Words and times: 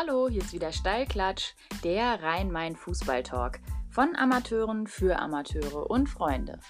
Hallo, 0.00 0.28
hier 0.28 0.42
ist 0.42 0.52
wieder 0.52 0.70
Steilklatsch, 0.70 1.54
der 1.82 2.22
Rhein-Main-Fußball-Talk 2.22 3.58
von 3.90 4.14
Amateuren 4.14 4.86
für 4.86 5.18
Amateure 5.18 5.90
und 5.90 6.06
Freunde. 6.06 6.60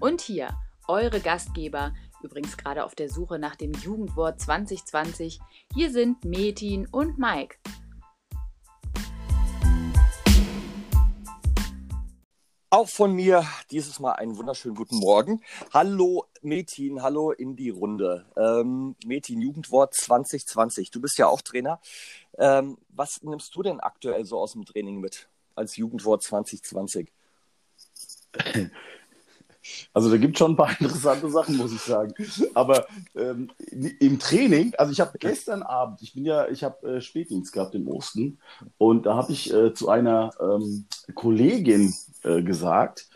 Und 0.00 0.22
hier 0.22 0.58
eure 0.86 1.20
Gastgeber, 1.20 1.92
übrigens 2.22 2.56
gerade 2.56 2.86
auf 2.86 2.94
der 2.94 3.10
Suche 3.10 3.38
nach 3.38 3.56
dem 3.56 3.72
Jugendwort 3.72 4.40
2020. 4.40 5.38
Hier 5.74 5.90
sind 5.90 6.24
Metin 6.24 6.86
und 6.86 7.18
Mike. 7.18 7.57
Auch 12.78 12.88
von 12.88 13.12
mir 13.12 13.44
dieses 13.72 13.98
Mal 13.98 14.12
einen 14.12 14.36
wunderschönen 14.36 14.76
guten 14.76 14.98
Morgen. 14.98 15.42
Hallo 15.74 16.26
Metin, 16.42 17.02
hallo 17.02 17.32
in 17.32 17.56
die 17.56 17.70
Runde. 17.70 18.24
Ähm, 18.36 18.94
Metin, 19.04 19.40
Jugendwort 19.40 19.96
2020. 19.96 20.92
Du 20.92 21.00
bist 21.00 21.18
ja 21.18 21.26
auch 21.26 21.40
Trainer. 21.40 21.80
Ähm, 22.38 22.78
was 22.90 23.20
nimmst 23.24 23.56
du 23.56 23.64
denn 23.64 23.80
aktuell 23.80 24.24
so 24.24 24.38
aus 24.38 24.52
dem 24.52 24.64
Training 24.64 25.00
mit 25.00 25.28
als 25.56 25.76
Jugendwort 25.76 26.22
2020? 26.22 27.10
Also 29.92 30.10
da 30.10 30.16
gibt 30.16 30.34
es 30.34 30.38
schon 30.38 30.52
ein 30.52 30.56
paar 30.56 30.70
interessante 30.80 31.30
Sachen, 31.30 31.56
muss 31.56 31.72
ich 31.72 31.80
sagen. 31.80 32.12
Aber 32.54 32.86
ähm, 33.14 33.50
im 34.00 34.18
Training, 34.18 34.74
also 34.76 34.92
ich 34.92 35.00
habe 35.00 35.18
gestern 35.18 35.62
Abend, 35.62 36.02
ich 36.02 36.14
bin 36.14 36.24
ja, 36.24 36.48
ich 36.48 36.64
habe 36.64 36.96
äh, 36.96 37.00
Spätdienst 37.00 37.52
gehabt 37.52 37.74
im 37.74 37.88
Osten 37.88 38.38
und 38.78 39.06
da 39.06 39.16
habe 39.16 39.32
ich 39.32 39.52
äh, 39.52 39.74
zu 39.74 39.88
einer 39.88 40.30
ähm, 40.40 40.86
Kollegin 41.14 41.94
äh, 42.22 42.42
gesagt, 42.42 43.08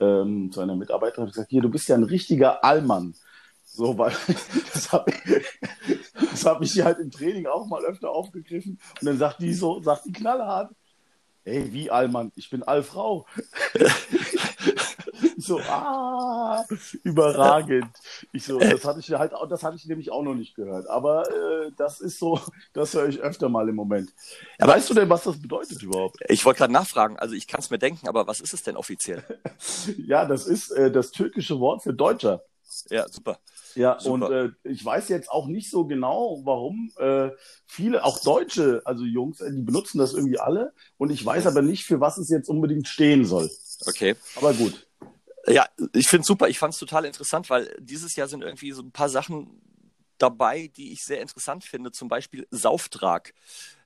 ähm, 0.00 0.52
zu 0.52 0.60
einer 0.60 0.76
Mitarbeiterin, 0.76 1.22
habe 1.22 1.30
ich 1.30 1.34
gesagt, 1.34 1.50
hier, 1.50 1.62
du 1.62 1.70
bist 1.70 1.88
ja 1.88 1.96
ein 1.96 2.04
richtiger 2.04 2.64
Allmann. 2.64 3.14
So, 3.64 3.96
weil 3.96 4.12
das 4.72 4.92
habe 4.92 5.10
ich, 5.10 6.44
hab 6.44 6.62
ich 6.62 6.80
halt 6.82 6.98
im 6.98 7.10
Training 7.10 7.46
auch 7.46 7.66
mal 7.66 7.84
öfter 7.84 8.10
aufgegriffen. 8.10 8.80
Und 9.00 9.06
dann 9.06 9.18
sagt 9.18 9.40
die 9.40 9.54
so, 9.54 9.80
sagt 9.82 10.06
die 10.06 10.12
knallhart, 10.12 10.72
ey, 11.44 11.72
wie 11.72 11.90
Allmann? 11.90 12.32
Ich 12.36 12.50
bin 12.50 12.62
Allfrau. 12.62 13.26
so, 15.48 15.58
ah, 15.60 16.64
überragend. 17.02 17.88
Ich 18.32 18.44
so, 18.44 18.58
das 18.58 18.84
hatte 18.84 19.00
ich 19.00 19.10
halt, 19.12 19.32
das 19.48 19.62
hatte 19.62 19.76
ich 19.76 19.86
nämlich 19.86 20.12
auch 20.12 20.22
noch 20.22 20.34
nicht 20.34 20.54
gehört. 20.54 20.88
Aber 20.88 21.28
äh, 21.28 21.72
das 21.76 22.00
ist 22.00 22.18
so, 22.18 22.40
das 22.72 22.94
höre 22.94 23.08
ich 23.08 23.20
öfter 23.20 23.48
mal 23.48 23.68
im 23.68 23.74
Moment. 23.74 24.10
Ja, 24.60 24.68
weißt 24.68 24.88
du 24.90 24.94
denn, 24.94 25.10
was 25.10 25.24
das 25.24 25.40
bedeutet 25.40 25.82
überhaupt? 25.82 26.18
Ich 26.28 26.44
wollte 26.44 26.58
gerade 26.58 26.72
nachfragen, 26.72 27.18
also 27.18 27.34
ich 27.34 27.48
kann 27.48 27.60
es 27.60 27.70
mir 27.70 27.78
denken, 27.78 28.08
aber 28.08 28.26
was 28.26 28.40
ist 28.40 28.54
es 28.54 28.62
denn 28.62 28.76
offiziell? 28.76 29.24
ja, 29.98 30.24
das 30.24 30.46
ist 30.46 30.70
äh, 30.70 30.90
das 30.92 31.10
türkische 31.10 31.58
Wort 31.58 31.82
für 31.82 31.94
Deutscher. 31.94 32.42
Ja, 32.90 33.08
super. 33.08 33.38
Ja, 33.74 33.98
super. 34.00 34.28
und 34.28 34.32
äh, 34.32 34.50
ich 34.64 34.84
weiß 34.84 35.08
jetzt 35.08 35.30
auch 35.30 35.46
nicht 35.46 35.70
so 35.70 35.86
genau, 35.86 36.40
warum 36.44 36.90
äh, 36.98 37.30
viele, 37.66 38.04
auch 38.04 38.20
Deutsche, 38.20 38.82
also 38.84 39.04
Jungs, 39.04 39.40
äh, 39.40 39.52
die 39.52 39.62
benutzen 39.62 39.98
das 39.98 40.14
irgendwie 40.14 40.38
alle. 40.38 40.72
Und 40.96 41.10
ich 41.10 41.24
weiß 41.24 41.46
aber 41.46 41.62
nicht, 41.62 41.84
für 41.84 42.00
was 42.00 42.18
es 42.18 42.28
jetzt 42.28 42.48
unbedingt 42.48 42.88
stehen 42.88 43.24
soll. 43.24 43.50
Okay. 43.86 44.16
Aber 44.36 44.52
gut. 44.52 44.87
Ja, 45.48 45.66
ich 45.92 46.08
finde 46.08 46.22
es 46.22 46.26
super. 46.26 46.48
Ich 46.48 46.58
fand 46.58 46.74
es 46.74 46.80
total 46.80 47.04
interessant, 47.04 47.48
weil 47.50 47.74
dieses 47.80 48.16
Jahr 48.16 48.28
sind 48.28 48.42
irgendwie 48.42 48.72
so 48.72 48.82
ein 48.82 48.92
paar 48.92 49.08
Sachen 49.08 49.60
dabei, 50.18 50.70
die 50.76 50.92
ich 50.92 51.04
sehr 51.04 51.20
interessant 51.20 51.64
finde. 51.64 51.92
Zum 51.92 52.08
Beispiel 52.08 52.46
Sauftrag. 52.50 53.32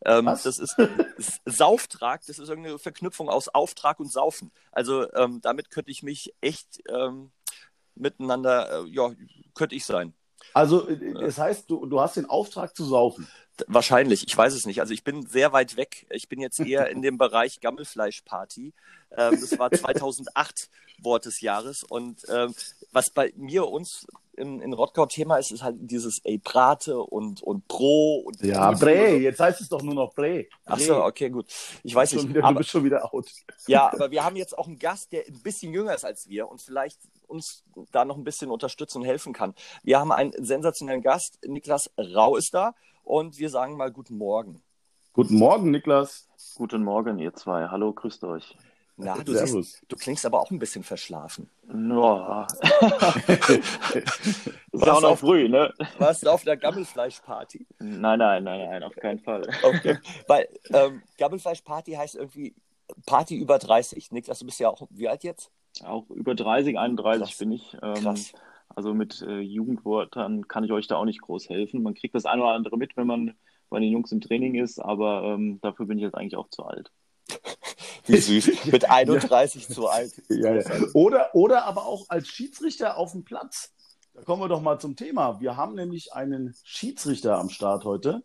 Ähm? 0.05 0.27
Das 0.27 0.47
ist 0.47 0.77
Sauftrag, 1.45 2.25
das 2.27 2.39
ist 2.39 2.49
irgendeine 2.49 2.79
Verknüpfung 2.79 3.29
aus 3.29 3.49
Auftrag 3.49 4.01
und 4.01 4.11
Saufen. 4.11 4.51
Also 4.73 5.13
ähm, 5.13 5.41
damit 5.41 5.71
könnte 5.71 5.91
ich 5.91 6.03
mich 6.03 6.35
echt 6.41 6.83
ähm, 6.89 7.31
miteinander, 7.95 8.85
äh, 8.85 8.89
ja, 8.89 9.13
könnte 9.55 9.75
ich 9.75 9.85
sein. 9.85 10.15
Also 10.55 10.89
äh, 10.89 11.15
das 11.15 11.39
heißt, 11.39 11.71
du, 11.71 11.87
du 11.87 12.01
hast 12.01 12.17
den 12.17 12.27
Auftrag 12.27 12.75
zu 12.75 12.85
saufen. 12.85 13.29
Wahrscheinlich, 13.67 14.27
ich 14.27 14.37
weiß 14.37 14.55
es 14.55 14.67
nicht. 14.67 14.81
Also 14.81 14.95
ich 14.95 15.05
bin 15.05 15.27
sehr 15.27 15.53
weit 15.53 15.77
weg. 15.77 16.07
Ich 16.11 16.29
bin 16.29 16.41
jetzt 16.41 16.59
eher 16.61 16.89
in 16.89 17.03
dem 17.03 17.19
Bereich 17.19 17.61
Gammelfleischparty. 17.61 18.73
Ähm, 19.17 19.41
das 19.41 19.59
war 19.59 19.71
2008 19.73 20.71
Wort 21.05 21.27
des 21.27 21.41
Jahres. 21.41 21.85
Und 21.85 22.23
ähm, 22.29 22.55
was 22.93 23.11
bei 23.11 23.33
mir 23.37 23.69
uns 23.69 24.07
in, 24.35 24.61
in 24.61 24.73
Rottgau 24.73 25.07
Thema 25.07 25.37
ist, 25.37 25.51
ist 25.51 25.63
halt 25.63 25.77
dieses 25.79 26.21
ey, 26.25 26.39
Brate 26.39 26.99
und, 26.99 27.43
und 27.43 27.69
Pro. 27.69 28.19
Und 28.21 28.43
ja, 28.43 28.73
Bre, 28.73 29.17
jetzt 29.17 29.41
heißt 29.41 29.61
es 29.61 29.69
doch 29.69 29.83
nur 29.83 29.95
noch 29.95 30.15
Bre. 30.15 30.47
Ach 30.65 30.79
so, 30.79 31.05
okay, 31.05 31.31
gut. 31.31 31.47
Ich 31.83 31.95
weiß 31.95 32.13
nicht. 32.15 32.29
Wieder, 32.29 32.45
aber, 32.45 32.55
du 32.55 32.59
bist 32.59 32.71
schon 32.71 32.85
wieder 32.85 33.13
out. 33.13 33.31
Ja, 33.67 33.93
aber 33.93 34.11
wir 34.11 34.25
haben 34.25 34.37
jetzt 34.37 34.57
auch 34.57 34.67
einen 34.67 34.79
Gast, 34.79 35.13
der 35.13 35.27
ein 35.27 35.41
bisschen 35.43 35.73
jünger 35.73 35.95
ist 35.95 36.05
als 36.05 36.29
wir 36.29 36.49
und 36.49 36.61
vielleicht 36.61 36.99
uns 37.27 37.65
da 37.91 38.05
noch 38.05 38.17
ein 38.17 38.25
bisschen 38.25 38.51
unterstützen 38.51 38.99
und 38.99 39.05
helfen 39.05 39.33
kann. 39.33 39.55
Wir 39.83 39.99
haben 39.99 40.13
einen 40.13 40.33
sensationellen 40.39 41.03
Gast. 41.03 41.39
Niklas 41.47 41.91
Rau 41.99 42.37
ist 42.37 42.55
da 42.55 42.75
und 43.05 43.39
wir 43.39 43.51
sagen 43.51 43.77
mal 43.77 43.91
guten 43.91 44.17
Morgen. 44.17 44.63
Guten 45.13 45.37
Morgen, 45.37 45.71
Niklas. 45.71 46.27
Guten 46.55 46.85
Morgen, 46.85 47.19
ihr 47.19 47.35
zwei. 47.35 47.69
Hallo, 47.69 47.93
grüßt 47.93 48.25
euch. 48.25 48.57
Na, 48.97 49.17
du, 49.19 49.33
siehst, 49.35 49.83
du 49.89 49.97
klingst 49.97 50.27
aber 50.27 50.41
auch 50.41 50.51
ein 50.51 50.59
bisschen 50.59 50.85
verschlafen. 50.85 51.49
Ja. 51.69 52.47
ist 54.73 54.89
auch 54.89 55.01
noch 55.01 55.19
früh, 55.19 55.49
ne? 55.49 55.73
Warst 55.99 56.25
du 56.25 56.31
auf 56.31 56.45
der 56.45 56.57
Gammelfleischparty? 56.57 57.67
Nein, 57.79 58.19
nein, 58.19 58.45
nein, 58.45 58.69
nein, 58.69 58.83
auf 58.83 58.95
keinen 58.95 59.19
Fall. 59.21 59.49
Okay. 59.63 59.99
Weil 60.29 60.49
ähm, 60.71 61.03
Gammelfleischparty 61.17 61.93
heißt 61.93 62.17
irgendwie 62.17 62.55
Party 63.07 63.37
über 63.37 63.59
30. 63.59 64.13
Niklas, 64.13 64.41
du 64.41 64.47
bist 64.47 64.61
ja 64.61 64.69
auch, 64.69 64.87
wie 64.91 65.09
alt 65.09 65.25
jetzt? 65.25 65.51
Auch 65.85 66.09
über 66.11 66.35
30, 66.35 66.79
31 66.79 67.23
Krass. 67.23 67.39
bin 67.39 67.53
ich. 67.53 67.75
Ähm, 67.83 67.95
Krass. 67.95 68.33
Also 68.75 68.95
mit 68.95 69.23
äh, 69.23 69.41
Jugendwörtern 69.41 70.49
kann 70.49 70.65
ich 70.65 70.73
euch 70.73 70.87
da 70.87 70.97
auch 70.97 71.05
nicht 71.05 71.23
groß 71.23 71.49
helfen. 71.49 71.83
Man 71.83 71.95
kriegt 71.95 72.15
das 72.15 72.27
eine 72.27 72.43
oder 72.43 72.53
andere 72.53 72.77
mit, 72.77 72.97
wenn 72.97 73.07
man 73.07 73.35
bei 73.69 73.81
den 73.81 73.91
Jungs 73.91 74.13
im 74.13 74.21
Training 74.21 74.55
ist, 74.55 74.79
aber 74.79 75.25
ähm, 75.25 75.59
dafür 75.63 75.87
bin 75.87 75.99
ich 75.99 76.05
jetzt 76.05 76.15
eigentlich 76.15 76.37
auch 76.37 76.49
zu 76.49 76.65
alt. 76.65 76.91
Wie 78.07 78.17
süß. 78.17 78.65
Mit 78.73 78.91
31 78.91 79.69
ja. 79.69 79.75
zu 79.75 79.89
alt. 79.89 80.13
Ja, 80.29 80.55
ja. 80.55 80.65
Oder, 80.95 81.35
oder 81.35 81.65
aber 81.65 81.87
auch 81.87 82.07
als 82.09 82.29
Schiedsrichter 82.29 82.97
auf 82.97 83.13
dem 83.13 83.25
Platz. 83.25 83.73
Da 84.15 84.23
kommen 84.23 84.43
wir 84.43 84.49
doch 84.49 84.61
mal 84.61 84.79
zum 84.79 84.97
Thema. 84.97 85.41
Wir 85.41 85.57
haben 85.57 85.75
nämlich 85.75 86.13
einen 86.13 86.55
Schiedsrichter 86.65 87.39
am 87.39 87.49
Start 87.49 87.85
heute. 87.85 88.23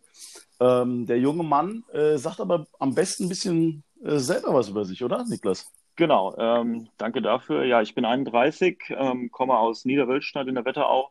Ähm, 0.60 1.06
der 1.06 1.18
junge 1.18 1.44
Mann 1.44 1.84
äh, 1.92 2.18
sagt 2.18 2.40
aber 2.40 2.66
am 2.78 2.94
besten 2.94 3.24
ein 3.24 3.28
bisschen 3.28 3.84
äh, 4.04 4.18
selber 4.18 4.52
was 4.54 4.68
über 4.68 4.84
sich, 4.84 5.02
oder, 5.02 5.24
Niklas? 5.24 5.72
Genau, 5.96 6.36
ähm, 6.36 6.88
danke 6.96 7.22
dafür. 7.22 7.64
Ja, 7.64 7.82
ich 7.82 7.94
bin 7.94 8.04
31, 8.04 8.78
ähm, 8.90 9.30
komme 9.30 9.58
aus 9.58 9.84
Niederwölstadt 9.84 10.46
in 10.46 10.54
der 10.54 10.64
Wetterau, 10.64 11.10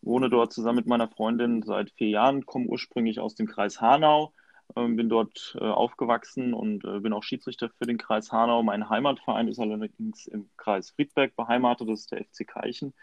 wohne 0.00 0.30
dort 0.30 0.52
zusammen 0.52 0.76
mit 0.76 0.86
meiner 0.86 1.08
Freundin 1.08 1.62
seit 1.62 1.90
vier 1.90 2.08
Jahren, 2.08 2.46
komme 2.46 2.66
ursprünglich 2.66 3.18
aus 3.18 3.34
dem 3.34 3.48
Kreis 3.48 3.80
Hanau, 3.80 4.32
ähm, 4.76 4.96
bin 4.96 5.08
dort 5.08 5.56
äh, 5.60 5.64
aufgewachsen 5.64 6.54
und 6.54 6.84
äh, 6.84 7.00
bin 7.00 7.12
auch 7.12 7.22
Schiedsrichter 7.22 7.70
für 7.70 7.86
den 7.86 7.98
Kreis 7.98 8.32
Hanau. 8.32 8.62
Mein 8.62 8.88
Heimatverein 8.88 9.48
ist 9.48 9.58
allerdings 9.58 10.26
im 10.26 10.48
Kreis 10.56 10.90
Friedberg 10.90 11.34
beheimatet, 11.36 11.88
das 11.88 12.00
ist 12.00 12.12
der 12.12 12.24
FC 12.24 12.46
Keichen, 12.46 12.94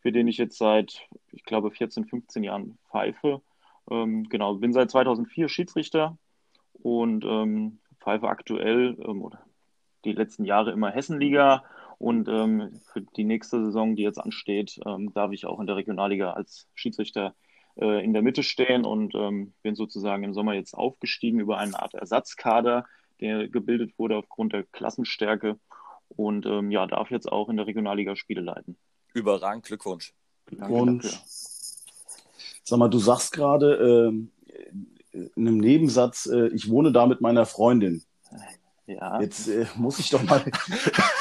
für 0.00 0.12
den 0.12 0.28
ich 0.28 0.38
jetzt 0.38 0.58
seit, 0.58 1.08
ich 1.30 1.44
glaube, 1.44 1.70
14, 1.70 2.06
15 2.06 2.44
Jahren 2.44 2.78
pfeife. 2.90 3.42
Ähm, 3.90 4.28
genau, 4.28 4.54
bin 4.54 4.72
seit 4.72 4.90
2004 4.90 5.48
Schiedsrichter 5.48 6.18
und 6.72 7.24
ähm, 7.24 7.78
pfeife 8.00 8.28
aktuell 8.28 8.96
ähm, 9.04 9.22
oder 9.22 9.44
die 10.04 10.12
letzten 10.12 10.44
Jahre 10.44 10.72
immer 10.72 10.90
Hessenliga 10.90 11.62
und 11.98 12.28
ähm, 12.28 12.80
für 12.92 13.00
die 13.00 13.22
nächste 13.22 13.64
Saison, 13.64 13.94
die 13.94 14.02
jetzt 14.02 14.18
ansteht, 14.18 14.80
ähm, 14.84 15.12
darf 15.14 15.30
ich 15.30 15.46
auch 15.46 15.60
in 15.60 15.68
der 15.68 15.76
Regionalliga 15.76 16.32
als 16.32 16.68
Schiedsrichter 16.74 17.36
äh, 17.76 18.04
in 18.04 18.12
der 18.12 18.22
Mitte 18.22 18.42
stehen 18.42 18.84
und 18.84 19.14
ähm, 19.14 19.54
bin 19.62 19.74
sozusagen 19.74 20.24
im 20.24 20.34
Sommer 20.34 20.54
jetzt 20.54 20.74
aufgestiegen 20.74 21.40
über 21.40 21.58
eine 21.58 21.80
Art 21.80 21.94
Ersatzkader, 21.94 22.86
der 23.20 23.48
gebildet 23.48 23.98
wurde 23.98 24.16
aufgrund 24.16 24.52
der 24.52 24.64
Klassenstärke 24.64 25.58
und 26.08 26.46
ähm, 26.46 26.70
ja, 26.70 26.86
darf 26.86 27.10
jetzt 27.10 27.30
auch 27.30 27.48
in 27.48 27.56
der 27.56 27.66
Regionalliga 27.66 28.16
Spiele 28.16 28.40
leiten. 28.40 28.76
Überragend, 29.14 29.64
Glückwunsch. 29.64 30.12
Glückwunsch. 30.46 31.18
Sag 32.64 32.78
mal, 32.78 32.88
du 32.88 32.98
sagst 32.98 33.32
gerade 33.32 34.12
äh, 35.12 35.18
in 35.34 35.48
einem 35.48 35.58
Nebensatz, 35.58 36.26
äh, 36.26 36.48
ich 36.48 36.70
wohne 36.70 36.92
da 36.92 37.06
mit 37.06 37.20
meiner 37.20 37.46
Freundin. 37.46 38.02
Ja. 38.86 39.20
Jetzt 39.20 39.48
äh, 39.48 39.66
muss 39.76 39.98
ich 39.98 40.10
doch 40.10 40.22
mal, 40.22 40.44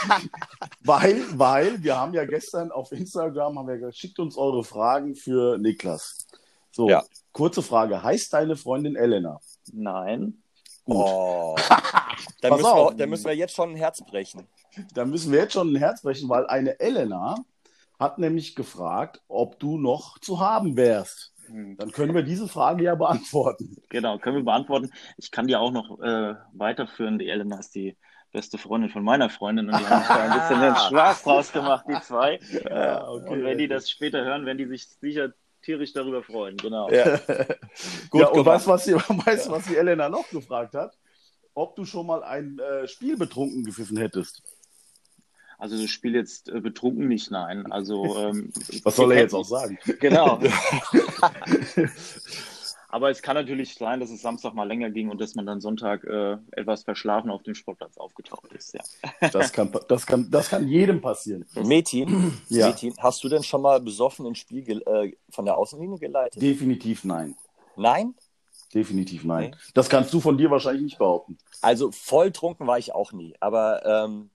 weil, 0.83 1.23
weil 1.37 1.83
wir 1.83 1.97
haben 1.97 2.13
ja 2.13 2.25
gestern 2.25 2.71
auf 2.71 2.91
Instagram 2.91 3.57
haben 3.57 3.67
wir 3.67 3.77
gesagt, 3.77 3.97
schickt 3.97 4.19
uns 4.19 4.35
eure 4.35 4.63
Fragen 4.63 5.15
für 5.15 5.57
Niklas. 5.57 6.27
So, 6.71 6.89
ja. 6.89 7.03
kurze 7.31 7.61
Frage. 7.61 8.01
Heißt 8.01 8.33
deine 8.33 8.55
Freundin 8.55 8.95
Elena? 8.95 9.39
Nein. 9.71 10.41
Gut. 10.85 10.95
Oh. 10.95 11.55
dann, 12.41 12.53
müssen 12.53 12.63
wir, 12.63 12.93
dann 12.95 13.09
müssen 13.09 13.25
wir 13.25 13.35
jetzt 13.35 13.55
schon 13.55 13.71
ein 13.71 13.75
Herz 13.75 14.03
brechen. 14.03 14.47
Dann 14.93 15.09
müssen 15.09 15.31
wir 15.31 15.39
jetzt 15.39 15.53
schon 15.53 15.73
ein 15.73 15.75
Herz 15.75 16.01
brechen, 16.01 16.29
weil 16.29 16.47
eine 16.47 16.79
Elena 16.79 17.35
hat 17.99 18.17
nämlich 18.17 18.55
gefragt, 18.55 19.21
ob 19.27 19.59
du 19.59 19.77
noch 19.77 20.17
zu 20.19 20.39
haben 20.39 20.75
wärst. 20.75 21.33
Hm. 21.47 21.77
Dann 21.77 21.91
können 21.91 22.15
wir 22.15 22.23
diese 22.23 22.47
Frage 22.47 22.85
ja 22.85 22.95
beantworten. 22.95 23.77
Genau, 23.89 24.17
können 24.17 24.37
wir 24.37 24.43
beantworten. 24.43 24.91
Ich 25.17 25.31
kann 25.31 25.47
dir 25.47 25.59
auch 25.59 25.71
noch 25.71 25.99
äh, 25.99 26.35
weiterführen. 26.53 27.19
Die 27.19 27.29
Elena 27.29 27.59
ist 27.59 27.75
die 27.75 27.97
beste 28.31 28.57
Freundin 28.57 28.89
von 28.89 29.03
meiner 29.03 29.29
Freundin 29.29 29.69
und 29.69 29.77
die 29.77 29.85
haben 29.85 30.05
da 30.07 30.23
ein 30.23 30.39
bisschen 30.39 30.61
den 30.61 30.75
Spaß 30.75 31.23
draus 31.23 31.51
gemacht, 31.51 31.85
die 31.87 31.99
zwei. 32.01 32.39
Ja, 32.63 33.07
okay, 33.07 33.29
und 33.29 33.43
wenn 33.43 33.57
die 33.57 33.67
das 33.67 33.89
später 33.89 34.23
hören, 34.23 34.45
werden 34.45 34.57
die 34.57 34.67
sich 34.67 34.87
sicher 34.87 35.33
tierisch 35.71 35.93
darüber 35.93 36.21
freuen, 36.21 36.57
genau. 36.57 36.89
Ja, 36.91 37.17
Gut 38.09 38.21
ja 38.21 38.27
und 38.27 38.45
weißt 38.45 38.67
du, 38.67 38.71
was, 38.71 38.83
die, 38.83 38.93
weißt, 39.25 39.49
was 39.49 39.65
die 39.65 39.77
Elena 39.77 40.09
noch 40.09 40.29
gefragt 40.29 40.75
hat? 40.75 40.97
Ob 41.53 41.75
du 41.75 41.85
schon 41.85 42.07
mal 42.07 42.23
ein 42.23 42.59
äh, 42.59 42.87
Spiel 42.87 43.17
betrunken 43.17 43.63
gepfiffen 43.63 43.97
hättest. 43.97 44.41
Also 45.57 45.79
das 45.79 45.89
Spiel 45.91 46.15
jetzt 46.15 46.49
äh, 46.49 46.59
betrunken 46.59 47.07
nicht, 47.07 47.31
nein. 47.31 47.71
Also 47.71 48.17
ähm, 48.17 48.51
was 48.83 48.95
soll 48.95 49.11
er 49.11 49.19
jetzt 49.19 49.33
auch 49.33 49.45
sagen? 49.45 49.77
Genau. 49.99 50.39
Aber 52.91 53.09
es 53.09 53.21
kann 53.21 53.35
natürlich 53.35 53.75
sein, 53.75 54.01
dass 54.01 54.09
es 54.09 54.21
Samstag 54.21 54.53
mal 54.53 54.67
länger 54.67 54.89
ging 54.89 55.09
und 55.09 55.21
dass 55.21 55.33
man 55.33 55.45
dann 55.45 55.61
Sonntag 55.61 56.03
äh, 56.03 56.37
etwas 56.51 56.83
verschlafen 56.83 57.31
auf 57.31 57.41
dem 57.41 57.55
Sportplatz 57.55 57.97
aufgetaucht 57.97 58.51
ist. 58.51 58.73
Ja. 58.73 59.29
Das, 59.31 59.53
kann, 59.53 59.71
das, 59.87 60.05
kann, 60.05 60.29
das 60.29 60.49
kann 60.49 60.67
jedem 60.67 60.99
passieren. 60.99 61.45
Metin, 61.55 62.33
ja. 62.49 62.67
Metin, 62.67 62.93
hast 62.99 63.23
du 63.23 63.29
denn 63.29 63.43
schon 63.43 63.61
mal 63.61 63.79
besoffen 63.79 64.27
ein 64.27 64.35
Spiel 64.35 64.81
äh, 64.85 65.13
von 65.29 65.45
der 65.45 65.57
Außenlinie 65.57 65.99
geleitet? 65.99 66.41
Definitiv 66.41 67.05
nein. 67.05 67.35
Nein? 67.77 68.13
Definitiv 68.73 69.23
nein. 69.23 69.53
Okay. 69.53 69.63
Das 69.73 69.87
kannst 69.87 70.13
du 70.13 70.19
von 70.19 70.37
dir 70.37 70.51
wahrscheinlich 70.51 70.83
nicht 70.83 70.97
behaupten. 70.97 71.37
Also 71.61 71.91
volltrunken 71.91 72.67
war 72.67 72.77
ich 72.77 72.93
auch 72.93 73.13
nie. 73.13 73.35
Aber 73.39 73.85
ähm, 73.85 74.31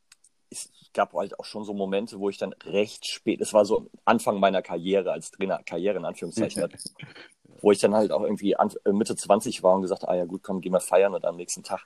es 0.50 0.70
gab 0.94 1.12
halt 1.12 1.38
auch 1.38 1.44
schon 1.44 1.64
so 1.64 1.74
Momente, 1.74 2.18
wo 2.18 2.30
ich 2.30 2.38
dann 2.38 2.54
recht 2.64 3.06
spät, 3.06 3.40
es 3.40 3.52
war 3.52 3.64
so 3.66 3.90
Anfang 4.04 4.40
meiner 4.40 4.62
Karriere 4.62 5.12
als 5.12 5.30
Trainer, 5.30 5.62
Karriere 5.62 5.98
in 5.98 6.04
Anführungszeichen, 6.04 6.68
wo 7.66 7.72
ich 7.72 7.80
dann 7.80 7.96
halt 7.96 8.12
auch 8.12 8.22
irgendwie 8.22 8.54
an, 8.54 8.72
äh, 8.84 8.92
Mitte 8.92 9.16
20 9.16 9.64
war 9.64 9.74
und 9.74 9.82
gesagt, 9.82 10.06
ah 10.06 10.14
ja 10.14 10.24
gut, 10.24 10.44
komm, 10.44 10.60
geh 10.60 10.70
mal 10.70 10.78
feiern 10.78 11.14
und 11.14 11.24
am 11.24 11.34
nächsten 11.34 11.64
Tag 11.64 11.84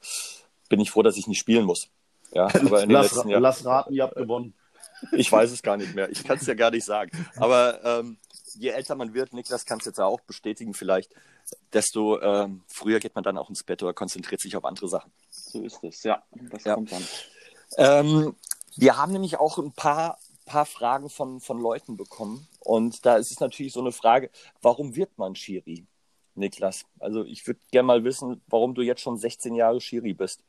bin 0.68 0.78
ich 0.78 0.90
froh, 0.90 1.02
dass 1.02 1.16
ich 1.16 1.26
nicht 1.26 1.38
spielen 1.38 1.64
muss. 1.64 1.88
Ja, 2.32 2.48
aber 2.54 2.82
in 2.82 2.90
lass, 2.90 3.14
letzten 3.14 3.30
Jahren, 3.30 3.42
lass 3.42 3.64
raten, 3.64 3.94
ihr 3.94 4.02
habt 4.02 4.14
gewonnen. 4.14 4.52
Ich 5.12 5.32
weiß 5.32 5.50
es 5.50 5.62
gar 5.62 5.78
nicht 5.78 5.94
mehr. 5.94 6.10
Ich 6.10 6.22
kann 6.22 6.36
es 6.36 6.46
ja 6.46 6.52
gar 6.52 6.70
nicht 6.70 6.84
sagen. 6.84 7.10
Aber 7.36 7.82
ähm, 7.82 8.18
je 8.56 8.68
älter 8.68 8.94
man 8.94 9.14
wird, 9.14 9.32
Niklas 9.32 9.64
kann 9.64 9.78
es 9.78 9.86
jetzt 9.86 9.98
auch 9.98 10.20
bestätigen 10.20 10.74
vielleicht, 10.74 11.14
desto 11.72 12.20
ähm, 12.20 12.60
früher 12.66 13.00
geht 13.00 13.14
man 13.14 13.24
dann 13.24 13.38
auch 13.38 13.48
ins 13.48 13.62
Bett 13.62 13.82
oder 13.82 13.94
konzentriert 13.94 14.42
sich 14.42 14.58
auf 14.58 14.66
andere 14.66 14.86
Sachen. 14.86 15.10
So 15.30 15.62
ist 15.62 15.82
es, 15.82 16.02
ja. 16.02 16.22
Das 16.50 16.64
ja. 16.64 16.74
kommt 16.74 16.92
dann. 16.92 17.04
Ähm, 17.78 18.36
wir 18.76 18.98
haben 18.98 19.12
nämlich 19.12 19.38
auch 19.38 19.56
ein 19.56 19.72
paar, 19.72 20.18
paar 20.44 20.66
Fragen 20.66 21.08
von, 21.08 21.40
von 21.40 21.58
Leuten 21.58 21.96
bekommen. 21.96 22.46
Und 22.60 23.04
da 23.06 23.16
ist 23.16 23.30
es 23.30 23.40
natürlich 23.40 23.72
so 23.72 23.80
eine 23.80 23.92
Frage, 23.92 24.30
warum 24.62 24.94
wird 24.94 25.16
man 25.18 25.34
Schiri, 25.34 25.86
Niklas? 26.34 26.84
Also 26.98 27.24
ich 27.24 27.46
würde 27.46 27.60
gerne 27.70 27.86
mal 27.86 28.04
wissen, 28.04 28.42
warum 28.46 28.74
du 28.74 28.82
jetzt 28.82 29.00
schon 29.00 29.16
16 29.16 29.54
Jahre 29.54 29.80
Schiri 29.80 30.12
bist. 30.12 30.44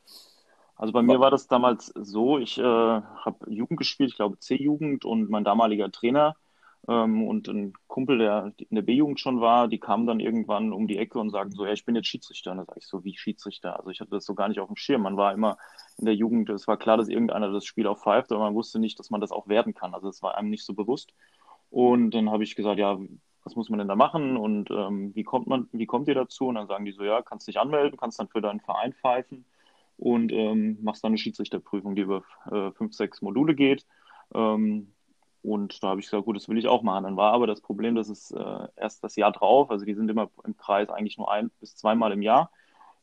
Also 0.76 0.94
bei 0.94 1.04
mir 1.04 1.20
war 1.20 1.32
das 1.32 1.48
damals 1.48 1.92
so, 1.96 2.40
ich 2.40 2.58
äh, 2.58 2.64
habe 2.64 3.38
Jugend 3.48 3.78
gespielt, 3.78 4.10
ich 4.10 4.16
glaube 4.16 4.40
C-Jugend 4.40 5.06
und 5.06 5.30
mein 5.30 5.44
damaliger 5.44 5.92
Trainer 5.92 6.36
ähm, 6.88 7.28
und 7.28 7.48
ein 7.48 7.74
Kumpel, 7.88 8.18
der 8.18 8.54
in 8.58 8.76
der 8.76 8.82
B-Jugend 8.82 9.20
schon 9.20 9.42
war, 9.42 9.68
die 9.68 9.80
kamen 9.80 10.08
dann 10.08 10.20
irgendwann 10.20 10.74
um 10.74 10.88
die 10.88 10.98
Ecke 10.98 11.20
und 11.20 11.30
sagten 11.30 11.52
so, 11.52 11.66
ja, 11.66 11.72
ich 11.72 11.86
bin 11.86 11.96
jetzt 11.96 12.08
Schiedsrichter. 12.08 12.52
Und 12.52 12.58
da 12.58 12.66
sage 12.66 12.80
ich 12.80 12.88
so, 12.88 13.04
wie 13.04 13.16
Schiedsrichter? 13.16 13.78
Also 13.78 13.92
ich 13.92 14.00
hatte 14.00 14.12
das 14.12 14.26
so 14.26 14.34
gar 14.34 14.48
nicht 14.48 14.60
auf 14.60 14.68
dem 14.68 14.76
Schirm. 14.76 15.04
Man 15.04 15.18
war 15.18 15.34
immer 15.34 15.58
in 15.98 16.06
der 16.06 16.16
Jugend, 16.16 16.50
es 16.50 16.68
war 16.68 16.78
klar, 16.78 16.98
dass 16.98 17.10
irgendeiner 17.10 17.52
das 17.52 17.66
Spiel 17.66 17.86
auch 17.86 18.00
pfeift, 18.00 18.32
aber 18.32 18.42
man 18.42 18.56
wusste 18.56 18.80
nicht, 18.80 18.98
dass 18.98 19.12
man 19.12 19.22
das 19.22 19.32
auch 19.32 19.48
werden 19.48 19.76
kann. 19.76 19.94
Also 19.94 20.10
es 20.10 20.24
war 20.24 20.36
einem 20.36 20.50
nicht 20.50 20.66
so 20.66 20.74
bewusst. 20.74 21.14
Und 21.72 22.12
dann 22.12 22.30
habe 22.30 22.44
ich 22.44 22.56
gesagt, 22.56 22.78
ja, 22.78 23.00
was 23.44 23.56
muss 23.56 23.70
man 23.70 23.80
denn 23.80 23.88
da 23.88 23.96
machen 23.96 24.38
und 24.38 24.70
ähm, 24.70 25.16
wie 25.16 25.24
kommt 25.24 25.48
man, 25.48 25.68
wie 25.72 25.88
kommt 25.88 26.08
ihr 26.08 26.14
dazu? 26.14 26.48
Und 26.48 26.56
dann 26.56 26.68
sagen 26.68 26.86
die 26.86 26.92
so, 26.92 27.04
ja, 27.04 27.24
kannst 27.24 27.48
dich 27.48 27.60
anmelden, 27.60 27.98
kannst 27.98 28.20
dann 28.20 28.28
für 28.28 28.42
deinen 28.42 28.60
Verein 28.60 28.94
pfeifen 28.94 29.46
und 29.98 30.32
ähm, 30.32 30.78
machst 30.82 31.04
dann 31.04 31.10
eine 31.10 31.18
Schiedsrichterprüfung, 31.18 31.96
die 31.96 32.02
über 32.02 32.24
äh, 32.52 32.72
fünf, 32.72 32.94
sechs 32.94 33.22
Module 33.22 33.56
geht. 33.56 33.86
Ähm, 34.36 34.94
und 35.44 35.82
da 35.82 35.90
habe 35.90 36.02
ich 36.02 36.08
gesagt, 36.08 36.26
gut, 36.26 36.36
das 36.36 36.50
will 36.50 36.58
ich 36.58 36.68
auch 36.68 36.84
machen. 36.84 37.06
Dann 37.06 37.18
war 37.18 37.34
aber 37.34 37.48
das 37.48 37.62
Problem, 37.62 37.96
dass 37.96 38.10
es 38.10 38.32
äh, 38.32 38.68
erst 38.76 39.04
das 39.04 39.16
Jahr 39.16 39.32
drauf, 39.32 39.72
also 39.72 39.86
die 39.86 39.96
sind 39.96 40.10
immer 40.10 40.30
im 40.44 40.58
Kreis 40.58 40.90
eigentlich 40.90 41.18
nur 41.18 41.32
ein 41.32 41.50
bis 41.60 41.76
zweimal 41.76 42.12
im 42.12 42.22
Jahr. 42.22 42.52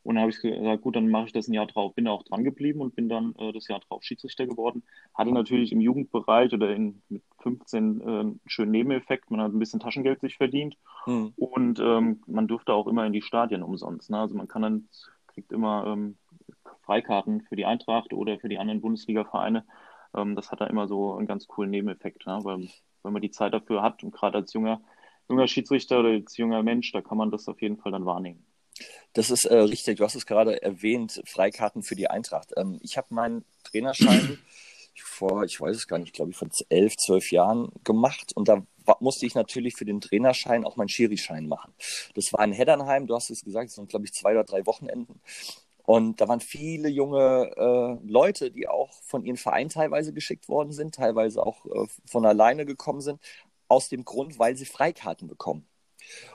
Und 0.03 0.15
dann 0.15 0.23
habe 0.23 0.31
ich 0.31 0.41
gesagt, 0.41 0.83
gut, 0.83 0.97
dann 0.97 1.09
mache 1.09 1.27
ich 1.27 1.33
das 1.33 1.49
ein 1.49 1.55
Jahr 1.55 1.67
drauf. 1.67 1.95
Bin 1.95 2.07
da 2.07 2.13
auch 2.13 2.23
dran 2.23 2.45
geblieben 2.45 2.81
und 2.81 2.95
bin 2.95 3.09
dann 3.09 3.35
äh, 3.37 3.53
das 3.53 3.69
Jahr 3.69 3.81
drauf 3.81 4.03
Schiedsrichter 4.03 4.47
geworden. 4.47 4.83
Hatte 5.15 5.33
natürlich 5.33 5.73
im 5.73 5.81
Jugendbereich 5.81 6.53
oder 6.53 6.75
in, 6.75 7.03
mit 7.09 7.23
15 7.43 8.01
äh, 8.01 8.05
einen 8.05 8.41
schönen 8.47 8.71
Nebeneffekt. 8.71 9.31
Man 9.31 9.41
hat 9.41 9.53
ein 9.53 9.59
bisschen 9.59 9.81
Taschengeld 9.81 10.21
sich 10.21 10.37
verdient 10.37 10.77
mhm. 11.07 11.33
und 11.37 11.81
ähm, 11.81 12.23
man 12.27 12.47
durfte 12.49 12.73
auch 12.73 12.87
immer 12.87 13.07
in 13.07 13.13
die 13.13 13.23
Stadien 13.23 13.63
umsonst. 13.63 14.11
Ne? 14.11 14.19
Also 14.19 14.35
man 14.35 14.49
kann 14.49 14.63
dann, 14.63 14.89
kriegt 15.27 15.53
immer 15.53 15.87
ähm, 15.87 16.17
Freikarten 16.83 17.43
für 17.43 17.57
die 17.57 17.67
Eintracht 17.67 18.13
oder 18.13 18.39
für 18.39 18.49
die 18.49 18.59
anderen 18.59 18.81
Bundesliga-Vereine. 18.81 19.67
Ähm, 20.17 20.37
das 20.37 20.51
hat 20.51 20.61
da 20.61 20.67
immer 20.67 20.89
so 20.89 21.15
einen 21.15 21.27
ganz 21.27 21.47
coolen 21.47 21.71
Nebeneffekt, 21.71 22.27
ne? 22.27 22.39
weil 22.45 22.69
wenn 23.03 23.13
man 23.13 23.23
die 23.23 23.31
Zeit 23.31 23.53
dafür 23.53 23.83
hat 23.83 24.03
und 24.03 24.13
gerade 24.13 24.39
als 24.39 24.53
junger, 24.53 24.81
junger 25.29 25.47
Schiedsrichter 25.47 26.01
oder 26.01 26.11
als 26.11 26.37
junger 26.37 26.63
Mensch, 26.63 26.93
da 26.93 27.03
kann 27.03 27.19
man 27.19 27.31
das 27.31 27.49
auf 27.49 27.61
jeden 27.61 27.77
Fall 27.77 27.93
dann 27.93 28.07
wahrnehmen. 28.07 28.45
Das 29.13 29.31
ist 29.31 29.45
äh, 29.45 29.57
richtig. 29.57 29.99
Du 29.99 30.05
hast 30.05 30.15
es 30.15 30.27
gerade 30.27 30.63
erwähnt, 30.63 31.23
Freikarten 31.27 31.83
für 31.83 31.97
die 31.97 32.09
Eintracht. 32.09 32.53
Ähm, 32.57 32.79
ich 32.83 32.97
habe 32.97 33.15
meinen 33.15 33.45
Trainerschein 33.65 34.39
vor, 35.03 35.45
ich 35.45 35.61
weiß 35.61 35.77
es 35.77 35.87
gar 35.87 35.99
nicht, 35.99 36.13
glaube 36.13 36.31
ich, 36.31 36.37
vor 36.37 36.49
elf, 36.69 36.97
zwölf 36.97 37.31
Jahren 37.31 37.71
gemacht 37.85 38.33
und 38.35 38.49
da 38.49 38.65
musste 39.01 39.27
ich 39.27 39.35
natürlich 39.35 39.77
für 39.77 39.85
den 39.85 40.01
Trainerschein 40.01 40.65
auch 40.65 40.77
meinen 40.77 40.89
Schiri-Schein 40.89 41.47
machen. 41.47 41.73
Das 42.15 42.33
war 42.33 42.45
in 42.45 42.53
Heddernheim, 42.53 43.07
du 43.07 43.15
hast 43.15 43.31
es 43.31 43.45
gesagt, 43.45 43.69
es 43.69 43.77
sind, 43.77 43.89
glaube 43.89 44.07
ich, 44.07 44.13
zwei 44.13 44.33
oder 44.33 44.45
drei 44.45 44.67
Wochenenden. 44.67 45.21
Und 45.85 46.21
da 46.21 46.29
waren 46.29 46.41
viele 46.41 46.89
junge 46.89 47.51
äh, 47.57 48.07
Leute, 48.07 48.51
die 48.51 48.69
auch 48.69 48.93
von 49.05 49.25
ihren 49.25 49.39
Vereinen 49.39 49.71
teilweise 49.71 50.13
geschickt 50.13 50.49
worden 50.49 50.73
sind, 50.73 50.95
teilweise 50.95 51.43
auch 51.43 51.65
äh, 51.65 51.87
von 52.07 52.27
alleine 52.27 52.67
gekommen 52.67 53.01
sind, 53.01 53.21
aus 53.69 53.89
dem 53.89 54.05
Grund, 54.05 54.39
weil 54.39 54.57
sie 54.57 54.67
Freikarten 54.67 55.29
bekommen. 55.29 55.67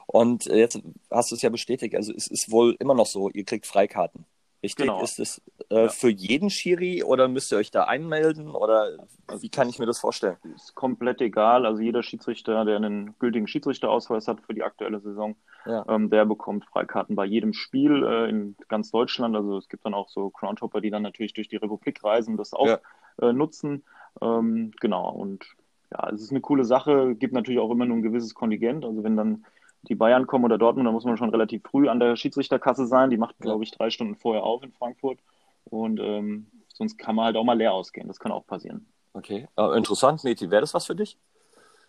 Und 0.08 0.48
äh, 0.48 0.58
jetzt 0.58 0.82
hast 1.10 1.32
du 1.32 1.36
es 1.36 1.42
ja 1.42 1.50
bestätigt, 1.50 1.96
also 1.96 2.14
es 2.14 2.28
ist 2.28 2.52
wohl 2.52 2.76
immer 2.80 2.94
noch 2.94 3.08
so, 3.08 3.30
ihr 3.30 3.46
kriegt 3.46 3.66
Freikarten. 3.66 4.26
Richtig? 4.64 4.86
Genau. 4.86 5.04
Ist 5.04 5.20
es 5.20 5.42
äh, 5.70 5.84
ja. 5.84 5.90
für 5.90 6.10
jeden 6.10 6.50
Schiri 6.50 7.04
oder 7.04 7.28
müsst 7.28 7.52
ihr 7.52 7.58
euch 7.58 7.70
da 7.70 7.84
einmelden 7.84 8.50
oder 8.50 8.98
wie 9.42 9.50
kann 9.50 9.68
ich 9.68 9.78
mir 9.78 9.86
das 9.86 10.00
vorstellen? 10.00 10.38
Ist 10.56 10.74
komplett 10.74 11.20
egal. 11.20 11.66
Also 11.66 11.82
jeder 11.82 12.02
Schiedsrichter, 12.02 12.64
der 12.64 12.78
einen 12.78 13.14
gültigen 13.20 13.48
Schiedsrichterausweis 13.48 14.30
hat 14.30 14.40
für 14.40 14.54
die 14.54 14.64
aktuelle 14.64 15.02
Saison, 15.02 15.36
ja. 15.66 15.84
ähm, 15.90 16.10
der 16.10 16.26
bekommt 16.26 16.64
Freikarten 16.64 17.18
bei 17.18 17.26
jedem 17.26 17.52
Spiel 17.52 18.06
äh, 18.06 18.30
in 18.30 18.56
ganz 18.70 18.90
Deutschland. 18.90 19.36
Also 19.36 19.58
es 19.58 19.68
gibt 19.68 19.86
dann 19.86 19.94
auch 19.94 20.08
so 20.08 20.30
Groundhopper, 20.30 20.80
die 20.80 20.92
dann 20.92 21.04
natürlich 21.04 21.34
durch 21.34 21.50
die 21.50 21.58
Republik 21.58 22.02
reisen 22.02 22.32
und 22.32 22.38
das 22.38 22.54
auch 22.54 22.68
ja. 22.68 22.80
äh, 23.22 23.34
nutzen. 23.34 23.84
Ähm, 24.22 24.72
genau. 24.80 25.12
Und 25.12 25.46
ja, 25.92 26.10
es 26.10 26.22
ist 26.22 26.32
eine 26.32 26.42
coole 26.42 26.64
Sache. 26.64 27.16
Gibt 27.16 27.34
natürlich 27.34 27.60
auch 27.60 27.72
immer 27.72 27.86
nur 27.86 27.98
ein 27.98 28.04
gewisses 28.04 28.34
Kontingent. 28.34 28.86
Also 28.86 29.04
wenn 29.04 29.18
dann 29.18 29.46
die 29.84 29.96
Bayern 29.96 30.28
kommen 30.28 30.46
oder 30.46 30.58
Dortmund, 30.58 30.88
dann 30.88 30.94
muss 30.94 31.04
man 31.04 31.18
schon 31.18 31.30
relativ 31.30 31.64
früh 31.64 31.90
an 31.90 32.00
der 32.00 32.16
Schiedsrichterkasse 32.16 32.88
sein. 32.88 33.10
Die 33.10 33.18
macht, 33.18 33.38
glaube 33.40 33.64
ich, 33.64 33.72
drei 33.72 33.90
Stunden 33.90 34.16
vorher 34.16 34.44
auf 34.44 34.64
in 34.64 34.72
Frankfurt. 34.72 35.20
Und 35.66 36.00
ähm, 36.00 36.48
sonst 36.74 36.98
kann 36.98 37.16
man 37.16 37.26
halt 37.26 37.36
auch 37.36 37.44
mal 37.44 37.58
leer 37.58 37.74
ausgehen. 37.74 38.08
Das 38.08 38.20
kann 38.20 38.32
auch 38.32 38.48
passieren. 38.48 38.88
Okay, 39.14 39.48
äh, 39.58 39.78
interessant, 39.78 40.24
Meti. 40.24 40.50
Wäre 40.50 40.62
das 40.62 40.74
was 40.74 40.86
für 40.86 40.96
dich? 40.96 41.18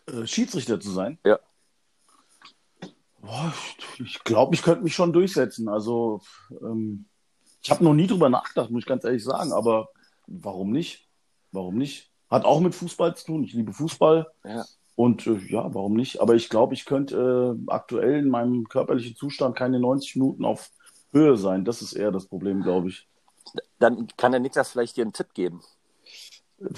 Äh, 0.07 0.27
Schiedsrichter 0.27 0.79
zu 0.81 0.91
sein? 0.91 1.19
Ja. 1.25 1.39
Boah, 3.21 3.55
ich 3.99 4.23
glaube, 4.25 4.55
ich 4.55 4.63
könnte 4.63 4.85
mich 4.85 4.95
schon 4.95 5.13
durchsetzen. 5.13 5.69
Also, 5.69 6.21
ähm, 6.51 7.07
ich 7.63 7.71
habe 7.71 7.83
noch 7.83 7.95
nie 7.95 8.07
drüber 8.07 8.29
nachgedacht, 8.29 8.71
muss 8.71 8.83
ich 8.83 8.89
ganz 8.89 9.05
ehrlich 9.05 9.25
sagen. 9.25 9.53
Aber 9.53 9.89
warum 10.27 10.71
nicht? 10.71 11.09
Warum 11.51 11.77
nicht? 11.77 12.11
Hat 12.29 12.45
auch 12.45 12.61
mit 12.61 12.75
Fußball 12.75 13.17
zu 13.17 13.27
tun. 13.27 13.45
Ich 13.45 13.55
liebe 13.55 13.73
Fußball. 13.73 14.31
Ja. 14.45 14.65
Und 14.97 15.27
äh, 15.27 15.39
ja, 15.49 15.75
warum 15.75 15.95
nicht? 15.95 16.21
Aber 16.21 16.35
ich 16.35 16.49
glaube, 16.49 16.75
ich 16.75 16.85
könnte 16.85 17.57
äh, 17.59 17.71
aktuell 17.71 18.21
in 18.21 18.29
meinem 18.29 18.69
körperlichen 18.69 19.17
Zustand 19.17 19.57
keine 19.57 19.81
90 19.81 20.17
Minuten 20.17 20.45
auf 20.45 20.71
Höhe 21.13 21.37
sein. 21.37 21.65
Das 21.65 21.83
ist 21.83 21.95
eher 21.95 22.13
das 22.13 22.27
Problem, 22.27 22.63
glaube 22.63 22.89
ich. 22.89 23.09
Dann 23.79 24.09
kann 24.17 24.33
der 24.33 24.41
Niklas 24.41 24.71
vielleicht 24.71 24.97
dir 24.97 25.03
einen 25.03 25.13
Tipp 25.13 25.35
geben. 25.35 25.61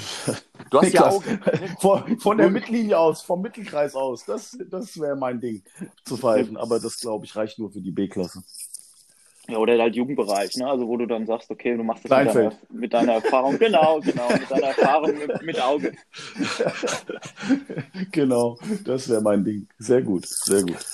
Du 0.71 0.79
hast 0.79 0.87
Niklas, 0.87 0.95
ja 0.95 1.11
Augen. 1.11 1.41
Von, 1.81 2.19
von, 2.19 2.39
der 2.39 2.51
Mittellinie 2.51 2.99
aus, 2.99 3.23
vom 3.23 3.41
Mittelkreis 3.41 3.95
aus. 3.95 4.25
Das, 4.25 4.59
das 4.69 4.99
wäre 4.99 5.15
mein 5.15 5.39
Ding 5.39 5.63
zu 6.05 6.17
pfeifen. 6.17 6.57
Aber 6.57 6.81
das, 6.81 6.99
glaube 6.99 7.25
ich, 7.25 7.37
reicht 7.37 7.61
nur 7.61 7.71
für 7.71 7.81
die 7.81 7.93
B-Klasse. 7.93 8.43
Ja, 9.49 9.59
oder 9.59 9.79
halt 9.79 9.95
Jugendbereich, 9.95 10.57
ne? 10.57 10.67
Also 10.69 10.89
wo 10.89 10.97
du 10.97 11.07
dann 11.07 11.27
sagst, 11.27 11.51
okay, 11.51 11.77
du 11.77 11.85
machst 11.85 12.05
das 12.05 12.25
mit 12.25 12.35
deiner, 12.35 12.53
mit 12.71 12.93
deiner, 12.93 13.13
Erfahrung, 13.15 13.59
genau, 13.59 14.01
genau, 14.01 14.29
mit 14.29 14.51
deiner 14.51 14.67
Erfahrung 14.67 15.19
mit, 15.19 15.43
mit 15.43 15.63
Auge. 15.63 15.93
genau, 18.13 18.59
das 18.85 19.09
wäre 19.09 19.23
mein 19.23 19.45
Ding. 19.45 19.69
Sehr 19.79 20.03
gut, 20.03 20.27
sehr 20.27 20.63
gut. 20.63 20.85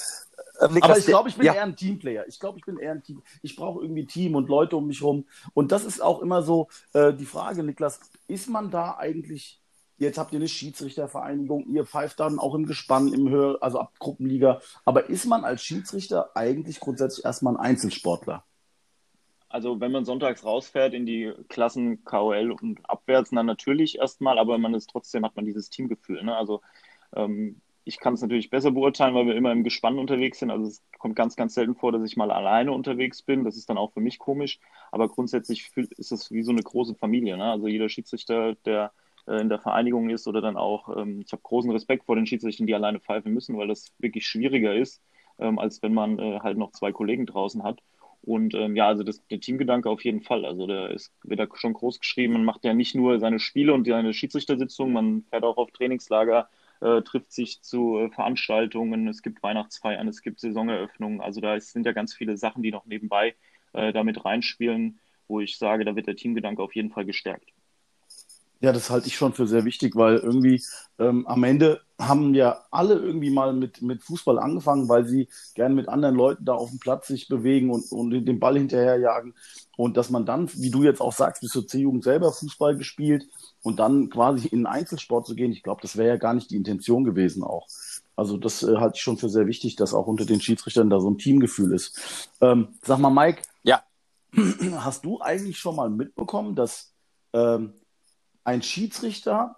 Ähm, 0.61 0.83
Aber 0.83 0.99
ich 0.99 1.07
glaube, 1.07 1.29
ich 1.29 1.37
bin 1.37 1.47
ja. 1.47 1.55
eher 1.55 1.63
ein 1.63 1.77
Teamplayer. 1.77 2.27
Ich 2.29 2.39
glaube, 2.39 2.59
ich 2.59 2.65
bin 2.65 2.79
eher 2.79 2.93
ein 2.93 3.03
Team. 3.03 3.23
Ich 3.41 3.57
brauche 3.57 3.83
irgendwie 3.83 4.07
Team 4.07 4.35
und 4.35 4.49
Leute 4.49 4.77
um 4.77 4.87
mich 4.87 5.01
herum. 5.01 5.25
Und 5.55 5.73
das 5.73 5.85
ist 5.85 6.03
auch 6.03 6.21
immer 6.21 6.43
so 6.43 6.69
äh, 6.93 7.13
die 7.13 7.25
Frage, 7.25 7.63
Niklas, 7.63 8.01
ist 8.29 8.49
man 8.49 8.71
da 8.71 8.97
eigentlich 8.99 9.62
Jetzt 10.03 10.19
habt 10.19 10.33
ihr 10.33 10.41
eine 10.41 10.49
Schiedsrichtervereinigung, 10.49 11.65
ihr 11.69 11.87
pfeift 11.87 12.19
dann 12.19 12.41
auch 12.41 12.57
im 12.57 12.67
Gespann, 12.67 13.13
im 13.13 13.29
Höhe, 13.29 13.57
also 13.61 13.79
ab 13.79 13.93
Gruppenliga. 14.01 14.61
Aber 14.85 15.09
ist 15.09 15.27
man 15.27 15.45
als 15.45 15.63
Schiedsrichter 15.63 16.37
eigentlich 16.37 16.81
grundsätzlich 16.81 17.25
erstmal 17.25 17.55
ein 17.55 17.61
Einzelsportler? 17.61 18.43
Also 19.49 19.81
wenn 19.81 19.93
man 19.93 20.05
sonntags 20.05 20.45
rausfährt 20.45 20.93
in 20.93 21.07
die 21.07 21.33
Klassen 21.49 22.03
KOL 22.03 22.51
und 22.51 22.81
abwärts, 22.91 23.31
dann 23.31 23.47
natürlich 23.47 23.99
erstmal, 23.99 24.41
aber 24.41 24.59
man 24.59 24.75
ist 24.75 24.91
trotzdem, 24.91 25.25
hat 25.25 25.37
man 25.37 25.45
dieses 25.45 25.71
Teamgefühl. 25.71 26.25
Ne? 26.25 26.35
Also 26.37 26.63
ähm, 27.15 27.61
ich 27.85 28.01
kann 28.01 28.15
es 28.15 28.23
natürlich 28.23 28.51
besser 28.51 28.73
beurteilen, 28.73 29.15
weil 29.15 29.27
wir 29.27 29.37
immer 29.37 29.53
im 29.53 29.63
Gespann 29.63 30.01
unterwegs 30.01 30.41
sind. 30.41 30.51
Also 30.51 30.67
es 30.67 30.83
kommt 30.99 31.15
ganz, 31.15 31.37
ganz 31.37 31.55
selten 31.55 31.77
vor, 31.77 31.93
dass 31.93 32.03
ich 32.03 32.17
mal 32.17 32.33
alleine 32.33 32.73
unterwegs 32.73 33.23
bin. 33.23 33.45
Das 33.45 33.57
ist 33.57 33.71
dann 33.71 33.79
auch 33.79 33.93
für 33.93 34.01
mich 34.01 34.19
komisch. 34.19 34.59
Aber 34.91 35.09
grundsätzlich 35.09 35.71
ist 35.77 36.11
es 36.11 36.33
wie 36.33 36.43
so 36.43 36.51
eine 36.51 36.63
große 36.63 36.97
Familie. 36.97 37.37
Ne? 37.37 37.45
Also 37.45 37.69
jeder 37.69 37.89
Schiedsrichter, 37.89 38.57
der 38.65 38.91
äh, 39.27 39.41
in 39.41 39.49
der 39.49 39.59
Vereinigung 39.59 40.11
ist 40.11 40.27
oder 40.29 40.41
dann 40.41 40.57
auch, 40.57 40.97
ähm, 40.97 41.23
ich 41.25 41.33
habe 41.33 41.43
großen 41.43 41.71
Respekt 41.71 42.05
vor 42.05 42.17
den 42.17 42.27
Schiedsrichtern, 42.27 42.67
die 42.67 42.75
alleine 42.75 43.01
pfeifen 43.01 43.33
müssen, 43.33 43.57
weil 43.57 43.69
das 43.69 43.93
wirklich 43.99 44.27
schwieriger 44.27 44.75
ist, 44.75 45.03
ähm, 45.39 45.59
als 45.59 45.83
wenn 45.83 45.95
man 45.95 46.19
äh, 46.19 46.41
halt 46.41 46.59
noch 46.59 46.73
zwei 46.73 46.93
Kollegen 46.93 47.27
draußen 47.27 47.63
hat. 47.63 47.81
Und 48.23 48.55
ähm, 48.55 48.77
ja, 48.77 48.87
also 48.87 49.03
das, 49.03 49.27
der 49.29 49.41
Teamgedanke 49.41 49.91
auf 49.91 50.05
jeden 50.05 50.23
Fall. 50.23 50.45
Also 50.45 50.67
der 50.67 50.91
ist, 50.91 51.13
wird 51.25 51.41
da 51.41 51.47
schon 51.55 51.73
groß 51.73 51.99
geschrieben. 51.99 52.35
Man 52.35 52.45
macht 52.45 52.65
ja 52.65 52.73
nicht 52.73 52.95
nur 52.95 53.19
seine 53.19 53.41
Spiele 53.41 53.75
und 53.75 53.87
seine 53.87 54.15
Schiedsrichtersitzungen, 54.15 54.93
man 54.93 55.23
fährt 55.25 55.45
auch 55.45 55.57
auf 55.57 55.73
Trainingslager, 55.73 56.49
äh, 56.81 57.03
trifft 57.03 57.33
sich 57.33 57.63
zu 57.63 57.99
äh, 57.99 58.11
Veranstaltungen, 58.11 59.09
es 59.09 59.23
gibt 59.23 59.43
Weihnachtsfeiern, 59.43 60.07
es 60.09 60.23
gibt 60.23 60.41
Saisoneröffnungen. 60.41 61.21
Also 61.21 61.41
da 61.41 61.57
ist, 61.57 61.73
sind 61.73 61.85
ja 61.87 61.93
ganz 61.93 62.15
viele 62.15 62.37
Sachen, 62.37 62.63
die 62.63 62.71
noch 62.71 62.87
nebenbei 62.87 63.35
äh, 63.73 63.93
damit 63.93 64.25
reinspielen, 64.25 65.01
wo 65.29 65.41
ich 65.41 65.59
sage, 65.59 65.85
da 65.85 65.97
wird 65.97 66.07
der 66.07 66.17
Teamgedanke 66.17 66.63
auf 66.63 66.75
jeden 66.77 66.91
Fall 66.91 67.05
gestärkt. 67.05 67.52
Ja, 68.63 68.73
das 68.73 68.91
halte 68.91 69.09
ich 69.09 69.17
schon 69.17 69.33
für 69.33 69.49
sehr 69.49 69.65
wichtig, 69.65 69.97
weil 69.97 70.19
irgendwie 70.19 70.63
ähm, 71.01 71.27
am 71.27 71.43
Ende 71.43 71.81
haben 71.99 72.33
ja 72.33 72.65
alle 72.71 72.95
irgendwie 72.95 73.31
mal 73.31 73.53
mit, 73.53 73.83
mit 73.83 74.05
Fußball 74.05 74.39
angefangen, 74.39 74.89
weil 74.89 75.05
sie 75.05 75.29
gerne 75.55 75.75
mit 75.75 75.89
anderen 75.89 76.15
Leuten 76.15 76.45
da 76.45 76.55
auf 76.55 76.71
dem 76.71 76.79
Platz 76.79 77.09
sich 77.09 77.27
bewegen 77.27 77.71
und, 77.71 77.91
und 77.91 78.11
den 78.11 78.39
Ball 78.39 78.57
hinterherjagen. 78.57 79.35
Und 79.77 79.97
dass 79.97 80.11
man 80.11 80.27
dann, 80.27 80.49
wie 80.55 80.71
du 80.71 80.85
jetzt 80.85 81.01
auch 81.01 81.13
sagst, 81.13 81.43
bis 81.43 81.51
zur 81.51 81.67
C-Jugend 81.67 82.05
selber 82.05 82.33
Fußball 82.33 82.77
gespielt 82.77 83.27
und 83.63 83.81
dann 83.81 84.11
quasi 84.11 84.47
in 84.47 84.67
Einzelsport 84.67 85.27
zu 85.27 85.35
gehen, 85.35 85.51
ich 85.51 85.65
glaube, 85.65 85.83
das 85.83 85.97
wäre 85.97 86.11
ja 86.11 86.17
gar 86.17 86.33
nicht 86.33 86.53
die 86.53 86.57
Intention 86.57 87.03
gewesen 87.03 87.43
auch. 87.43 87.67
Also 88.15 88.37
das 88.37 88.63
äh, 88.63 88.77
halte 88.77 88.95
ich 88.95 89.03
schon 89.03 89.19
für 89.19 89.29
sehr 89.29 89.49
wichtig, 89.49 89.75
dass 89.75 89.93
auch 89.93 90.07
unter 90.07 90.25
den 90.25 90.41
Schiedsrichtern 90.41 90.89
da 90.89 91.01
so 91.01 91.11
ein 91.11 91.19
Teamgefühl 91.19 91.73
ist. 91.73 92.31
Ähm, 92.41 92.69
sag 92.83 92.99
mal, 92.99 93.11
Mike. 93.11 93.43
Ja. 93.65 93.83
Hast 94.77 95.05
du 95.05 95.21
eigentlich 95.21 95.59
schon 95.59 95.75
mal 95.75 95.91
mitbekommen, 95.91 96.55
dass 96.55 96.93
ähm, 97.33 97.73
ein 98.45 98.63
Schiedsrichter 98.63 99.57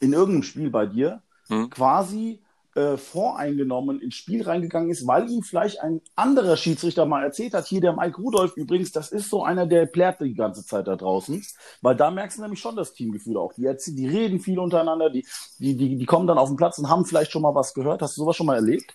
in 0.00 0.12
irgendeinem 0.12 0.42
Spiel 0.42 0.70
bei 0.70 0.86
dir 0.86 1.22
hm. 1.48 1.70
quasi 1.70 2.44
äh, 2.74 2.96
voreingenommen 2.96 4.00
ins 4.00 4.16
Spiel 4.16 4.42
reingegangen 4.42 4.90
ist, 4.90 5.06
weil 5.06 5.30
ihm 5.30 5.42
vielleicht 5.42 5.80
ein 5.80 6.00
anderer 6.16 6.56
Schiedsrichter 6.56 7.06
mal 7.06 7.22
erzählt 7.22 7.54
hat, 7.54 7.66
hier 7.66 7.80
der 7.80 7.92
Mike 7.92 8.20
Rudolph 8.20 8.56
übrigens, 8.56 8.90
das 8.90 9.12
ist 9.12 9.30
so 9.30 9.44
einer, 9.44 9.66
der 9.66 9.86
plärt 9.86 10.20
die 10.20 10.34
ganze 10.34 10.64
Zeit 10.64 10.88
da 10.88 10.96
draußen, 10.96 11.44
weil 11.82 11.94
da 11.94 12.10
merkst 12.10 12.38
du 12.38 12.42
nämlich 12.42 12.60
schon 12.60 12.74
das 12.74 12.92
Teamgefühl 12.92 13.36
auch. 13.36 13.52
Die, 13.52 13.72
die 13.94 14.08
reden 14.08 14.40
viel 14.40 14.58
untereinander, 14.58 15.08
die, 15.10 15.24
die, 15.58 15.76
die, 15.76 15.96
die 15.96 16.06
kommen 16.06 16.26
dann 16.26 16.38
auf 16.38 16.48
den 16.48 16.56
Platz 16.56 16.78
und 16.78 16.88
haben 16.88 17.04
vielleicht 17.04 17.30
schon 17.30 17.42
mal 17.42 17.54
was 17.54 17.74
gehört. 17.74 18.02
Hast 18.02 18.16
du 18.16 18.22
sowas 18.22 18.36
schon 18.36 18.46
mal 18.46 18.56
erlebt? 18.56 18.92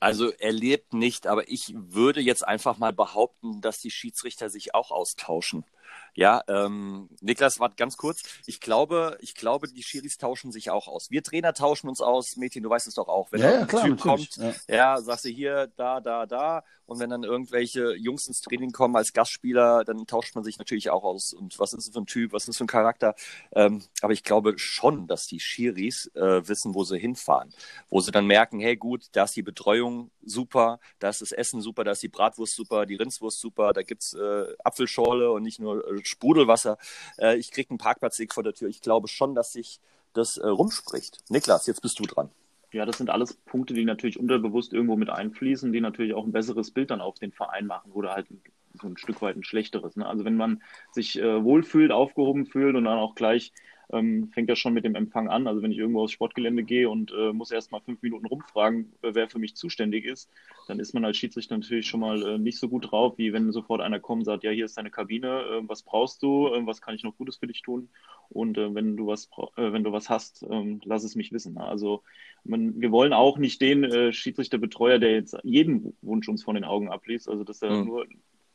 Also 0.00 0.30
erlebt 0.32 0.92
nicht, 0.92 1.26
aber 1.26 1.48
ich 1.48 1.74
würde 1.76 2.20
jetzt 2.20 2.46
einfach 2.46 2.78
mal 2.78 2.92
behaupten, 2.92 3.60
dass 3.60 3.80
die 3.80 3.90
Schiedsrichter 3.90 4.50
sich 4.50 4.74
auch 4.74 4.90
austauschen. 4.90 5.64
Ja, 6.16 6.42
ähm, 6.46 7.08
Niklas, 7.20 7.58
warte 7.58 7.74
ganz 7.74 7.96
kurz. 7.96 8.22
Ich 8.46 8.60
glaube, 8.60 9.18
ich 9.20 9.34
glaube, 9.34 9.66
die 9.66 9.82
Schiris 9.82 10.16
tauschen 10.16 10.52
sich 10.52 10.70
auch 10.70 10.86
aus. 10.86 11.10
Wir 11.10 11.24
Trainer 11.24 11.52
tauschen 11.54 11.88
uns 11.88 12.00
aus. 12.00 12.36
Mädchen, 12.36 12.62
du 12.62 12.70
weißt 12.70 12.86
es 12.86 12.94
doch 12.94 13.08
auch. 13.08 13.32
Wenn 13.32 13.40
ja, 13.40 13.60
ein 13.60 13.66
klar, 13.66 13.84
Typ 13.84 14.00
kommt, 14.00 14.36
ja. 14.36 14.52
ja, 14.68 15.00
sagst 15.00 15.24
du 15.24 15.28
hier, 15.28 15.72
da, 15.76 16.00
da, 16.00 16.26
da. 16.26 16.62
Und 16.86 17.00
wenn 17.00 17.10
dann 17.10 17.24
irgendwelche 17.24 17.94
Jungs 17.94 18.28
ins 18.28 18.42
Training 18.42 18.70
kommen 18.70 18.94
als 18.94 19.12
Gastspieler, 19.12 19.84
dann 19.84 20.06
tauscht 20.06 20.34
man 20.34 20.44
sich 20.44 20.58
natürlich 20.58 20.90
auch 20.90 21.02
aus. 21.02 21.32
Und 21.32 21.58
was 21.58 21.72
ist 21.72 21.88
das 21.88 21.94
für 21.94 22.00
ein 22.00 22.06
Typ, 22.06 22.32
was 22.32 22.42
ist 22.42 22.48
das 22.48 22.56
für 22.58 22.64
ein 22.64 22.68
Charakter? 22.68 23.14
Ähm, 23.52 23.82
aber 24.00 24.12
ich 24.12 24.22
glaube 24.22 24.56
schon, 24.58 25.08
dass 25.08 25.26
die 25.26 25.40
Schiris 25.40 26.10
äh, 26.14 26.46
wissen, 26.46 26.74
wo 26.74 26.84
sie 26.84 26.98
hinfahren. 26.98 27.52
Wo 27.88 28.00
sie 28.00 28.12
dann 28.12 28.26
merken, 28.26 28.60
hey 28.60 28.76
gut, 28.76 29.06
da 29.12 29.24
ist 29.24 29.34
die 29.34 29.42
Betreuung 29.42 30.10
super, 30.22 30.78
da 31.00 31.08
ist 31.08 31.22
das 31.22 31.32
Essen 31.32 31.60
super, 31.60 31.84
da 31.84 31.92
ist 31.92 32.02
die 32.02 32.08
Bratwurst 32.08 32.54
super, 32.54 32.86
die 32.86 32.96
Rindswurst 32.96 33.40
super, 33.40 33.72
da 33.72 33.82
gibt's 33.82 34.14
äh, 34.14 34.44
Apfelschorle 34.62 35.30
und 35.32 35.42
nicht 35.42 35.58
nur 35.58 35.73
äh, 35.80 36.04
Sprudelwasser. 36.04 36.78
Äh, 37.18 37.36
ich 37.36 37.50
kriege 37.50 37.70
einen 37.70 37.78
Parkplatzweg 37.78 38.32
vor 38.32 38.42
der 38.42 38.54
Tür. 38.54 38.68
Ich 38.68 38.80
glaube 38.80 39.08
schon, 39.08 39.34
dass 39.34 39.52
sich 39.52 39.80
das 40.12 40.36
äh, 40.36 40.46
rumspricht. 40.46 41.18
Niklas, 41.28 41.66
jetzt 41.66 41.82
bist 41.82 41.98
du 41.98 42.04
dran. 42.04 42.30
Ja, 42.72 42.84
das 42.86 42.98
sind 42.98 43.10
alles 43.10 43.34
Punkte, 43.34 43.74
die 43.74 43.84
natürlich 43.84 44.18
unterbewusst 44.18 44.72
irgendwo 44.72 44.96
mit 44.96 45.08
einfließen, 45.08 45.72
die 45.72 45.80
natürlich 45.80 46.14
auch 46.14 46.24
ein 46.24 46.32
besseres 46.32 46.72
Bild 46.72 46.90
dann 46.90 47.00
auf 47.00 47.18
den 47.18 47.30
Verein 47.30 47.66
machen 47.66 47.92
oder 47.92 48.14
halt 48.14 48.26
so 48.80 48.88
ein 48.88 48.96
Stück 48.96 49.22
weit 49.22 49.36
ein 49.36 49.44
schlechteres. 49.44 49.96
Ne? 49.96 50.06
Also 50.06 50.24
wenn 50.24 50.36
man 50.36 50.62
sich 50.90 51.18
äh, 51.18 51.44
wohlfühlt, 51.44 51.92
aufgehoben 51.92 52.46
fühlt 52.46 52.74
und 52.74 52.84
dann 52.84 52.98
auch 52.98 53.14
gleich 53.14 53.52
ähm, 53.92 54.30
fängt 54.32 54.48
ja 54.48 54.56
schon 54.56 54.74
mit 54.74 54.84
dem 54.84 54.94
Empfang 54.94 55.28
an. 55.28 55.46
Also 55.46 55.62
wenn 55.62 55.72
ich 55.72 55.78
irgendwo 55.78 56.02
aufs 56.02 56.12
Sportgelände 56.12 56.62
gehe 56.62 56.88
und 56.88 57.12
äh, 57.12 57.32
muss 57.32 57.50
erst 57.50 57.72
mal 57.72 57.80
fünf 57.80 58.02
Minuten 58.02 58.26
rumfragen, 58.26 58.92
äh, 59.02 59.10
wer 59.14 59.28
für 59.28 59.38
mich 59.38 59.56
zuständig 59.56 60.04
ist, 60.04 60.30
dann 60.68 60.80
ist 60.80 60.94
man 60.94 61.04
als 61.04 61.16
Schiedsrichter 61.16 61.56
natürlich 61.56 61.86
schon 61.86 62.00
mal 62.00 62.22
äh, 62.22 62.38
nicht 62.38 62.58
so 62.58 62.68
gut 62.68 62.90
drauf, 62.90 63.18
wie 63.18 63.32
wenn 63.32 63.52
sofort 63.52 63.80
einer 63.80 64.00
kommt 64.00 64.20
und 64.20 64.24
sagt, 64.24 64.44
ja, 64.44 64.50
hier 64.50 64.64
ist 64.64 64.76
deine 64.76 64.90
Kabine, 64.90 65.28
äh, 65.28 65.62
was 65.68 65.82
brauchst 65.82 66.22
du, 66.22 66.48
äh, 66.48 66.66
was 66.66 66.80
kann 66.80 66.94
ich 66.94 67.04
noch 67.04 67.16
Gutes 67.16 67.36
für 67.36 67.46
dich 67.46 67.62
tun? 67.62 67.88
Und 68.30 68.58
äh, 68.58 68.74
wenn 68.74 68.96
du 68.96 69.06
was 69.06 69.28
wenn 69.56 69.84
du 69.84 69.92
was 69.92 70.08
hast, 70.08 70.44
ähm, 70.48 70.80
lass 70.84 71.04
es 71.04 71.14
mich 71.14 71.32
wissen. 71.32 71.58
Also 71.58 72.02
man, 72.44 72.80
wir 72.80 72.90
wollen 72.90 73.12
auch 73.12 73.38
nicht 73.38 73.60
den 73.60 74.12
Schiedsrichterbetreuer, 74.12 74.98
der 74.98 75.12
jetzt 75.12 75.36
jeden 75.42 75.96
Wunsch 76.02 76.28
uns 76.28 76.42
von 76.42 76.54
den 76.54 76.64
Augen 76.64 76.88
abliest. 76.90 77.28
Also 77.28 77.44
dass 77.44 77.62
er 77.62 77.70
mhm. 77.70 77.86
nur, 77.86 78.06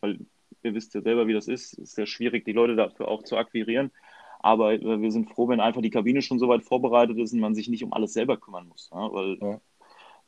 weil 0.02 0.20
ihr 0.64 0.74
wisst 0.74 0.94
ja 0.94 1.02
selber, 1.02 1.28
wie 1.28 1.34
das 1.34 1.48
ist, 1.48 1.74
ist 1.74 1.96
sehr 1.96 2.06
schwierig, 2.06 2.46
die 2.46 2.52
Leute 2.52 2.76
dafür 2.76 3.08
auch 3.08 3.24
zu 3.24 3.38
akquirieren. 3.38 3.92
Aber 4.40 4.74
äh, 4.74 5.02
wir 5.02 5.12
sind 5.12 5.30
froh, 5.30 5.48
wenn 5.48 5.60
einfach 5.60 5.82
die 5.82 5.90
Kabine 5.90 6.22
schon 6.22 6.40
so 6.40 6.48
weit 6.48 6.64
vorbereitet 6.64 7.18
ist 7.18 7.34
und 7.34 7.40
man 7.40 7.56
sich 7.56 7.68
nicht 7.68 7.84
um 7.84 7.94
alles 7.94 8.14
selber 8.14 8.38
kümmern 8.38 8.68
muss. 8.68 8.90
Ja? 8.92 9.12
Weil 9.14 9.38
ja. 9.40 9.62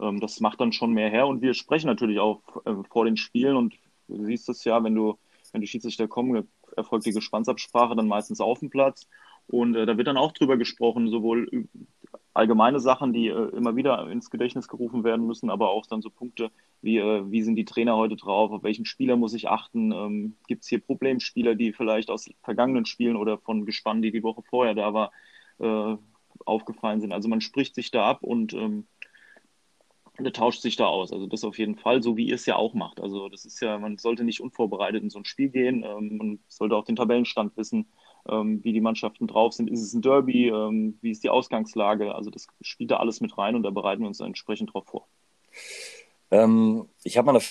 ähm, 0.08 0.20
das 0.20 0.40
macht 0.40 0.60
dann 0.62 0.74
schon 0.74 0.94
mehr 0.94 1.10
her. 1.10 1.28
Und 1.28 1.42
wir 1.42 1.54
sprechen 1.54 1.88
natürlich 1.88 2.20
auch 2.20 2.42
äh, 2.66 2.76
vor 2.90 3.06
den 3.06 3.18
Spielen 3.18 3.56
und 3.56 3.74
du 4.08 4.26
siehst 4.26 4.50
es 4.50 4.64
ja, 4.66 4.84
wenn 4.84 4.96
du, 4.96 5.18
wenn 5.54 5.62
die 5.62 5.68
Schiedsrichter 5.68 6.08
kommen, 6.08 6.48
erfolgt 6.76 7.06
die 7.06 7.14
Gespannsabsprache 7.14 7.96
dann 7.96 8.08
meistens 8.08 8.42
auf 8.42 8.60
dem 8.60 8.70
Platz. 8.70 9.08
Und 9.48 9.76
äh, 9.76 9.86
da 9.86 9.98
wird 9.98 10.08
dann 10.08 10.18
auch 10.18 10.34
drüber 10.34 10.58
gesprochen, 10.58 11.10
sowohl 11.10 11.68
allgemeine 12.34 12.80
Sachen, 12.80 13.14
die 13.14 13.28
äh, 13.28 13.50
immer 13.56 13.76
wieder 13.76 14.10
ins 14.10 14.30
Gedächtnis 14.30 14.68
gerufen 14.68 15.04
werden 15.04 15.26
müssen, 15.26 15.50
aber 15.50 15.70
auch 15.70 15.86
dann 15.86 16.02
so 16.02 16.10
Punkte 16.10 16.52
wie, 16.82 16.98
äh, 16.98 17.30
wie 17.30 17.44
sind 17.44 17.56
die 17.56 17.66
Trainer 17.66 17.98
heute 17.98 18.16
drauf, 18.16 18.52
auf 18.52 18.64
welchen 18.64 18.86
Spieler 18.86 19.18
muss 19.18 19.34
ich 19.34 19.50
achten, 19.50 19.92
ähm, 19.92 20.36
gibt 20.48 20.64
es 20.64 20.70
hier 20.70 20.80
Problemspieler, 20.80 21.56
die 21.56 21.74
vielleicht 21.74 22.10
aus 22.10 22.30
vergangenen 22.44 22.86
Spielen 22.86 23.16
oder 23.16 23.38
von 23.38 23.66
Gespann, 23.66 24.02
die 24.02 24.12
die 24.12 24.24
Woche 24.24 24.44
vorher 24.44 24.74
da 24.74 24.94
war, 24.94 25.12
äh, 25.60 25.98
aufgefallen 26.46 27.02
sind. 27.02 27.12
Also 27.12 27.28
man 27.28 27.42
spricht 27.42 27.76
sich 27.76 27.92
da 27.92 28.06
ab 28.10 28.24
und 28.24 28.54
ähm, 28.54 28.88
der 30.20 30.34
tauscht 30.34 30.62
sich 30.62 30.76
da 30.76 30.86
aus. 30.86 31.12
Also 31.12 31.28
das 31.28 31.44
auf 31.44 31.58
jeden 31.58 31.76
Fall, 31.76 32.02
so 32.02 32.16
wie 32.16 32.28
ihr 32.28 32.36
es 32.36 32.46
ja 32.46 32.56
auch 32.56 32.74
macht. 32.74 33.02
Also 33.02 33.30
das 33.30 33.46
ist 33.46 33.60
ja, 33.60 33.78
man 33.78 33.98
sollte 33.98 34.24
nicht 34.24 34.42
unvorbereitet 34.42 35.04
in 35.04 35.10
so 35.10 35.20
ein 35.20 35.26
Spiel 35.26 35.50
gehen. 35.50 35.84
Ähm, 35.84 36.18
man 36.18 36.40
sollte 36.48 36.76
auch 36.76 36.86
den 36.86 36.96
Tabellenstand 36.96 37.58
wissen 37.58 37.88
ähm, 38.30 38.64
wie 38.64 38.74
die 38.74 38.82
Mannschaften 38.82 39.28
drauf 39.28 39.54
sind. 39.54 39.70
Ist 39.70 39.82
es 39.82 39.94
ein 39.94 40.02
Derby? 40.02 40.50
Ähm, 40.50 40.98
wie 41.02 41.12
ist 41.12 41.24
die 41.24 41.30
Ausgangslage? 41.30 42.14
Also 42.16 42.30
das 42.30 42.48
spielt 42.62 42.92
da 42.92 42.98
alles 42.98 43.22
mit 43.22 43.38
rein 43.38 43.56
und 43.56 43.64
da 43.64 43.70
bereiten 43.70 44.02
wir 44.02 44.08
uns 44.08 44.20
entsprechend 44.20 44.74
drauf 44.74 44.86
vor. 44.88 45.08
Ähm, 46.32 46.88
ich 47.04 47.18
habe 47.18 47.26
mal 47.26 47.42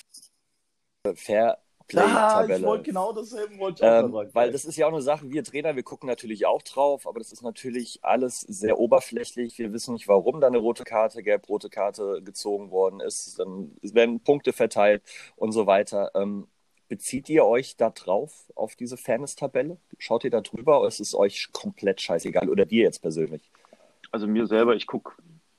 eine 1.04 1.16
Fair 1.16 1.58
Play-Tabelle. 1.90 2.58
ich 2.58 2.64
wollte 2.64 2.84
genau 2.84 3.12
dasselbe 3.12 3.58
wollte 3.58 3.82
ich 3.82 3.88
auch 3.88 4.04
ähm, 4.04 4.12
sagen. 4.12 4.30
Weil 4.32 4.52
das 4.52 4.64
ist 4.64 4.76
ja 4.76 4.86
auch 4.86 4.92
eine 4.92 5.02
Sache, 5.02 5.28
wir 5.28 5.42
Trainer, 5.42 5.74
wir 5.74 5.82
gucken 5.82 6.08
natürlich 6.08 6.46
auch 6.46 6.62
drauf, 6.62 7.06
aber 7.06 7.18
das 7.18 7.32
ist 7.32 7.42
natürlich 7.42 7.98
alles 8.02 8.40
sehr 8.40 8.78
oberflächlich. 8.78 9.58
Wir 9.58 9.72
wissen 9.72 9.94
nicht, 9.94 10.08
warum 10.08 10.40
da 10.40 10.46
eine 10.46 10.58
rote 10.58 10.84
Karte, 10.84 11.22
gelb-rote 11.22 11.68
Karte 11.68 12.22
gezogen 12.22 12.70
worden 12.70 13.00
ist. 13.00 13.38
Dann 13.38 13.72
werden 13.82 14.20
Punkte 14.20 14.52
verteilt 14.52 15.02
und 15.36 15.52
so 15.52 15.66
weiter. 15.66 16.12
Ähm, 16.14 16.46
Bezieht 16.90 17.28
ihr 17.28 17.44
euch 17.44 17.76
da 17.76 17.90
drauf, 17.90 18.50
auf 18.56 18.74
diese 18.74 18.96
Fairness-Tabelle? 18.96 19.76
Schaut 19.98 20.24
ihr 20.24 20.30
da 20.30 20.40
drüber 20.40 20.80
oder 20.80 20.88
ist 20.88 20.98
es 20.98 21.14
euch 21.14 21.52
komplett 21.52 22.00
scheißegal 22.00 22.50
oder 22.50 22.66
dir 22.66 22.82
jetzt 22.82 22.98
persönlich? 22.98 23.48
Also 24.10 24.26
mir 24.26 24.48
selber, 24.48 24.74
ich 24.74 24.88
gucke, 24.88 25.12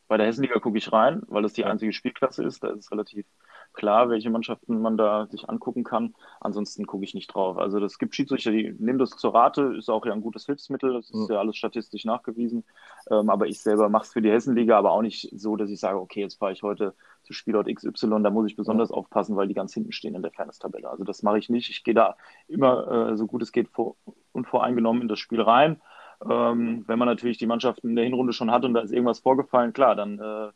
bei 0.10 0.18
der 0.18 0.28
Hessenliga 0.28 0.60
gucke 0.60 0.78
ich 0.78 0.92
rein, 0.92 1.22
weil 1.28 1.42
das 1.42 1.54
die 1.54 1.64
einzige 1.64 1.94
Spielklasse 1.94 2.44
ist. 2.44 2.62
Da 2.62 2.72
ist 2.72 2.80
es 2.80 2.92
relativ 2.92 3.26
klar, 3.74 4.10
welche 4.10 4.30
Mannschaften 4.30 4.82
man 4.82 4.98
da 4.98 5.28
sich 5.28 5.50
angucken 5.50 5.84
kann. 5.84 6.14
Ansonsten 6.40 6.86
gucke 6.86 7.04
ich 7.04 7.14
nicht 7.14 7.28
drauf. 7.28 7.58
Also 7.58 7.80
das 7.80 7.98
gibt 7.98 8.16
Schiedsrichter, 8.16 8.52
die 8.52 8.76
nehmen 8.80 9.00
das 9.00 9.12
zur 9.12 9.34
Rate, 9.34 9.76
ist 9.78 9.90
auch 9.90 10.06
ja 10.06 10.14
ein 10.14 10.22
gutes 10.22 10.46
Hilfsmittel, 10.46 10.94
das 10.94 11.10
ist 11.10 11.16
mhm. 11.16 11.28
ja 11.30 11.40
alles 11.40 11.58
statistisch 11.58 12.06
nachgewiesen. 12.06 12.64
Ähm, 13.10 13.30
aber 13.30 13.48
ich 13.48 13.62
selber 13.62 13.90
mache 13.90 14.04
es 14.04 14.14
für 14.14 14.22
die 14.22 14.32
Hessenliga, 14.32 14.78
aber 14.78 14.92
auch 14.92 15.02
nicht 15.02 15.30
so, 15.34 15.56
dass 15.56 15.70
ich 15.70 15.80
sage, 15.80 16.00
okay, 16.00 16.22
jetzt 16.22 16.40
fahre 16.40 16.54
ich 16.54 16.64
heute 16.64 16.94
zu 17.24 17.34
Spielort 17.34 17.68
XY, 17.74 18.22
da 18.24 18.30
muss 18.30 18.48
ich 18.48 18.56
besonders 18.56 18.90
mhm. 18.90 18.96
aufpassen, 18.96 19.36
weil 19.36 19.48
die 19.48 19.54
ganz 19.54 19.74
hinten 19.74 19.92
stehen 19.92 20.16
in 20.16 20.22
der 20.22 20.32
Fairness-Tabelle. 20.32 20.90
Also 20.90 21.04
das 21.04 21.24
mache 21.24 21.40
ich 21.40 21.50
nicht. 21.50 21.70
Ich 21.70 21.84
gehe 21.84 21.94
da 21.94 22.16
immer 22.48 23.12
äh, 23.12 23.18
so 23.18 23.28
gut 23.28 23.42
es 23.42 23.52
geht 23.52 23.70
vor, 23.70 23.96
unvoreingenommen 24.32 25.04
in 25.04 25.08
das 25.08 25.20
Spiel 25.20 25.42
rein. 25.42 25.82
Ähm, 26.30 26.84
wenn 26.88 27.00
man 27.00 27.08
natürlich 27.08 27.38
die 27.38 27.48
Mannschaften 27.48 27.90
in 27.90 27.96
der 27.96 28.06
Hinrunde 28.06 28.34
schon 28.34 28.52
hat 28.52 28.64
und 28.64 28.74
da 28.74 28.82
ist 28.82 28.92
irgendwas 28.92 29.20
vorgefallen, 29.20 29.74
klar, 29.74 29.96
dann 29.96 30.20
äh, 30.20 30.50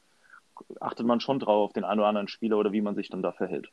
achtet 0.79 1.05
man 1.05 1.19
schon 1.19 1.39
drauf 1.39 1.69
auf 1.69 1.74
den 1.74 1.83
einen 1.83 2.00
oder 2.00 2.09
anderen 2.09 2.27
Spieler 2.27 2.57
oder 2.57 2.71
wie 2.71 2.81
man 2.81 2.95
sich 2.95 3.09
dann 3.09 3.21
da 3.21 3.31
verhält. 3.31 3.69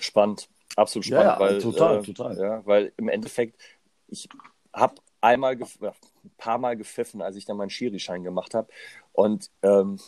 Spannend, 0.00 0.48
absolut 0.76 1.06
spannend, 1.06 1.24
ja, 1.24 1.34
ja, 1.34 1.40
weil 1.40 1.58
total, 1.60 1.98
äh, 1.98 2.02
total. 2.02 2.38
Ja, 2.38 2.66
weil 2.66 2.92
im 2.96 3.08
Endeffekt 3.08 3.60
ich 4.08 4.28
habe 4.72 4.94
einmal, 5.20 5.56
ein 5.56 5.92
paar 6.36 6.58
Mal 6.58 6.76
gepfiffen, 6.76 7.22
als 7.22 7.36
ich 7.36 7.44
dann 7.44 7.56
meinen 7.56 7.70
Schiri-Schein 7.70 8.24
gemacht 8.24 8.54
habe. 8.54 8.68
Und 9.12 9.50
ähm, 9.62 9.98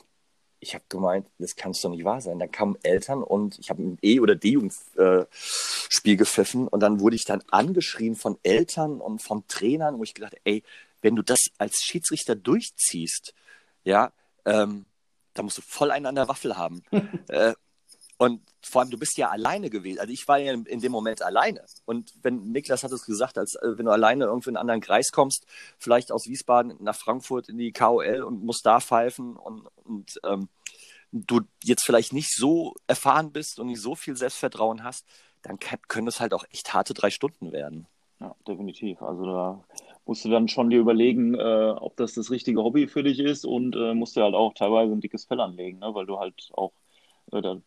ich 0.61 0.75
habe 0.75 0.85
gemeint, 0.89 1.27
das 1.39 1.57
kann 1.57 1.73
doch 1.73 1.91
nicht 1.91 2.05
wahr 2.05 2.21
sein. 2.21 2.39
Dann 2.39 2.51
kamen 2.51 2.77
Eltern 2.83 3.23
und 3.23 3.59
ich 3.59 3.71
habe 3.71 3.83
ein 3.83 3.99
E- 4.03 4.21
oder 4.21 4.35
D-Jugendspiel 4.35 6.17
gepfiffen 6.17 6.69
und 6.69 6.81
dann 6.81 7.01
wurde 7.01 7.17
ich 7.17 7.25
dann 7.25 7.43
angeschrien 7.51 8.17
von 8.17 8.39
Eltern 8.43 9.01
und 9.01 9.21
von 9.23 9.47
Trainern, 9.47 9.99
wo 9.99 10.05
ich 10.05 10.15
gedacht, 10.15 10.37
ey, 10.45 10.63
wenn 11.03 11.17
du 11.17 11.23
das 11.23 11.41
als 11.59 11.83
Schiedsrichter 11.83 12.35
durchziehst, 12.35 13.35
ja, 13.85 14.13
ähm, 14.47 14.87
da 15.35 15.43
musst 15.43 15.59
du 15.59 15.63
voll 15.63 15.91
einen 15.91 16.07
an 16.07 16.15
der 16.15 16.29
Waffel 16.29 16.57
haben. 16.57 16.83
äh, 17.29 17.55
und 18.17 18.43
vor 18.63 18.81
allem, 18.81 18.91
du 18.91 18.99
bist 18.99 19.19
ja 19.19 19.31
alleine 19.31 19.71
gewesen. 19.71 19.99
Also 19.99 20.13
ich 20.13 20.27
war 20.29 20.39
ja 20.39 20.53
in, 20.53 20.81
dem 20.81 20.93
Moment 20.93 21.21
alleine. 21.21 21.65
Und 21.85 22.13
wenn 22.23 22.53
Niklas 22.53 22.85
hat 22.85 22.93
es 22.93 23.05
gesagt, 23.05 23.39
als 23.39 23.57
äh, 23.57 23.77
wenn 23.77 23.87
du 23.87 23.93
alleine 23.93 24.25
irgendwo 24.25 24.51
in 24.51 24.57
einen 24.57 24.63
anderen 24.63 24.81
Kreis 24.81 25.11
kommst, 25.11 25.47
vielleicht 25.79 26.13
aus 26.13 26.27
Wiesbaden 26.27 26.77
nach 26.81 26.97
Frankfurt 26.97 27.49
in 27.49 27.59
die 27.59 27.73
KOL 27.73 28.23
und 28.23 28.45
musst 28.45 28.65
da 28.65 28.81
pfeifen 28.81 29.37
und, 29.37 29.67
und 29.85 30.21
ähm, 30.25 30.49
du 31.11 31.41
jetzt 31.63 31.85
vielleicht 31.85 32.13
nicht 32.13 32.33
so 32.35 32.75
erfahren 32.87 33.33
bist 33.33 33.59
und 33.59 33.67
nicht 33.67 33.81
so 33.81 33.95
viel 33.95 34.17
Selbstvertrauen 34.17 34.85
hast, 34.85 35.05
dann 35.43 35.59
kann, 35.59 35.79
können 35.89 36.09
es 36.09 36.21
halt 36.21 36.35
auch 36.35 36.45
echt 36.51 36.73
harte 36.73 36.95
drei 36.95 37.11
Stunden 37.11 37.53
werden. 37.53 37.87
Ja, 38.21 38.35
definitiv. 38.47 39.03
Also 39.03 39.27
da 39.27 39.65
musst 40.07 40.25
du 40.25 40.29
dann 40.29 40.49
schon 40.49 40.71
dir 40.71 40.81
überlegen, 40.81 41.35
äh, 41.35 41.75
ob 41.77 41.97
das 41.97 42.15
das 42.15 42.31
richtige 42.31 42.63
Hobby 42.63 42.87
für 42.87 43.03
dich 43.03 43.19
ist 43.19 43.45
und 43.45 43.75
äh, 43.75 43.95
musst 43.95 44.17
dir 44.17 44.23
halt 44.23 44.35
auch 44.35 44.55
teilweise 44.55 44.93
ein 44.93 45.01
dickes 45.01 45.25
Fell 45.25 45.41
anlegen, 45.41 45.79
ne? 45.79 45.95
weil 45.95 46.07
du 46.07 46.19
halt 46.19 46.51
auch 46.53 46.73
äh, 47.33 47.41
da 47.41 47.61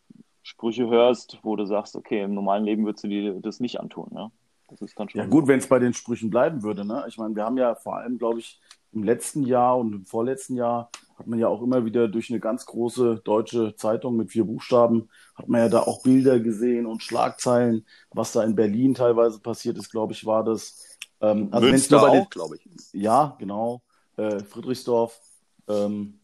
Sprüche 0.43 0.87
hörst, 0.87 1.39
wo 1.43 1.55
du 1.55 1.65
sagst, 1.65 1.95
okay, 1.95 2.23
im 2.23 2.33
normalen 2.33 2.63
Leben 2.63 2.85
würdest 2.85 3.03
du 3.03 3.09
dir 3.09 3.33
das 3.41 3.59
nicht 3.59 3.79
antun. 3.79 4.07
Ne? 4.11 4.31
Das 4.69 4.81
ist 4.81 4.97
dann 4.97 5.09
schon. 5.09 5.19
Ja, 5.19 5.27
gut, 5.27 5.47
wenn 5.47 5.59
es 5.59 5.67
bei 5.67 5.79
den 5.79 5.93
Sprüchen 5.93 6.29
bleiben 6.29 6.63
würde. 6.63 6.85
Ne? 6.85 7.03
Ich 7.07 7.17
meine, 7.17 7.35
wir 7.35 7.43
haben 7.43 7.57
ja 7.57 7.75
vor 7.75 7.97
allem, 7.97 8.17
glaube 8.17 8.39
ich, 8.39 8.61
im 8.93 9.03
letzten 9.03 9.43
Jahr 9.43 9.77
und 9.77 9.93
im 9.93 10.05
vorletzten 10.05 10.55
Jahr 10.55 10.89
hat 11.17 11.27
man 11.27 11.39
ja 11.39 11.47
auch 11.47 11.61
immer 11.61 11.83
wieder 11.83 12.07
durch 12.07 12.29
eine 12.29 12.39
ganz 12.39 12.65
große 12.65 13.21
deutsche 13.23 13.75
Zeitung 13.75 14.15
mit 14.17 14.31
vier 14.31 14.45
Buchstaben, 14.45 15.09
hat 15.35 15.47
man 15.47 15.61
ja 15.61 15.69
da 15.69 15.81
auch 15.81 16.03
Bilder 16.03 16.39
gesehen 16.39 16.85
und 16.85 17.03
Schlagzeilen, 17.03 17.85
was 18.11 18.31
da 18.31 18.43
in 18.43 18.55
Berlin 18.55 18.93
teilweise 18.93 19.39
passiert 19.39 19.77
ist, 19.77 19.89
glaube 19.89 20.13
ich, 20.13 20.25
war 20.25 20.43
das. 20.43 20.83
Ähm, 21.21 21.49
also 21.51 21.67
Münster 21.67 22.09
auch, 22.09 22.29
glaube 22.29 22.57
ich. 22.57 22.67
Ja, 22.93 23.35
genau. 23.39 23.81
Äh, 24.17 24.39
Friedrichsdorf. 24.39 25.19
Ähm, 25.67 26.19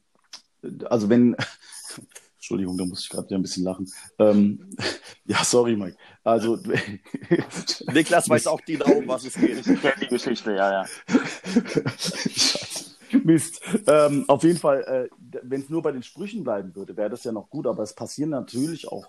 also 0.85 1.09
wenn, 1.09 1.35
Entschuldigung, 2.35 2.77
da 2.77 2.85
muss 2.85 3.01
ich 3.01 3.09
gerade 3.09 3.27
wieder 3.27 3.37
ein 3.37 3.41
bisschen 3.41 3.63
lachen. 3.63 3.91
Ähm, 4.19 4.75
ja, 5.25 5.43
sorry, 5.43 5.75
Mike. 5.75 5.97
Also 6.23 6.57
Niklas 7.93 8.29
weiß 8.29 8.47
auch 8.47 8.61
die 8.61 8.77
um 8.77 9.07
was 9.07 9.25
es 9.25 9.35
geht. 9.35 9.65
Ich 9.65 9.81
kenne 9.81 9.95
die 10.01 10.07
Geschichte, 10.07 10.53
ja, 10.53 10.83
ja. 10.83 10.85
Mist. 13.23 13.61
Ähm, 13.87 14.25
auf 14.27 14.43
jeden 14.43 14.57
Fall, 14.57 15.09
äh, 15.11 15.39
wenn 15.43 15.61
es 15.61 15.69
nur 15.69 15.81
bei 15.81 15.91
den 15.91 16.03
Sprüchen 16.03 16.43
bleiben 16.43 16.75
würde, 16.75 16.97
wäre 16.97 17.09
das 17.09 17.23
ja 17.23 17.31
noch 17.31 17.49
gut, 17.49 17.67
aber 17.67 17.83
es 17.83 17.93
passieren 17.93 18.31
natürlich 18.31 18.87
auch 18.87 19.05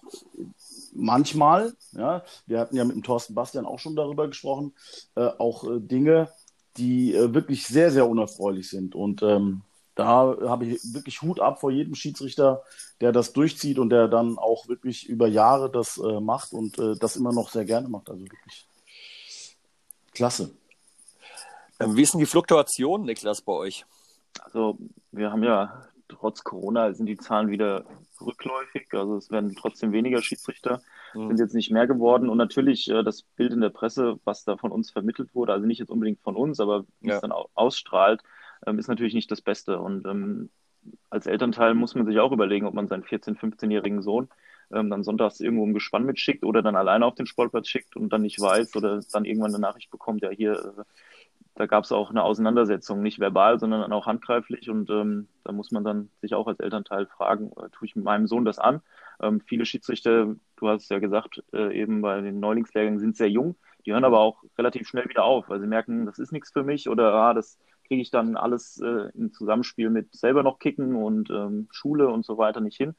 manchmal, 0.95 1.75
ja, 1.93 2.23
wir 2.47 2.61
hatten 2.61 2.77
ja 2.77 2.85
mit 2.85 2.97
dem 2.97 3.03
Thorsten 3.03 3.35
Bastian 3.35 3.67
auch 3.67 3.79
schon 3.79 3.97
darüber 3.97 4.29
gesprochen, 4.29 4.75
äh, 5.17 5.27
auch 5.39 5.65
äh, 5.65 5.81
Dinge, 5.81 6.29
die 6.77 7.15
äh, 7.15 7.35
wirklich 7.35 7.67
sehr, 7.67 7.91
sehr 7.91 8.09
unerfreulich 8.09 8.69
sind. 8.69 8.95
Und 8.95 9.23
ähm, 9.23 9.63
da 9.95 10.37
habe 10.47 10.67
ich 10.67 10.81
wirklich 10.93 11.23
Hut 11.23 11.41
ab 11.41 11.61
vor 11.61 11.71
jedem 11.71 11.95
Schiedsrichter, 11.95 12.63
der 13.01 13.13
das 13.13 13.33
durchzieht 13.33 13.79
und 13.79 13.91
der 13.91 14.09
dann 14.09 14.39
auch 14.39 14.69
wirklich 14.69 15.09
über 15.09 15.29
Jahre 15.29 15.71
das 15.71 15.99
äh, 15.99 16.21
macht 16.21 16.53
und 16.53 16.79
äh, 16.79 16.97
das 16.97 17.17
immer 17.17 17.33
noch 17.33 17.51
sehr 17.51 17.65
gerne 17.65 17.89
macht. 17.89 18.11
Also 18.11 18.23
wirklich 18.23 18.67
klasse. 20.13 20.51
Ähm, 21.81 21.97
wie 21.97 22.03
ist 22.03 22.15
denn 22.15 22.21
die 22.21 22.27
Fluktuation, 22.27 23.05
Niklas, 23.05 23.41
bei 23.41 23.53
euch? 23.53 23.85
Also 24.43 24.79
wir 25.13 25.31
haben 25.31 25.45
ja 25.45 25.87
trotz 26.15 26.45
Corona 26.45 26.93
sind 26.93 27.07
die 27.07 27.17
Zahlen 27.17 27.51
wieder 27.51 27.85
rückläufig. 28.21 28.89
Also 28.93 29.17
es 29.17 29.31
werden 29.31 29.55
trotzdem 29.55 29.93
weniger 29.93 30.23
Schiedsrichter, 30.23 30.81
mhm. 31.15 31.29
sind 31.29 31.41
jetzt 31.41 31.55
nicht 31.55 31.71
mehr 31.71 31.87
geworden. 31.87 32.29
Und 32.29 32.39
natürlich 32.39 32.91
äh, 32.91 33.03
das 33.03 33.23
Bild 33.23 33.53
in 33.53 33.61
der 33.61 33.71
Presse, 33.71 34.19
was 34.25 34.45
da 34.45 34.57
von 34.57 34.73
uns 34.73 34.91
vermittelt 34.91 35.35
wurde, 35.35 35.53
also 35.53 35.67
nicht 35.67 35.79
jetzt 35.79 35.91
unbedingt 35.91 36.21
von 36.21 36.37
uns, 36.37 36.61
aber 36.61 36.85
wie 37.01 37.09
ja. 37.09 37.17
es 37.17 37.21
dann 37.21 37.33
ausstrahlt, 37.33 38.23
ähm, 38.67 38.79
ist 38.79 38.89
natürlich 38.89 39.15
nicht 39.15 39.31
das 39.31 39.41
Beste. 39.41 39.79
Und 39.79 40.07
ähm, 40.07 40.51
als 41.11 41.27
Elternteil 41.27 41.75
muss 41.75 41.95
man 41.95 42.07
sich 42.07 42.19
auch 42.19 42.33
überlegen, 42.33 42.67
ob 42.67 42.75
man 42.75 42.89
seinen 42.89 43.05
14-, 43.05 43.39
15-jährigen 43.39 44.03
Sohn 44.03 44.29
ähm, 44.73 44.91
dann 44.91 45.05
sonntags 45.05 45.41
irgendwo 45.41 45.65
im 45.65 45.75
Gespann 45.75 46.05
mitschickt 46.05 46.45
oder 46.45 46.63
dann 46.63 46.77
alleine 46.77 47.07
auf 47.07 47.15
den 47.15 47.27
Sportplatz 47.27 47.69
schickt 47.69 47.97
und 47.97 48.13
dann 48.13 48.23
nicht 48.23 48.41
weiß 48.41 48.75
oder 48.77 49.01
dann 49.13 49.25
irgendwann 49.25 49.55
eine 49.55 49.61
Nachricht 49.61 49.91
bekommt, 49.91 50.23
ja 50.23 50.31
hier, 50.31 50.53
äh, 50.53 50.83
da 51.55 51.67
gab 51.67 51.85
es 51.85 51.93
auch 51.93 52.11
eine 52.11 52.23
Auseinandersetzung, 52.23 53.03
nicht 53.03 53.21
verbal, 53.21 53.59
sondern 53.59 53.93
auch 53.93 54.07
handgreiflich 54.07 54.71
und 54.71 54.91
ähm, 54.91 55.29
da 55.45 55.53
muss 55.53 55.71
man 55.71 55.85
dann 55.85 56.11
sich 56.21 56.35
auch 56.35 56.47
als 56.47 56.61
Elternteil 56.61 57.07
fragen, 57.07 57.53
äh, 57.57 57.69
tue 57.71 57.87
ich 57.87 57.97
meinem 57.97 58.27
Sohn 58.27 58.45
das 58.45 58.59
an? 58.59 58.81
Ähm, 59.23 59.41
viele 59.41 59.65
Schiedsrichter, 59.65 60.35
du 60.57 60.69
hast 60.69 60.91
ja 60.91 60.99
gesagt, 60.99 61.43
äh, 61.53 61.79
eben 61.79 62.03
bei 62.03 62.21
den 62.21 62.41
Neulingslehrgängen 62.41 62.99
sind 62.99 63.17
sehr 63.17 63.31
jung, 63.31 63.57
die 63.87 63.93
hören 63.93 64.05
aber 64.05 64.21
auch 64.21 64.43
relativ 64.59 64.89
schnell 64.89 65.09
wieder 65.09 65.25
auf, 65.25 65.49
weil 65.49 65.61
sie 65.61 65.67
merken, 65.67 66.07
das 66.07 66.19
ist 66.19 66.33
nichts 66.33 66.51
für 66.51 66.65
mich 66.65 66.89
oder 66.89 67.13
ah, 67.15 67.35
das 67.35 67.59
kriege 67.87 68.03
ich 68.03 68.11
dann 68.11 68.37
alles 68.37 68.81
äh, 68.81 69.11
im 69.15 69.33
Zusammenspiel 69.33 69.91
mit 69.91 70.15
selber 70.15 70.43
noch 70.43 70.59
kicken 70.59 70.97
und 70.97 71.31
ähm, 71.31 71.69
Schule 71.71 72.09
und 72.09 72.25
so 72.25 72.39
weiter 72.39 72.61
nicht 72.61 72.77
hin. 72.77 72.95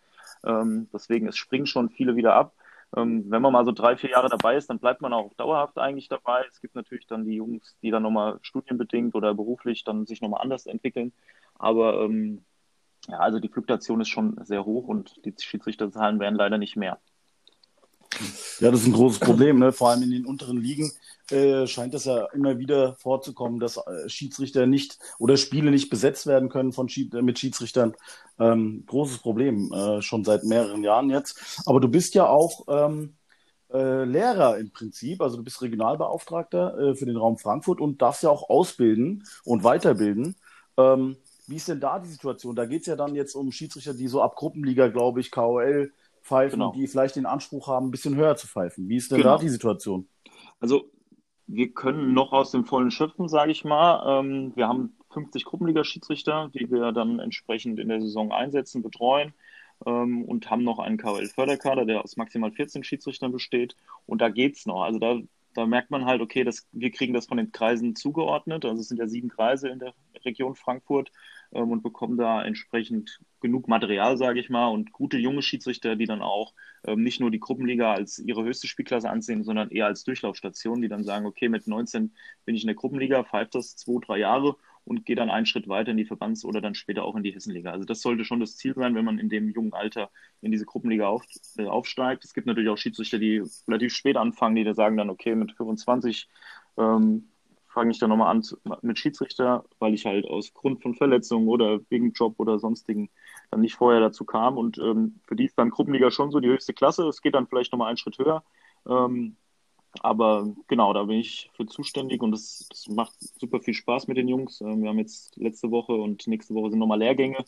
Ähm, 0.46 0.88
deswegen, 0.94 1.28
es 1.28 1.38
springen 1.38 1.66
schon 1.66 1.90
viele 1.90 2.16
wieder 2.16 2.36
ab. 2.36 2.54
Ähm, 2.96 3.26
wenn 3.30 3.42
man 3.42 3.52
mal 3.54 3.66
so 3.66 3.72
drei, 3.72 3.98
vier 3.98 4.12
Jahre 4.12 4.30
dabei 4.30 4.56
ist, 4.56 4.70
dann 4.70 4.80
bleibt 4.80 5.02
man 5.02 5.14
auch 5.14 5.34
dauerhaft 5.36 5.78
eigentlich 5.78 6.08
dabei. 6.08 6.46
Es 6.50 6.62
gibt 6.62 6.76
natürlich 6.76 7.08
dann 7.08 7.26
die 7.26 7.36
Jungs, 7.36 7.78
die 7.82 7.92
dann 7.92 8.04
nochmal 8.04 8.40
studienbedingt 8.42 9.16
oder 9.16 9.34
beruflich 9.34 9.84
dann 9.84 10.06
sich 10.06 10.22
nochmal 10.22 10.42
anders 10.42 10.66
entwickeln. 10.66 11.14
Aber 11.56 12.02
ähm, 12.02 12.46
ja, 13.08 13.20
also 13.20 13.40
die 13.40 13.50
Fluktuation 13.50 14.02
ist 14.02 14.10
schon 14.10 14.38
sehr 14.46 14.66
hoch 14.66 14.88
und 14.88 15.26
die 15.26 15.34
Schiedsrichterzahlen 15.38 16.20
werden 16.20 16.36
leider 16.36 16.58
nicht 16.58 16.76
mehr. 16.76 17.00
Ja, 18.60 18.72
das 18.72 18.82
ist 18.82 18.88
ein 18.88 18.94
großes 18.94 19.20
Problem. 19.20 19.60
Ne? 19.60 19.72
Vor 19.72 19.90
allem 19.90 20.04
in 20.04 20.12
den 20.12 20.26
unteren 20.26 20.58
Ligen 20.58 20.92
äh, 21.32 21.68
scheint 21.68 21.94
es 21.94 22.06
ja 22.06 22.26
immer 22.34 22.58
wieder 22.60 22.96
vorzukommen, 22.96 23.60
dass 23.60 23.78
äh, 23.78 24.08
Schiedsrichter 24.08 24.66
nicht 24.66 25.00
oder 25.20 25.38
Spiele 25.38 25.72
nicht 25.72 25.90
besetzt 25.90 26.28
werden 26.28 26.50
können 26.50 26.72
von 26.72 26.88
Schied 26.90 27.14
äh, 27.14 27.22
mit 27.22 27.40
Schiedsrichtern. 27.40 27.94
Ähm, 28.40 28.84
großes 28.86 29.20
Problem, 29.20 29.72
äh, 29.74 30.02
schon 30.02 30.24
seit 30.24 30.44
mehreren 30.44 30.84
Jahren 30.84 31.10
jetzt. 31.10 31.62
Aber 31.66 31.80
du 31.80 31.88
bist 31.88 32.16
ja 32.16 32.28
auch 32.28 32.66
ähm, 32.68 33.16
äh, 33.74 34.04
Lehrer 34.04 34.58
im 34.58 34.72
Prinzip, 34.72 35.22
also 35.22 35.38
du 35.38 35.44
bist 35.44 35.62
Regionalbeauftragter 35.62 36.78
äh, 36.78 36.96
für 36.96 37.06
den 37.06 37.18
Raum 37.18 37.38
Frankfurt 37.38 37.82
und 37.82 38.02
darfst 38.02 38.24
ja 38.24 38.30
auch 38.30 38.50
ausbilden 38.50 39.24
und 39.44 39.64
weiterbilden. 39.64 40.36
Ähm, 40.78 41.18
wie 41.48 41.56
ist 41.58 41.68
denn 41.68 41.80
da 41.80 42.00
die 42.00 42.10
Situation? 42.10 42.56
Da 42.56 42.66
geht 42.66 42.82
es 42.82 42.88
ja 42.88 42.96
dann 42.96 43.16
jetzt 43.16 43.36
um 43.36 43.52
Schiedsrichter, 43.52 43.94
die 43.94 44.08
so 44.08 44.22
ab 44.22 44.36
Gruppenliga, 44.36 44.88
glaube 44.88 45.20
ich, 45.20 45.32
KOL, 45.32 45.92
pfeifen, 46.26 46.60
genau. 46.60 46.72
die 46.74 46.88
vielleicht 46.88 47.16
den 47.16 47.26
Anspruch 47.26 47.68
haben, 47.68 47.88
ein 47.88 47.92
bisschen 47.92 48.16
höher 48.16 48.36
zu 48.36 48.48
pfeifen. 48.48 48.90
Wie 48.90 48.98
ist 48.98 49.12
denn 49.12 49.20
genau. 49.20 49.36
da 49.36 49.42
die 49.42 49.50
Situation? 49.50 50.08
Also 50.60 50.92
wir 51.48 51.72
können 51.72 52.14
noch 52.14 52.32
aus 52.34 52.52
dem 52.52 52.66
Vollen 52.66 52.92
schöpfen, 52.92 53.30
sage 53.30 53.52
ich 53.52 53.64
mal. 53.64 54.20
Ähm, 54.20 54.52
wir 54.56 54.68
haben 54.68 54.98
50 55.12 55.46
Gruppenliga-Schiedsrichter, 55.46 56.50
die 56.54 56.72
wir 56.72 56.92
dann 56.92 57.20
entsprechend 57.20 57.80
in 57.80 57.90
der 57.90 58.02
Saison 58.02 58.32
einsetzen, 58.32 58.82
betreuen 58.82 59.34
ähm, 59.86 60.26
und 60.26 60.50
haben 60.50 60.64
noch 60.64 60.80
einen 60.80 60.98
KL-Förderkader, 60.98 61.86
der 61.86 62.04
aus 62.04 62.18
maximal 62.18 62.52
14 62.52 62.84
Schiedsrichtern 62.84 63.32
besteht. 63.32 63.76
Und 64.08 64.22
da 64.22 64.30
geht 64.30 64.58
es 64.58 64.66
noch. 64.66 64.82
Also 64.82 64.98
da, 64.98 65.20
da 65.56 65.66
merkt 65.66 65.90
man 65.90 66.06
halt, 66.06 66.22
okay, 66.22 66.44
das, 66.44 66.68
wir 66.74 66.92
kriegen 66.92 67.14
das 67.14 67.28
von 67.28 67.38
den 67.38 67.52
Kreisen 67.52 67.96
zugeordnet. 67.96 68.66
Also 68.66 68.82
es 68.82 68.90
sind 68.90 68.98
ja 68.98 69.08
sieben 69.08 69.30
Kreise 69.30 69.70
in 69.70 69.80
der 69.80 69.94
Region 70.26 70.56
Frankfurt 70.56 71.12
ähm, 71.54 71.72
und 71.72 71.82
bekommen 71.82 72.18
da 72.18 72.44
entsprechend 72.44 73.20
genug 73.40 73.68
Material, 73.68 74.18
sage 74.18 74.40
ich 74.40 74.50
mal, 74.50 74.68
und 74.68 74.92
gute 74.92 75.18
junge 75.18 75.42
Schiedsrichter, 75.42 75.96
die 75.96 76.06
dann 76.06 76.22
auch 76.22 76.54
ähm, 76.86 77.04
nicht 77.04 77.22
nur 77.22 77.32
die 77.32 77.40
Gruppenliga 77.40 77.94
als 77.94 78.20
ihre 78.20 78.44
höchste 78.44 78.68
Spielklasse 78.68 79.10
ansehen, 79.10 79.44
sondern 79.44 79.72
eher 79.72 79.86
als 79.86 80.04
Durchlaufstation, 80.04 80.82
die 80.82 80.90
dann 80.90 81.06
sagen, 81.06 81.26
okay, 81.26 81.48
mit 81.48 81.68
19 81.68 82.14
bin 82.44 82.56
ich 82.56 82.64
in 82.64 82.68
der 82.68 82.76
Gruppenliga, 82.76 83.24
pfeift 83.24 83.56
das 83.56 83.78
zwei, 83.78 84.00
drei 84.06 84.18
Jahre 84.20 84.58
und 84.86 85.06
gehe 85.06 85.16
dann 85.16 85.30
einen 85.30 85.46
Schritt 85.46 85.68
weiter 85.68 85.92
in 85.92 85.98
die 85.98 86.06
Verbands- 86.06 86.46
oder 86.46 86.62
dann 86.62 86.76
später 86.76 87.04
auch 87.04 87.16
in 87.16 87.24
die 87.24 87.32
Hessenliga. 87.32 87.72
Also 87.72 87.86
das 87.86 88.02
sollte 88.02 88.24
schon 88.24 88.40
das 88.40 88.56
Ziel 88.56 88.76
sein, 88.76 88.96
wenn 88.96 89.06
man 89.06 89.20
in 89.20 89.30
dem 89.30 89.50
jungen 89.50 89.74
Alter 89.74 90.10
in 90.42 90.52
diese 90.52 90.66
Gruppenliga 90.66 91.08
auf, 91.08 91.26
äh, 91.58 91.66
aufsteigt. 91.66 92.24
Es 92.24 92.34
gibt 92.34 92.48
natürlich 92.48 92.70
auch 92.70 92.78
Schiedsrichter, 92.78 93.18
die 93.18 93.44
relativ 93.68 93.94
spät 93.94 94.16
anfangen, 94.16 94.56
die 94.56 94.64
da 94.64 94.74
sagen 94.74 94.98
dann, 94.98 95.10
okay, 95.10 95.36
mit 95.36 95.52
25 95.54 96.30
ähm, 96.78 97.30
fange 97.68 97.92
ich 97.92 98.00
dann 98.00 98.10
nochmal 98.10 98.30
an 98.30 98.44
mit 98.82 98.98
Schiedsrichter, 98.98 99.66
weil 99.80 99.94
ich 99.94 100.06
halt 100.06 100.26
aus 100.26 100.54
Grund 100.54 100.82
von 100.82 100.96
Verletzungen 100.96 101.48
oder 101.48 101.82
wegen 101.90 102.14
Job 102.14 102.36
oder 102.38 102.58
sonstigen 102.58 103.10
dann 103.52 103.62
nicht 103.62 103.76
vorher 103.76 104.00
dazu 104.00 104.24
kam. 104.24 104.58
Und 104.58 104.78
ähm, 104.78 105.20
für 105.28 105.36
die 105.36 105.46
ist 105.46 105.58
dann 105.58 105.72
Gruppenliga 105.72 106.10
schon 106.10 106.32
so 106.32 106.40
die 106.40 106.48
höchste 106.48 106.74
Klasse. 106.74 107.08
Es 107.08 107.22
geht 107.22 107.36
dann 107.36 107.48
vielleicht 107.48 107.74
nochmal 107.74 107.90
einen 107.90 107.98
Schritt 107.98 108.18
höher. 108.18 108.44
Ähm, 108.88 109.36
aber 110.02 110.54
genau, 110.68 110.94
da 110.94 111.04
bin 111.04 111.20
ich 111.20 111.50
für 111.54 111.66
zuständig 111.66 112.22
und 112.22 112.32
das 112.32 112.68
macht 112.90 113.14
super 113.40 113.60
viel 113.60 113.74
Spaß 113.74 114.08
mit 114.08 114.18
den 114.18 114.28
Jungs. 114.28 114.62
Ähm, 114.62 114.82
wir 114.82 114.90
haben 114.90 115.00
jetzt 115.00 115.36
letzte 115.38 115.72
Woche 115.72 115.94
und 115.94 116.28
nächste 116.28 116.54
Woche 116.54 116.72
sind 116.72 116.80
nochmal 116.80 117.00
Lehrgänge 117.00 117.44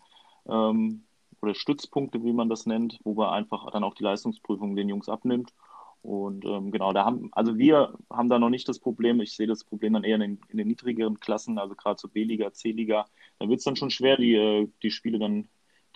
ähm, 0.48 1.04
oder 1.42 1.56
Stützpunkte, 1.56 2.24
wie 2.24 2.34
man 2.34 2.50
das 2.50 2.66
nennt, 2.66 3.00
wo 3.04 3.16
wir 3.18 3.32
einfach 3.32 3.70
dann 3.72 3.84
auch 3.84 3.94
die 3.94 4.04
Leistungsprüfung 4.04 4.76
den 4.76 4.90
Jungs 4.90 5.10
abnimmt. 5.10 5.54
Und 6.02 6.46
ähm, 6.46 6.72
genau, 6.72 6.94
da 6.94 7.06
haben, 7.06 7.30
also 7.34 7.58
wir 7.58 7.98
haben 8.10 8.30
da 8.30 8.40
noch 8.40 8.50
nicht 8.50 8.70
das 8.70 8.80
Problem. 8.80 9.20
Ich 9.20 9.36
sehe 9.36 9.48
das 9.48 9.64
Problem 9.64 9.94
dann 9.94 10.04
eher 10.04 10.16
in 10.16 10.22
den, 10.22 10.40
in 10.50 10.58
den 10.58 10.68
niedrigeren 10.68 11.20
Klassen, 11.20 11.58
also 11.58 11.76
gerade 11.76 12.00
so 12.00 12.08
B-Liga, 12.08 12.54
C-Liga. 12.54 13.06
Da 13.40 13.50
wird 13.50 13.60
es 13.60 13.66
dann 13.66 13.76
schon 13.76 13.90
schwer, 13.90 14.18
die, 14.18 14.36
äh, 14.36 14.70
die 14.84 14.92
Spiele 14.92 15.20
dann 15.20 15.48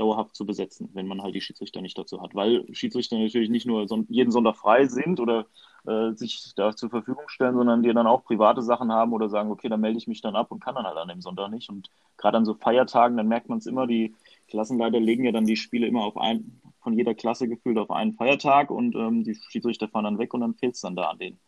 dauerhaft 0.01 0.35
zu 0.35 0.45
besetzen, 0.45 0.89
wenn 0.93 1.07
man 1.07 1.21
halt 1.21 1.35
die 1.35 1.41
Schiedsrichter 1.41 1.81
nicht 1.81 1.97
dazu 1.97 2.21
hat. 2.21 2.33
Weil 2.33 2.65
Schiedsrichter 2.73 3.17
natürlich 3.17 3.49
nicht 3.49 3.67
nur 3.67 3.87
son 3.87 4.07
jeden 4.09 4.31
Sonntag 4.31 4.57
frei 4.57 4.87
sind 4.87 5.19
oder 5.19 5.45
äh, 5.85 6.13
sich 6.13 6.53
da 6.55 6.75
zur 6.75 6.89
Verfügung 6.89 7.27
stellen, 7.27 7.55
sondern 7.55 7.83
die 7.83 7.93
dann 7.93 8.07
auch 8.07 8.23
private 8.23 8.63
Sachen 8.63 8.91
haben 8.91 9.13
oder 9.13 9.29
sagen, 9.29 9.51
okay, 9.51 9.69
dann 9.69 9.79
melde 9.79 9.99
ich 9.99 10.07
mich 10.07 10.21
dann 10.21 10.35
ab 10.35 10.51
und 10.51 10.59
kann 10.59 10.75
dann 10.75 10.85
halt 10.85 10.97
an 10.97 11.07
dem 11.07 11.21
Sonntag 11.21 11.51
nicht. 11.51 11.69
Und 11.69 11.89
gerade 12.17 12.37
an 12.37 12.45
so 12.45 12.55
Feiertagen, 12.55 13.15
dann 13.15 13.27
merkt 13.27 13.47
man 13.47 13.59
es 13.59 13.67
immer, 13.67 13.85
die 13.85 14.15
Klassenleiter 14.47 14.99
legen 14.99 15.23
ja 15.23 15.31
dann 15.31 15.45
die 15.45 15.55
Spiele 15.55 15.87
immer 15.87 16.03
auf 16.03 16.17
ein, 16.17 16.59
von 16.81 16.93
jeder 16.93 17.13
Klasse 17.13 17.47
gefühlt 17.47 17.77
auf 17.77 17.91
einen 17.91 18.13
Feiertag 18.13 18.71
und 18.71 18.95
ähm, 18.95 19.23
die 19.23 19.35
Schiedsrichter 19.35 19.87
fahren 19.87 20.05
dann 20.05 20.17
weg 20.17 20.33
und 20.33 20.41
dann 20.41 20.55
fehlt 20.55 20.75
es 20.75 20.81
dann 20.81 20.95
da 20.95 21.09
an 21.09 21.19
den, 21.19 21.39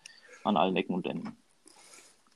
an 0.44 0.58
allen 0.58 0.76
Ecken 0.76 0.94
und 0.94 1.08
Enden. 1.08 1.36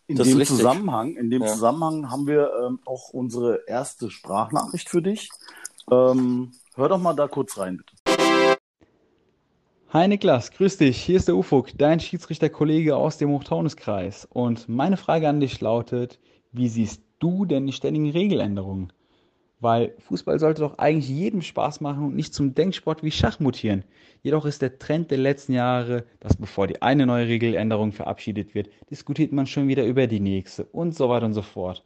In 0.07 0.15
dem 0.15 0.45
Zusammenhang, 0.45 1.15
in 1.17 1.29
dem 1.29 1.41
ja. 1.41 1.49
Zusammenhang 1.49 2.09
haben 2.09 2.27
wir 2.27 2.49
ähm, 2.65 2.79
auch 2.85 3.09
unsere 3.09 3.67
erste 3.67 4.09
Sprachnachricht 4.09 4.89
für 4.89 5.01
dich. 5.01 5.29
Ähm, 5.89 6.51
hör 6.75 6.89
doch 6.89 7.01
mal 7.01 7.13
da 7.13 7.27
kurz 7.27 7.57
rein, 7.57 7.77
bitte. 7.77 7.95
Hi 9.89 10.05
Niklas, 10.07 10.51
grüß 10.51 10.77
dich. 10.77 10.97
Hier 10.97 11.15
ist 11.15 11.29
der 11.29 11.37
Ufuk, 11.37 11.69
dein 11.77 12.01
Schiedsrichterkollege 12.01 12.97
aus 12.97 13.17
dem 13.17 13.29
Hochtaunuskreis. 13.29 14.27
Und 14.29 14.67
meine 14.67 14.97
Frage 14.97 15.29
an 15.29 15.39
dich 15.39 15.61
lautet: 15.61 16.19
Wie 16.51 16.67
siehst 16.67 17.03
du 17.19 17.45
denn 17.45 17.67
die 17.67 17.73
ständigen 17.73 18.09
Regeländerungen? 18.09 18.91
Weil 19.61 19.95
Fußball 19.99 20.39
sollte 20.39 20.61
doch 20.61 20.77
eigentlich 20.77 21.09
jedem 21.09 21.41
Spaß 21.41 21.79
machen 21.79 22.03
und 22.03 22.15
nicht 22.15 22.33
zum 22.33 22.53
Denksport 22.53 23.01
wie 23.01 23.09
Schach 23.09 23.39
mutieren. 23.39 23.85
Jedoch 24.21 24.45
ist 24.45 24.61
der 24.61 24.77
Trend 24.77 25.09
der 25.09 25.17
letzten 25.19 25.53
Jahre, 25.53 26.03
dass 26.19 26.35
bevor 26.35 26.67
die 26.67 26.81
eine 26.81 27.05
neue 27.05 27.27
Regeländerung 27.27 27.93
verabschiedet 27.93 28.53
wird, 28.53 28.69
diskutiert 28.91 29.31
man 29.31 29.47
schon 29.47 29.69
wieder 29.69 29.85
über 29.85 30.05
die 30.05 30.19
nächste 30.19 30.65
und 30.65 30.95
so 30.95 31.07
weiter 31.07 31.25
und 31.25 31.33
so 31.33 31.41
fort. 31.41 31.85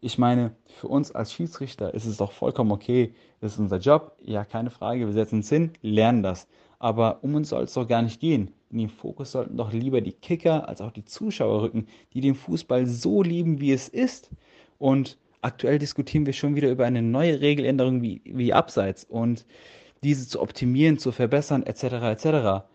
Ich 0.00 0.16
meine, 0.16 0.54
für 0.66 0.86
uns 0.86 1.10
als 1.10 1.32
Schiedsrichter 1.32 1.92
ist 1.92 2.04
es 2.04 2.18
doch 2.18 2.30
vollkommen 2.30 2.70
okay, 2.70 3.14
das 3.40 3.54
ist 3.54 3.58
unser 3.58 3.78
Job, 3.78 4.16
ja 4.22 4.44
keine 4.44 4.70
Frage, 4.70 5.06
wir 5.06 5.12
setzen 5.12 5.36
uns 5.36 5.48
hin, 5.48 5.72
lernen 5.82 6.22
das. 6.22 6.46
Aber 6.78 7.18
um 7.24 7.34
uns 7.34 7.48
soll 7.48 7.64
es 7.64 7.74
doch 7.74 7.88
gar 7.88 8.02
nicht 8.02 8.20
gehen. 8.20 8.52
In 8.70 8.78
den 8.78 8.88
Fokus 8.90 9.32
sollten 9.32 9.56
doch 9.56 9.72
lieber 9.72 10.00
die 10.00 10.12
Kicker 10.12 10.68
als 10.68 10.80
auch 10.80 10.92
die 10.92 11.04
Zuschauer 11.04 11.62
rücken, 11.62 11.88
die 12.12 12.20
den 12.20 12.36
Fußball 12.36 12.86
so 12.86 13.24
lieben, 13.24 13.60
wie 13.60 13.72
es 13.72 13.88
ist. 13.88 14.30
Und 14.78 15.18
aktuell 15.42 15.80
diskutieren 15.80 16.26
wir 16.26 16.32
schon 16.32 16.54
wieder 16.54 16.70
über 16.70 16.86
eine 16.86 17.02
neue 17.02 17.40
Regeländerung 17.40 18.00
wie, 18.00 18.22
wie 18.24 18.52
Abseits 18.52 19.04
und 19.04 19.46
diese 20.04 20.28
zu 20.28 20.40
optimieren, 20.40 20.98
zu 20.98 21.10
verbessern, 21.10 21.64
etc. 21.64 21.82
etc. 21.82 22.66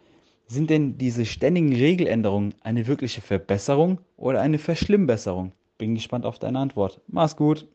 Sind 0.47 0.69
denn 0.69 0.97
diese 0.97 1.25
ständigen 1.25 1.73
Regeländerungen 1.73 2.53
eine 2.61 2.85
wirkliche 2.87 3.21
Verbesserung 3.21 4.01
oder 4.17 4.41
eine 4.41 4.59
Verschlimmbesserung? 4.59 5.53
Bin 5.83 5.95
gespannt 5.95 6.25
auf 6.25 6.39
deine 6.39 6.59
Antwort. 6.59 7.01
Mach's 7.07 7.35
gut. 7.35 7.67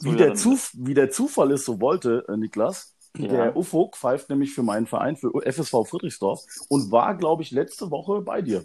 Wie 0.00 0.16
der, 0.16 0.34
Zuf 0.34 0.72
wie 0.74 0.94
der 0.94 1.10
Zufall 1.10 1.52
es 1.52 1.64
so 1.64 1.80
wollte, 1.80 2.24
äh, 2.26 2.36
Niklas, 2.36 2.96
ja. 3.16 3.28
der 3.28 3.56
Ufuk 3.56 3.96
pfeift 3.96 4.28
nämlich 4.28 4.52
für 4.52 4.64
meinen 4.64 4.88
Verein, 4.88 5.14
für 5.14 5.30
FSV 5.40 5.88
Friedrichsdorf 5.88 6.44
und 6.68 6.90
war, 6.90 7.14
glaube 7.14 7.44
ich, 7.44 7.52
letzte 7.52 7.92
Woche 7.92 8.22
bei 8.22 8.42
dir. 8.42 8.64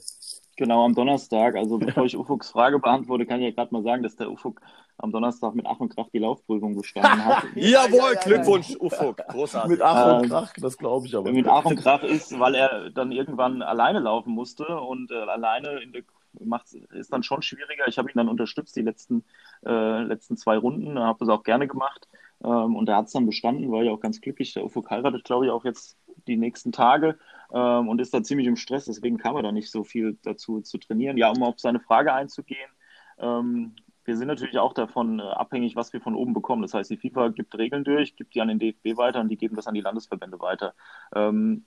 Genau, 0.57 0.85
am 0.85 0.95
Donnerstag. 0.95 1.55
Also 1.55 1.77
bevor 1.77 2.05
ich 2.05 2.17
Ufuks 2.17 2.49
Frage 2.49 2.79
beantworte, 2.79 3.27
kann 3.27 3.41
ich 3.41 3.49
ja 3.49 3.51
gerade 3.51 3.71
mal 3.71 3.83
sagen, 3.83 4.01
dass 4.01 4.15
der 4.15 4.31
Ufuk 4.31 4.59
am 4.97 5.11
Donnerstag 5.11 5.53
mit 5.53 5.67
Ach 5.67 5.79
und 5.79 5.93
Krach 5.93 6.07
die 6.11 6.19
Laufprüfung 6.19 6.75
bestanden 6.75 7.25
hat. 7.25 7.43
Jawohl, 7.55 7.99
ja, 7.99 8.11
ja, 8.13 8.19
Glückwunsch, 8.21 8.71
ja, 8.71 8.77
Ufuk. 8.79 9.17
Großartig. 9.17 9.69
Mit 9.69 9.81
Ach 9.83 10.17
und 10.17 10.23
ähm, 10.23 10.29
Krach, 10.29 10.53
das 10.59 10.77
glaube 10.77 11.05
ich 11.05 11.15
aber. 11.15 11.31
Mit 11.31 11.47
Ach 11.47 11.65
und 11.65 11.75
Krach 11.75 12.01
ist, 12.01 12.39
weil 12.39 12.55
er 12.55 12.89
dann 12.89 13.11
irgendwann 13.11 13.61
alleine 13.61 13.99
laufen 13.99 14.33
musste 14.33 14.65
und 14.79 15.11
äh, 15.11 15.15
alleine 15.15 15.81
in 15.83 15.91
der 15.91 16.01
macht 16.43 16.73
ist 16.73 17.13
dann 17.13 17.23
schon 17.23 17.41
schwieriger. 17.41 17.87
Ich 17.87 17.97
habe 17.97 18.09
ihn 18.09 18.17
dann 18.17 18.29
unterstützt 18.29 18.75
die 18.75 18.81
letzten, 18.81 19.23
äh, 19.65 20.03
letzten 20.03 20.37
zwei 20.37 20.57
Runden, 20.57 20.99
habe 20.99 21.19
das 21.19 21.29
auch 21.29 21.43
gerne 21.43 21.67
gemacht. 21.67 22.07
Ähm, 22.43 22.75
und 22.75 22.89
er 22.89 22.97
hat 22.97 23.07
es 23.07 23.13
dann 23.13 23.25
bestanden, 23.25 23.71
war 23.71 23.83
ja 23.83 23.91
auch 23.91 23.99
ganz 23.99 24.21
glücklich. 24.21 24.53
Der 24.53 24.65
Ufuk 24.65 24.89
heiratet, 24.89 25.23
glaube 25.23 25.45
ich, 25.45 25.51
auch 25.51 25.65
jetzt 25.65 25.97
die 26.27 26.37
nächsten 26.37 26.71
Tage 26.71 27.17
ähm, 27.53 27.87
und 27.87 28.01
ist 28.01 28.13
da 28.13 28.23
ziemlich 28.23 28.47
im 28.47 28.55
Stress. 28.55 28.85
Deswegen 28.85 29.17
kam 29.17 29.35
er 29.35 29.43
da 29.43 29.51
nicht 29.51 29.71
so 29.71 29.83
viel 29.83 30.17
dazu 30.23 30.61
zu 30.61 30.77
trainieren. 30.77 31.17
Ja, 31.17 31.29
um 31.29 31.43
auf 31.43 31.59
seine 31.59 31.79
Frage 31.79 32.13
einzugehen. 32.13 32.69
Ähm, 33.17 33.75
wir 34.05 34.17
sind 34.17 34.27
natürlich 34.27 34.59
auch 34.59 34.73
davon 34.73 35.19
äh, 35.19 35.23
abhängig, 35.23 35.75
was 35.75 35.91
wir 35.91 36.01
von 36.01 36.15
oben 36.15 36.33
bekommen. 36.33 36.61
Das 36.61 36.73
heißt, 36.73 36.91
die 36.91 36.97
FIFA 36.97 37.29
gibt 37.29 37.57
Regeln 37.57 37.83
durch, 37.83 38.15
gibt 38.15 38.35
die 38.35 38.41
an 38.41 38.47
den 38.49 38.59
DFB 38.59 38.97
weiter 38.97 39.19
und 39.19 39.29
die 39.29 39.37
geben 39.37 39.55
das 39.55 39.67
an 39.67 39.73
die 39.73 39.81
Landesverbände 39.81 40.39
weiter. 40.39 40.75
Ähm, 41.15 41.65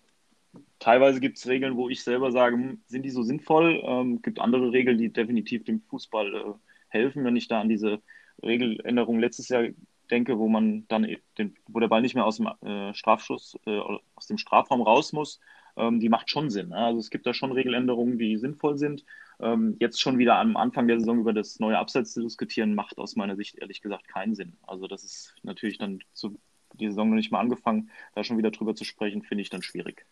teilweise 0.79 1.21
gibt 1.21 1.39
es 1.39 1.47
Regeln, 1.47 1.77
wo 1.77 1.89
ich 1.89 2.03
selber 2.03 2.33
sage, 2.33 2.57
hm, 2.57 2.83
sind 2.87 3.03
die 3.05 3.11
so 3.11 3.23
sinnvoll? 3.23 3.83
Ähm, 3.85 4.23
gibt 4.23 4.41
andere 4.41 4.73
Regeln, 4.73 4.99
die 4.99 5.13
definitiv 5.13 5.65
dem 5.65 5.81
Fußball 5.83 6.35
äh, 6.35 6.55
helfen. 6.89 7.25
Wenn 7.25 7.37
ich 7.37 7.49
da 7.49 7.61
an 7.61 7.69
diese 7.69 8.01
Regeländerung 8.43 9.19
letztes 9.19 9.49
Jahr 9.49 9.65
denke, 10.11 10.39
wo 10.39 10.49
man 10.49 10.87
dann 10.89 11.07
den, 11.37 11.57
wo 11.67 11.81
der 11.81 11.89
Ball 11.89 12.03
nicht 12.03 12.15
mehr 12.15 12.25
aus 12.25 12.37
dem 12.37 12.49
äh, 12.63 12.95
Strafschuss, 12.95 13.59
äh, 13.67 13.79
aus 14.15 14.27
dem 14.27 14.39
Strafraum 14.39 14.83
raus 14.83 15.13
muss, 15.13 15.41
ähm, 15.77 16.01
die 16.01 16.09
macht 16.09 16.31
schon 16.31 16.51
Sinn. 16.51 16.71
Ne? 16.71 16.77
Also 16.77 16.99
es 16.99 17.11
gibt 17.11 17.27
da 17.27 17.35
schon 17.35 17.53
Regeländerungen, 17.53 18.19
die 18.19 18.37
sinnvoll 18.37 18.79
sind. 18.79 19.05
Ähm, 19.41 19.77
jetzt 19.79 20.01
schon 20.01 20.19
wieder 20.19 20.37
am 20.37 20.57
Anfang 20.57 20.89
der 20.89 20.99
Saison 20.99 21.21
über 21.21 21.33
das 21.33 21.61
neue 21.61 21.79
Abseits 21.79 22.13
zu 22.13 22.23
diskutieren, 22.23 22.75
macht 22.75 22.99
aus 22.99 23.17
meiner 23.17 23.37
Sicht 23.37 23.57
ehrlich 23.59 23.81
gesagt 23.81 24.09
keinen 24.09 24.35
Sinn. 24.35 24.57
Also 24.67 24.89
das 24.89 25.05
ist 25.05 25.35
natürlich 25.43 25.79
dann 25.79 26.01
zu, 26.13 26.39
die 26.75 26.89
Saison 26.89 27.11
noch 27.11 27.17
nicht 27.17 27.31
mal 27.31 27.41
angefangen, 27.41 27.91
da 28.15 28.25
schon 28.25 28.39
wieder 28.39 28.51
drüber 28.51 28.75
zu 28.75 28.85
sprechen, 28.85 29.23
finde 29.23 29.43
ich 29.43 29.51
dann 29.51 29.63
schwierig. 29.63 30.07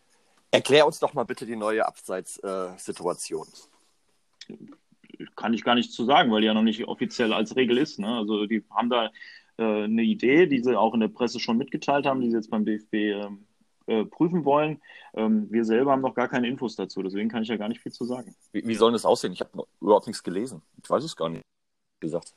Erklär 0.57 0.87
uns 0.87 0.99
doch 0.99 1.13
mal 1.13 1.23
bitte 1.23 1.45
die 1.45 1.55
neue 1.55 1.85
Abseitssituation. 1.85 3.47
Äh, 4.49 4.55
Kann 5.35 5.53
ich 5.53 5.63
gar 5.63 5.75
nicht 5.75 5.91
zu 5.91 6.05
sagen, 6.05 6.31
weil 6.31 6.41
die 6.41 6.47
ja 6.47 6.53
noch 6.53 6.63
nicht 6.63 6.87
offiziell 6.87 7.31
als 7.31 7.55
Regel 7.55 7.77
ist. 7.77 7.99
Ne? 7.99 8.07
Also 8.07 8.47
die 8.47 8.63
haben 8.71 8.89
da 8.89 9.11
äh, 9.57 9.83
eine 9.83 10.01
Idee, 10.01 10.47
die 10.47 10.63
sie 10.63 10.75
auch 10.75 10.95
in 10.95 10.99
der 10.99 11.09
Presse 11.09 11.39
schon 11.39 11.57
mitgeteilt 11.57 12.07
haben, 12.07 12.21
die 12.21 12.29
sie 12.29 12.35
jetzt 12.35 12.49
beim 12.49 12.65
DFB 12.65 12.93
ähm, 12.93 13.45
äh, 13.85 14.03
prüfen 14.03 14.45
wollen. 14.45 14.81
Ähm, 15.13 15.47
wir 15.51 15.63
selber 15.63 15.91
haben 15.91 16.01
noch 16.01 16.15
gar 16.15 16.27
keine 16.27 16.47
Infos 16.47 16.75
dazu, 16.75 17.03
deswegen 17.03 17.29
kann 17.29 17.43
ich 17.43 17.49
ja 17.49 17.57
gar 17.57 17.69
nicht 17.69 17.81
viel 17.81 17.91
zu 17.91 18.05
sagen. 18.05 18.35
Wie, 18.51 18.67
wie 18.67 18.75
soll 18.75 18.91
das 18.91 19.05
aussehen? 19.05 19.33
Ich 19.33 19.41
habe 19.41 19.63
überhaupt 19.79 20.07
nichts 20.07 20.23
gelesen. 20.23 20.63
Ich 20.81 20.89
weiß 20.89 21.03
es 21.03 21.15
gar 21.15 21.29
nicht, 21.29 21.43
gesagt. 21.99 22.33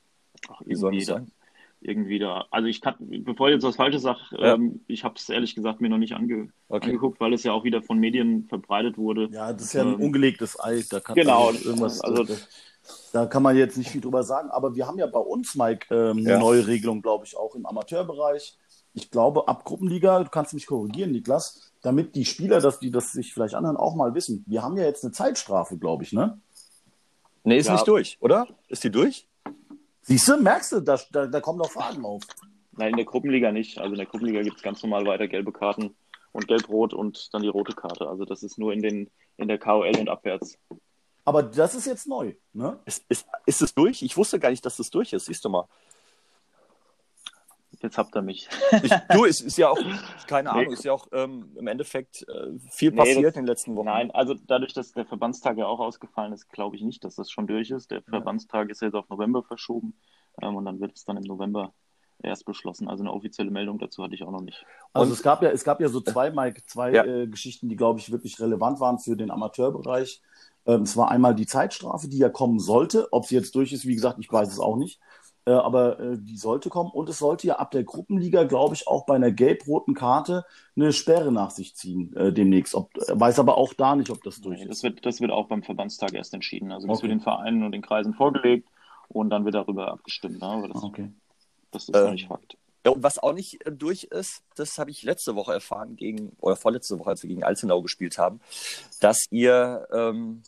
Ach, 0.49 0.61
wie 0.65 0.75
soll 0.75 0.95
das 0.95 1.07
sein? 1.07 1.33
Irgendwie 1.81 2.19
da. 2.19 2.47
Also 2.51 2.69
ich 2.69 2.81
kann, 2.81 2.95
bevor 2.99 3.49
ich 3.49 3.55
jetzt 3.55 3.65
was 3.65 3.77
Falsches 3.77 4.03
sage, 4.03 4.19
ja. 4.33 4.55
ähm, 4.55 4.81
ich 4.87 5.05
habe 5.05 5.15
es 5.17 5.29
ehrlich 5.29 5.55
gesagt 5.55 5.81
mir 5.81 5.89
noch 5.89 5.99
nicht 5.99 6.15
ange, 6.15 6.51
okay. 6.69 6.87
angeguckt, 6.87 7.21
weil 7.21 7.33
es 7.33 7.43
ja 7.43 7.53
auch 7.53 7.65
wieder 7.65 7.83
von 7.83 7.99
Medien 7.99 8.47
verbreitet 8.49 8.99
wurde. 8.99 9.29
Ja, 9.33 9.53
das 9.53 9.67
ist 9.67 9.73
ja 9.73 9.83
ein 9.83 9.95
ähm, 9.95 10.01
ungelegtes 10.01 10.59
Ei. 10.61 10.85
Da 10.89 11.01
kann 11.01 11.15
genau. 11.15 11.51
Irgendwas, 11.51 12.01
also, 12.01 12.25
da, 12.25 12.35
da, 13.13 13.27
kann 13.27 13.43
man 13.43 13.57
jetzt 13.57 13.79
nicht 13.79 13.91
viel 13.91 14.01
drüber 14.01 14.23
sagen. 14.23 14.51
Aber 14.51 14.75
wir 14.75 14.87
haben 14.87 14.99
ja 14.99 15.07
bei 15.07 15.21
uns, 15.21 15.55
Mike, 15.55 15.95
ähm, 15.95 16.19
eine 16.19 16.31
ja. 16.31 16.39
neue 16.39 16.67
Regelung, 16.67 17.01
glaube 17.01 17.25
ich, 17.25 17.37
auch 17.37 17.55
im 17.55 17.65
Amateurbereich. 17.65 18.59
Ich 18.93 19.11
glaube, 19.11 19.49
ab 19.49 19.65
Gruppenliga, 19.65 20.23
du 20.23 20.31
kannst 20.31 20.53
mich 20.53 20.67
korrigieren, 20.67 21.13
Niklas, 21.13 21.73
damit 21.81 22.15
die 22.17 22.25
Spieler, 22.25 22.61
dass 22.61 22.81
die 22.81 22.91
das 22.91 23.13
sich 23.13 23.33
vielleicht 23.33 23.55
anhören, 23.55 23.77
auch 23.77 23.95
mal 23.95 24.15
wissen. 24.15 24.45
Wir 24.49 24.63
haben 24.63 24.77
ja 24.77 24.85
jetzt 24.85 25.05
eine 25.05 25.13
Zeitstrafe, 25.13 25.79
glaube 25.79 26.03
ich, 26.03 26.13
ne? 26.13 26.41
Nee, 27.45 27.57
ist 27.57 27.69
ja. 27.69 27.75
nicht 27.75 27.89
durch, 27.89 28.19
oder? 28.21 28.47
Ist 28.69 28.85
die 28.85 28.91
durch? 28.91 29.30
Siehst 30.11 30.27
du, 30.27 30.37
merkst 30.39 30.73
du, 30.73 30.81
da, 30.81 30.99
da, 31.13 31.29
da 31.29 31.41
kommen 31.41 31.61
noch 31.61 31.71
Fragen 31.71 32.05
auf. 32.05 32.25
Nein, 32.73 32.91
in 32.91 32.97
der 32.97 33.05
Gruppenliga 33.05 33.53
nicht. 33.53 33.79
Also 33.79 33.93
in 33.93 33.99
der 33.99 34.07
Gruppenliga 34.07 34.43
gibt 34.43 34.57
es 34.57 34.63
ganz 34.65 34.83
normal 34.83 35.07
weiter 35.07 35.29
gelbe 35.29 35.53
Karten 35.53 35.95
und 36.33 36.49
gelb-rot 36.49 36.93
und 36.93 37.33
dann 37.33 37.43
die 37.43 37.49
rote 37.49 37.77
Karte. 37.77 38.09
Also 38.09 38.25
das 38.25 38.43
ist 38.43 38.59
nur 38.59 38.73
in, 38.73 38.83
den, 38.83 39.09
in 39.37 39.47
der 39.47 39.57
KOL 39.57 39.97
und 40.01 40.09
abwärts. 40.09 40.59
Aber 41.25 41.45
das 41.45 41.77
ist 41.77 41.87
jetzt 41.87 42.09
neu, 42.09 42.35
ne? 42.53 42.81
Ist, 42.87 43.05
ist, 43.09 43.25
ist 43.47 43.63
es 43.63 43.73
durch? 43.73 44.03
Ich 44.03 44.17
wusste 44.17 44.41
gar 44.41 44.51
nicht, 44.51 44.67
dass 44.67 44.79
das 44.79 44.91
durch 44.91 45.13
ist. 45.13 45.27
Siehst 45.27 45.45
du 45.45 45.49
mal. 45.49 45.69
Jetzt 47.83 47.97
habt 47.97 48.15
ihr 48.15 48.23
mich. 48.23 48.49
Ich, 48.83 48.93
du, 49.13 49.25
es 49.25 49.41
ist 49.41 49.57
ja 49.57 49.71
auch, 49.71 49.79
keine 50.27 50.51
Ahnung, 50.51 50.67
nee. 50.67 50.73
ist 50.75 50.85
ja 50.85 50.93
auch 50.93 51.09
ähm, 51.13 51.57
im 51.57 51.67
Endeffekt 51.67 52.27
äh, 52.29 52.59
viel 52.71 52.93
passiert 52.93 53.17
nee, 53.17 53.23
das, 53.23 53.35
in 53.37 53.43
den 53.43 53.47
letzten 53.47 53.77
Wochen. 53.77 53.87
Nein, 53.87 54.11
also 54.11 54.35
dadurch, 54.35 54.75
dass 54.75 54.93
der 54.93 55.07
Verbandstag 55.07 55.57
ja 55.57 55.67
auch 55.67 55.81
ausgefallen 55.81 56.33
ist, 56.33 56.51
glaube 56.51 56.77
ich 56.77 56.83
nicht, 56.83 57.05
dass 57.05 57.15
das 57.15 57.31
schon 57.31 57.47
durch 57.47 57.71
ist. 57.71 57.91
Der 57.91 57.99
ja. 57.99 58.05
Verbandstag 58.05 58.69
ist 58.69 58.83
jetzt 58.83 58.95
auf 58.95 59.09
November 59.09 59.43
verschoben 59.43 59.95
ähm, 60.43 60.57
und 60.57 60.67
dann 60.67 60.81
wird 60.81 60.95
es 60.95 61.05
dann 61.05 61.17
im 61.17 61.23
November 61.23 61.73
erst 62.23 62.45
beschlossen. 62.45 62.89
Also 62.89 63.03
eine 63.03 63.13
offizielle 63.13 63.51
Meldung 63.51 63.79
dazu 63.79 64.03
hatte 64.03 64.15
ich 64.15 64.23
auch 64.23 64.31
noch 64.31 64.43
nicht. 64.43 64.65
Also 64.93 65.13
es 65.13 65.23
gab 65.23 65.43
ja, 65.43 65.51
es 65.51 65.65
gab 65.65 65.81
ja 65.81 65.89
so 65.89 66.01
zwei, 66.01 66.31
Mike, 66.33 66.63
zwei 66.67 66.93
ja. 66.93 67.05
äh, 67.05 67.27
Geschichten, 67.27 67.69
die, 67.69 67.77
glaube 67.77 67.99
ich, 67.99 68.13
wirklich 68.13 68.39
relevant 68.41 68.81
waren 68.81 68.99
für 68.99 69.17
den 69.17 69.31
Amateurbereich. 69.31 70.21
Ähm, 70.67 70.83
es 70.83 70.97
war 70.97 71.11
einmal 71.11 71.35
die 71.35 71.47
Zeitstrafe, 71.47 72.09
die 72.09 72.19
ja 72.19 72.29
kommen 72.29 72.59
sollte. 72.59 73.09
Ob 73.13 73.27
sie 73.27 73.37
jetzt 73.37 73.55
durch 73.55 73.73
ist, 73.73 73.87
wie 73.87 73.95
gesagt, 73.95 74.19
ich 74.21 74.31
weiß 74.31 74.49
es 74.49 74.61
auch 74.61 74.77
nicht. 74.77 75.01
Äh, 75.51 75.55
aber 75.55 75.99
äh, 75.99 76.17
die 76.17 76.37
sollte 76.37 76.69
kommen 76.69 76.91
und 76.93 77.09
es 77.09 77.19
sollte 77.19 77.49
ja 77.49 77.57
ab 77.57 77.73
der 77.73 77.83
Gruppenliga, 77.83 78.45
glaube 78.45 78.77
ich, 78.77 78.87
auch 78.87 79.05
bei 79.05 79.17
einer 79.17 79.33
gelb-roten 79.33 79.95
Karte 79.95 80.45
eine 80.77 80.93
Sperre 80.93 81.33
nach 81.33 81.51
sich 81.51 81.75
ziehen 81.75 82.15
äh, 82.15 82.33
demnächst. 82.33 82.77
Ob, 82.77 82.97
äh, 82.97 83.19
weiß 83.19 83.41
aber 83.41 83.57
auch 83.57 83.75
da 83.75 83.97
nicht, 83.97 84.11
ob 84.11 84.23
das 84.23 84.41
durch 84.41 84.59
nee, 84.59 84.65
ist. 84.65 84.71
Das 84.71 84.83
wird, 84.85 85.05
das 85.05 85.21
wird 85.21 85.33
auch 85.33 85.49
beim 85.49 85.65
Verbandstag 85.65 86.15
erst 86.15 86.35
entschieden. 86.35 86.71
Also 86.71 86.87
das 86.87 86.99
okay. 86.99 87.09
wird 87.09 87.19
den 87.19 87.21
Vereinen 87.21 87.65
und 87.65 87.73
den 87.73 87.83
Kreisen 87.83 88.15
vorgelegt 88.15 88.69
und 89.09 89.31
dann 89.31 89.45
wird 89.45 89.57
darüber 89.57 89.91
abgestimmt. 89.91 90.41
Ne? 90.41 90.71
Das, 90.73 90.85
okay. 90.85 91.11
das 91.73 91.89
ist 91.89 91.97
äh, 91.97 92.13
nicht 92.13 92.29
Fakt. 92.29 92.57
Ja, 92.87 92.93
und 92.93 93.03
was 93.03 93.19
auch 93.19 93.33
nicht 93.33 93.67
äh, 93.67 93.73
durch 93.73 94.05
ist, 94.05 94.45
das 94.55 94.79
habe 94.79 94.93
ich 94.93 95.03
letzte 95.03 95.35
Woche 95.35 95.53
erfahren, 95.53 95.97
gegen, 95.97 96.37
oder 96.39 96.55
vorletzte 96.55 96.97
Woche, 97.01 97.11
als 97.11 97.25
wir 97.25 97.29
gegen 97.29 97.43
Altenau 97.43 97.83
gespielt 97.83 98.19
haben, 98.19 98.41
dass 99.01 99.27
ihr 99.31 99.89
ähm, 99.93 100.43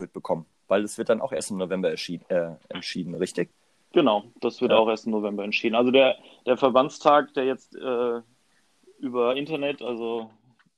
mitbekommen. 0.00 0.46
Weil 0.68 0.84
es 0.84 0.96
wird 0.96 1.10
dann 1.10 1.20
auch 1.20 1.32
erst 1.32 1.50
im 1.50 1.58
November 1.58 1.92
äh, 1.92 2.56
entschieden, 2.70 3.14
richtig? 3.14 3.50
Genau, 3.96 4.24
das 4.42 4.60
wird 4.60 4.72
ja. 4.72 4.76
auch 4.76 4.90
erst 4.90 5.06
im 5.06 5.12
November 5.12 5.42
entschieden. 5.42 5.74
Also 5.74 5.90
der, 5.90 6.16
der 6.44 6.58
Verbandstag, 6.58 7.32
der 7.32 7.46
jetzt 7.46 7.74
äh, 7.76 8.20
über 8.98 9.34
Internet, 9.34 9.80
also 9.80 10.28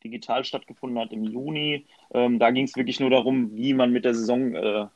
digital 0.05 0.45
stattgefunden 0.45 1.01
hat 1.01 1.13
im 1.13 1.25
Juni, 1.25 1.85
ähm, 2.15 2.39
da 2.39 2.53
ging 2.53 2.67
es 2.67 2.77
wirklich 2.77 3.01
nur 3.01 3.11
darum, 3.11 3.57
wie 3.57 3.75
man 3.75 3.91
mit 3.91 4.05
der 4.05 4.15
Saison 4.15 4.55
äh, 4.55 4.87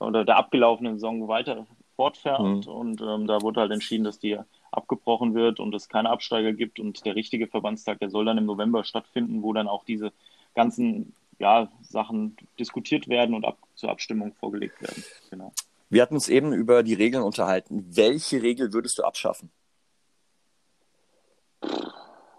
oder 0.00 0.24
der 0.24 0.38
abgelaufenen 0.38 0.94
Saison 0.94 1.28
weiter 1.28 1.64
fortfährt. 1.94 2.40
Mhm. 2.40 2.66
Und 2.66 3.00
ähm, 3.00 3.28
da 3.28 3.40
wurde 3.42 3.60
halt 3.60 3.70
entschieden, 3.70 4.02
dass 4.02 4.18
die 4.18 4.36
abgebrochen 4.72 5.36
wird 5.36 5.60
und 5.60 5.72
es 5.72 5.88
keine 5.88 6.10
Absteiger 6.10 6.52
gibt. 6.52 6.80
Und 6.80 7.06
der 7.06 7.14
richtige 7.14 7.46
Verbandstag, 7.46 8.00
der 8.00 8.10
soll 8.10 8.24
dann 8.24 8.38
im 8.38 8.46
November 8.46 8.82
stattfinden, 8.82 9.44
wo 9.44 9.52
dann 9.52 9.68
auch 9.68 9.84
diese 9.84 10.12
ganzen 10.56 11.14
ja, 11.38 11.68
Sachen 11.80 12.36
diskutiert 12.58 13.06
werden 13.06 13.36
und 13.36 13.44
ab, 13.44 13.56
zur 13.76 13.90
Abstimmung 13.90 14.32
vorgelegt 14.32 14.82
werden. 14.82 15.04
Genau. 15.30 15.52
Wir 15.92 16.00
hatten 16.00 16.14
uns 16.14 16.30
eben 16.30 16.54
über 16.54 16.82
die 16.82 16.94
Regeln 16.94 17.22
unterhalten. 17.22 17.84
Welche 17.94 18.42
Regel 18.42 18.72
würdest 18.72 18.96
du 18.96 19.02
abschaffen? 19.02 19.50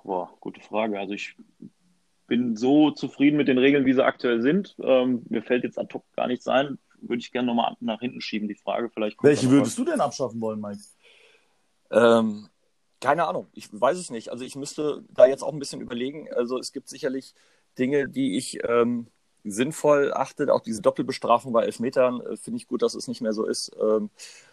Boah, 0.03 0.35
gute 0.39 0.59
Frage. 0.59 0.97
Also 0.97 1.13
ich 1.13 1.35
bin 2.25 2.55
so 2.55 2.89
zufrieden 2.89 3.37
mit 3.37 3.47
den 3.47 3.59
Regeln, 3.59 3.85
wie 3.85 3.93
sie 3.93 4.03
aktuell 4.03 4.41
sind. 4.41 4.75
Ähm, 4.79 5.21
mir 5.29 5.43
fällt 5.43 5.63
jetzt 5.63 5.77
ad 5.77 5.93
hoc 5.93 6.03
gar 6.15 6.25
nichts 6.25 6.47
ein. 6.47 6.79
Würde 6.99 7.19
ich 7.19 7.31
gerne 7.31 7.45
nochmal 7.45 7.75
nach 7.79 7.99
hinten 7.99 8.21
schieben, 8.21 8.47
die 8.47 8.55
Frage. 8.55 8.89
Vielleicht 8.89 9.21
Welche 9.21 9.51
würdest 9.51 9.77
du 9.77 9.85
denn 9.85 10.01
abschaffen 10.01 10.41
wollen, 10.41 10.59
Mike? 10.59 10.81
Ähm, 11.91 12.49
keine 13.01 13.27
Ahnung, 13.27 13.49
ich 13.53 13.69
weiß 13.71 13.99
es 13.99 14.09
nicht. 14.09 14.29
Also 14.29 14.43
ich 14.45 14.55
müsste 14.55 15.05
da 15.09 15.27
jetzt 15.27 15.43
auch 15.43 15.53
ein 15.53 15.59
bisschen 15.59 15.79
überlegen. 15.79 16.27
Also 16.33 16.57
es 16.57 16.73
gibt 16.73 16.89
sicherlich 16.89 17.35
Dinge, 17.77 18.09
die 18.09 18.35
ich 18.35 18.57
ähm, 18.67 19.11
sinnvoll 19.43 20.13
achte. 20.13 20.53
Auch 20.53 20.61
diese 20.61 20.81
Doppelbestrafung 20.81 21.53
bei 21.53 21.63
Elfmetern 21.63 22.21
äh, 22.21 22.37
finde 22.37 22.57
ich 22.57 22.67
gut, 22.67 22.81
dass 22.81 22.95
es 22.95 23.07
nicht 23.07 23.21
mehr 23.21 23.33
so 23.33 23.45
ist. 23.45 23.71
Ähm, 23.79 24.09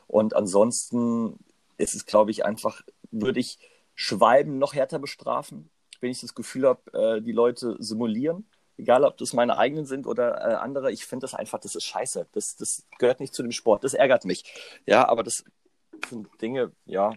und 0.06 0.34
ansonsten 0.34 1.38
ist 1.78 1.94
es, 1.94 2.06
glaube 2.06 2.30
ich, 2.30 2.44
einfach, 2.44 2.82
würde 3.10 3.40
ich 3.40 3.58
Schwalben 3.94 4.58
noch 4.58 4.74
härter 4.74 4.98
bestrafen, 4.98 5.70
wenn 6.00 6.10
ich 6.10 6.20
das 6.20 6.34
Gefühl 6.34 6.66
habe, 6.66 6.92
äh, 6.92 7.22
die 7.22 7.32
Leute 7.32 7.76
simulieren. 7.78 8.46
Egal, 8.76 9.04
ob 9.04 9.18
das 9.18 9.34
meine 9.34 9.58
eigenen 9.58 9.84
sind 9.84 10.06
oder 10.06 10.38
äh, 10.40 10.54
andere. 10.54 10.90
Ich 10.90 11.04
finde 11.04 11.24
das 11.24 11.34
einfach, 11.34 11.58
das 11.60 11.74
ist 11.74 11.84
scheiße. 11.84 12.26
Das, 12.32 12.56
das 12.56 12.86
gehört 12.98 13.20
nicht 13.20 13.34
zu 13.34 13.42
dem 13.42 13.52
Sport. 13.52 13.84
Das 13.84 13.92
ärgert 13.92 14.24
mich. 14.24 14.44
Ja, 14.86 15.06
aber 15.06 15.22
das 15.22 15.44
sind 16.08 16.28
Dinge, 16.40 16.72
ja, 16.86 17.12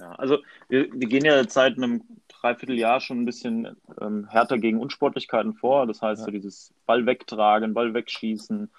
ja, 0.00 0.12
also 0.12 0.38
wir, 0.68 0.88
wir 0.92 1.08
gehen 1.08 1.24
ja 1.24 1.48
seit 1.48 1.76
einem 1.76 2.02
Dreivierteljahr 2.40 3.00
schon 3.00 3.22
ein 3.22 3.24
bisschen 3.24 3.76
ähm, 4.00 4.28
härter 4.28 4.58
gegen 4.58 4.80
Unsportlichkeiten 4.80 5.54
vor. 5.54 5.86
Das 5.86 6.02
heißt, 6.02 6.20
ja. 6.20 6.24
so 6.26 6.30
dieses 6.30 6.72
Ball 6.86 7.06
wegtragen, 7.06 7.74
Ball 7.74 7.94
wegschießen, 7.94 8.70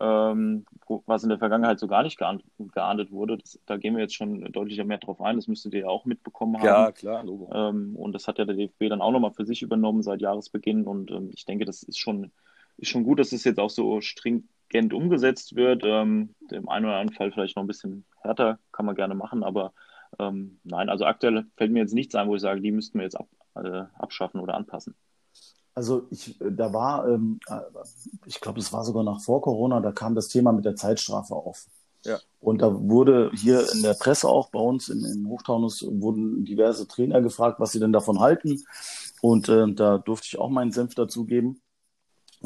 ähm, 0.00 0.66
was 1.06 1.22
in 1.22 1.30
der 1.30 1.38
Vergangenheit 1.38 1.78
so 1.78 1.86
gar 1.86 2.02
nicht 2.02 2.18
geahndet, 2.18 3.10
wurde. 3.10 3.38
Das, 3.38 3.58
da 3.66 3.76
gehen 3.76 3.94
wir 3.94 4.02
jetzt 4.02 4.14
schon 4.14 4.52
deutlich 4.52 4.82
mehr 4.84 4.98
drauf 4.98 5.20
ein. 5.20 5.36
Das 5.36 5.48
müsstet 5.48 5.72
ihr 5.74 5.80
ja 5.80 5.88
auch 5.88 6.04
mitbekommen 6.04 6.58
haben. 6.58 6.66
Ja, 6.66 6.92
klar, 6.92 7.24
Logo. 7.24 7.50
Ähm, 7.54 7.96
und 7.96 8.12
das 8.12 8.28
hat 8.28 8.38
ja 8.38 8.44
der 8.44 8.56
DFB 8.56 8.88
dann 8.88 9.00
auch 9.00 9.12
nochmal 9.12 9.32
für 9.32 9.46
sich 9.46 9.62
übernommen 9.62 10.02
seit 10.02 10.20
Jahresbeginn. 10.20 10.84
Und 10.84 11.10
ähm, 11.10 11.30
ich 11.34 11.46
denke, 11.46 11.64
das 11.64 11.82
ist 11.82 11.98
schon, 11.98 12.32
ist 12.76 12.90
schon 12.90 13.04
gut, 13.04 13.18
dass 13.18 13.28
es 13.28 13.40
das 13.40 13.44
jetzt 13.44 13.60
auch 13.60 13.70
so 13.70 14.02
stringent 14.02 14.92
umgesetzt 14.92 15.56
wird. 15.56 15.82
Ähm, 15.86 16.34
Im 16.50 16.68
einen 16.68 16.84
oder 16.84 16.96
anderen 16.96 17.16
Fall 17.16 17.32
vielleicht 17.32 17.56
noch 17.56 17.64
ein 17.64 17.68
bisschen 17.68 18.04
härter, 18.20 18.58
kann 18.72 18.84
man 18.84 18.94
gerne 18.94 19.14
machen, 19.14 19.42
aber 19.42 19.72
ähm, 20.18 20.58
nein, 20.64 20.88
also 20.88 21.04
aktuell 21.04 21.46
fällt 21.56 21.72
mir 21.72 21.80
jetzt 21.80 21.94
nichts 21.94 22.14
ein, 22.14 22.28
wo 22.28 22.34
ich 22.34 22.42
sage, 22.42 22.60
die 22.60 22.72
müssten 22.72 22.98
wir 22.98 23.04
jetzt 23.04 23.16
ab, 23.16 23.28
äh, 23.54 23.84
abschaffen 23.98 24.40
oder 24.40 24.54
anpassen. 24.54 24.94
Also 25.74 26.06
ich, 26.10 26.38
da 26.38 26.72
war, 26.72 27.06
ähm, 27.06 27.38
äh, 27.48 27.60
ich 28.24 28.40
glaube, 28.40 28.60
es 28.60 28.72
war 28.72 28.84
sogar 28.84 29.04
nach 29.04 29.20
vor 29.20 29.42
Corona, 29.42 29.80
da 29.80 29.92
kam 29.92 30.14
das 30.14 30.28
Thema 30.28 30.52
mit 30.52 30.64
der 30.64 30.74
Zeitstrafe 30.74 31.34
auf. 31.34 31.66
Ja. 32.04 32.18
Und 32.40 32.62
da 32.62 32.72
wurde 32.72 33.30
hier 33.34 33.70
in 33.74 33.82
der 33.82 33.94
Presse 33.94 34.28
auch 34.28 34.50
bei 34.50 34.60
uns 34.60 34.88
in, 34.88 35.04
in 35.04 35.28
Hochtaunus 35.28 35.84
wurden 35.86 36.44
diverse 36.44 36.86
Trainer 36.86 37.20
gefragt, 37.20 37.58
was 37.58 37.72
sie 37.72 37.80
denn 37.80 37.92
davon 37.92 38.20
halten. 38.20 38.64
Und 39.20 39.48
äh, 39.48 39.70
da 39.72 39.98
durfte 39.98 40.28
ich 40.28 40.38
auch 40.38 40.48
meinen 40.48 40.72
Senf 40.72 40.94
dazugeben. 40.94 41.60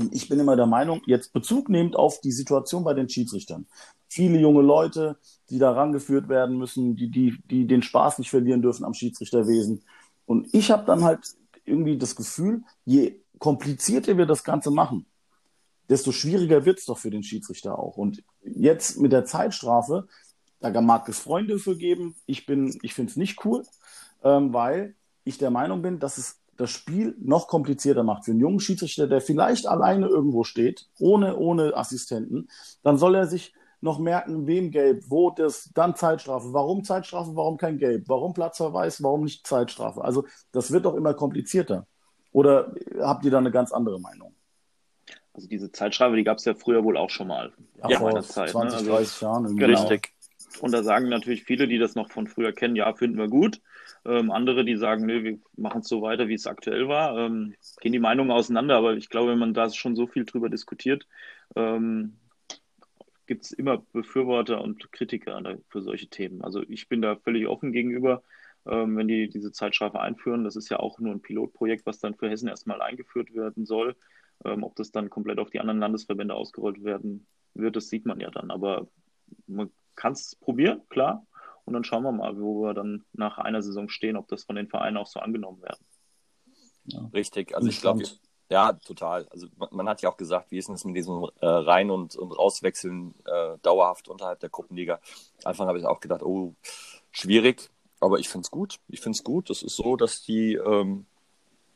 Und 0.01 0.15
ich 0.15 0.31
bin 0.31 0.41
immer 0.41 0.57
der 0.57 0.67
Meinung, 0.67 1.03
jetzt 1.05 1.35
Bezug 1.35 1.69
nehmend 1.69 1.95
auf 1.95 2.23
die 2.23 2.33
Situation 2.33 2.85
bei 2.85 2.95
den 2.95 3.11
Schiedsrichtern. 3.11 3.67
Viele 4.09 4.39
junge 4.39 4.63
Leute, 4.63 5.19
die 5.51 5.59
da 5.59 5.73
rangeführt 5.73 6.31
werden 6.31 6.57
müssen, 6.57 6.97
die, 6.97 7.11
die, 7.11 7.37
die 7.51 7.67
den 7.67 7.83
Spaß 7.83 8.19
nicht 8.19 8.31
verlieren 8.31 8.63
dürfen 8.63 8.87
am 8.87 8.95
Schiedsrichterwesen. 8.95 9.83
Und 10.25 10.49
ich 10.55 10.71
habe 10.71 10.87
dann 10.87 11.05
halt 11.05 11.21
irgendwie 11.67 11.99
das 11.99 12.17
Gefühl, 12.17 12.63
je 12.87 13.21
komplizierter 13.39 14.17
wir 14.17 14.25
das 14.25 14.43
Ganze 14.43 14.71
machen, 14.71 15.05
desto 15.91 16.13
schwieriger 16.13 16.65
wird 16.65 16.79
es 16.79 16.87
doch 16.87 16.97
für 16.97 17.11
den 17.11 17.23
Schiedsrichter 17.23 17.79
auch. 17.79 17.99
Und 17.99 18.23
jetzt 18.43 18.99
mit 18.99 19.13
der 19.13 19.27
Zeitstrafe, 19.27 20.09
da 20.61 20.81
mag 20.81 21.07
es 21.11 21.19
Freunde 21.19 21.59
für 21.59 21.77
geben. 21.77 22.15
Ich 22.25 22.49
ich 22.49 22.95
finde 22.95 23.11
es 23.11 23.17
nicht 23.17 23.45
cool, 23.45 23.67
ähm, 24.23 24.55
weil 24.55 24.95
ich 25.25 25.37
der 25.37 25.51
Meinung 25.51 25.83
bin, 25.83 25.99
dass 25.99 26.17
es 26.17 26.41
das 26.61 26.71
Spiel 26.71 27.17
noch 27.19 27.49
komplizierter 27.49 28.03
macht 28.03 28.25
für 28.25 28.33
einen 28.33 28.41
jungen 28.41 28.61
Schiedsrichter, 28.61 29.07
der 29.07 29.21
vielleicht 29.21 29.67
alleine 29.67 30.07
irgendwo 30.07 30.45
steht, 30.45 30.89
ohne, 30.99 31.37
ohne 31.37 31.75
Assistenten, 31.75 32.49
dann 32.83 32.99
soll 32.99 33.15
er 33.15 33.27
sich 33.27 33.55
noch 33.81 33.99
merken, 33.99 34.47
wem 34.47 34.71
gelb, 34.71 35.05
wo 35.09 35.31
das, 35.31 35.71
dann 35.75 35.97
Zeitstrafe. 35.97 36.53
Warum 36.53 36.85
Zeitstrafe, 36.85 37.35
warum 37.35 37.57
kein 37.57 37.79
Gelb? 37.79 38.05
Warum 38.09 38.35
Platzverweis, 38.35 39.03
warum 39.03 39.25
nicht 39.25 39.47
Zeitstrafe? 39.47 40.05
Also 40.05 40.27
das 40.53 40.71
wird 40.71 40.85
doch 40.85 40.95
immer 40.95 41.15
komplizierter. 41.15 41.87
Oder 42.33 42.75
habt 43.01 43.25
ihr 43.25 43.31
da 43.31 43.39
eine 43.39 43.51
ganz 43.51 43.73
andere 43.73 43.99
Meinung? 43.99 44.35
Also 45.33 45.49
diese 45.49 45.73
Zeitstrafe, 45.73 46.17
die 46.17 46.25
gab 46.25 46.37
es 46.37 46.45
ja 46.45 46.55
früher 46.55 46.85
wohl 46.85 46.99
auch 46.99 47.09
schon 47.09 47.29
mal. 47.29 47.53
Ja, 47.89 47.99
vor 47.99 48.21
Zeit, 48.21 48.51
20, 48.51 48.71
ne? 48.71 48.77
also, 48.77 48.91
30 48.91 49.21
Jahren. 49.23 49.57
Genau. 49.57 49.81
Richtig. 49.81 50.13
Und 50.61 50.73
da 50.73 50.83
sagen 50.83 51.09
natürlich 51.09 51.45
viele, 51.45 51.67
die 51.67 51.79
das 51.79 51.95
noch 51.95 52.11
von 52.11 52.27
früher 52.27 52.53
kennen, 52.53 52.77
ja, 52.77 52.93
finden 52.93 53.17
wir 53.17 53.29
gut. 53.29 53.63
Ähm, 54.05 54.31
andere, 54.31 54.65
die 54.65 54.77
sagen, 54.77 55.05
nö, 55.07 55.23
wir 55.23 55.39
machen 55.57 55.83
es 55.83 55.89
so 55.89 56.01
weiter, 56.03 56.29
wie 56.29 56.35
es 56.35 56.47
aktuell 56.47 56.89
war. 56.89 57.19
Ähm, 57.19 57.55
gehen 57.81 57.93
die 57.93 57.99
Meinungen 57.99 58.31
auseinander, 58.31 58.77
aber 58.77 58.95
ich 58.95 59.11
glaube, 59.11 59.33
wenn 59.33 59.39
man 59.39 59.55
da 59.55 59.69
schon 59.71 59.95
so 59.95 60.07
viel 60.07 60.25
drüber 60.25 60.49
diskutiert, 60.49 61.07
ähm, 61.55 62.17
gibt 63.27 63.45
es 63.45 63.53
immer 63.53 63.79
Befürworter 63.93 64.61
und 64.61 64.91
Kritiker 64.91 65.41
für 65.69 65.83
solche 65.83 66.09
Themen. 66.09 66.43
Also 66.43 66.63
ich 66.69 66.89
bin 66.89 67.03
da 67.03 67.17
völlig 67.17 67.47
offen 67.47 67.73
gegenüber, 67.73 68.23
ähm, 68.67 68.97
wenn 68.97 69.07
die 69.07 69.29
diese 69.29 69.53
Zeitstrafe 69.53 70.01
einführen. 70.01 70.45
Das 70.45 70.57
ist 70.57 70.69
ja 70.71 70.81
auch 70.81 70.99
nur 70.99 71.13
ein 71.13 71.23
Pilotprojekt, 71.23 71.87
was 71.87 72.01
dann 72.01 72.15
für 72.15 72.29
Hessen 72.29 72.49
erstmal 72.49 72.83
eingeführt 72.83 73.35
werden 73.35 73.67
soll. 73.67 73.97
Ähm, 74.45 74.65
ob 74.65 74.75
das 74.77 74.91
dann 74.91 75.11
komplett 75.11 75.39
auf 75.39 75.51
die 75.51 75.61
anderen 75.61 75.79
Landesverbände 75.79 76.35
ausgerollt 76.35 76.83
werden 76.83 77.27
wird, 77.55 77.77
das 77.77 77.89
sieht 77.89 78.07
man 78.07 78.19
ja 78.21 78.31
dann. 78.31 78.51
Aber 78.51 78.89
man 79.47 79.71
kann 79.95 80.13
es 80.13 80.35
probieren, 80.37 80.81
klar. 80.89 81.27
Und 81.71 81.75
dann 81.75 81.85
schauen 81.85 82.03
wir 82.03 82.11
mal, 82.11 82.37
wo 82.37 82.65
wir 82.65 82.75
dann 82.75 83.05
nach 83.13 83.39
einer 83.39 83.63
Saison 83.63 83.89
stehen, 83.89 84.17
ob 84.17 84.27
das 84.27 84.43
von 84.43 84.57
den 84.57 84.67
Vereinen 84.67 84.97
auch 84.97 85.07
so 85.07 85.21
angenommen 85.21 85.63
werden. 85.63 85.79
Ja. 86.87 87.09
Richtig, 87.15 87.55
also 87.55 87.69
ich 87.69 87.81
glaube, 87.81 88.03
ja, 88.51 88.73
total. 88.73 89.29
Also 89.31 89.47
man, 89.57 89.69
man, 89.71 89.89
hat 89.89 90.03
ja 90.03 90.11
auch 90.11 90.17
gesagt, 90.17 90.51
wie 90.51 90.59
ist 90.59 90.69
es 90.69 90.85
mit 90.85 90.97
diesem 90.97 91.29
äh, 91.39 91.47
Rein- 91.47 91.93
und, 91.93 92.17
und 92.17 92.33
Rauswechseln 92.33 93.15
äh, 93.25 93.57
dauerhaft 93.63 94.09
unterhalb 94.09 94.41
der 94.41 94.49
Gruppenliga. 94.49 94.99
Anfang 95.45 95.69
habe 95.69 95.79
ich 95.79 95.87
auch 95.87 96.01
gedacht, 96.01 96.25
oh, 96.25 96.57
schwierig, 97.13 97.71
aber 98.01 98.19
ich 98.19 98.29
finde 98.29 98.47
es 98.47 98.51
gut. 98.51 98.81
Ich 98.89 98.99
finde 98.99 99.15
es 99.15 99.23
gut. 99.23 99.49
Das 99.49 99.63
ist 99.63 99.77
so, 99.77 99.95
dass 99.95 100.25
die 100.25 100.55
ähm, 100.55 101.07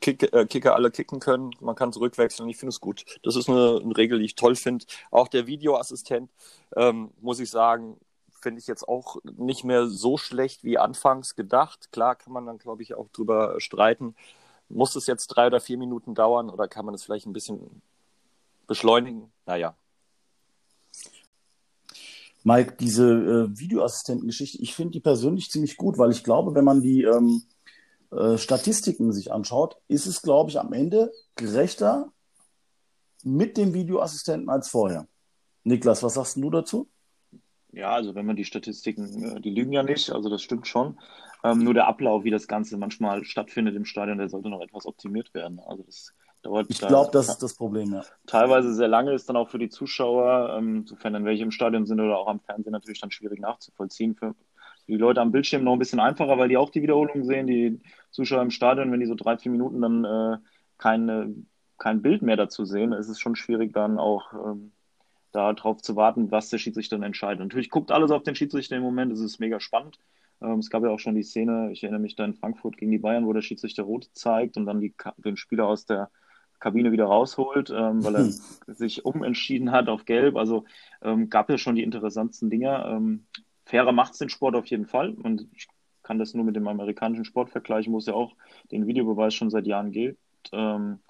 Kick, 0.01 0.25
äh, 0.33 0.45
Kicker 0.47 0.75
alle 0.75 0.91
kicken 0.91 1.21
können. 1.21 1.53
Man 1.61 1.77
kann 1.77 1.93
zurückwechseln. 1.93 2.49
Ich 2.49 2.57
finde 2.57 2.71
es 2.71 2.81
gut. 2.81 3.05
Das 3.23 3.37
ist 3.37 3.49
eine, 3.49 3.81
eine, 3.81 3.97
Regel, 3.97 4.19
die 4.19 4.25
ich 4.25 4.35
toll 4.35 4.57
finde. 4.57 4.85
Auch 5.13 5.29
der 5.29 5.47
Videoassistent, 5.47 6.33
ähm, 6.75 7.13
muss 7.21 7.39
ich 7.39 7.51
sagen, 7.51 7.97
finde 8.45 8.61
ich 8.61 8.67
jetzt 8.67 8.87
auch 8.87 9.17
nicht 9.25 9.65
mehr 9.65 9.89
so 9.89 10.17
schlecht 10.17 10.63
wie 10.63 10.79
anfangs 10.79 11.35
gedacht. 11.35 11.91
Klar 11.91 12.15
kann 12.15 12.33
man 12.33 12.47
dann, 12.47 12.59
glaube 12.59 12.83
ich, 12.83 12.95
auch 12.95 13.09
drüber 13.09 13.59
streiten. 13.59 14.15
Muss 14.69 14.95
es 14.95 15.07
jetzt 15.07 15.27
drei 15.29 15.49
oder 15.49 15.61
vier 15.61 15.79
Minuten 15.79 16.15
dauern 16.15 16.51
oder 16.51 16.69
kann 16.69 16.85
man 16.85 16.95
es 16.95 17.03
vielleicht 17.03 17.27
ein 17.27 17.33
bisschen 17.33 17.83
beschleunigen? 18.67 19.33
Naja. 19.47 19.77
Mike, 22.45 22.77
diese 22.79 23.11
äh, 23.11 23.59
Videoassistentengeschichte, 23.59 24.61
ich 24.61 24.75
finde 24.75 24.93
die 24.93 25.01
persönlich 25.01 25.51
ziemlich 25.51 25.79
gut, 25.79 25.97
weil 25.97 26.11
ich 26.11 26.23
glaube, 26.23 26.55
wenn 26.55 26.65
man 26.65 26.83
die 26.83 27.03
ähm, 27.03 27.43
äh, 28.11 28.37
Statistiken 28.37 29.13
sich 29.13 29.33
anschaut, 29.33 29.79
ist 29.89 30.07
es, 30.07 30.21
glaube 30.21 30.51
ich, 30.51 30.61
am 30.61 30.75
Ende 30.75 31.11
gerechter 31.37 32.13
mit 33.23 33.57
dem 33.57 33.73
Videoassistenten 33.73 34.51
als 34.51 34.69
vorher. 34.69 35.09
Niklas, 35.63 36.03
was 36.03 36.15
sagst 36.15 36.37
du 36.37 36.51
dazu? 36.51 36.89
Ja, 37.75 37.93
also 37.93 38.15
wenn 38.15 38.27
man 38.27 38.37
die 38.37 38.45
Statistiken, 38.45 39.37
äh, 39.37 39.41
die 39.41 39.51
lügen 39.51 39.73
ja 39.73 39.83
nicht, 39.83 40.11
also 40.11 40.29
das 40.29 40.43
stimmt 40.43 40.67
schon. 40.67 40.99
Ähm, 41.43 41.59
nur 41.59 41.75
der 41.75 41.87
Ablauf, 41.87 42.25
wie 42.25 42.31
das 42.31 42.49
Ganze 42.49 42.77
manchmal 42.77 43.25
stattfindet 43.25 43.77
im 43.77 43.85
Stadion, 43.85 44.19
der 44.19 44.29
sollte 44.29 44.49
noch 44.49 44.63
etwas 44.63 44.87
optimiert 44.87 45.35
werden. 45.35 45.61
Also 45.67 45.83
das 45.83 46.15
dauert. 46.43 46.67
Ich 46.71 46.79
glaube, 46.79 47.11
das 47.13 47.29
ist 47.29 47.43
das 47.43 47.55
Problem, 47.55 47.93
ja. 47.93 48.03
Teilweise 48.27 48.73
sehr 48.73 48.89
lange 48.89 49.13
ist 49.13 49.29
dann 49.29 49.37
auch 49.37 49.51
für 49.51 49.59
die 49.59 49.69
Zuschauer, 49.69 50.57
ähm, 50.57 50.87
sofern 50.87 51.13
dann 51.13 51.25
welche 51.25 51.43
im 51.43 51.51
Stadion 51.51 51.85
sind 51.85 52.01
oder 52.01 52.19
auch 52.19 52.29
am 52.29 52.41
Fernsehen 52.41 52.73
natürlich 52.73 53.01
dann 53.01 53.11
schwierig 53.11 53.41
nachzuvollziehen. 53.41 54.15
Für, 54.15 54.35
die 54.87 54.97
Leute 54.97 55.21
am 55.21 55.33
Bildschirm 55.33 55.65
noch 55.65 55.73
ein 55.73 55.79
bisschen 55.79 56.01
einfacher, 56.01 56.39
weil 56.39 56.49
die 56.49 56.57
auch 56.57 56.71
die 56.71 56.83
Wiederholung 56.83 57.25
sehen. 57.25 57.47
Die 57.47 57.81
Zuschauer 58.11 58.43
im 58.43 58.51
Stadion, 58.51 58.93
wenn 58.93 59.01
die 59.01 59.07
so 59.07 59.15
drei, 59.15 59.37
vier 59.39 59.51
Minuten 59.51 59.81
dann 59.81 60.05
äh, 60.05 60.37
keine, 60.79 61.35
kein 61.79 62.03
Bild 62.03 62.23
mehr 62.23 62.37
dazu 62.37 62.65
sehen, 62.65 62.93
ist 62.93 63.09
es 63.09 63.19
schon 63.19 63.37
schwierig, 63.37 63.73
dann 63.73 63.99
auch 63.99 64.33
ähm, 64.35 64.73
darauf 65.35 65.83
zu 65.83 65.97
warten, 65.97 66.31
was 66.31 66.49
der 66.49 66.59
Schiedsrichter 66.59 66.97
dann 66.97 67.05
entscheidet. 67.05 67.41
Natürlich 67.41 67.71
guckt 67.71 67.91
alles 67.91 68.11
auf 68.11 68.23
den 68.23 68.35
Schiedsrichter 68.35 68.77
im 68.77 68.83
Moment, 68.83 69.13
es 69.13 69.21
ist 69.21 69.41
mega 69.41 69.61
spannend. 69.61 69.99
Ähm, 70.41 70.59
es 70.59 70.71
gab 70.71 70.83
ja 70.83 70.91
auch 70.91 70.99
schon 70.99 71.15
die 71.15 71.23
Szene, 71.23 71.71
ich 71.73 71.83
erinnere 71.83 72.01
mich 72.01 72.17
da 72.17 72.25
in 72.25 72.35
Frankfurt 72.35 72.77
gegen 72.77 72.91
die 72.91 72.99
Bayern, 72.99 73.27
wo 73.27 73.33
der 73.33 73.43
Schiedsrichter 73.43 73.83
rot 73.83 74.09
zeigt 74.13 74.57
und 74.57 74.67
dann 74.67 74.81
die, 74.81 74.95
den 75.19 75.37
Spieler 75.37 75.67
aus 75.67 75.87
der 75.87 76.11
Kabine 76.61 76.93
wieder 76.93 77.07
rausholt, 77.07 77.71
ähm, 77.71 78.05
weil 78.05 78.15
er 78.15 78.25
sich 78.75 79.05
umentschieden 79.05 79.73
hat 79.73 79.89
auf 79.89 80.05
Gelb. 80.05 80.37
Also 80.37 80.65
ähm, 81.03 81.29
gab 81.29 81.51
ja 81.51 81.59
schon 81.59 81.75
die 81.75 81.83
interessantesten 81.83 82.51
Dinge. 82.51 82.85
Ähm, 82.87 83.27
fairer 83.65 83.93
macht 83.93 84.13
es 84.13 84.19
den 84.19 84.29
Sport 84.29 84.55
auf 84.55 84.67
jeden 84.67 84.87
Fall 84.87 85.11
und 85.11 85.47
ich 85.53 85.67
kann 86.03 86.19
das 86.19 86.35
nur 86.35 86.45
mit 86.45 86.55
dem 86.55 86.69
amerikanischen 86.69 87.25
Sport 87.25 87.51
vergleichen, 87.51 87.93
wo 87.93 87.99
es 87.99 88.07
ja 88.07 88.15
auch 88.15 88.37
den 88.71 88.87
Videobeweis 88.87 89.35
schon 89.35 89.51
seit 89.51 89.67
Jahren 89.67 89.91
gibt. 89.91 90.19
Ähm, 90.53 91.01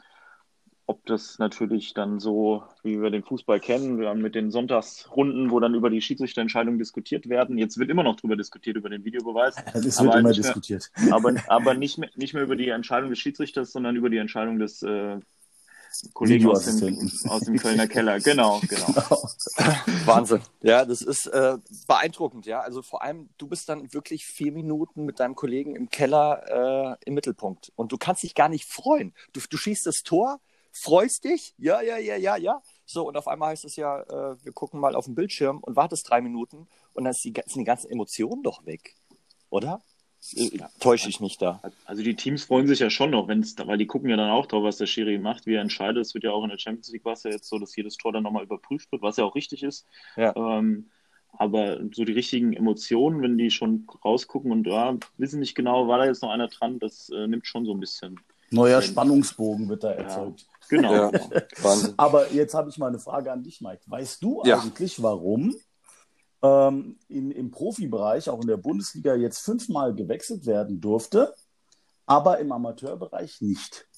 ob 0.87 1.07
das 1.07 1.39
natürlich 1.39 1.95
dann 1.95 2.21
so, 2.21 2.63
wie 2.83 3.01
wir 3.01 3.11
den 3.11 3.23
Fußball 3.23 3.59
kennen, 3.59 3.97
mit 4.21 4.35
den 4.35 4.51
Sonntagsrunden, 4.51 5.51
wo 5.51 5.59
dann 5.59 5.75
über 5.75 5.89
die 5.89 6.03
Schiedsrichterentscheidung 6.03 6.79
diskutiert 6.79 7.29
werden. 7.29 7.57
Jetzt 7.57 7.79
wird 7.79 7.91
immer 7.91 8.03
noch 8.03 8.17
darüber 8.17 8.37
diskutiert, 8.37 8.77
über 8.77 8.91
den 8.91 9.05
Videobeweis. 9.05 9.57
Es 9.75 10.03
wird 10.03 10.15
immer 10.15 10.33
diskutiert. 10.33 10.91
Mehr, 10.99 11.15
aber 11.15 11.35
aber 11.49 11.75
nicht, 11.75 11.99
mehr, 11.99 12.11
nicht 12.17 12.35
mehr 12.35 12.43
über 12.43 12.57
die 12.57 12.69
Entscheidung 12.69 13.11
des 13.11 13.19
Schiedsrichters, 13.19 13.73
sondern 13.73 13.97
über 13.97 14.11
die 14.11 14.19
Entscheidung 14.19 14.59
des 14.59 14.83
äh, 14.83 15.19
Kollegen 16.13 16.49
aus 16.49 16.65
dem, 16.65 17.11
aus 17.29 17.43
dem 17.43 17.57
Kölner 17.57 17.87
Keller. 17.87 18.21
Genau, 18.21 18.61
genau. 18.69 19.29
Wahnsinn. 20.05 20.41
Ja, 20.61 20.85
das 20.85 21.03
ist 21.03 21.27
äh, 21.27 21.57
beeindruckend, 21.87 22.47
ja. 22.47 22.61
Also 22.61 22.83
vor 22.83 23.03
allem, 23.03 23.31
du 23.39 23.47
bist 23.47 23.69
dann 23.69 23.93
wirklich 23.93 24.27
vier 24.27 24.53
Minuten 24.53 25.05
mit 25.05 25.21
deinem 25.21 25.35
Kollegen 25.35 25.77
im 25.77 25.89
Keller 25.89 26.97
äh, 27.01 27.07
im 27.07 27.15
Mittelpunkt. 27.15 27.73
Und 27.77 27.93
du 27.93 27.97
kannst 27.97 28.23
dich 28.23 28.35
gar 28.35 28.49
nicht 28.49 28.67
freuen. 28.67 29.15
Du, 29.33 29.41
du 29.49 29.57
schießt 29.57 29.87
das 29.87 30.03
Tor, 30.03 30.41
freust 30.75 31.25
dich, 31.25 31.55
ja, 31.57 31.81
ja, 31.81 31.97
ja, 31.97 32.17
ja, 32.17 32.37
ja. 32.37 32.63
So, 32.85 33.09
und 33.09 33.17
auf 33.17 33.29
einmal 33.29 33.51
heißt 33.51 33.65
es 33.65 33.77
ja, 33.77 34.01
äh, 34.03 34.37
wir 34.45 34.53
gucken 34.53 34.81
mal 34.81 34.95
auf 34.95 35.07
den 35.07 35.15
Bildschirm 35.15 35.59
und 35.61 35.77
wartest 35.77 36.09
drei 36.11 36.21
Minuten 36.21 36.67
und 36.93 37.05
dann 37.05 37.15
sind 37.15 37.35
die 37.55 37.65
ganzen 37.65 37.91
Emotionen 37.91 38.43
doch 38.43 38.67
weg. 38.67 38.95
Oder? 39.51 39.81
Ja, 40.33 40.71
Täusche 40.81 41.11
ich 41.11 41.21
mich 41.21 41.37
da? 41.37 41.61
Also 41.85 42.03
die 42.03 42.17
Teams 42.17 42.45
freuen 42.45 42.67
sich 42.67 42.79
ja 42.79 42.89
schon 42.89 43.11
noch, 43.11 43.29
wenn's, 43.29 43.57
weil 43.59 43.77
die 43.77 43.87
gucken 43.87 44.09
ja 44.09 44.17
dann 44.17 44.31
auch 44.31 44.47
drauf, 44.47 44.65
was 44.65 44.79
der 44.79 44.87
Schiri 44.87 45.19
macht, 45.19 45.45
wie 45.47 45.55
er 45.55 45.61
entscheidet. 45.61 45.99
Es 45.99 46.15
wird 46.15 46.25
ja 46.25 46.33
auch 46.33 46.43
in 46.45 46.51
der 46.51 46.59
Champions 46.59 46.91
League 46.91 47.05
was 47.05 47.25
ja 47.25 47.31
jetzt 47.31 47.49
so, 47.49 47.59
dass 47.59 47.77
jedes 47.77 47.97
Tor 47.97 48.13
dann 48.13 48.23
nochmal 48.23 48.45
überprüft 48.45 48.91
wird, 48.91 49.03
was 49.03 49.19
ja 49.19 49.25
auch 49.25 49.35
richtig 49.35 49.63
ist. 49.63 49.87
Ja. 50.17 50.35
Ähm, 50.35 50.91
aber 51.37 51.81
so 51.93 52.05
die 52.05 52.13
richtigen 52.13 52.55
Emotionen, 52.55 53.21
wenn 53.21 53.37
die 53.37 53.51
schon 53.51 53.87
rausgucken 54.05 54.51
und 54.51 54.67
ja, 54.67 54.97
wissen 55.19 55.41
nicht 55.41 55.55
genau, 55.55 55.89
war 55.89 55.99
da 55.99 56.07
jetzt 56.07 56.23
noch 56.23 56.31
einer 56.31 56.49
dran, 56.49 56.79
das 56.79 57.11
äh, 57.11 57.27
nimmt 57.27 57.47
schon 57.47 57.67
so 57.67 57.75
ein 57.75 57.81
bisschen. 57.81 58.19
Neuer 58.51 58.83
Spannungsbogen 58.83 59.69
wird 59.69 59.85
da 59.85 59.91
erzeugt. 59.91 60.41
Ja. 60.41 60.54
Genau. 60.69 60.93
Ja. 60.93 61.11
Aber 61.97 62.33
jetzt 62.33 62.55
habe 62.55 62.71
ich 62.71 62.79
mal 62.79 62.89
eine 62.89 62.99
Frage 62.99 63.33
an 63.33 63.43
dich, 63.43 63.61
Mike. 63.61 63.83
Weißt 63.87 64.23
du 64.23 64.43
eigentlich, 64.43 65.03
warum 65.03 65.55
ähm, 66.45 66.99
in, 67.09 67.31
im 67.31 67.51
Profibereich, 67.51 68.29
auch 68.29 68.41
in 68.41 68.47
der 68.47 68.59
Bundesliga, 68.59 69.15
jetzt 69.15 69.39
fünfmal 69.39 69.95
gewechselt 69.95 70.45
werden 70.45 70.81
durfte, 70.81 71.35
aber 72.07 72.39
im 72.39 72.53
Amateurbereich 72.53 73.41
nicht. 73.41 73.89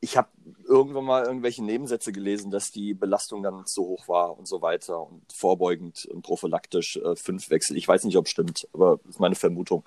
Ich 0.00 0.16
habe 0.16 0.28
irgendwann 0.66 1.04
mal 1.04 1.24
irgendwelche 1.24 1.62
Nebensätze 1.62 2.12
gelesen, 2.12 2.50
dass 2.50 2.70
die 2.70 2.94
Belastung 2.94 3.42
dann 3.42 3.66
zu 3.66 3.82
hoch 3.82 4.08
war 4.08 4.38
und 4.38 4.48
so 4.48 4.62
weiter 4.62 5.02
und 5.02 5.30
vorbeugend 5.30 6.06
und 6.06 6.22
prophylaktisch 6.22 6.96
äh, 6.96 7.14
fünf 7.14 7.50
Wechsel. 7.50 7.76
Ich 7.76 7.86
weiß 7.86 8.04
nicht, 8.04 8.16
ob 8.16 8.24
es 8.24 8.30
stimmt, 8.30 8.66
aber 8.72 8.98
das 9.04 9.16
ist 9.16 9.20
meine 9.20 9.34
Vermutung. 9.34 9.84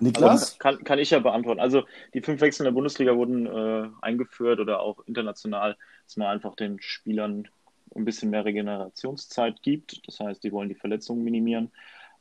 Niklas? 0.00 0.58
Kann, 0.58 0.82
kann 0.84 0.98
ich 0.98 1.10
ja 1.10 1.18
beantworten. 1.18 1.60
Also 1.60 1.84
die 2.14 2.20
fünf 2.20 2.40
Wechsel 2.40 2.62
in 2.62 2.72
der 2.72 2.74
Bundesliga 2.74 3.16
wurden 3.16 3.46
äh, 3.46 3.88
eingeführt 4.00 4.60
oder 4.60 4.80
auch 4.80 5.00
international, 5.06 5.76
dass 6.04 6.16
man 6.16 6.28
einfach 6.28 6.54
den 6.54 6.80
Spielern 6.80 7.48
ein 7.94 8.04
bisschen 8.04 8.30
mehr 8.30 8.44
Regenerationszeit 8.44 9.62
gibt. 9.62 10.06
Das 10.06 10.20
heißt, 10.20 10.42
die 10.44 10.52
wollen 10.52 10.68
die 10.68 10.74
Verletzungen 10.74 11.24
minimieren. 11.24 11.72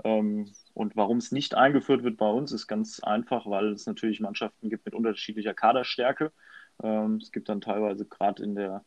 Ähm, 0.03 0.51
und 0.73 0.95
warum 0.95 1.17
es 1.17 1.31
nicht 1.31 1.55
eingeführt 1.55 2.03
wird 2.03 2.17
bei 2.17 2.29
uns, 2.29 2.51
ist 2.51 2.67
ganz 2.67 2.99
einfach, 2.99 3.47
weil 3.47 3.73
es 3.73 3.85
natürlich 3.85 4.19
Mannschaften 4.19 4.69
gibt 4.69 4.85
mit 4.85 4.95
unterschiedlicher 4.95 5.53
Kaderstärke. 5.53 6.31
Ähm, 6.83 7.19
es 7.21 7.31
gibt 7.31 7.49
dann 7.49 7.61
teilweise 7.61 8.05
gerade 8.05 8.43
in 8.43 8.55
der 8.55 8.83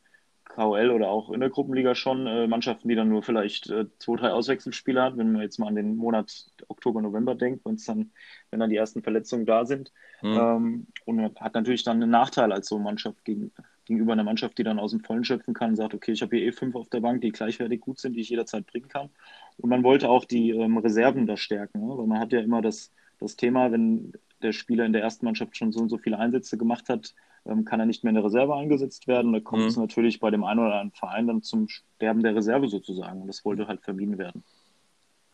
KOL 0.51 0.91
oder 0.91 1.09
auch 1.09 1.31
in 1.31 1.41
der 1.41 1.51
Gruppenliga 1.51 1.95
schon 1.95 2.27
äh, 2.27 2.47
Mannschaften, 2.47 2.89
die 2.89 2.95
dann 2.95 3.09
nur 3.09 3.23
vielleicht 3.23 3.71
äh, 3.71 3.87
zwei, 3.99 4.17
drei 4.17 4.31
Auswechselspieler 4.31 5.05
hat, 5.05 5.17
wenn 5.17 5.33
man 5.33 5.43
jetzt 5.43 5.59
mal 5.59 5.69
an 5.69 5.77
den 5.77 5.97
Monat 5.97 6.47
Oktober, 6.69 7.01
November 7.01 7.35
denkt, 7.35 7.65
wenn 7.65 7.79
dann, 7.87 8.11
wenn 8.51 8.61
dann 8.61 8.71
die 8.71 8.77
ersten 8.77 9.03
Verletzungen 9.03 9.47
da 9.47 9.65
sind. 9.65 9.93
Mhm. 10.23 10.39
Ähm, 10.39 10.87
und 11.07 11.41
hat 11.41 11.55
natürlich 11.55 11.85
dann 11.85 12.03
einen 12.03 12.11
Nachteil 12.11 12.53
als 12.53 12.69
so 12.69 12.79
Mannschaft 12.79 13.25
gegen, 13.25 13.53
gegenüber 13.85 14.13
einer 14.13 14.25
Mannschaft, 14.25 14.59
die 14.59 14.65
dann 14.65 14.79
aus 14.79 14.91
dem 14.91 15.01
Vollen 15.01 15.25
schöpfen 15.25 15.55
kann, 15.55 15.77
sagt, 15.77 15.95
okay, 15.95 16.13
ich 16.13 16.23
habe 16.23 16.37
hier 16.37 16.47
eh 16.47 16.53
fünf 16.53 16.75
auf 16.75 16.89
der 16.89 17.01
Bank, 17.01 17.21
die 17.21 17.31
gleichwertig 17.31 17.81
gut 17.81 17.99
sind, 17.99 18.15
die 18.15 18.21
ich 18.21 18.31
jederzeit 18.31 18.67
bringen 18.67 18.89
kann. 18.89 19.11
Und 19.57 19.71
man 19.71 19.85
wollte 19.85 20.09
auch 20.09 20.25
die 20.25 20.51
ähm, 20.51 20.79
Reserven 20.79 21.27
da 21.27 21.37
stärken, 21.37 21.81
ne? 21.81 21.97
weil 21.97 22.07
man 22.07 22.19
hat 22.19 22.33
ja 22.33 22.41
immer 22.41 22.61
das, 22.61 22.93
das 23.19 23.37
Thema, 23.37 23.71
wenn 23.71 24.13
der 24.43 24.53
Spieler 24.53 24.85
in 24.85 24.93
der 24.93 25.03
ersten 25.03 25.27
Mannschaft 25.27 25.57
schon 25.57 25.73
so 25.73 25.81
und 25.81 25.91
so 25.91 25.99
viele 25.99 26.19
Einsätze 26.19 26.59
gemacht 26.59 26.89
hat, 26.89 27.15
ähm, 27.47 27.65
kann 27.65 27.81
er 27.81 27.87
nicht 27.87 28.05
mehr 28.05 28.11
in 28.11 28.17
der 28.17 28.25
Reserve 28.25 28.55
eingesetzt 28.55 29.09
werden. 29.09 29.33
Da 29.33 29.41
kommt 29.41 29.63
mhm. 29.63 29.69
es 29.69 29.77
natürlich 29.77 30.21
bei 30.21 30.31
dem 30.31 30.45
einen 30.45 30.61
oder 30.61 30.75
anderen 30.75 30.93
Verein 30.93 31.27
dann 31.27 31.43
zum 31.43 31.69
Sterben 31.69 32.23
der 32.23 32.35
Reserve 32.35 32.69
sozusagen. 32.69 33.23
Und 33.23 33.29
das 33.29 33.45
wollte 33.45 33.67
halt 33.67 33.83
vermieden 33.83 34.19
werden. 34.19 34.45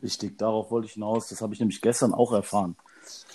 Richtig, 0.03 0.37
darauf 0.37 0.71
wollte 0.71 0.87
ich 0.87 0.92
hinaus. 0.92 1.29
Das 1.29 1.40
habe 1.40 1.55
ich 1.55 1.61
nämlich 1.61 1.81
gestern 1.81 2.12
auch 2.12 2.33
erfahren. 2.33 2.77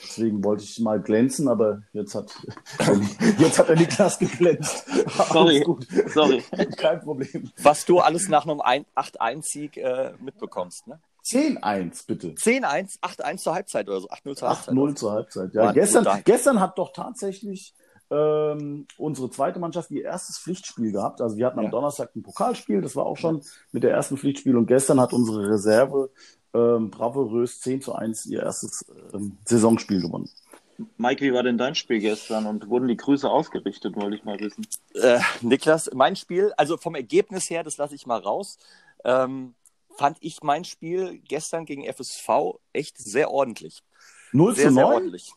Deswegen 0.03 0.43
wollte 0.43 0.63
ich 0.63 0.79
mal 0.79 1.01
glänzen, 1.01 1.47
aber 1.47 1.83
jetzt 1.93 2.13
hat, 2.13 2.33
jetzt 3.39 3.57
hat 3.57 3.69
er 3.69 3.75
Niklas 3.75 4.19
geglänzt. 4.19 4.85
Sorry, 5.31 5.65
sorry. 6.07 6.43
Kein 6.77 6.99
Problem. 7.01 7.49
Was 7.61 7.85
du 7.85 7.99
alles 7.99 8.27
nach 8.27 8.45
einem 8.45 8.59
8-1-Sieg 8.61 9.77
äh, 9.77 10.13
mitbekommst, 10.19 10.87
ne? 10.87 10.99
10-1, 11.23 12.07
bitte. 12.07 12.29
10-1, 12.29 12.99
8-1 12.99 13.37
zur 13.37 13.53
Halbzeit 13.53 13.87
oder 13.87 14.01
so. 14.01 14.09
8-0 14.09 14.35
zur 14.35 14.49
Halbzeit. 14.49 14.73
8-0 14.73 14.95
zur 14.95 15.11
Halbzeit, 15.11 15.53
ja. 15.53 15.71
gestern, 15.71 16.21
gestern 16.25 16.59
hat 16.59 16.77
doch 16.77 16.91
tatsächlich 16.93 17.73
ähm, 18.11 18.85
unsere 18.97 19.29
zweite 19.29 19.59
Mannschaft 19.59 19.89
ihr 19.89 20.03
erstes 20.03 20.37
Pflichtspiel 20.37 20.91
gehabt. 20.91 21.21
Also 21.21 21.37
wir 21.37 21.45
hatten 21.45 21.59
am 21.59 21.65
ja. 21.65 21.71
Donnerstag 21.71 22.15
ein 22.15 22.23
Pokalspiel, 22.23 22.81
das 22.81 22.95
war 22.95 23.05
auch 23.05 23.17
schon 23.17 23.41
mit 23.71 23.83
der 23.83 23.91
ersten 23.91 24.17
Pflichtspiel 24.17 24.57
und 24.57 24.67
gestern 24.67 24.99
hat 24.99 25.13
unsere 25.13 25.49
Reserve 25.49 26.09
ähm, 26.53 26.91
bravourös 26.91 27.61
10 27.61 27.81
zu 27.81 27.95
1 27.95 28.25
ihr 28.25 28.43
erstes 28.43 28.85
ähm, 29.13 29.37
Saisonspiel 29.45 30.01
gewonnen. 30.01 30.29
Mike, 30.97 31.23
wie 31.23 31.31
war 31.31 31.43
denn 31.43 31.57
dein 31.57 31.75
Spiel 31.75 31.99
gestern 31.99 32.47
und 32.47 32.67
wurden 32.67 32.87
die 32.87 32.97
Grüße 32.97 33.29
ausgerichtet, 33.29 33.95
wollte 33.95 34.17
ich 34.17 34.23
mal 34.23 34.39
wissen. 34.39 34.65
Äh, 34.93 35.19
Niklas, 35.41 35.89
mein 35.93 36.15
Spiel, 36.15 36.51
also 36.57 36.75
vom 36.77 36.95
Ergebnis 36.95 37.49
her, 37.49 37.63
das 37.63 37.77
lasse 37.77 37.95
ich 37.95 38.05
mal 38.07 38.19
raus, 38.19 38.57
ähm, 39.05 39.53
fand 39.95 40.17
ich 40.19 40.41
mein 40.41 40.65
Spiel 40.65 41.19
gestern 41.19 41.65
gegen 41.65 41.85
FSV 41.85 42.59
echt 42.73 42.97
sehr 42.97 43.31
ordentlich. 43.31 43.83
0 44.33 44.55
sehr, 44.55 44.69
zu 44.69 44.73
9? 44.73 44.75
Sehr 44.75 44.87
ordentlich. 44.87 45.33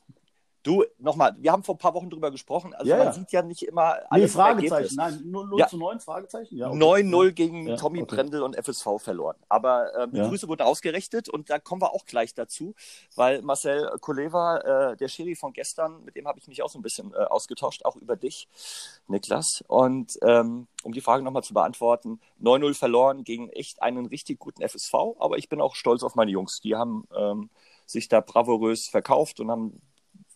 Du, 0.64 0.82
nochmal, 0.98 1.36
wir 1.38 1.52
haben 1.52 1.62
vor 1.62 1.74
ein 1.74 1.78
paar 1.78 1.92
Wochen 1.92 2.08
drüber 2.08 2.30
gesprochen. 2.30 2.72
Also 2.72 2.90
ja, 2.90 2.96
man 2.96 3.08
ja. 3.08 3.12
sieht 3.12 3.30
ja 3.32 3.42
nicht 3.42 3.62
immer 3.64 3.98
alles. 4.08 4.32
Nee, 4.32 4.40
Fragezeichen, 4.40 4.96
nein, 4.96 5.20
0, 5.22 5.58
ja. 5.58 5.68
zu 5.68 5.76
9, 5.76 6.00
Fragezeichen. 6.00 6.56
Ja, 6.56 6.70
okay. 6.70 6.78
9-0 6.78 7.32
gegen 7.32 7.68
ja, 7.68 7.76
Tommy 7.76 8.00
okay. 8.00 8.16
Brendel 8.16 8.42
und 8.42 8.56
FSV 8.56 8.98
verloren. 8.98 9.36
Aber 9.50 9.94
ähm, 9.94 10.12
die 10.12 10.22
Grüße 10.22 10.48
wurden 10.48 10.62
ausgerechnet 10.62 11.28
und 11.28 11.50
da 11.50 11.58
kommen 11.58 11.82
wir 11.82 11.92
auch 11.92 12.06
gleich 12.06 12.32
dazu, 12.32 12.74
weil 13.14 13.42
Marcel 13.42 13.90
Koleva, 14.00 14.92
äh, 14.92 14.96
der 14.96 15.08
Schiri 15.08 15.34
von 15.34 15.52
gestern, 15.52 16.02
mit 16.02 16.16
dem 16.16 16.26
habe 16.26 16.38
ich 16.38 16.48
mich 16.48 16.62
auch 16.62 16.70
so 16.70 16.78
ein 16.78 16.82
bisschen 16.82 17.12
äh, 17.12 17.18
ausgetauscht, 17.18 17.84
auch 17.84 17.96
über 17.96 18.16
dich, 18.16 18.48
Niklas. 19.06 19.62
Und 19.68 20.18
ähm, 20.22 20.66
um 20.82 20.92
die 20.92 21.02
Frage 21.02 21.22
nochmal 21.22 21.44
zu 21.44 21.52
beantworten, 21.52 22.20
9-0 22.42 22.72
verloren 22.72 23.24
gegen 23.24 23.50
echt 23.50 23.82
einen 23.82 24.06
richtig 24.06 24.38
guten 24.38 24.66
FSV, 24.66 24.94
aber 25.18 25.36
ich 25.36 25.50
bin 25.50 25.60
auch 25.60 25.74
stolz 25.74 26.02
auf 26.02 26.14
meine 26.14 26.30
Jungs. 26.30 26.62
Die 26.62 26.74
haben 26.74 27.06
ähm, 27.14 27.50
sich 27.84 28.08
da 28.08 28.20
bravourös 28.20 28.88
verkauft 28.88 29.40
und 29.40 29.50
haben 29.50 29.82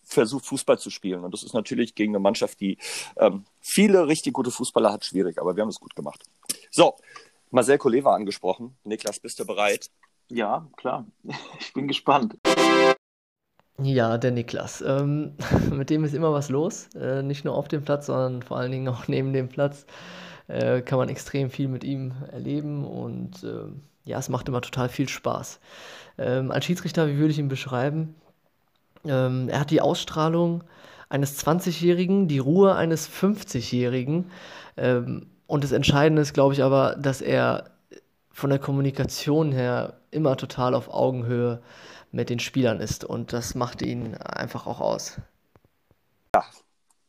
versucht, 0.09 0.45
Fußball 0.45 0.79
zu 0.79 0.89
spielen. 0.89 1.23
Und 1.23 1.33
das 1.33 1.43
ist 1.43 1.53
natürlich 1.53 1.95
gegen 1.95 2.11
eine 2.11 2.19
Mannschaft, 2.19 2.59
die 2.59 2.77
ähm, 3.17 3.45
viele 3.61 4.07
richtig 4.07 4.33
gute 4.33 4.51
Fußballer 4.51 4.91
hat, 4.91 5.05
schwierig. 5.05 5.39
Aber 5.39 5.55
wir 5.55 5.61
haben 5.61 5.69
es 5.69 5.79
gut 5.79 5.95
gemacht. 5.95 6.23
So, 6.71 6.95
Marcel 7.51 7.77
Koleva 7.77 8.15
angesprochen. 8.15 8.75
Niklas, 8.83 9.19
bist 9.19 9.39
du 9.39 9.45
bereit? 9.45 9.89
Ja, 10.29 10.67
klar. 10.77 11.05
Ich 11.59 11.73
bin 11.73 11.87
gespannt. 11.87 12.35
Ja, 13.81 14.17
der 14.17 14.31
Niklas. 14.31 14.81
Ähm, 14.81 15.35
mit 15.71 15.89
dem 15.89 16.03
ist 16.03 16.13
immer 16.13 16.33
was 16.33 16.49
los. 16.49 16.89
Äh, 16.95 17.23
nicht 17.23 17.45
nur 17.45 17.55
auf 17.55 17.67
dem 17.67 17.83
Platz, 17.83 18.07
sondern 18.07 18.41
vor 18.41 18.57
allen 18.57 18.71
Dingen 18.71 18.87
auch 18.87 19.07
neben 19.07 19.33
dem 19.33 19.49
Platz. 19.49 19.85
Äh, 20.47 20.81
kann 20.81 20.97
man 20.97 21.09
extrem 21.09 21.51
viel 21.51 21.67
mit 21.67 21.83
ihm 21.83 22.11
erleben 22.31 22.83
und 22.83 23.43
äh, 23.43 23.71
ja, 24.03 24.17
es 24.17 24.29
macht 24.29 24.47
immer 24.47 24.61
total 24.61 24.89
viel 24.89 25.07
Spaß. 25.07 25.59
Ähm, 26.17 26.49
als 26.49 26.65
Schiedsrichter, 26.65 27.07
wie 27.07 27.17
würde 27.17 27.29
ich 27.29 27.37
ihn 27.37 27.49
beschreiben? 27.49 28.15
Ähm, 29.05 29.49
er 29.49 29.61
hat 29.61 29.71
die 29.71 29.81
Ausstrahlung 29.81 30.63
eines 31.09 31.43
20-Jährigen, 31.43 32.27
die 32.27 32.39
Ruhe 32.39 32.75
eines 32.75 33.09
50-Jährigen. 33.09 34.31
Ähm, 34.77 35.27
und 35.47 35.63
das 35.63 35.71
Entscheidende 35.71 36.21
ist, 36.21 36.33
glaube 36.33 36.53
ich, 36.53 36.63
aber, 36.63 36.95
dass 36.95 37.21
er 37.21 37.71
von 38.31 38.49
der 38.49 38.59
Kommunikation 38.59 39.51
her 39.51 39.99
immer 40.11 40.37
total 40.37 40.75
auf 40.75 40.89
Augenhöhe 40.89 41.61
mit 42.11 42.29
den 42.29 42.39
Spielern 42.39 42.79
ist 42.79 43.03
und 43.03 43.33
das 43.33 43.55
macht 43.55 43.81
ihn 43.81 44.15
einfach 44.15 44.65
auch 44.65 44.79
aus. 44.79 45.19
Ja, 46.33 46.41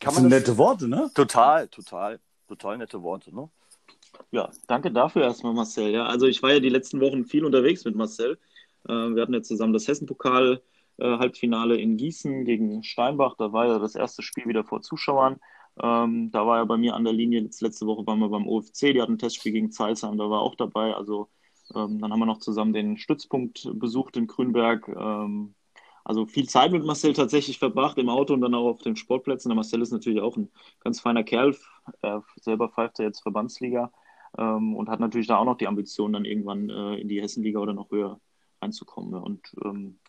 kann 0.01 0.15
das 0.15 0.17
sind 0.17 0.29
nette 0.29 0.59
Worte, 0.59 0.89
ne? 0.89 1.11
Total, 1.15 1.69
total, 1.69 2.19
total 2.49 2.79
nette 2.79 3.03
Worte, 3.03 3.35
ne? 3.35 3.49
Ja, 4.31 4.51
danke 4.67 4.91
dafür 4.91 5.23
erstmal, 5.23 5.55
Marcel. 5.55 5.91
Ja, 5.91 6.07
also 6.07 6.27
ich 6.27 6.43
war 6.43 6.53
ja 6.53 6.61
die 6.61 6.69
letzten 6.69 7.01
Wochen 7.01 7.25
viel 7.25 7.45
unterwegs 7.45 7.85
mit 7.85 7.95
Marcel. 7.95 8.39
Äh, 8.89 8.93
wir 8.93 9.23
hatten 9.23 9.35
ja 9.35 9.43
zusammen 9.43 9.73
das 9.73 9.89
Hessen-Pokal 9.89 10.61
Halbfinale 11.05 11.77
in 11.77 11.97
Gießen 11.97 12.45
gegen 12.45 12.83
Steinbach. 12.83 13.35
Da 13.39 13.53
war 13.53 13.67
ja 13.67 13.79
das 13.79 13.95
erste 13.95 14.23
Spiel 14.23 14.47
wieder 14.47 14.65
vor 14.65 14.83
Zuschauern. 14.83 15.39
Ähm, 15.83 16.31
da 16.33 16.47
war 16.47 16.59
er 16.59 16.67
bei 16.67 16.77
mir 16.77 16.95
an 16.95 17.05
der 17.05 17.13
Linie. 17.13 17.49
Letzte 17.61 17.87
Woche 17.87 18.07
waren 18.07 18.19
wir 18.19 18.29
beim 18.29 18.47
OFC. 18.47 18.93
Die 18.93 19.01
hatten 19.01 19.15
ein 19.15 19.19
Testspiel 19.19 19.53
gegen 19.53 19.71
Zeilsheim. 19.71 20.19
Da 20.19 20.29
war 20.29 20.41
er 20.41 20.43
auch 20.43 20.57
dabei. 20.57 20.95
Also 20.95 21.29
ähm, 21.75 22.01
dann 22.01 22.13
haben 22.13 22.19
wir 22.19 22.27
noch 22.27 22.39
zusammen 22.39 22.73
den 22.73 22.97
Stützpunkt 22.97 23.69
besucht 23.75 24.17
in 24.17 24.27
Grünberg. 24.27 24.89
Ähm, 24.89 25.55
also 26.05 26.27
viel 26.27 26.49
Zeit 26.49 26.73
mit 26.73 26.85
Marcel 26.85 27.13
tatsächlich 27.13 27.61
verbracht 27.61 27.97
im 27.99 28.09
Auto 28.09 28.35
und 28.35 28.41
dann 28.41 28.55
auch 28.55 28.69
auf 28.69 28.83
den 28.83 28.97
Sportplätzen. 28.97 29.49
Der 29.49 29.57
Marcel 29.57 29.81
ist 29.81 29.93
natürlich 29.93 30.21
auch 30.21 30.37
ein 30.37 30.51
ganz 30.81 31.01
feiner 31.01 31.23
Kerl. 31.23 31.57
Er 32.03 32.25
selber 32.41 32.69
pfeift 32.69 32.99
er 32.99 33.07
jetzt 33.07 33.23
Verbandsliga 33.23 33.93
ähm, 34.37 34.75
und 34.75 34.89
hat 34.89 35.01
natürlich 35.01 35.29
da 35.29 35.37
auch 35.37 35.45
noch 35.45 35.57
die 35.57 35.69
Ambition, 35.69 36.13
dann 36.13 36.25
irgendwann 36.25 36.69
äh, 36.69 36.97
in 36.97 37.07
die 37.09 37.21
Hessenliga 37.21 37.61
oder 37.61 37.75
noch 37.75 37.91
höher 37.91 38.21
reinzukommen. 38.61 39.15
Und 39.15 39.55
ähm, 39.65 40.00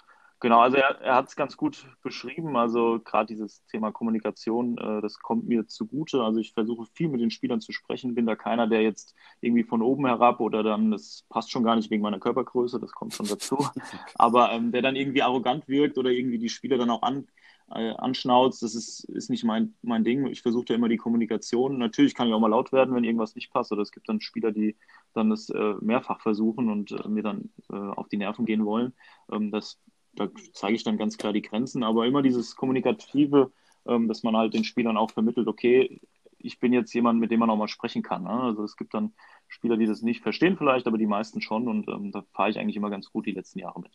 Genau, 0.42 0.60
also 0.60 0.78
er, 0.78 1.00
er 1.02 1.16
hat 1.16 1.28
es 1.28 1.36
ganz 1.36 1.56
gut 1.56 1.86
beschrieben. 2.02 2.58
Also 2.58 3.00
gerade 3.04 3.28
dieses 3.28 3.64
Thema 3.68 3.92
Kommunikation, 3.92 4.76
äh, 4.80 5.00
das 5.00 5.20
kommt 5.20 5.48
mir 5.48 5.68
zugute. 5.68 6.24
Also 6.24 6.40
ich 6.40 6.54
versuche 6.54 6.88
viel 6.94 7.10
mit 7.10 7.22
den 7.22 7.30
Spielern 7.30 7.62
zu 7.62 7.72
sprechen, 7.72 8.16
bin 8.16 8.26
da 8.26 8.36
keiner, 8.36 8.66
der 8.66 8.82
jetzt 8.82 9.14
irgendwie 9.40 9.64
von 9.64 9.84
oben 9.84 10.08
herab 10.08 10.40
oder 10.40 10.64
dann, 10.64 10.90
das 10.90 11.26
passt 11.30 11.52
schon 11.52 11.64
gar 11.64 11.76
nicht 11.76 11.92
wegen 11.92 12.02
meiner 12.02 12.20
Körpergröße, 12.20 12.80
das 12.80 12.92
kommt 12.92 13.14
schon 13.14 13.28
dazu, 13.28 13.64
aber 14.16 14.52
ähm, 14.52 14.72
der 14.72 14.82
dann 14.82 14.96
irgendwie 14.96 15.22
arrogant 15.22 15.68
wirkt 15.68 16.00
oder 16.00 16.10
irgendwie 16.10 16.40
die 16.40 16.50
Spieler 16.50 16.80
dann 16.80 16.90
auch 16.90 17.04
an, 17.04 17.28
äh, 17.70 17.92
anschnauzt, 17.92 18.64
das 18.64 18.74
ist, 18.74 19.04
ist 19.06 19.30
nicht 19.30 19.44
mein, 19.44 19.76
mein 19.84 20.04
Ding. 20.04 20.26
Ich 20.26 20.42
versuche 20.42 20.66
ja 20.70 20.76
immer 20.76 20.90
die 20.90 20.98
Kommunikation. 20.98 21.78
Natürlich 21.78 22.16
kann 22.16 22.28
ich 22.28 22.34
auch 22.34 22.40
mal 22.40 22.48
laut 22.48 22.72
werden, 22.72 22.96
wenn 22.96 23.04
irgendwas 23.04 23.36
nicht 23.36 23.52
passt 23.52 23.72
oder 23.72 23.84
es 23.84 23.92
gibt 23.92 24.10
dann 24.10 24.22
Spieler, 24.22 24.52
die 24.52 24.76
dann 25.14 25.30
das 25.30 25.50
äh, 25.50 25.76
mehrfach 25.82 26.20
versuchen 26.20 26.70
und 26.70 26.92
äh, 26.92 27.08
mir 27.08 27.24
dann 27.24 27.52
äh, 27.72 27.76
auf 27.76 28.10
die 28.10 28.18
Nerven 28.18 28.46
gehen 28.46 28.66
wollen. 28.66 28.94
Ähm, 29.32 29.52
das 29.52 29.80
da 30.14 30.30
zeige 30.54 30.76
ich 30.76 30.84
dann 30.84 30.98
ganz 30.98 31.18
klar 31.18 31.34
die 31.34 31.42
Grenzen, 31.42 31.84
aber 31.84 32.06
immer 32.06 32.22
dieses 32.22 32.56
Kommunikative, 32.56 33.52
ähm, 33.86 34.08
dass 34.08 34.24
man 34.24 34.36
halt 34.36 34.54
den 34.54 34.64
Spielern 34.64 34.98
auch 34.98 35.12
vermittelt, 35.12 35.48
okay, 35.48 36.02
ich 36.38 36.60
bin 36.60 36.74
jetzt 36.74 36.94
jemand, 36.94 37.20
mit 37.20 37.32
dem 37.32 37.40
man 37.40 37.50
auch 37.50 37.58
mal 37.58 37.68
sprechen 37.68 38.02
kann. 38.02 38.24
Ne? 38.24 38.30
Also 38.30 38.64
es 38.64 38.76
gibt 38.76 38.94
dann 38.94 39.14
Spieler, 39.48 39.78
die 39.78 39.86
das 39.86 40.02
nicht 40.02 40.22
verstehen 40.22 40.58
vielleicht, 40.58 40.88
aber 40.88 40.98
die 40.98 41.06
meisten 41.06 41.42
schon 41.42 41.68
und 41.68 41.88
ähm, 41.88 42.12
da 42.12 42.24
fahre 42.34 42.50
ich 42.50 42.60
eigentlich 42.60 42.76
immer 42.76 42.90
ganz 42.90 43.12
gut 43.12 43.26
die 43.26 43.32
letzten 43.32 43.60
Jahre 43.60 43.80
mit. 43.80 43.92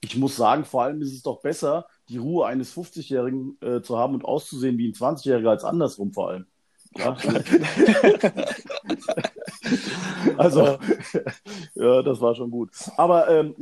Ich 0.00 0.16
muss 0.16 0.36
sagen, 0.36 0.64
vor 0.64 0.82
allem 0.82 1.00
ist 1.00 1.12
es 1.12 1.22
doch 1.22 1.40
besser, 1.40 1.86
die 2.08 2.18
Ruhe 2.18 2.46
eines 2.46 2.76
50-Jährigen 2.76 3.58
äh, 3.60 3.82
zu 3.82 3.98
haben 3.98 4.14
und 4.14 4.24
auszusehen 4.24 4.78
wie 4.78 4.88
ein 4.88 4.92
20-Jähriger 4.92 5.50
als 5.50 5.64
andersrum 5.64 6.12
vor 6.12 6.30
allem. 6.30 6.46
Ja. 6.98 7.16
also, 10.36 10.78
ja, 11.74 12.02
das 12.02 12.20
war 12.20 12.34
schon 12.34 12.50
gut. 12.50 12.70
Aber 12.96 13.28
ähm, 13.28 13.54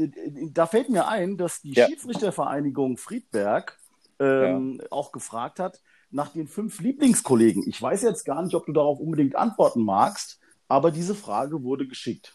da 0.52 0.66
fällt 0.66 0.90
mir 0.90 1.08
ein, 1.08 1.36
dass 1.36 1.62
die 1.62 1.72
ja. 1.72 1.86
Schiedsrichtervereinigung 1.86 2.96
Friedberg 2.96 3.78
ähm, 4.18 4.80
ja. 4.80 4.86
auch 4.90 5.12
gefragt 5.12 5.60
hat 5.60 5.80
nach 6.10 6.28
den 6.28 6.46
fünf 6.46 6.80
Lieblingskollegen. 6.80 7.64
Ich 7.66 7.82
weiß 7.82 8.02
jetzt 8.02 8.24
gar 8.24 8.42
nicht, 8.42 8.54
ob 8.54 8.66
du 8.66 8.72
darauf 8.72 9.00
unbedingt 9.00 9.34
antworten 9.34 9.82
magst, 9.82 10.38
aber 10.68 10.90
diese 10.90 11.14
Frage 11.14 11.62
wurde 11.62 11.86
geschickt. 11.86 12.34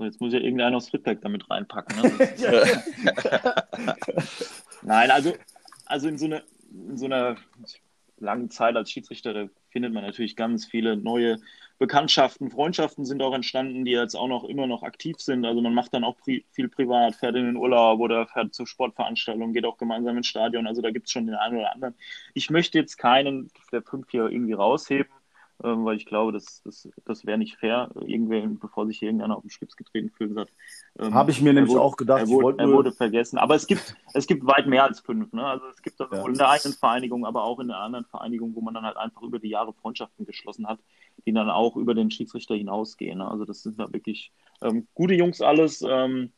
So, 0.00 0.04
jetzt 0.04 0.20
muss 0.20 0.32
ja 0.32 0.38
irgendeiner 0.38 0.76
aus 0.76 0.88
Friedberg 0.88 1.20
damit 1.20 1.50
reinpacken. 1.50 2.00
Ne? 2.00 2.10
Nein, 4.82 5.10
also, 5.10 5.34
also 5.84 6.08
in 6.08 6.16
so 6.16 6.26
einer, 6.26 6.42
in 6.72 6.96
so 6.96 7.04
einer, 7.04 7.36
langen 8.20 8.50
Zeit 8.50 8.76
als 8.76 8.90
Schiedsrichter 8.90 9.48
findet 9.70 9.92
man 9.92 10.04
natürlich 10.04 10.36
ganz 10.36 10.66
viele 10.66 10.96
neue 10.96 11.38
Bekanntschaften, 11.78 12.50
Freundschaften 12.50 13.06
sind 13.06 13.22
auch 13.22 13.32
entstanden, 13.34 13.86
die 13.86 13.92
jetzt 13.92 14.14
auch 14.14 14.28
noch 14.28 14.44
immer 14.44 14.66
noch 14.66 14.82
aktiv 14.82 15.18
sind. 15.18 15.46
Also 15.46 15.62
man 15.62 15.72
macht 15.72 15.94
dann 15.94 16.04
auch 16.04 16.16
pri 16.18 16.44
viel 16.50 16.68
privat, 16.68 17.16
fährt 17.16 17.36
in 17.36 17.46
den 17.46 17.56
Urlaub 17.56 18.00
oder 18.00 18.26
fährt 18.26 18.52
zu 18.52 18.66
Sportveranstaltungen, 18.66 19.54
geht 19.54 19.64
auch 19.64 19.78
gemeinsam 19.78 20.18
ins 20.18 20.26
Stadion. 20.26 20.66
Also 20.66 20.82
da 20.82 20.90
gibt 20.90 21.06
es 21.06 21.12
schon 21.12 21.26
den 21.26 21.36
einen 21.36 21.56
oder 21.56 21.72
anderen. 21.72 21.94
Ich 22.34 22.50
möchte 22.50 22.78
jetzt 22.78 22.98
keinen 22.98 23.50
der 23.72 23.82
fünf 23.82 24.10
hier 24.10 24.26
irgendwie 24.26 24.52
rausheben 24.52 25.10
ähm, 25.62 25.84
weil 25.84 25.96
ich 25.96 26.06
glaube, 26.06 26.32
das, 26.32 26.62
das, 26.64 26.88
das 27.04 27.26
wäre 27.26 27.38
nicht 27.38 27.56
fair, 27.56 27.90
irgendwer, 27.94 28.46
bevor 28.46 28.86
sich 28.86 29.02
irgendeiner 29.02 29.36
auf 29.36 29.42
den 29.42 29.50
Schlips 29.50 29.76
getreten 29.76 30.10
fühlen 30.10 30.38
hat. 30.38 30.48
Ähm, 30.98 31.14
Habe 31.14 31.30
ich 31.30 31.40
mir 31.40 31.52
nämlich 31.52 31.72
wurde, 31.72 31.82
auch 31.82 31.96
gedacht. 31.96 32.20
Er 32.20 32.28
wurde, 32.28 32.58
er 32.58 32.70
wurde, 32.70 32.92
vergessen. 32.92 33.38
Aber 33.38 33.54
es 33.54 33.66
gibt, 33.66 33.96
es 34.14 34.26
gibt 34.26 34.46
weit 34.46 34.66
mehr 34.66 34.84
als 34.84 35.00
fünf. 35.00 35.32
Ne? 35.32 35.44
Also 35.44 35.66
es 35.66 35.82
gibt 35.82 35.98
ja. 35.98 36.26
in 36.26 36.34
der 36.34 36.50
eigenen 36.50 36.74
Vereinigung, 36.74 37.26
aber 37.26 37.44
auch 37.44 37.60
in 37.60 37.68
der 37.68 37.78
anderen 37.78 38.04
Vereinigung, 38.06 38.54
wo 38.54 38.60
man 38.60 38.74
dann 38.74 38.84
halt 38.84 38.96
einfach 38.96 39.22
über 39.22 39.38
die 39.38 39.50
Jahre 39.50 39.72
Freundschaften 39.72 40.26
geschlossen 40.26 40.66
hat, 40.66 40.78
die 41.26 41.32
dann 41.32 41.50
auch 41.50 41.76
über 41.76 41.94
den 41.94 42.10
Schiedsrichter 42.10 42.54
hinausgehen. 42.54 43.18
Ne? 43.18 43.28
Also 43.28 43.44
das 43.44 43.62
sind 43.62 43.78
da 43.78 43.92
wirklich 43.92 44.32
ähm, 44.62 44.86
gute 44.94 45.14
Jungs 45.14 45.40
alles. 45.40 45.82
Ähm, 45.86 46.32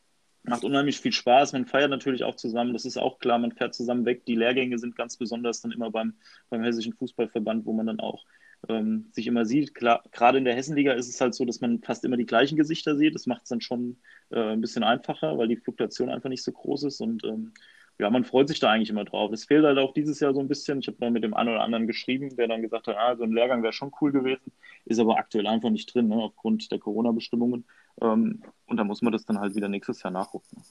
macht 0.44 0.64
unheimlich 0.64 1.00
viel 1.00 1.12
Spaß. 1.12 1.52
Man 1.52 1.66
feiert 1.66 1.90
natürlich 1.90 2.24
auch 2.24 2.36
zusammen, 2.36 2.72
das 2.72 2.84
ist 2.84 2.98
auch 2.98 3.18
klar, 3.18 3.38
man 3.38 3.52
fährt 3.52 3.74
zusammen 3.74 4.04
weg. 4.04 4.24
Die 4.26 4.34
Lehrgänge 4.34 4.78
sind 4.78 4.96
ganz 4.96 5.16
besonders 5.16 5.60
dann 5.60 5.72
immer 5.72 5.90
beim, 5.90 6.14
beim 6.50 6.62
Hessischen 6.62 6.94
Fußballverband, 6.94 7.64
wo 7.64 7.72
man 7.72 7.86
dann 7.86 8.00
auch 8.00 8.24
ähm, 8.68 9.06
sich 9.12 9.26
immer 9.26 9.44
sieht. 9.44 9.74
Gerade 9.74 10.38
in 10.38 10.44
der 10.44 10.54
Hessenliga 10.54 10.92
ist 10.92 11.08
es 11.08 11.20
halt 11.20 11.34
so, 11.34 11.44
dass 11.44 11.60
man 11.60 11.80
fast 11.80 12.04
immer 12.04 12.16
die 12.16 12.26
gleichen 12.26 12.56
Gesichter 12.56 12.96
sieht. 12.96 13.14
Das 13.14 13.26
macht 13.26 13.42
es 13.42 13.48
dann 13.48 13.60
schon 13.60 13.96
äh, 14.30 14.52
ein 14.52 14.60
bisschen 14.60 14.84
einfacher, 14.84 15.38
weil 15.38 15.48
die 15.48 15.56
Fluktuation 15.56 16.10
einfach 16.10 16.28
nicht 16.28 16.42
so 16.42 16.52
groß 16.52 16.84
ist 16.84 17.00
und 17.00 17.24
ähm, 17.24 17.52
ja, 17.98 18.10
man 18.10 18.24
freut 18.24 18.48
sich 18.48 18.58
da 18.58 18.70
eigentlich 18.70 18.90
immer 18.90 19.04
drauf. 19.04 19.32
Es 19.32 19.44
fehlt 19.44 19.64
halt 19.64 19.78
auch 19.78 19.92
dieses 19.94 20.18
Jahr 20.18 20.34
so 20.34 20.40
ein 20.40 20.48
bisschen. 20.48 20.80
Ich 20.80 20.88
habe 20.88 20.96
mal 21.00 21.10
mit 21.10 21.22
dem 21.22 21.34
einen 21.34 21.50
oder 21.50 21.62
anderen 21.62 21.86
geschrieben, 21.86 22.34
der 22.36 22.48
dann 22.48 22.62
gesagt 22.62 22.86
hat, 22.86 22.96
ah, 22.96 23.16
so 23.16 23.22
ein 23.22 23.32
Lehrgang 23.32 23.62
wäre 23.62 23.72
schon 23.72 23.92
cool 24.00 24.10
gewesen, 24.10 24.50
ist 24.86 24.98
aber 24.98 25.18
aktuell 25.18 25.46
einfach 25.46 25.70
nicht 25.70 25.94
drin, 25.94 26.08
ne, 26.08 26.16
aufgrund 26.16 26.70
der 26.72 26.78
Corona-Bestimmungen. 26.78 27.64
Ähm, 28.00 28.42
und 28.66 28.76
da 28.76 28.84
muss 28.84 29.02
man 29.02 29.12
das 29.12 29.24
dann 29.24 29.38
halt 29.38 29.54
wieder 29.54 29.68
nächstes 29.68 30.02
Jahr 30.02 30.10
nachgucken. 30.10 30.64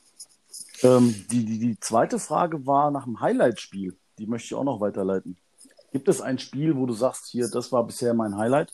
Ähm, 0.83 1.15
die, 1.31 1.45
die, 1.45 1.59
die 1.59 1.79
zweite 1.79 2.19
Frage 2.19 2.65
war 2.65 2.91
nach 2.91 3.05
dem 3.05 3.21
Highlight-Spiel. 3.21 3.95
Die 4.17 4.27
möchte 4.27 4.47
ich 4.47 4.55
auch 4.55 4.63
noch 4.63 4.81
weiterleiten. 4.81 5.37
Gibt 5.91 6.07
es 6.07 6.21
ein 6.21 6.39
Spiel, 6.39 6.75
wo 6.77 6.85
du 6.85 6.93
sagst, 6.93 7.27
hier, 7.27 7.49
das 7.49 7.71
war 7.71 7.85
bisher 7.85 8.13
mein 8.13 8.37
Highlight? 8.37 8.73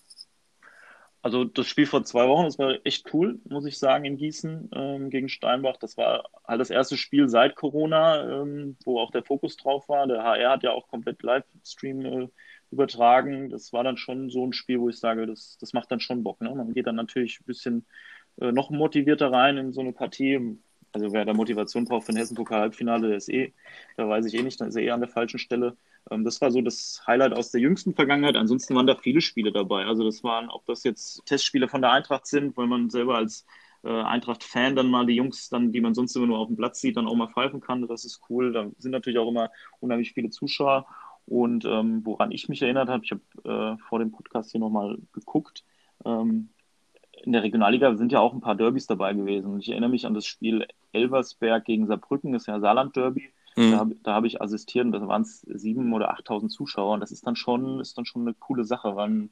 Also 1.23 1.43
das 1.43 1.67
Spiel 1.67 1.87
vor 1.87 2.03
zwei 2.03 2.27
Wochen, 2.27 2.45
das 2.45 2.57
war 2.57 2.77
echt 2.85 3.13
cool, 3.13 3.39
muss 3.49 3.65
ich 3.65 3.79
sagen, 3.79 4.05
in 4.05 4.17
Gießen 4.17 4.69
ähm, 4.73 5.09
gegen 5.09 5.27
Steinbach. 5.27 5.77
Das 5.77 5.97
war 5.97 6.29
halt 6.47 6.61
das 6.61 6.69
erste 6.69 6.95
Spiel 6.95 7.27
seit 7.27 7.55
Corona, 7.55 8.41
ähm, 8.41 8.77
wo 8.85 8.99
auch 8.99 9.11
der 9.11 9.23
Fokus 9.23 9.57
drauf 9.57 9.89
war. 9.89 10.07
Der 10.07 10.23
HR 10.23 10.51
hat 10.51 10.63
ja 10.63 10.71
auch 10.71 10.87
komplett 10.87 11.21
Livestream 11.23 12.05
äh, 12.05 12.27
übertragen. 12.71 13.49
Das 13.49 13.73
war 13.73 13.83
dann 13.83 13.97
schon 13.97 14.29
so 14.29 14.45
ein 14.45 14.53
Spiel, 14.53 14.79
wo 14.79 14.89
ich 14.89 14.99
sage, 14.99 15.25
das, 15.25 15.57
das 15.59 15.73
macht 15.73 15.91
dann 15.91 15.99
schon 15.99 16.23
Bock. 16.23 16.39
Ne? 16.39 16.53
Man 16.53 16.73
geht 16.73 16.87
dann 16.87 16.95
natürlich 16.95 17.39
ein 17.41 17.45
bisschen 17.45 17.85
äh, 18.39 18.51
noch 18.51 18.69
motivierter 18.69 19.31
rein 19.31 19.57
in 19.57 19.73
so 19.73 19.81
eine 19.81 19.93
Partie. 19.93 20.57
Also 20.93 21.11
wer 21.11 21.25
da 21.25 21.33
Motivation 21.33 21.85
braucht 21.85 22.05
für 22.05 22.13
ein 22.13 22.17
Hessen-Pokal-Halbfinale, 22.17 23.09
der 23.09 23.17
ist 23.17 23.29
eh, 23.29 23.53
da 23.97 24.07
weiß 24.07 24.25
ich 24.25 24.33
eh 24.33 24.43
nicht, 24.43 24.61
da 24.61 24.65
ist 24.65 24.75
er 24.75 24.83
eh 24.83 24.91
an 24.91 25.01
der 25.01 25.09
falschen 25.09 25.39
Stelle. 25.39 25.75
Ähm, 26.11 26.23
das 26.23 26.41
war 26.41 26.51
so 26.51 26.61
das 26.61 27.01
Highlight 27.07 27.33
aus 27.33 27.51
der 27.51 27.61
jüngsten 27.61 27.93
Vergangenheit. 27.93 28.35
Ansonsten 28.35 28.75
waren 28.75 28.87
da 28.87 28.95
viele 28.95 29.21
Spiele 29.21 29.51
dabei. 29.51 29.85
Also 29.85 30.03
das 30.03 30.23
waren, 30.23 30.49
ob 30.49 30.65
das 30.65 30.83
jetzt 30.83 31.25
Testspiele 31.25 31.67
von 31.67 31.81
der 31.81 31.91
Eintracht 31.91 32.27
sind, 32.27 32.55
weil 32.57 32.67
man 32.67 32.89
selber 32.89 33.15
als 33.15 33.45
äh, 33.83 33.89
Eintracht-Fan 33.89 34.75
dann 34.75 34.89
mal 34.89 35.05
die 35.05 35.15
Jungs, 35.15 35.49
dann, 35.49 35.71
die 35.71 35.81
man 35.81 35.93
sonst 35.93 36.15
immer 36.15 36.27
nur 36.27 36.39
auf 36.39 36.47
dem 36.47 36.57
Platz 36.57 36.81
sieht, 36.81 36.97
dann 36.97 37.07
auch 37.07 37.15
mal 37.15 37.29
pfeifen 37.29 37.61
kann. 37.61 37.87
Das 37.87 38.05
ist 38.05 38.21
cool. 38.29 38.51
Da 38.53 38.67
sind 38.77 38.91
natürlich 38.91 39.19
auch 39.19 39.29
immer 39.29 39.49
unheimlich 39.79 40.13
viele 40.13 40.29
Zuschauer. 40.29 40.87
Und 41.25 41.65
ähm, 41.65 42.05
woran 42.05 42.31
ich 42.31 42.47
mich 42.47 42.61
erinnert 42.61 42.89
habe, 42.89 43.03
ich 43.03 43.11
habe 43.11 43.77
äh, 43.77 43.83
vor 43.89 43.99
dem 43.99 44.11
Podcast 44.11 44.51
hier 44.51 44.61
nochmal 44.61 44.97
geguckt. 45.11 45.65
Ähm, 46.05 46.49
in 47.23 47.33
der 47.33 47.43
Regionalliga 47.43 47.95
sind 47.95 48.11
ja 48.11 48.19
auch 48.19 48.33
ein 48.33 48.41
paar 48.41 48.55
Derbys 48.55 48.87
dabei 48.87 49.13
gewesen. 49.13 49.59
Ich 49.59 49.69
erinnere 49.69 49.89
mich 49.89 50.05
an 50.05 50.13
das 50.13 50.25
Spiel 50.25 50.65
Elversberg 50.93 51.65
gegen 51.65 51.87
Saarbrücken, 51.87 52.31
das 52.31 52.43
ist 52.43 52.47
ja 52.47 52.59
Saarland-Derby. 52.59 53.33
Mhm. 53.57 53.71
Da, 53.71 53.87
da 54.03 54.13
habe 54.13 54.27
ich 54.27 54.41
assistiert 54.41 54.85
und 54.85 54.91
da 54.91 55.07
waren 55.07 55.23
es 55.23 55.41
sieben 55.41 55.91
oder 55.91 56.11
achttausend 56.11 56.51
Zuschauer 56.51 56.93
und 56.93 56.99
das 56.99 57.11
ist 57.11 57.25
dann 57.25 57.35
schon, 57.35 57.79
ist 57.79 57.97
dann 57.97 58.05
schon 58.05 58.21
eine 58.21 58.35
coole 58.35 58.63
Sache, 58.63 58.95
weil 58.95 59.29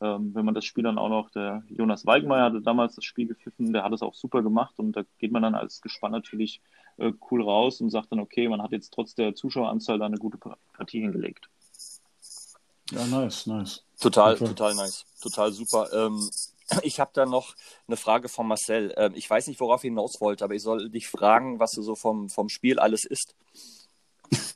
ähm, 0.00 0.34
wenn 0.34 0.44
man 0.44 0.54
das 0.54 0.64
Spiel 0.64 0.84
dann 0.84 0.98
auch 0.98 1.08
noch, 1.08 1.30
der 1.30 1.62
Jonas 1.68 2.04
Weigmeier 2.04 2.44
hatte 2.44 2.62
damals 2.62 2.96
das 2.96 3.04
Spiel 3.04 3.26
gepfiffen, 3.28 3.72
der 3.72 3.84
hat 3.84 3.92
es 3.92 4.02
auch 4.02 4.14
super 4.14 4.42
gemacht 4.42 4.74
und 4.78 4.92
da 4.92 5.02
geht 5.18 5.30
man 5.30 5.42
dann 5.42 5.54
als 5.54 5.80
Gespann 5.80 6.12
natürlich 6.12 6.60
äh, 6.96 7.12
cool 7.30 7.42
raus 7.42 7.80
und 7.80 7.90
sagt 7.90 8.10
dann, 8.10 8.20
okay, 8.20 8.48
man 8.48 8.60
hat 8.60 8.72
jetzt 8.72 8.92
trotz 8.92 9.14
der 9.14 9.34
Zuschaueranzahl 9.34 9.98
da 9.98 10.06
eine 10.06 10.18
gute 10.18 10.38
Partie 10.38 11.00
hingelegt. 11.00 11.48
Ja, 12.90 13.06
nice, 13.06 13.46
nice. 13.46 13.84
Total, 14.00 14.34
okay. 14.34 14.46
total 14.46 14.74
nice. 14.74 15.06
Total 15.20 15.52
super. 15.52 15.88
Ähm, 15.92 16.28
ich 16.82 17.00
habe 17.00 17.10
da 17.14 17.26
noch 17.26 17.54
eine 17.86 17.96
Frage 17.96 18.28
von 18.28 18.46
Marcel. 18.46 18.94
Ähm, 18.96 19.12
ich 19.14 19.28
weiß 19.28 19.46
nicht, 19.46 19.60
worauf 19.60 19.84
ihr 19.84 19.90
hinaus 19.90 20.20
wollt, 20.20 20.42
aber 20.42 20.54
ich 20.54 20.62
soll 20.62 20.90
dich 20.90 21.08
fragen, 21.08 21.58
was 21.58 21.72
du 21.72 21.82
so 21.82 21.94
vom, 21.94 22.28
vom 22.28 22.48
Spiel 22.48 22.78
alles 22.78 23.04
isst. 23.04 23.34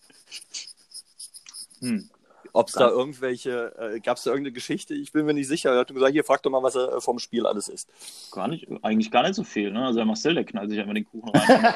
Hm. 1.81 2.09
ob 2.55 2.69
es 2.69 2.75
da 2.75 2.89
irgendwelche, 2.89 3.75
äh, 3.79 4.01
gab 4.01 4.17
es 4.17 4.23
da 4.23 4.31
irgendeine 4.31 4.55
Geschichte? 4.55 4.95
Ich 4.95 5.13
bin 5.13 5.27
mir 5.27 5.35
nicht 5.35 5.49
sicher. 5.49 5.73
Er 5.73 5.81
hat 5.81 5.93
gesagt, 5.93 6.13
hier, 6.13 6.25
frag 6.25 6.43
doch 6.43 6.51
mal, 6.51 6.63
was 6.63 6.77
er 6.77 7.03
vom 7.03 7.19
Spiel 7.19 7.45
alles 7.47 7.69
ist. 7.69 7.91
Gar 8.31 8.49
nicht, 8.49 8.67
eigentlich 8.83 9.11
gar 9.11 9.23
nicht 9.23 9.35
so 9.35 9.45
viel. 9.45 9.71
Ne? 9.71 9.85
Also 9.85 9.99
der 9.99 10.07
Marcel, 10.07 10.35
der 10.35 10.45
knallt 10.45 10.71
sich 10.71 10.81
einfach 10.81 10.95
den 10.95 11.05
Kuchen 11.05 11.29
rein. 11.35 11.75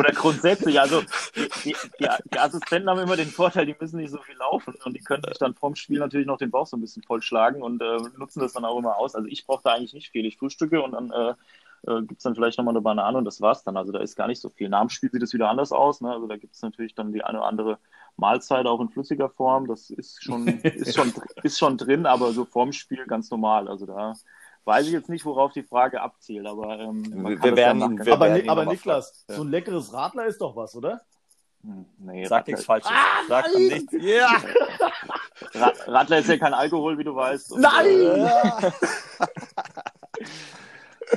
Oder 0.00 0.12
grundsätzlich, 0.12 0.80
also 0.80 1.02
die, 1.36 1.74
die, 2.00 2.08
die, 2.32 2.38
Assistenten 2.38 2.88
haben 2.88 3.00
immer 3.00 3.16
den 3.16 3.28
Vorteil, 3.28 3.66
die 3.66 3.76
müssen 3.78 3.98
nicht 3.98 4.10
so 4.10 4.16
viel 4.16 4.34
laufen 4.36 4.74
und 4.86 4.96
die 4.96 5.00
können 5.00 5.22
sich 5.28 5.36
dann 5.36 5.54
vorm 5.54 5.76
Spiel 5.76 5.98
natürlich 5.98 6.26
noch 6.26 6.38
den 6.38 6.50
Bauch 6.50 6.66
so 6.66 6.78
ein 6.78 6.80
bisschen 6.80 7.02
vollschlagen 7.02 7.62
und 7.62 7.82
äh, 7.82 7.98
nutzen 8.16 8.40
das 8.40 8.54
dann 8.54 8.64
auch 8.64 8.78
immer 8.78 8.96
aus. 8.96 9.14
Also 9.14 9.28
ich 9.28 9.46
brauche 9.46 9.62
da 9.62 9.74
eigentlich 9.74 9.92
nicht 9.92 10.08
viel. 10.08 10.24
Ich 10.24 10.38
frühstücke 10.38 10.80
und 10.80 10.92
dann 10.92 11.10
äh, 11.10 11.34
äh, 11.86 12.00
gibt 12.00 12.18
es 12.18 12.22
dann 12.22 12.34
vielleicht 12.34 12.56
nochmal 12.56 12.72
eine 12.72 12.80
Banane 12.80 13.18
und 13.18 13.26
das 13.26 13.42
war's 13.42 13.62
dann. 13.62 13.76
Also 13.76 13.92
da 13.92 14.00
ist 14.00 14.16
gar 14.16 14.26
nicht 14.26 14.40
so 14.40 14.48
viel. 14.48 14.70
Nach 14.70 14.80
dem 14.80 14.88
Spiel 14.88 15.10
sieht 15.10 15.22
es 15.22 15.34
wieder 15.34 15.50
anders 15.50 15.70
aus. 15.70 16.00
Ne? 16.00 16.10
Also 16.10 16.26
da 16.26 16.38
gibt 16.38 16.54
es 16.54 16.62
natürlich 16.62 16.94
dann 16.94 17.12
die 17.12 17.22
eine 17.22 17.38
oder 17.38 17.46
andere 17.46 17.78
Mahlzeit 18.16 18.64
auch 18.64 18.80
in 18.80 18.88
flüssiger 18.88 19.28
Form. 19.28 19.66
Das 19.66 19.90
ist 19.90 20.24
schon, 20.24 20.46
ist 20.62 20.94
schon, 20.94 21.12
ist 21.42 21.58
schon 21.58 21.76
drin, 21.76 22.06
aber 22.06 22.32
so 22.32 22.46
vorm 22.46 22.72
Spiel 22.72 23.04
ganz 23.06 23.30
normal. 23.30 23.68
Also 23.68 23.84
da 23.84 24.14
weiß 24.64 24.86
ich 24.86 24.92
jetzt 24.92 25.08
nicht, 25.08 25.24
worauf 25.24 25.52
die 25.52 25.62
Frage 25.62 26.00
abzielt, 26.00 26.46
aber 26.46 26.78
ähm, 26.78 27.04
wir 27.24 27.56
werden, 27.56 27.80
ja 27.80 28.06
wir 28.06 28.12
aber, 28.12 28.26
werden 28.26 28.48
aber 28.48 28.66
Niklas, 28.66 29.24
so 29.28 29.42
ein 29.42 29.50
leckeres 29.50 29.92
Radler 29.92 30.26
ist 30.26 30.40
doch 30.40 30.54
was, 30.56 30.74
oder? 30.74 31.00
Hm, 31.62 31.84
nee, 31.98 32.24
Sag 32.24 32.46
nichts 32.46 32.64
Falsches. 32.64 32.90
Ah, 32.90 33.22
Sag 33.28 33.54
nichts. 33.54 33.92
Ja. 34.00 34.30
Radler 35.86 36.18
ist 36.18 36.28
ja 36.28 36.38
kein 36.38 36.54
Alkohol, 36.54 36.96
wie 36.98 37.04
du 37.04 37.14
weißt. 37.14 37.52
Und, 37.52 37.60
nein! 37.60 37.86
Äh, 37.86 38.70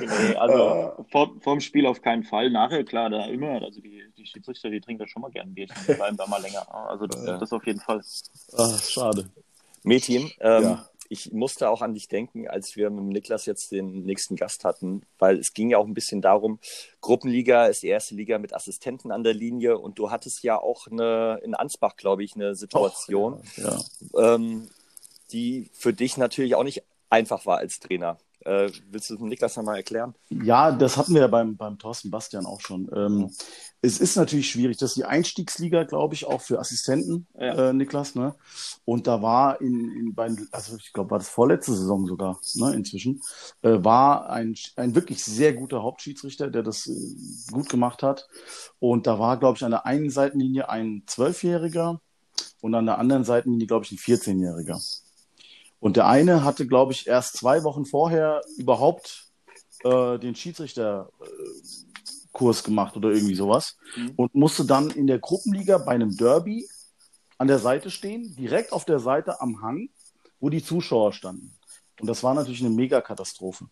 nee, 0.00 0.36
also 0.36 1.06
vor, 1.10 1.32
vorm 1.40 1.60
Spiel 1.60 1.86
auf 1.86 2.02
keinen 2.02 2.24
Fall. 2.24 2.50
Nachher, 2.50 2.84
klar, 2.84 3.08
da 3.08 3.24
immer, 3.26 3.62
also 3.62 3.80
die, 3.80 4.04
die 4.18 4.26
Schiedsrichter, 4.26 4.68
die 4.68 4.80
trinken 4.80 5.04
da 5.04 5.08
schon 5.08 5.22
mal 5.22 5.30
gerne 5.30 5.50
Bierchen, 5.50 5.76
die 5.88 5.94
bleiben 5.94 6.16
da 6.16 6.26
mal 6.26 6.42
länger. 6.42 6.66
Also 6.74 7.06
das, 7.06 7.24
ja. 7.24 7.38
das 7.38 7.52
auf 7.52 7.66
jeden 7.66 7.80
Fall. 7.80 8.02
Ach, 8.58 8.82
schade. 8.82 9.30
Metin, 9.82 10.30
ähm, 10.40 10.62
ja. 10.62 10.88
Ich 11.14 11.32
musste 11.32 11.70
auch 11.70 11.80
an 11.80 11.94
dich 11.94 12.08
denken, 12.08 12.48
als 12.48 12.74
wir 12.74 12.90
mit 12.90 13.04
Niklas 13.04 13.46
jetzt 13.46 13.70
den 13.70 14.04
nächsten 14.04 14.34
Gast 14.34 14.64
hatten, 14.64 15.02
weil 15.20 15.38
es 15.38 15.52
ging 15.52 15.70
ja 15.70 15.78
auch 15.78 15.86
ein 15.86 15.94
bisschen 15.94 16.20
darum, 16.20 16.58
Gruppenliga 17.00 17.66
ist 17.66 17.84
die 17.84 17.88
erste 17.88 18.16
Liga 18.16 18.38
mit 18.38 18.52
Assistenten 18.52 19.12
an 19.12 19.22
der 19.22 19.32
Linie 19.32 19.78
und 19.78 20.00
du 20.00 20.10
hattest 20.10 20.42
ja 20.42 20.58
auch 20.58 20.88
eine, 20.88 21.40
in 21.44 21.54
Ansbach, 21.54 21.96
glaube 21.96 22.24
ich, 22.24 22.34
eine 22.34 22.56
Situation, 22.56 23.34
Och, 23.34 23.56
ja, 23.56 23.78
ja. 24.12 24.34
Ähm, 24.34 24.68
die 25.30 25.70
für 25.72 25.92
dich 25.92 26.16
natürlich 26.16 26.56
auch 26.56 26.64
nicht 26.64 26.82
einfach 27.10 27.46
war 27.46 27.58
als 27.58 27.78
Trainer. 27.78 28.18
Äh, 28.44 28.70
willst 28.90 29.10
du 29.10 29.26
Niklas 29.26 29.56
nochmal 29.56 29.76
erklären? 29.76 30.14
Ja, 30.28 30.70
das 30.70 30.96
hatten 30.96 31.14
wir 31.14 31.22
ja 31.22 31.28
beim, 31.28 31.56
beim 31.56 31.78
Thorsten 31.78 32.10
Bastian 32.10 32.44
auch 32.44 32.60
schon. 32.60 32.90
Ähm, 32.94 33.30
es 33.80 34.00
ist 34.00 34.16
natürlich 34.16 34.50
schwierig. 34.50 34.76
Das 34.78 34.90
ist 34.90 34.96
die 34.96 35.04
Einstiegsliga, 35.04 35.84
glaube 35.84 36.14
ich, 36.14 36.26
auch 36.26 36.40
für 36.40 36.58
Assistenten, 36.58 37.26
ja. 37.38 37.70
äh, 37.70 37.72
Niklas. 37.72 38.14
Ne? 38.14 38.34
Und 38.84 39.06
da 39.06 39.22
war 39.22 39.60
in, 39.60 39.90
in 39.90 40.14
bei, 40.14 40.30
also 40.52 40.76
ich 40.76 40.92
glaube, 40.92 41.10
war 41.10 41.18
das 41.18 41.28
vorletzte 41.28 41.72
Saison 41.74 42.06
sogar, 42.06 42.38
ne, 42.54 42.74
inzwischen, 42.74 43.22
äh, 43.62 43.82
war 43.82 44.30
ein, 44.30 44.54
ein 44.76 44.94
wirklich 44.94 45.24
sehr 45.24 45.54
guter 45.54 45.82
Hauptschiedsrichter, 45.82 46.50
der 46.50 46.62
das 46.62 46.86
äh, 46.86 47.52
gut 47.52 47.68
gemacht 47.68 48.02
hat. 48.02 48.28
Und 48.78 49.06
da 49.06 49.18
war, 49.18 49.38
glaube 49.38 49.56
ich, 49.56 49.64
an 49.64 49.70
der 49.70 49.86
einen 49.86 50.10
Seitenlinie 50.10 50.68
ein 50.68 51.02
Zwölfjähriger 51.06 52.00
und 52.60 52.74
an 52.74 52.86
der 52.86 52.98
anderen 52.98 53.24
Seitenlinie, 53.24 53.66
glaube 53.66 53.84
ich, 53.84 53.92
ein 53.92 53.98
14-Jähriger. 53.98 54.80
Und 55.84 55.98
der 55.98 56.06
eine 56.06 56.44
hatte, 56.44 56.66
glaube 56.66 56.94
ich, 56.94 57.06
erst 57.06 57.36
zwei 57.36 57.62
Wochen 57.62 57.84
vorher 57.84 58.40
überhaupt 58.56 59.26
äh, 59.82 60.18
den 60.18 60.34
Schiedsrichterkurs 60.34 62.64
gemacht 62.64 62.96
oder 62.96 63.10
irgendwie 63.10 63.34
sowas 63.34 63.76
mhm. 63.94 64.12
und 64.16 64.34
musste 64.34 64.64
dann 64.64 64.88
in 64.88 65.06
der 65.06 65.18
Gruppenliga 65.18 65.76
bei 65.76 65.92
einem 65.92 66.16
Derby 66.16 66.66
an 67.36 67.48
der 67.48 67.58
Seite 67.58 67.90
stehen, 67.90 68.34
direkt 68.34 68.72
auf 68.72 68.86
der 68.86 68.98
Seite 68.98 69.42
am 69.42 69.60
Hang, 69.60 69.90
wo 70.40 70.48
die 70.48 70.64
Zuschauer 70.64 71.12
standen. 71.12 71.54
Und 72.00 72.06
das 72.06 72.22
war 72.22 72.32
natürlich 72.32 72.64
eine 72.64 72.70
Megakatastrophe. 72.70 73.66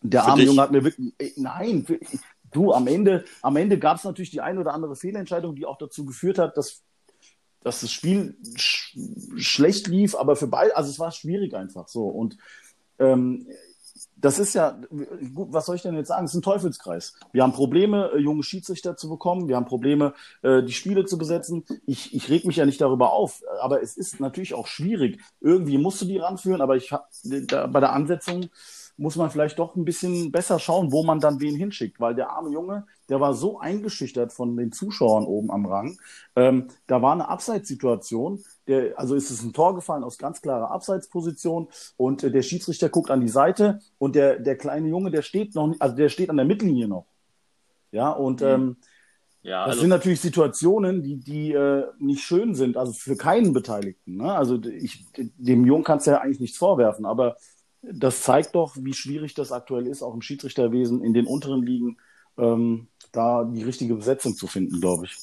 Der 0.00 0.24
arme 0.24 0.44
Junge 0.44 0.62
hat 0.62 0.72
mir 0.72 0.82
wirklich, 0.82 1.12
ey, 1.18 1.34
nein, 1.36 1.84
für, 1.84 2.00
du, 2.52 2.72
am 2.72 2.86
Ende, 2.86 3.26
am 3.42 3.56
Ende 3.56 3.78
gab 3.78 3.98
es 3.98 4.04
natürlich 4.04 4.30
die 4.30 4.40
eine 4.40 4.60
oder 4.60 4.72
andere 4.72 4.96
Fehlentscheidung, 4.96 5.56
die 5.56 5.66
auch 5.66 5.76
dazu 5.76 6.06
geführt 6.06 6.38
hat, 6.38 6.56
dass 6.56 6.80
dass 7.64 7.80
das 7.80 7.92
Spiel 7.92 8.36
sch 8.56 8.96
schlecht 9.36 9.86
lief, 9.86 10.14
aber 10.14 10.36
für 10.36 10.46
beide, 10.46 10.76
also 10.76 10.90
es 10.90 10.98
war 10.98 11.12
schwierig 11.12 11.54
einfach 11.54 11.88
so. 11.88 12.06
Und 12.06 12.36
ähm, 12.98 13.46
das 14.16 14.38
ist 14.38 14.54
ja, 14.54 14.78
gut, 15.34 15.48
was 15.52 15.66
soll 15.66 15.76
ich 15.76 15.82
denn 15.82 15.96
jetzt 15.96 16.08
sagen? 16.08 16.24
Es 16.24 16.30
ist 16.30 16.38
ein 16.38 16.42
Teufelskreis. 16.42 17.14
Wir 17.32 17.42
haben 17.42 17.52
Probleme, 17.52 18.12
äh, 18.14 18.18
junge 18.18 18.44
Schiedsrichter 18.44 18.96
zu 18.96 19.08
bekommen. 19.08 19.48
Wir 19.48 19.56
haben 19.56 19.64
Probleme, 19.64 20.14
äh, 20.42 20.62
die 20.62 20.72
Spiele 20.72 21.04
zu 21.04 21.18
besetzen. 21.18 21.64
Ich, 21.86 22.14
ich 22.14 22.30
reg 22.30 22.44
mich 22.44 22.56
ja 22.56 22.64
nicht 22.64 22.80
darüber 22.80 23.12
auf, 23.12 23.42
aber 23.60 23.82
es 23.82 23.96
ist 23.96 24.20
natürlich 24.20 24.54
auch 24.54 24.68
schwierig. 24.68 25.20
Irgendwie 25.40 25.76
musst 25.76 26.00
du 26.00 26.04
die 26.04 26.18
ranführen, 26.18 26.60
aber 26.60 26.76
ich 26.76 26.92
hab, 26.92 27.10
bei 27.24 27.80
der 27.80 27.92
Ansetzung 27.92 28.48
muss 28.96 29.16
man 29.16 29.30
vielleicht 29.30 29.58
doch 29.58 29.74
ein 29.74 29.84
bisschen 29.84 30.30
besser 30.30 30.58
schauen, 30.60 30.92
wo 30.92 31.02
man 31.02 31.18
dann 31.18 31.40
wen 31.40 31.56
hinschickt, 31.56 31.98
weil 31.98 32.14
der 32.14 32.30
arme 32.30 32.50
Junge, 32.50 32.86
der 33.12 33.20
war 33.20 33.34
so 33.34 33.60
eingeschüchtert 33.60 34.32
von 34.32 34.56
den 34.56 34.72
Zuschauern 34.72 35.26
oben 35.26 35.50
am 35.50 35.66
Rang. 35.66 35.98
Ähm, 36.34 36.68
da 36.86 37.02
war 37.02 37.12
eine 37.12 37.28
Abseitssituation, 37.28 38.42
der, 38.66 38.98
also 38.98 39.14
ist 39.14 39.28
es 39.28 39.42
ein 39.42 39.52
Tor 39.52 39.74
gefallen 39.74 40.02
aus 40.02 40.16
ganz 40.16 40.40
klarer 40.40 40.70
Abseitsposition 40.70 41.68
und 41.98 42.24
äh, 42.24 42.30
der 42.30 42.40
Schiedsrichter 42.40 42.88
guckt 42.88 43.10
an 43.10 43.20
die 43.20 43.28
Seite 43.28 43.80
und 43.98 44.16
der, 44.16 44.38
der 44.38 44.56
kleine 44.56 44.88
Junge, 44.88 45.10
der 45.10 45.20
steht 45.20 45.54
noch, 45.54 45.74
also 45.78 45.94
der 45.94 46.08
steht 46.08 46.30
an 46.30 46.38
der 46.38 46.46
Mittellinie 46.46 46.88
noch. 46.88 47.04
Ja, 47.90 48.12
und 48.12 48.40
mhm. 48.40 48.46
ähm, 48.46 48.76
ja, 49.42 49.66
das 49.66 49.72
also, 49.72 49.80
sind 49.82 49.90
natürlich 49.90 50.22
Situationen, 50.22 51.02
die, 51.02 51.16
die 51.16 51.52
äh, 51.52 51.84
nicht 51.98 52.22
schön 52.22 52.54
sind, 52.54 52.78
also 52.78 52.94
für 52.94 53.16
keinen 53.16 53.52
Beteiligten. 53.52 54.16
Ne? 54.16 54.32
Also 54.32 54.58
ich, 54.64 55.04
dem 55.18 55.66
Jungen 55.66 55.84
kannst 55.84 56.06
du 56.06 56.12
ja 56.12 56.22
eigentlich 56.22 56.40
nichts 56.40 56.56
vorwerfen, 56.56 57.04
aber 57.04 57.36
das 57.82 58.22
zeigt 58.22 58.54
doch, 58.54 58.74
wie 58.80 58.94
schwierig 58.94 59.34
das 59.34 59.52
aktuell 59.52 59.86
ist, 59.86 60.02
auch 60.02 60.14
im 60.14 60.22
Schiedsrichterwesen 60.22 61.04
in 61.04 61.12
den 61.12 61.26
unteren 61.26 61.62
Ligen, 61.62 61.98
ähm, 62.38 62.88
da 63.12 63.44
die 63.44 63.62
richtige 63.62 63.94
Besetzung 63.94 64.34
zu 64.34 64.46
finden, 64.46 64.80
glaube 64.80 65.06
ich. 65.06 65.16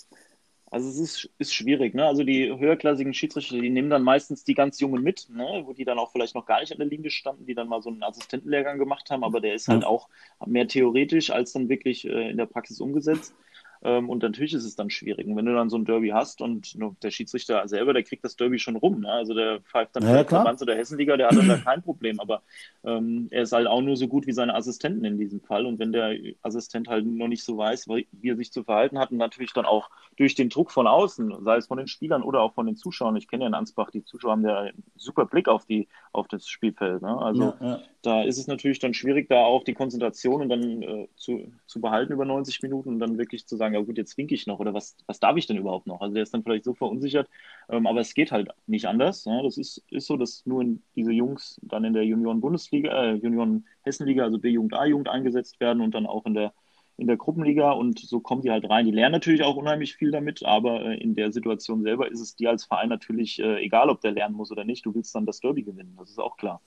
Also 0.71 0.87
es 0.87 0.99
ist, 0.99 1.29
ist 1.39 1.53
schwierig, 1.53 1.95
ne? 1.95 2.05
Also 2.05 2.23
die 2.23 2.47
höherklassigen 2.47 3.13
Schiedsrichter, 3.13 3.59
die 3.59 3.71
nehmen 3.71 3.89
dann 3.89 4.03
meistens 4.03 4.43
die 4.43 4.53
ganz 4.53 4.79
Jungen 4.79 5.01
mit, 5.01 5.27
ne? 5.29 5.63
Wo 5.65 5.73
die 5.73 5.83
dann 5.83 5.97
auch 5.97 6.11
vielleicht 6.11 6.35
noch 6.35 6.45
gar 6.45 6.59
nicht 6.59 6.71
an 6.71 6.77
der 6.77 6.87
Linie 6.87 7.09
standen, 7.09 7.47
die 7.47 7.55
dann 7.55 7.67
mal 7.67 7.81
so 7.81 7.89
einen 7.89 8.03
Assistentenlehrgang 8.03 8.77
gemacht 8.77 9.09
haben, 9.09 9.23
aber 9.23 9.41
der 9.41 9.55
ist 9.55 9.67
halt 9.67 9.81
ja. 9.81 9.87
auch 9.87 10.09
mehr 10.45 10.67
theoretisch 10.67 11.31
als 11.31 11.53
dann 11.53 11.69
wirklich 11.69 12.05
äh, 12.07 12.29
in 12.29 12.37
der 12.37 12.45
Praxis 12.45 12.79
umgesetzt. 12.81 13.33
Ähm, 13.81 14.09
und 14.09 14.23
natürlich 14.23 14.53
ist 14.53 14.65
es 14.65 14.75
dann 14.75 14.89
schwierig. 14.89 15.27
Und 15.27 15.35
wenn 15.37 15.45
du 15.45 15.53
dann 15.53 15.69
so 15.69 15.77
ein 15.77 15.85
Derby 15.85 16.09
hast 16.09 16.41
und 16.41 16.77
der 17.01 17.11
Schiedsrichter 17.11 17.67
selber, 17.67 17.93
der 17.93 18.03
kriegt 18.03 18.23
das 18.25 18.35
Derby 18.35 18.59
schon 18.59 18.75
rum. 18.75 19.01
Ne? 19.01 19.11
Also 19.11 19.33
der 19.33 19.61
pfeift 19.61 19.95
dann 19.95 20.03
ja, 20.03 20.23
Verbands- 20.23 20.61
oder 20.61 20.75
Hessenliga, 20.75 21.15
der 21.15 21.29
hat 21.29 21.37
dann 21.37 21.47
da 21.47 21.57
kein 21.65 21.81
Problem. 21.81 22.19
Aber 22.19 22.41
ähm, 22.83 23.27
er 23.31 23.43
ist 23.43 23.53
halt 23.53 23.67
auch 23.67 23.81
nur 23.81 23.95
so 23.95 24.07
gut 24.07 24.27
wie 24.27 24.33
seine 24.33 24.53
Assistenten 24.53 25.05
in 25.05 25.17
diesem 25.17 25.39
Fall. 25.39 25.65
Und 25.65 25.79
wenn 25.79 25.93
der 25.93 26.15
Assistent 26.41 26.89
halt 26.89 27.05
noch 27.05 27.27
nicht 27.27 27.43
so 27.43 27.57
weiß, 27.57 27.87
wie 27.87 28.29
er 28.29 28.35
sich 28.35 28.51
zu 28.51 28.63
verhalten 28.63 28.99
hat 28.99 29.11
und 29.11 29.17
natürlich 29.17 29.53
dann 29.53 29.65
auch 29.65 29.89
durch 30.19 30.35
den 30.35 30.49
Druck 30.49 30.71
von 30.71 30.85
außen, 30.85 31.45
sei 31.45 31.55
es 31.55 31.67
von 31.67 31.77
den 31.77 31.87
Spielern 31.87 32.23
oder 32.23 32.41
auch 32.41 32.53
von 32.53 32.65
den 32.65 32.75
Zuschauern. 32.75 33.15
Ich 33.15 33.29
kenne 33.29 33.45
ja 33.45 33.47
in 33.47 33.53
Ansbach, 33.53 33.89
die 33.89 34.03
Zuschauer 34.03 34.33
haben 34.33 34.45
ja 34.45 34.59
einen 34.59 34.83
super 34.97 35.25
Blick 35.25 35.47
auf 35.47 35.65
die, 35.65 35.87
auf 36.11 36.27
das 36.27 36.45
Spielfeld. 36.49 37.01
Ne? 37.01 37.17
Also 37.17 37.43
ja, 37.43 37.55
ja. 37.61 37.79
da 38.01 38.23
ist 38.23 38.37
es 38.37 38.47
natürlich 38.47 38.79
dann 38.79 38.93
schwierig, 38.93 39.29
da 39.29 39.45
auch 39.45 39.63
die 39.63 39.73
Konzentration 39.73 40.41
und 40.41 40.49
dann 40.49 40.81
äh, 40.81 41.07
zu, 41.15 41.49
zu 41.67 41.79
behalten 41.79 42.11
über 42.11 42.25
90 42.25 42.61
Minuten 42.61 42.89
und 42.89 42.99
dann 42.99 43.17
wirklich 43.17 43.47
zu 43.47 43.55
sagen, 43.55 43.68
ja 43.73 43.81
gut, 43.81 43.97
jetzt 43.97 44.17
winke 44.17 44.35
ich 44.35 44.47
noch 44.47 44.59
oder 44.59 44.73
was, 44.73 44.95
was 45.07 45.19
darf 45.19 45.37
ich 45.37 45.47
denn 45.47 45.57
überhaupt 45.57 45.87
noch? 45.87 46.01
Also 46.01 46.13
der 46.13 46.23
ist 46.23 46.33
dann 46.33 46.43
vielleicht 46.43 46.63
so 46.63 46.73
verunsichert, 46.73 47.29
ähm, 47.69 47.87
aber 47.87 47.99
es 48.01 48.13
geht 48.13 48.31
halt 48.31 48.49
nicht 48.67 48.85
anders. 48.85 49.25
Ne? 49.25 49.41
Das 49.43 49.57
ist, 49.57 49.83
ist 49.89 50.07
so, 50.07 50.17
dass 50.17 50.45
nur 50.45 50.65
diese 50.95 51.11
Jungs 51.11 51.59
dann 51.63 51.83
in 51.83 51.93
der 51.93 52.05
Junioren-Bundesliga, 52.05 52.91
äh, 52.91 53.13
Junioren-Hessenliga, 53.15 54.23
also 54.23 54.39
B-Jugend, 54.39 54.73
A-Jugend 54.73 55.09
eingesetzt 55.09 55.59
werden 55.59 55.81
und 55.81 55.95
dann 55.95 56.05
auch 56.05 56.25
in 56.25 56.33
der 56.33 56.53
in 56.99 57.07
der 57.07 57.15
Gruppenliga 57.15 57.71
und 57.71 57.97
so 57.97 58.19
kommen 58.19 58.41
die 58.41 58.51
halt 58.51 58.69
rein. 58.69 58.85
Die 58.85 58.91
lernen 58.91 59.13
natürlich 59.13 59.43
auch 59.43 59.55
unheimlich 59.55 59.95
viel 59.95 60.11
damit, 60.11 60.43
aber 60.43 60.85
äh, 60.85 60.97
in 60.97 61.15
der 61.15 61.31
Situation 61.31 61.81
selber 61.81 62.11
ist 62.11 62.19
es 62.19 62.35
dir 62.35 62.49
als 62.49 62.65
Verein 62.65 62.89
natürlich 62.89 63.39
äh, 63.39 63.63
egal, 63.63 63.89
ob 63.89 64.01
der 64.01 64.11
lernen 64.11 64.35
muss 64.35 64.51
oder 64.51 64.65
nicht. 64.65 64.85
Du 64.85 64.93
willst 64.93 65.15
dann 65.15 65.25
das 65.25 65.39
Derby 65.39 65.63
gewinnen, 65.63 65.95
das 65.97 66.09
ist 66.09 66.19
auch 66.19 66.35
klar. 66.35 66.61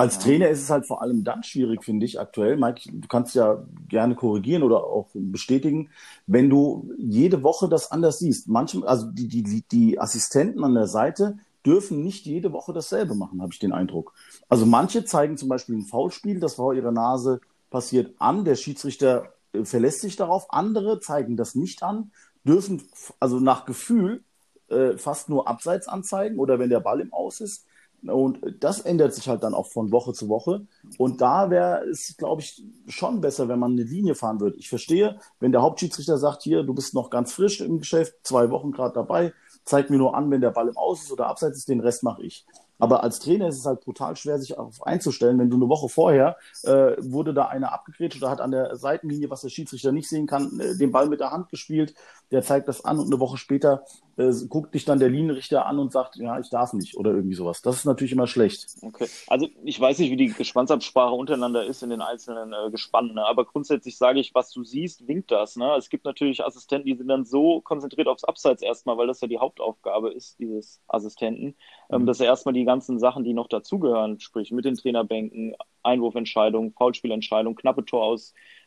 Als 0.00 0.14
ja. 0.16 0.22
Trainer 0.22 0.48
ist 0.48 0.62
es 0.62 0.70
halt 0.70 0.86
vor 0.86 1.02
allem 1.02 1.24
dann 1.24 1.42
schwierig, 1.42 1.84
finde 1.84 2.06
ich, 2.06 2.18
aktuell. 2.18 2.56
Mike, 2.56 2.90
du 2.90 3.06
kannst 3.06 3.34
ja 3.34 3.62
gerne 3.86 4.14
korrigieren 4.14 4.62
oder 4.62 4.84
auch 4.84 5.08
bestätigen, 5.12 5.90
wenn 6.26 6.48
du 6.48 6.90
jede 6.96 7.42
Woche 7.42 7.68
das 7.68 7.90
anders 7.90 8.18
siehst. 8.18 8.48
Manchmal, 8.48 8.88
also 8.88 9.08
die, 9.10 9.28
die, 9.28 9.62
die 9.70 10.00
Assistenten 10.00 10.64
an 10.64 10.72
der 10.72 10.86
Seite 10.86 11.38
dürfen 11.66 12.02
nicht 12.02 12.24
jede 12.24 12.52
Woche 12.54 12.72
dasselbe 12.72 13.14
machen, 13.14 13.42
habe 13.42 13.52
ich 13.52 13.58
den 13.58 13.72
Eindruck. 13.72 14.14
Also 14.48 14.64
manche 14.64 15.04
zeigen 15.04 15.36
zum 15.36 15.50
Beispiel 15.50 15.76
ein 15.76 15.84
Foulspiel, 15.84 16.40
das 16.40 16.54
vor 16.54 16.72
ihrer 16.72 16.92
Nase 16.92 17.42
passiert 17.68 18.14
an. 18.18 18.46
Der 18.46 18.54
Schiedsrichter 18.54 19.34
verlässt 19.64 20.00
sich 20.00 20.16
darauf. 20.16 20.50
Andere 20.50 21.00
zeigen 21.00 21.36
das 21.36 21.54
nicht 21.54 21.82
an, 21.82 22.10
dürfen 22.44 22.82
also 23.18 23.38
nach 23.38 23.66
Gefühl 23.66 24.24
äh, 24.68 24.96
fast 24.96 25.28
nur 25.28 25.46
Abseits 25.46 25.88
anzeigen 25.88 26.38
oder 26.38 26.58
wenn 26.58 26.70
der 26.70 26.80
Ball 26.80 27.00
im 27.00 27.12
Aus 27.12 27.42
ist. 27.42 27.66
Und 28.02 28.38
das 28.60 28.80
ändert 28.80 29.14
sich 29.14 29.28
halt 29.28 29.42
dann 29.42 29.54
auch 29.54 29.66
von 29.66 29.92
Woche 29.92 30.12
zu 30.12 30.28
Woche. 30.28 30.66
Und 30.98 31.20
da 31.20 31.50
wäre 31.50 31.84
es, 31.84 32.16
glaube 32.16 32.42
ich, 32.42 32.62
schon 32.88 33.20
besser, 33.20 33.48
wenn 33.48 33.58
man 33.58 33.72
eine 33.72 33.82
Linie 33.82 34.14
fahren 34.14 34.40
würde. 34.40 34.56
Ich 34.56 34.68
verstehe, 34.68 35.18
wenn 35.38 35.52
der 35.52 35.62
Hauptschiedsrichter 35.62 36.16
sagt, 36.16 36.42
hier, 36.42 36.62
du 36.62 36.74
bist 36.74 36.94
noch 36.94 37.10
ganz 37.10 37.32
frisch 37.32 37.60
im 37.60 37.78
Geschäft, 37.78 38.14
zwei 38.22 38.50
Wochen 38.50 38.72
gerade 38.72 38.94
dabei, 38.94 39.32
zeig 39.64 39.90
mir 39.90 39.98
nur 39.98 40.14
an, 40.16 40.30
wenn 40.30 40.40
der 40.40 40.50
Ball 40.50 40.68
im 40.68 40.76
Aus 40.76 41.02
ist 41.02 41.12
oder 41.12 41.26
abseits 41.26 41.58
ist, 41.58 41.68
den 41.68 41.80
Rest 41.80 42.02
mache 42.02 42.22
ich. 42.22 42.46
Aber 42.80 43.04
als 43.04 43.20
Trainer 43.20 43.48
ist 43.48 43.58
es 43.58 43.66
halt 43.66 43.82
brutal 43.82 44.16
schwer, 44.16 44.38
sich 44.38 44.50
darauf 44.50 44.82
einzustellen, 44.86 45.38
wenn 45.38 45.50
du 45.50 45.56
eine 45.56 45.68
Woche 45.68 45.90
vorher 45.90 46.36
äh, 46.62 46.96
wurde 46.98 47.34
da 47.34 47.46
einer 47.46 47.72
abgegrätscht 47.72 48.22
oder 48.22 48.30
hat 48.30 48.40
an 48.40 48.50
der 48.50 48.74
Seitenlinie, 48.76 49.28
was 49.28 49.42
der 49.42 49.50
Schiedsrichter 49.50 49.92
nicht 49.92 50.08
sehen 50.08 50.26
kann, 50.26 50.58
äh, 50.58 50.76
den 50.76 50.90
Ball 50.90 51.08
mit 51.08 51.20
der 51.20 51.30
Hand 51.30 51.50
gespielt. 51.50 51.94
Der 52.30 52.42
zeigt 52.42 52.68
das 52.68 52.84
an 52.84 52.98
und 52.98 53.06
eine 53.06 53.20
Woche 53.20 53.36
später 53.36 53.84
äh, 54.20 54.32
guckt 54.48 54.74
dich 54.74 54.84
dann 54.84 54.98
der 54.98 55.08
Linienrichter 55.08 55.66
an 55.66 55.78
und 55.78 55.92
sagt, 55.92 56.16
ja, 56.16 56.38
ich 56.38 56.50
darf 56.50 56.72
nicht 56.72 56.96
oder 56.96 57.12
irgendwie 57.12 57.34
sowas. 57.34 57.62
Das 57.62 57.76
ist 57.76 57.84
natürlich 57.86 58.12
immer 58.12 58.26
schlecht. 58.26 58.66
Okay, 58.82 59.06
also 59.28 59.48
ich 59.64 59.80
weiß 59.80 59.98
nicht, 59.98 60.10
wie 60.10 60.16
die 60.16 60.28
Gespannsabsprache 60.28 61.14
untereinander 61.14 61.64
ist 61.64 61.82
in 61.82 61.90
den 61.90 62.02
einzelnen 62.02 62.52
äh, 62.52 62.70
Gespannen, 62.70 63.14
ne? 63.14 63.24
aber 63.26 63.44
grundsätzlich 63.44 63.96
sage 63.96 64.20
ich, 64.20 64.34
was 64.34 64.50
du 64.50 64.62
siehst, 64.62 65.08
winkt 65.08 65.30
das. 65.30 65.56
Ne? 65.56 65.74
Es 65.76 65.88
gibt 65.88 66.04
natürlich 66.04 66.44
Assistenten, 66.44 66.86
die 66.86 66.96
sind 66.96 67.08
dann 67.08 67.24
so 67.24 67.60
konzentriert 67.60 68.08
aufs 68.08 68.24
Abseits 68.24 68.62
erstmal, 68.62 68.98
weil 68.98 69.06
das 69.06 69.20
ja 69.20 69.28
die 69.28 69.38
Hauptaufgabe 69.38 70.12
ist, 70.12 70.38
dieses 70.38 70.80
Assistenten, 70.88 71.54
ähm, 71.90 72.02
mhm. 72.02 72.06
dass 72.06 72.20
er 72.20 72.26
erstmal 72.26 72.54
die 72.54 72.64
ganzen 72.64 72.98
Sachen, 72.98 73.24
die 73.24 73.32
noch 73.32 73.48
dazugehören, 73.48 74.20
sprich 74.20 74.52
mit 74.52 74.64
den 74.64 74.74
Trainerbänken, 74.74 75.54
Einwurfentscheidungen, 75.82 76.72
Foulspielentscheidungen, 76.72 77.56
knappe 77.56 77.84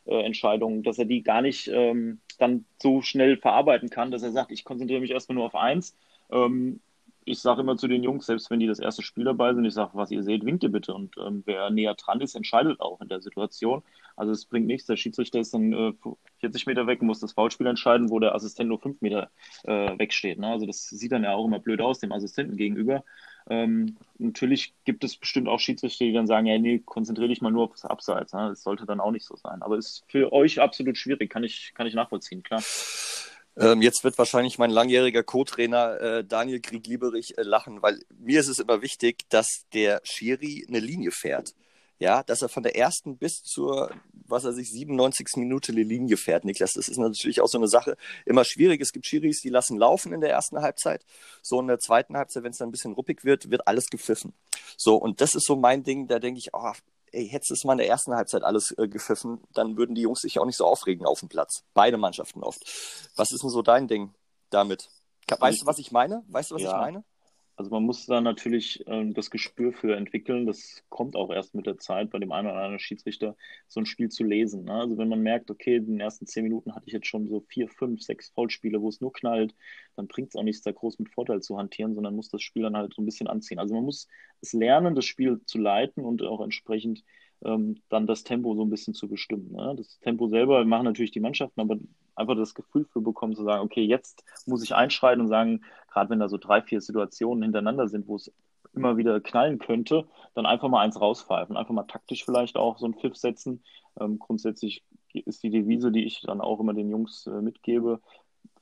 Torausentscheidungen, 0.06 0.84
dass 0.84 0.98
er 1.00 1.06
die 1.06 1.24
gar 1.24 1.42
nicht 1.42 1.68
ähm, 1.68 2.20
dann 2.38 2.66
so 2.82 3.02
schnell 3.02 3.38
verarbeiten 3.38 3.90
kann, 3.90 4.12
dass 4.12 4.24
er 4.24 4.32
sagt, 4.32 4.52
ich 4.52 4.64
konzentriere 4.64 5.02
mich 5.02 5.12
erstmal 5.12 5.36
nur 5.36 5.46
auf 5.46 5.56
eins. 5.56 5.96
Ähm, 6.32 6.82
ich 7.26 7.40
sage 7.40 7.62
immer 7.62 7.78
zu 7.78 7.88
den 7.88 8.04
Jungs, 8.04 8.26
selbst 8.26 8.50
wenn 8.50 8.60
die 8.60 8.68
das 8.68 8.80
erste 8.80 9.02
Spiel 9.02 9.24
dabei 9.24 9.54
sind, 9.54 9.66
ich 9.66 9.74
sage, 9.74 9.92
was 9.94 10.12
ihr 10.12 10.24
seht, 10.24 10.46
winkt 10.46 10.64
ihr 10.64 10.72
bitte. 10.72 10.94
Und 10.94 11.16
ähm, 11.18 11.44
wer 11.46 11.70
näher 11.70 11.96
dran 11.96 12.22
ist, 12.22 12.36
entscheidet 12.36 12.80
auch 12.80 13.02
in 13.02 13.08
der 13.08 13.22
Situation. 13.22 13.84
Also 14.16 14.32
es 14.32 14.46
bringt 14.46 14.68
nichts. 14.68 14.88
Der 14.88 14.98
Schiedsrichter 14.98 15.40
ist 15.40 15.54
dann 15.54 15.74
äh, 15.74 15.94
40 16.40 16.66
Meter 16.68 16.88
weg 16.88 17.02
und 17.02 17.08
muss 17.08 17.20
das 17.20 17.34
Foulspiel 17.34 17.68
entscheiden, 17.68 18.10
wo 18.10 18.20
der 18.20 18.36
Assistent 18.36 18.70
nur 18.70 18.80
5 18.80 19.02
Meter 19.02 19.30
äh, 19.64 19.98
wegsteht. 19.98 20.40
Ne? 20.40 20.48
Also 20.48 20.66
das 20.66 20.90
sieht 20.90 21.12
dann 21.12 21.24
ja 21.24 21.34
auch 21.34 21.46
immer 21.46 21.60
blöd 21.60 21.82
aus, 21.82 22.00
dem 22.00 22.12
Assistenten 22.12 22.58
gegenüber. 22.58 23.04
Ähm, 23.50 23.98
natürlich 24.18 24.74
gibt 24.86 25.04
es 25.04 25.18
bestimmt 25.18 25.50
auch 25.50 25.60
Schiedsrichter, 25.60 26.06
die 26.06 26.14
dann 26.14 26.28
sagen, 26.28 26.48
ja, 26.48 26.58
nee, 26.58 26.80
konzentriere 26.80 27.30
dich 27.30 27.42
mal 27.42 27.52
nur 27.52 27.66
auf 27.66 27.72
das 27.72 27.86
Abseits. 27.86 28.34
Ne? 28.34 28.50
Das 28.50 28.64
sollte 28.64 28.86
dann 28.86 29.00
auch 29.00 29.12
nicht 29.12 29.26
so 29.26 29.36
sein. 29.36 29.62
Aber 29.62 29.78
es 29.78 29.88
ist 29.88 30.06
für 30.08 30.32
euch 30.32 30.62
absolut 30.62 30.98
schwierig, 30.98 31.30
kann 31.30 31.44
ich, 31.44 31.74
kann 31.76 31.88
ich 31.88 31.94
nachvollziehen, 31.94 32.44
klar. 32.44 32.62
Ähm, 33.56 33.82
jetzt 33.82 34.04
wird 34.04 34.18
wahrscheinlich 34.18 34.58
mein 34.58 34.72
langjähriger 34.72 35.24
Co-Trainer 35.24 36.02
äh, 36.02 36.24
Daniel 36.24 36.60
Krieg-Lieberich 36.60 37.38
äh, 37.38 37.44
lachen, 37.44 37.82
weil 37.82 38.00
mir 38.18 38.40
ist 38.40 38.48
es 38.48 38.60
immer 38.60 38.82
wichtig, 38.82 39.30
dass 39.30 39.66
der 39.74 40.02
Schiri 40.04 40.66
eine 40.68 40.80
Linie 40.80 41.12
fährt. 41.12 41.54
Ja, 42.00 42.24
dass 42.24 42.42
er 42.42 42.50
von 42.50 42.64
der 42.64 42.76
ersten 42.76 43.18
bis 43.18 43.44
zur, 43.44 43.92
was 44.12 44.44
er 44.44 44.52
sich, 44.52 44.72
97. 44.72 45.28
Minute 45.38 45.72
eine 45.72 45.84
Linie 45.84 46.18
fährt, 46.18 46.44
Niklas. 46.44 46.74
Das 46.74 46.90
ist 46.90 46.98
natürlich 46.98 47.40
auch 47.40 47.48
so 47.48 47.58
eine 47.58 47.68
Sache. 47.68 47.96
Immer 48.26 48.44
schwierig. 48.44 48.82
Es 48.82 48.92
gibt 48.92 49.06
Schiris, 49.06 49.42
die 49.42 49.50
lassen 49.50 49.78
laufen 49.78 50.12
in 50.12 50.20
der 50.20 50.32
ersten 50.32 50.62
Halbzeit. 50.62 51.06
So 51.42 51.62
in 51.62 51.68
der 51.68 51.80
zweiten 51.80 52.18
Halbzeit, 52.18 52.44
wenn 52.44 52.52
es 52.52 52.58
dann 52.58 52.70
ein 52.70 52.72
bisschen 52.72 52.94
ruppig 52.94 53.24
wird, 53.24 53.52
wird 53.52 53.68
alles 53.68 53.86
gepfiffen. 53.86 54.34
So, 54.76 54.96
und 54.98 55.22
das 55.22 55.36
ist 55.36 55.46
so 55.46 55.56
mein 55.56 55.84
Ding, 55.84 56.08
da 56.08 56.20
denke 56.20 56.40
ich, 56.40 56.50
oh, 56.54 56.74
ey, 57.14 57.30
hättest 57.30 57.52
du 57.52 57.54
es 57.54 57.64
mal 57.64 57.74
in 57.74 57.78
der 57.80 57.88
ersten 57.88 58.14
Halbzeit 58.14 58.44
alles 58.44 58.72
äh, 58.78 58.88
gepfiffen, 58.88 59.42
dann 59.54 59.78
würden 59.78 59.96
die 59.96 60.02
Jungs 60.02 60.22
sich 60.22 60.40
auch 60.40 60.46
nicht 60.46 60.58
so 60.58 60.66
aufregen 60.66 61.06
auf 61.06 61.20
dem 61.20 61.30
Platz. 61.30 61.64
Beide 61.74 61.98
Mannschaften 61.98 62.44
oft. 62.44 62.62
Was 63.16 63.32
ist 63.32 63.44
denn 63.44 63.50
so 63.50 63.62
dein 63.62 63.88
Ding 63.88 64.14
damit? 64.50 64.90
Weißt 65.40 65.62
du, 65.62 65.66
was 65.66 65.80
ich 65.80 65.92
meine? 65.92 66.24
Weißt 66.28 66.52
du, 66.52 66.56
was 66.56 66.64
ja. 66.64 66.72
ich 66.72 66.76
meine? 66.76 67.04
Also 67.56 67.70
man 67.70 67.84
muss 67.84 68.08
da 68.08 68.20
natürlich 68.20 68.84
ähm, 68.88 69.14
das 69.14 69.30
Gespür 69.30 69.74
für 69.74 69.96
entwickeln. 69.96 70.48
Das 70.48 70.84
kommt 70.90 71.16
auch 71.16 71.32
erst 71.32 71.54
mit 71.54 71.68
der 71.68 71.78
Zeit 71.78 72.10
bei 72.10 72.18
dem 72.18 72.32
einen 72.32 72.48
oder 72.48 72.58
anderen 72.58 72.80
Schiedsrichter, 72.80 73.36
so 73.68 73.80
ein 73.80 73.86
Spiel 73.86 74.10
zu 74.10 74.24
lesen. 74.24 74.64
Ne? 74.64 74.74
Also 74.74 74.98
wenn 74.98 75.08
man 75.10 75.22
merkt, 75.22 75.52
okay, 75.52 75.76
in 75.76 75.86
den 75.86 76.00
ersten 76.00 76.26
zehn 76.26 76.44
Minuten 76.44 76.74
hatte 76.74 76.88
ich 76.88 76.94
jetzt 76.94 77.08
schon 77.08 77.28
so 77.28 77.42
vier, 77.42 77.68
fünf, 77.70 78.02
sechs 78.02 78.30
Foulspiele, 78.30 78.82
wo 78.82 78.90
es 78.90 79.02
nur 79.02 79.14
knallt, 79.14 79.54
dann 79.96 80.08
bringt 80.08 80.30
es 80.30 80.36
auch 80.36 80.44
nichts, 80.44 80.64
da 80.64 80.72
groß 80.72 80.98
mit 80.98 81.10
Vorteil 81.10 81.42
zu 81.42 81.58
hantieren, 81.58 81.94
sondern 81.94 82.16
muss 82.16 82.30
das 82.30 82.42
Spiel 82.42 82.64
dann 82.64 82.76
halt 82.76 82.94
so 82.96 83.02
ein 83.02 83.06
bisschen 83.06 83.28
anziehen. 83.28 83.60
Also 83.60 83.76
man 83.76 83.86
muss 83.86 84.08
es 84.42 84.54
lernen, 84.54 84.96
das 84.96 85.06
Spiel 85.06 85.40
zu 85.46 85.60
leiten 85.60 86.04
und 86.04 86.24
auch 86.24 86.42
entsprechend 86.42 87.04
ähm, 87.46 87.82
dann 87.90 88.08
das 88.08 88.24
Tempo 88.24 88.56
so 88.56 88.64
ein 88.64 88.70
bisschen 88.70 88.94
zu 88.96 89.08
bestimmen. 89.08 89.52
Ne? 89.52 89.76
Das 89.78 90.00
Tempo 90.00 90.28
selber 90.28 90.66
machen 90.66 90.86
natürlich 90.86 91.12
die 91.12 91.20
Mannschaften, 91.20 91.62
aber 91.62 91.78
einfach 92.16 92.36
das 92.36 92.54
Gefühl 92.54 92.86
für 92.86 93.02
bekommen, 93.02 93.36
zu 93.36 93.44
sagen, 93.44 93.64
okay, 93.64 93.84
jetzt 93.84 94.24
muss 94.46 94.64
ich 94.64 94.76
einschreiten 94.76 95.22
und 95.22 95.28
sagen, 95.28 95.62
gerade 95.92 96.10
wenn 96.10 96.20
da 96.20 96.30
so 96.30 96.38
drei, 96.38 96.62
vier 96.62 96.82
Situationen 96.82 97.44
hintereinander 97.44 97.88
sind, 97.88 98.08
wo 98.08 98.16
es 98.16 98.32
immer 98.74 98.98
wieder 98.98 99.20
knallen 99.22 99.60
könnte, 99.60 100.06
dann 100.34 100.46
einfach 100.46 100.70
mal 100.70 100.82
eins 100.82 101.00
rauspfeifen, 101.00 101.58
einfach 101.58 101.74
mal 101.74 101.84
taktisch 101.84 102.26
vielleicht 102.26 102.58
auch 102.58 102.78
so 102.78 102.86
einen 102.86 102.96
Pfiff 102.96 103.16
setzen. 103.16 103.64
Ähm, 104.00 104.20
grundsätzlich 104.20 104.84
ist 105.14 105.44
die 105.44 105.52
Devise, 105.52 105.92
die 105.92 106.06
ich 106.06 106.22
dann 106.22 106.42
auch 106.42 106.60
immer 106.60 106.74
den 106.74 106.90
Jungs 106.90 107.28
äh, 107.28 107.42
mitgebe, 107.42 108.00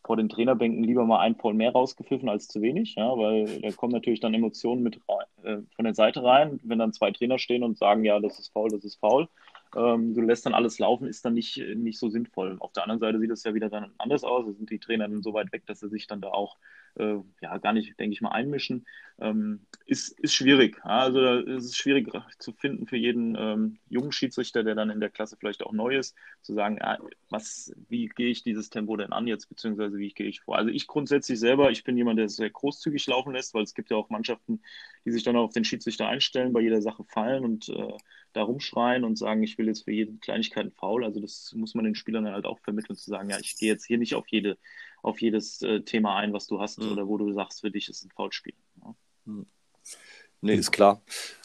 vor 0.04 0.18
den 0.18 0.30
Trainerbänken 0.30 0.84
lieber 0.84 1.06
mal 1.06 1.20
ein 1.20 1.36
Foul 1.36 1.54
mehr 1.54 1.72
rausgepfiffen 1.72 2.28
als 2.28 2.48
zu 2.48 2.62
wenig, 2.62 2.96
ja, 2.96 3.16
weil 3.18 3.62
da 3.62 3.72
kommen 3.72 3.94
natürlich 3.94 4.20
dann 4.20 4.34
Emotionen 4.34 4.82
mit 4.82 5.00
äh, 5.44 5.58
von 5.76 5.86
der 5.86 5.94
Seite 5.94 6.24
rein, 6.24 6.60
wenn 6.64 6.80
dann 6.80 6.94
zwei 6.94 7.12
Trainer 7.12 7.38
stehen 7.38 7.64
und 7.64 7.78
sagen, 7.78 8.04
ja, 8.04 8.20
das 8.20 8.40
ist 8.40 8.52
faul, 8.52 8.70
das 8.70 8.84
ist 8.84 9.00
faul. 9.00 9.28
Ähm, 9.76 10.14
du 10.14 10.22
lässt 10.22 10.46
dann 10.46 10.54
alles 10.54 10.80
laufen, 10.80 11.08
ist 11.08 11.24
dann 11.24 11.34
nicht, 11.34 11.58
nicht 11.76 11.98
so 11.98 12.10
sinnvoll. 12.10 12.58
Auf 12.60 12.74
der 12.74 12.84
anderen 12.84 13.00
Seite 13.00 13.20
sieht 13.20 13.32
es 13.32 13.44
ja 13.44 13.54
wieder 13.54 13.70
dann 13.70 13.92
anders 13.98 14.24
aus. 14.24 14.46
Da 14.46 14.54
sind 14.54 14.70
die 14.70 14.80
Trainer 14.80 15.08
dann 15.08 15.24
so 15.24 15.34
weit 15.34 15.52
weg, 15.52 15.66
dass 15.66 15.80
sie 15.80 15.90
sich 15.90 16.08
dann 16.08 16.22
da 16.22 16.30
auch 16.30 16.58
äh, 16.96 17.18
ja, 17.42 17.58
gar 17.58 17.74
nicht, 17.74 18.00
denke 18.00 18.14
ich 18.14 18.22
mal, 18.22 18.32
einmischen. 18.32 18.86
Ähm, 19.20 19.62
ist, 19.86 20.20
ist 20.20 20.34
schwierig. 20.34 20.78
Ja? 20.84 21.00
Also 21.00 21.22
es 21.22 21.66
ist 21.66 21.78
schwierig 21.78 22.12
zu 22.40 22.54
finden 22.54 22.88
für 22.88 22.98
jeden 22.98 23.36
ähm, 23.38 23.78
jungen 23.90 24.12
Schiedsrichter, 24.12 24.64
der 24.64 24.76
dann 24.76 24.90
in 24.90 25.00
der 25.00 25.10
Klasse 25.10 25.38
vielleicht 25.38 25.64
auch 25.64 25.72
neu 25.72 25.98
ist, 25.98 26.16
zu 26.42 26.54
sagen, 26.54 26.78
ja, 26.82 26.98
was, 27.30 27.74
wie 27.88 28.08
gehe 28.08 28.30
ich 28.30 28.44
dieses 28.44 28.70
Tempo 28.70 28.98
denn 28.98 29.14
an 29.14 29.28
jetzt, 29.28 29.48
beziehungsweise 29.48 29.98
wie 29.98 30.10
gehe 30.10 30.28
ich 30.28 30.42
vor. 30.42 30.58
Also 30.58 30.70
ich 30.70 30.88
grundsätzlich 30.88 31.40
selber, 31.40 31.72
ich 31.72 31.84
bin 31.84 31.98
jemand, 31.98 32.20
der 32.20 32.30
sehr 32.30 32.50
großzügig 32.50 33.06
laufen 33.08 33.34
lässt, 33.34 33.54
weil 33.54 33.64
es 33.64 33.74
gibt 33.74 33.92
ja 33.92 33.98
auch 33.98 34.10
Mannschaften, 34.10 34.62
die 35.06 35.12
sich 35.12 35.24
dann 35.24 35.36
auf 35.36 35.54
den 35.54 35.64
Schiedsrichter 35.64 36.08
einstellen, 36.08 36.54
bei 36.54 36.62
jeder 36.62 36.82
Sache 36.82 37.04
fallen 37.06 37.46
und 37.46 37.70
äh, 37.70 37.94
da 38.34 38.44
rumschreien 38.44 39.04
und 39.04 39.18
sagen, 39.18 39.44
ich 39.44 39.58
will 39.58 39.68
jetzt 39.68 39.84
für 39.84 39.92
jede 39.92 40.14
Kleinigkeit 40.14 40.64
einen 40.64 40.72
Foul. 40.72 41.04
Also 41.04 41.20
das 41.20 41.52
muss 41.56 41.76
man 41.76 41.86
den 41.86 41.96
Spielern 41.96 42.26
dann 42.26 42.34
halt 42.34 42.46
auch 42.46 42.60
vermitteln, 42.60 42.96
zu 42.96 43.10
sagen, 43.10 43.30
ja, 43.30 43.40
ich 43.40 43.58
gehe 43.58 43.72
jetzt 43.72 43.86
hier 43.86 43.98
nicht 43.98 44.16
auf 44.16 44.28
jede, 44.28 44.58
auf 45.02 45.22
jedes 45.22 45.62
äh, 45.62 45.82
Thema 45.82 46.16
ein, 46.18 46.34
was 46.34 46.48
du 46.48 46.60
hast 46.60 46.80
mhm. 46.80 46.92
oder 46.92 47.08
wo 47.08 47.18
du 47.18 47.32
sagst, 47.34 47.62
für 47.62 47.72
dich 47.72 47.90
ist 47.90 48.04
ein 48.04 48.12
Foulspiel. 48.12 48.54
Ja. 48.84 48.96
Mhm. 49.26 49.46
Nee, 50.44 50.56
ist 50.56 50.72
klar. 50.72 51.02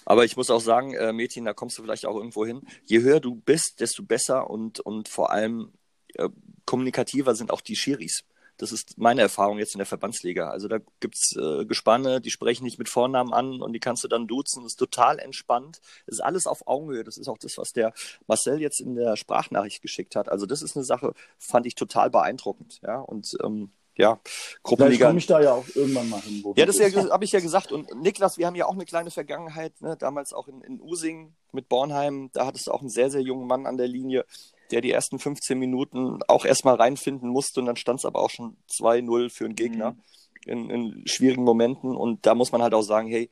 Aber 0.07 0.25
ich 0.25 0.37
muss 0.37 0.51
auch 0.51 0.61
sagen, 0.61 0.95
äh, 0.95 1.13
Mädchen, 1.13 1.45
da 1.45 1.53
kommst 1.53 1.77
du 1.77 1.83
vielleicht 1.83 2.07
auch 2.07 2.17
irgendwo 2.17 2.47
hin. 2.47 2.63
Je 2.87 3.03
höher 3.03 3.21
du 3.21 3.35
bist, 3.35 3.81
desto 3.81 4.03
besser 4.03 4.49
und, 4.49 4.81
und 4.81 5.09
vor 5.09 5.31
allem 5.31 5.73
äh, 6.15 6.31
kommunikativer 6.65 7.35
sind 7.35 7.51
auch 7.51 7.61
die 7.61 7.77
Schiris. 7.77 8.25
Das 8.57 8.73
ist 8.73 8.99
meine 8.99 9.21
Erfahrung 9.21 9.59
jetzt 9.59 9.75
in 9.75 9.79
der 9.79 9.87
Verbandsliga. 9.87 10.51
Also 10.51 10.69
da 10.69 10.79
gibt's 11.01 11.37
äh, 11.37 11.65
Gespanne, 11.65 12.21
die 12.21 12.31
sprechen 12.31 12.65
nicht 12.65 12.79
mit 12.79 12.89
Vornamen 12.89 13.33
an 13.33 13.61
und 13.61 13.73
die 13.73 13.81
kannst 13.81 14.05
du 14.05 14.09
dann 14.09 14.27
duzen. 14.27 14.63
Das 14.63 14.73
ist 14.73 14.79
total 14.79 15.19
entspannt. 15.19 15.81
Das 16.07 16.17
ist 16.17 16.21
alles 16.21 16.47
auf 16.47 16.67
Augenhöhe. 16.67 17.05
Das 17.05 17.19
ist 17.19 17.29
auch 17.29 17.39
das, 17.39 17.59
was 17.59 17.73
der 17.73 17.93
Marcel 18.27 18.61
jetzt 18.61 18.81
in 18.81 18.95
der 18.95 19.17
Sprachnachricht 19.17 19.83
geschickt 19.83 20.17
hat. 20.17 20.29
Also 20.29 20.47
das 20.47 20.63
ist 20.63 20.77
eine 20.77 20.85
Sache, 20.85 21.13
fand 21.39 21.67
ich 21.67 21.75
total 21.75 22.11
beeindruckend. 22.11 22.81
Ja, 22.83 23.01
und 23.01 23.37
ähm, 23.43 23.71
ja, 23.97 24.21
Gruppenliga. 24.63 25.07
komme 25.07 25.19
ich 25.19 25.27
da 25.27 25.41
ja 25.41 25.53
auch 25.53 25.67
irgendwann 25.75 26.11
mal 26.11 26.21
hin. 26.21 26.45
Ja, 26.57 26.67
das 26.67 26.79
ja, 26.79 27.11
habe 27.11 27.25
ich 27.25 27.33
ja 27.33 27.41
gesagt. 27.41 27.73
Und 27.73 27.95
Niklas, 27.95 28.37
wir 28.37 28.47
haben 28.47 28.55
ja 28.55 28.67
auch 28.67 28.75
eine 28.75 28.85
kleine 28.85 29.11
Vergangenheit, 29.11 29.81
ne? 29.81 29.97
damals 29.97 30.35
auch 30.35 30.49
in, 30.49 30.61
in 30.61 30.81
Using 30.83 31.35
mit 31.53 31.69
Bornheim. 31.69 32.31
Da 32.35 32.45
hattest 32.45 32.67
du 32.67 32.73
auch 32.73 32.81
einen 32.81 32.91
sehr, 32.91 33.11
sehr 33.11 33.23
jungen 33.23 33.47
Mann 33.47 33.67
an 33.67 33.79
der 33.79 33.89
Linie 33.89 34.27
der 34.71 34.81
die 34.81 34.91
ersten 34.91 35.19
15 35.19 35.59
Minuten 35.59 36.21
auch 36.29 36.45
erstmal 36.45 36.77
reinfinden 36.77 37.29
musste 37.29 37.61
und 37.61 37.67
dann 37.67 37.77
stand 37.77 38.01
es 38.01 38.05
aber 38.05 38.21
auch 38.21 38.31
schon 38.31 38.57
2-0 38.71 39.31
für 39.31 39.45
einen 39.45 39.57
Gegner 39.57 39.93
mhm. 39.93 39.99
in, 40.47 40.71
in, 40.71 41.03
schwierigen 41.07 41.45
Momenten 41.45 41.97
und 41.97 42.27
da 42.27 42.35
muss 42.35 42.53
man 42.53 42.63
halt 42.63 42.75
auch 42.75 42.83
sagen, 42.83 43.09
hey, 43.09 43.31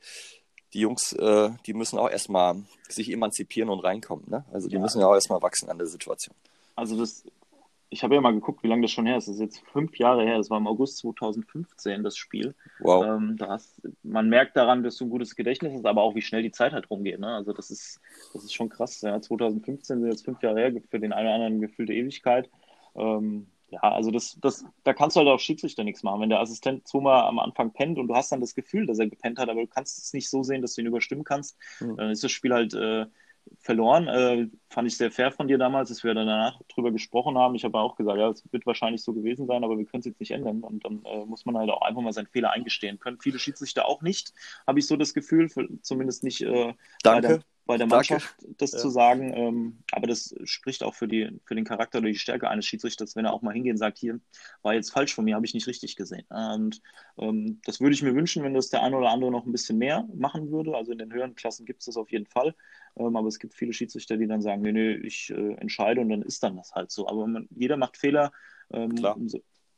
die 0.73 0.79
Jungs, 0.79 1.13
äh, 1.13 1.49
die 1.65 1.73
müssen 1.73 1.97
auch 1.97 2.09
erstmal 2.09 2.63
sich 2.89 3.11
emanzipieren 3.11 3.69
und 3.69 3.79
reinkommen. 3.79 4.25
Ne? 4.27 4.45
Also 4.51 4.67
die 4.67 4.75
ja. 4.75 4.81
müssen 4.81 4.99
ja 4.99 5.07
auch 5.07 5.13
erstmal 5.13 5.41
wachsen 5.41 5.69
an 5.69 5.77
der 5.77 5.87
Situation. 5.87 6.35
Also 6.75 6.97
das 6.97 7.23
ich 7.89 8.03
habe 8.03 8.15
ja 8.15 8.21
mal 8.21 8.33
geguckt, 8.33 8.63
wie 8.63 8.67
lange 8.67 8.81
das 8.81 8.91
schon 8.91 9.05
her 9.05 9.17
ist. 9.17 9.27
Das 9.27 9.35
ist 9.35 9.41
jetzt 9.41 9.61
fünf 9.71 9.97
Jahre 9.97 10.23
her. 10.23 10.37
Das 10.37 10.49
war 10.49 10.57
im 10.57 10.67
August 10.67 10.97
2015 10.97 12.03
das 12.03 12.17
Spiel. 12.17 12.55
Wow. 12.79 13.05
Ähm, 13.05 13.37
da 13.37 13.49
hast, 13.49 13.81
man 14.03 14.27
merkt 14.29 14.57
daran, 14.57 14.83
dass 14.83 14.97
du 14.97 15.05
ein 15.05 15.09
gutes 15.09 15.35
Gedächtnis 15.35 15.73
hast, 15.73 15.85
aber 15.85 16.01
auch 16.01 16.15
wie 16.15 16.21
schnell 16.21 16.41
die 16.41 16.51
Zeit 16.51 16.73
halt 16.73 16.89
rumgeht. 16.89 17.19
Ne? 17.19 17.27
Also 17.27 17.53
das 17.53 17.69
ist, 17.71 18.01
das 18.33 18.43
ist 18.43 18.53
schon 18.53 18.69
krass. 18.69 19.01
Ja. 19.01 19.21
2015 19.21 20.01
sind 20.01 20.09
jetzt 20.09 20.25
fünf 20.25 20.41
Jahre 20.41 20.59
her, 20.59 20.73
für 20.89 20.99
den 20.99 21.13
einen 21.13 21.27
oder 21.27 21.35
anderen 21.35 21.61
gefühlte 21.61 21.93
Ewigkeit. 21.93 22.49
Ähm, 22.95 23.47
ja, 23.69 23.79
also 23.81 24.11
das, 24.11 24.37
das, 24.41 24.65
da 24.83 24.93
kannst 24.93 25.15
du 25.15 25.19
halt 25.19 25.29
auch 25.29 25.39
Schiedsrichter 25.39 25.83
nichts 25.83 26.03
machen. 26.03 26.21
Wenn 26.21 26.29
der 26.29 26.39
Assistent 26.39 26.87
zweimal 26.87 27.23
am 27.23 27.39
Anfang 27.39 27.71
pennt 27.71 27.97
und 27.97 28.07
du 28.07 28.15
hast 28.15 28.31
dann 28.31 28.41
das 28.41 28.55
Gefühl, 28.55 28.85
dass 28.85 28.99
er 28.99 29.07
gepennt 29.07 29.39
hat, 29.39 29.49
aber 29.49 29.61
du 29.61 29.67
kannst 29.67 29.97
es 29.97 30.13
nicht 30.13 30.29
so 30.29 30.43
sehen, 30.43 30.61
dass 30.61 30.75
du 30.75 30.81
ihn 30.81 30.87
überstimmen 30.87 31.23
kannst, 31.23 31.57
mhm. 31.79 31.97
dann 31.97 32.09
ist 32.09 32.23
das 32.23 32.31
Spiel 32.31 32.53
halt 32.53 32.73
äh, 32.73 33.05
verloren. 33.59 34.07
Äh, 34.07 34.47
fand 34.69 34.87
ich 34.87 34.97
sehr 34.97 35.11
fair 35.11 35.31
von 35.31 35.47
dir 35.47 35.57
damals, 35.57 35.89
dass 35.89 36.03
wir 36.03 36.13
danach 36.13 36.59
drüber 36.73 36.91
gesprochen 36.91 37.37
haben. 37.37 37.55
Ich 37.55 37.63
habe 37.63 37.79
auch 37.79 37.95
gesagt, 37.95 38.17
ja, 38.17 38.29
es 38.29 38.43
wird 38.51 38.65
wahrscheinlich 38.65 39.03
so 39.03 39.13
gewesen 39.13 39.47
sein, 39.47 39.63
aber 39.63 39.77
wir 39.77 39.85
können 39.85 39.99
es 39.99 40.05
jetzt 40.05 40.19
nicht 40.19 40.31
ändern. 40.31 40.61
Und 40.61 40.85
dann 40.85 41.03
äh, 41.05 41.25
muss 41.25 41.45
man 41.45 41.57
halt 41.57 41.69
auch 41.69 41.81
einfach 41.81 42.01
mal 42.01 42.13
seinen 42.13 42.27
Fehler 42.27 42.51
eingestehen 42.51 42.99
können. 42.99 43.19
Viele 43.19 43.39
Schiedsrichter 43.39 43.85
auch 43.85 44.01
nicht, 44.01 44.33
habe 44.67 44.79
ich 44.79 44.87
so 44.87 44.97
das 44.97 45.13
Gefühl, 45.13 45.49
für, 45.49 45.67
zumindest 45.81 46.23
nicht. 46.23 46.41
Äh, 46.41 46.73
Danke. 47.03 47.41
Bei 47.65 47.77
der 47.77 47.87
Mannschaft, 47.87 48.35
Danke. 48.39 48.55
das 48.57 48.73
ja. 48.73 48.77
zu 48.79 48.89
sagen. 48.89 49.33
Ähm, 49.33 49.77
aber 49.91 50.07
das 50.07 50.35
spricht 50.43 50.83
auch 50.83 50.93
für, 50.93 51.07
die, 51.07 51.39
für 51.45 51.55
den 51.55 51.65
Charakter 51.65 51.97
oder 51.97 52.09
die 52.09 52.17
Stärke 52.17 52.49
eines 52.49 52.65
Schiedsrichters, 52.65 53.15
wenn 53.15 53.25
er 53.25 53.33
auch 53.33 53.41
mal 53.41 53.53
hingehen 53.53 53.73
und 53.73 53.77
sagt, 53.77 53.97
hier 53.97 54.19
war 54.61 54.73
jetzt 54.73 54.91
falsch 54.91 55.15
von 55.15 55.25
mir, 55.25 55.35
habe 55.35 55.45
ich 55.45 55.53
nicht 55.53 55.67
richtig 55.67 55.95
gesehen. 55.95 56.25
Und 56.29 56.81
ähm, 57.17 57.59
das 57.65 57.81
würde 57.81 57.95
ich 57.95 58.03
mir 58.03 58.13
wünschen, 58.13 58.43
wenn 58.43 58.53
das 58.53 58.69
der 58.69 58.83
eine 58.83 58.97
oder 58.97 59.09
andere 59.09 59.31
noch 59.31 59.45
ein 59.45 59.51
bisschen 59.51 59.77
mehr 59.77 60.07
machen 60.13 60.51
würde. 60.51 60.75
Also 60.75 60.91
in 60.91 60.99
den 60.99 61.11
höheren 61.11 61.35
Klassen 61.35 61.65
gibt 61.65 61.79
es 61.79 61.85
das 61.85 61.97
auf 61.97 62.11
jeden 62.11 62.27
Fall. 62.27 62.53
Ähm, 62.97 63.15
aber 63.15 63.27
es 63.27 63.39
gibt 63.39 63.55
viele 63.55 63.73
Schiedsrichter, 63.73 64.17
die 64.17 64.27
dann 64.27 64.41
sagen, 64.41 64.61
nee, 64.61 64.71
nee, 64.71 64.93
ich 64.93 65.31
äh, 65.31 65.53
entscheide 65.55 66.01
und 66.01 66.09
dann 66.09 66.21
ist 66.21 66.43
dann 66.43 66.57
das 66.57 66.73
halt 66.73 66.91
so. 66.91 67.07
Aber 67.07 67.25
man, 67.25 67.47
jeder 67.55 67.77
macht 67.77 67.97
Fehler. 67.97 68.31
Ähm. 68.71 68.95
Ähm, 69.03 69.29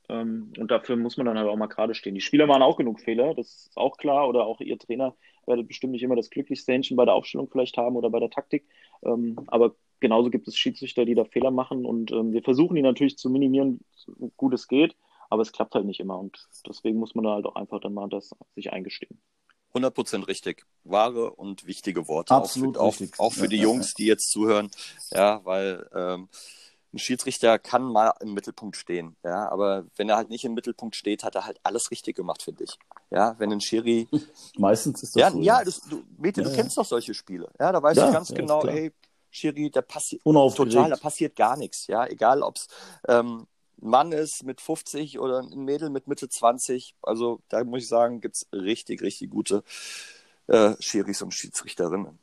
und 0.09 0.67
dafür 0.69 0.95
muss 0.95 1.17
man 1.17 1.25
dann 1.25 1.37
halt 1.37 1.49
auch 1.49 1.57
mal 1.57 1.67
gerade 1.67 1.93
stehen. 1.93 2.15
Die 2.15 2.21
Spieler 2.21 2.47
machen 2.47 2.61
auch 2.61 2.77
genug 2.77 3.01
Fehler, 3.01 3.33
das 3.33 3.67
ist 3.67 3.77
auch 3.77 3.97
klar. 3.97 4.27
Oder 4.29 4.45
auch 4.45 4.61
ihr 4.61 4.77
Trainer 4.77 5.15
werdet 5.45 5.67
bestimmt 5.67 5.91
nicht 5.91 6.03
immer 6.03 6.15
das 6.15 6.29
glücklichste 6.29 6.71
Händchen 6.71 6.95
bei 6.95 7.05
der 7.05 7.13
Aufstellung 7.13 7.49
vielleicht 7.49 7.77
haben 7.77 7.95
oder 7.95 8.09
bei 8.09 8.19
der 8.19 8.29
Taktik. 8.29 8.65
Ähm, 9.03 9.37
aber 9.47 9.75
genauso 9.99 10.29
gibt 10.29 10.47
es 10.47 10.57
Schiedsrichter, 10.57 11.05
die 11.05 11.15
da 11.15 11.25
Fehler 11.25 11.51
machen. 11.51 11.85
Und 11.85 12.11
ähm, 12.11 12.31
wir 12.31 12.41
versuchen 12.41 12.75
die 12.75 12.81
natürlich 12.81 13.17
zu 13.17 13.29
minimieren, 13.29 13.81
so 13.95 14.13
gut 14.37 14.53
es 14.53 14.67
geht. 14.67 14.95
Aber 15.29 15.41
es 15.41 15.51
klappt 15.51 15.75
halt 15.75 15.85
nicht 15.85 15.99
immer. 15.99 16.17
Und 16.17 16.47
deswegen 16.65 16.99
muss 16.99 17.13
man 17.13 17.25
da 17.25 17.33
halt 17.33 17.45
auch 17.45 17.55
einfach 17.55 17.81
dann 17.81 17.93
mal 17.93 18.07
das 18.07 18.33
sich 18.55 18.71
eingestehen. 18.71 19.19
100% 19.73 20.27
richtig. 20.27 20.65
Wahre 20.85 21.31
und 21.31 21.67
wichtige 21.67 22.07
Worte. 22.07 22.33
Absolut 22.33 22.77
auch 22.77 22.93
für, 22.93 23.05
auch, 23.17 23.27
auch 23.27 23.33
für 23.33 23.41
ja, 23.43 23.47
die 23.47 23.57
Jungs, 23.57 23.93
die 23.93 24.05
jetzt 24.05 24.31
zuhören. 24.31 24.71
Ja, 25.11 25.41
weil 25.43 25.85
ähm, 25.93 26.29
ein 26.93 26.99
Schiedsrichter 26.99 27.59
kann 27.59 27.83
mal 27.83 28.13
im 28.21 28.33
Mittelpunkt 28.33 28.77
stehen, 28.77 29.15
ja, 29.23 29.49
aber 29.49 29.85
wenn 29.95 30.09
er 30.09 30.17
halt 30.17 30.29
nicht 30.29 30.45
im 30.45 30.53
Mittelpunkt 30.53 30.95
steht, 30.95 31.23
hat 31.23 31.35
er 31.35 31.45
halt 31.45 31.59
alles 31.63 31.91
richtig 31.91 32.15
gemacht, 32.15 32.41
finde 32.41 32.63
ich. 32.63 32.77
Ja, 33.09 33.35
wenn 33.39 33.51
ein 33.51 33.61
Schiri. 33.61 34.07
Meistens 34.57 35.03
ist 35.03 35.15
das 35.15 35.21
ja, 35.21 35.31
so. 35.31 35.41
Ja, 35.41 35.63
das, 35.63 35.81
du, 35.81 36.03
Mete, 36.17 36.41
ja, 36.41 36.49
du 36.49 36.55
kennst 36.55 36.77
doch 36.77 36.85
solche 36.85 37.13
Spiele. 37.13 37.49
Ja, 37.59 37.71
da 37.71 37.81
weißt 37.83 37.99
du 37.99 38.11
ganz 38.11 38.33
genau, 38.33 38.65
hey, 38.65 38.93
Schiri, 39.29 39.69
da 39.69 39.81
passiert 39.81 40.23
total, 40.23 40.89
da 40.89 40.95
passiert 40.95 41.35
gar 41.35 41.57
nichts. 41.57 41.87
Ja, 41.87 42.05
egal 42.07 42.41
ob 42.41 42.55
es 42.55 42.67
ähm, 43.07 43.47
ein 43.81 43.89
Mann 43.89 44.11
ist 44.11 44.43
mit 44.43 44.61
50 44.61 45.19
oder 45.19 45.39
ein 45.39 45.65
Mädel 45.65 45.89
mit 45.89 46.07
Mitte 46.07 46.29
20. 46.29 46.95
Also 47.01 47.41
da 47.49 47.63
muss 47.63 47.83
ich 47.83 47.87
sagen, 47.87 48.21
gibt 48.21 48.37
es 48.37 48.47
richtig, 48.51 49.01
richtig 49.01 49.29
gute 49.29 49.63
äh, 50.47 50.73
Schiris 50.79 51.21
und 51.21 51.33
Schiedsrichterinnen 51.33 52.17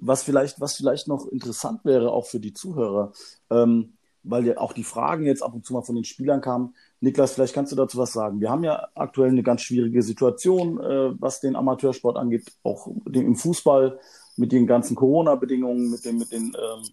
was 0.00 0.22
vielleicht, 0.22 0.60
was 0.60 0.74
vielleicht 0.74 1.08
noch 1.08 1.26
interessant 1.26 1.84
wäre, 1.84 2.12
auch 2.12 2.26
für 2.26 2.40
die 2.40 2.52
Zuhörer, 2.52 3.12
ähm, 3.50 3.94
weil 4.22 4.46
ja 4.46 4.58
auch 4.58 4.72
die 4.72 4.84
Fragen 4.84 5.24
jetzt 5.24 5.42
ab 5.42 5.54
und 5.54 5.66
zu 5.66 5.72
mal 5.72 5.82
von 5.82 5.96
den 5.96 6.04
Spielern 6.04 6.40
kamen. 6.40 6.74
Niklas, 7.00 7.32
vielleicht 7.32 7.54
kannst 7.54 7.72
du 7.72 7.76
dazu 7.76 7.98
was 7.98 8.12
sagen. 8.12 8.40
Wir 8.40 8.50
haben 8.50 8.62
ja 8.62 8.88
aktuell 8.94 9.30
eine 9.30 9.42
ganz 9.42 9.62
schwierige 9.62 10.02
Situation, 10.02 10.78
äh, 10.80 11.20
was 11.20 11.40
den 11.40 11.56
Amateursport 11.56 12.16
angeht, 12.16 12.52
auch 12.62 12.88
im 13.12 13.36
Fußball 13.36 13.98
mit 14.36 14.52
den 14.52 14.66
ganzen 14.66 14.94
Corona-Bedingungen, 14.94 15.90
mit 15.90 16.04
den, 16.04 16.18
mit 16.18 16.30
den 16.32 16.54
ähm, 16.56 16.88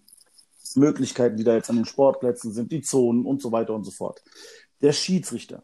Möglichkeiten, 0.74 1.36
die 1.36 1.44
da 1.44 1.54
jetzt 1.54 1.70
an 1.70 1.76
den 1.76 1.84
Sportplätzen 1.84 2.52
sind, 2.52 2.72
die 2.72 2.82
Zonen 2.82 3.24
und 3.24 3.40
so 3.40 3.52
weiter 3.52 3.74
und 3.74 3.84
so 3.84 3.90
fort. 3.90 4.22
Der 4.82 4.92
Schiedsrichter 4.92 5.62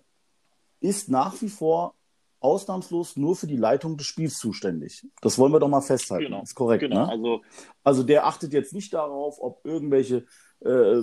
ist 0.80 1.08
nach 1.08 1.40
wie 1.42 1.48
vor 1.48 1.94
ausnahmslos 2.40 3.16
nur 3.16 3.36
für 3.36 3.46
die 3.46 3.56
Leitung 3.56 3.96
des 3.96 4.06
Spiels 4.06 4.38
zuständig. 4.38 5.06
Das 5.20 5.38
wollen 5.38 5.52
wir 5.52 5.60
doch 5.60 5.68
mal 5.68 5.80
festhalten. 5.80 6.26
Genau. 6.26 6.42
ist 6.42 6.54
korrekt, 6.54 6.82
genau. 6.82 7.06
ne? 7.06 7.08
Also, 7.08 7.42
also 7.82 8.02
der 8.02 8.26
achtet 8.26 8.52
jetzt 8.52 8.72
nicht 8.72 8.92
darauf, 8.92 9.38
ob 9.40 9.64
irgendwelche 9.64 10.26
äh, 10.60 11.02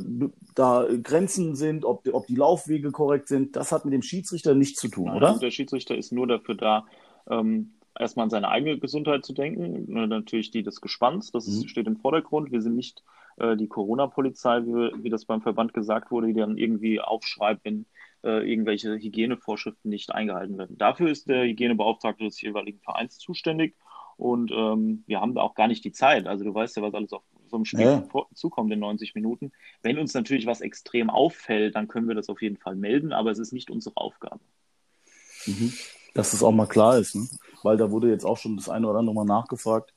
da 0.55 0.87
Grenzen 1.01 1.55
sind, 1.55 1.85
ob, 1.85 2.07
ob 2.11 2.27
die 2.27 2.35
Laufwege 2.35 2.91
korrekt 2.91 3.27
sind. 3.27 3.55
Das 3.55 3.71
hat 3.71 3.85
mit 3.85 3.93
dem 3.93 4.01
Schiedsrichter 4.01 4.55
nichts 4.55 4.79
zu 4.79 4.87
tun, 4.87 5.05
Nein, 5.05 5.17
oder? 5.17 5.37
Der 5.39 5.51
Schiedsrichter 5.51 5.95
ist 5.95 6.11
nur 6.11 6.27
dafür 6.27 6.55
da, 6.55 6.85
ähm, 7.29 7.73
erstmal 7.97 8.25
an 8.25 8.29
seine 8.29 8.49
eigene 8.49 8.79
Gesundheit 8.79 9.25
zu 9.25 9.33
denken, 9.33 9.85
natürlich 10.07 10.51
die 10.51 10.63
des 10.63 10.81
Gespanns, 10.81 11.31
das 11.31 11.47
mhm. 11.47 11.67
steht 11.67 11.87
im 11.87 11.97
Vordergrund. 11.97 12.51
Wir 12.51 12.61
sind 12.61 12.75
nicht 12.75 13.03
äh, 13.37 13.55
die 13.55 13.67
Corona-Polizei, 13.67 14.61
wie, 14.65 15.03
wie, 15.03 15.09
das 15.09 15.25
beim 15.25 15.41
Verband 15.41 15.73
gesagt 15.73 16.11
wurde, 16.11 16.27
die 16.27 16.33
dann 16.33 16.57
irgendwie 16.57 16.99
aufschreibt, 16.99 17.65
wenn 17.65 17.85
äh, 18.23 18.49
irgendwelche 18.49 18.93
Hygienevorschriften 18.93 19.89
nicht 19.89 20.11
eingehalten 20.11 20.57
werden. 20.57 20.77
Dafür 20.77 21.09
ist 21.09 21.27
der 21.29 21.43
Hygienebeauftragte 21.43 22.23
des 22.23 22.41
jeweiligen 22.41 22.79
Vereins 22.79 23.17
zuständig 23.17 23.75
und 24.17 24.51
ähm, 24.51 25.03
wir 25.07 25.19
haben 25.19 25.35
da 25.35 25.41
auch 25.41 25.55
gar 25.55 25.67
nicht 25.67 25.83
die 25.83 25.91
Zeit. 25.91 26.27
Also 26.27 26.43
du 26.43 26.53
weißt 26.53 26.75
ja, 26.77 26.81
was 26.81 26.93
alles 26.93 27.13
auf 27.13 27.23
so 27.49 27.57
einem 27.57 27.65
Spiel 27.65 27.81
ja. 27.81 28.03
zukommt 28.33 28.71
in 28.71 28.79
90 28.79 29.15
Minuten. 29.15 29.51
Wenn 29.81 29.99
uns 29.99 30.13
natürlich 30.13 30.45
was 30.45 30.61
extrem 30.61 31.09
auffällt, 31.09 31.75
dann 31.75 31.87
können 31.87 32.07
wir 32.07 32.15
das 32.15 32.29
auf 32.29 32.41
jeden 32.41 32.57
Fall 32.57 32.75
melden, 32.75 33.13
aber 33.13 33.31
es 33.31 33.39
ist 33.39 33.53
nicht 33.53 33.69
unsere 33.69 33.97
Aufgabe. 33.97 34.39
Mhm. 35.45 35.73
Dass 36.13 36.31
das 36.31 36.43
auch 36.43 36.51
mal 36.51 36.67
klar 36.67 36.97
ist, 36.97 37.15
ne? 37.15 37.27
weil 37.63 37.77
da 37.77 37.91
wurde 37.91 38.09
jetzt 38.09 38.25
auch 38.25 38.37
schon 38.37 38.55
das 38.55 38.69
eine 38.69 38.87
oder 38.87 38.99
andere 38.99 39.15
Mal 39.15 39.25
nachgefragt. 39.25 39.93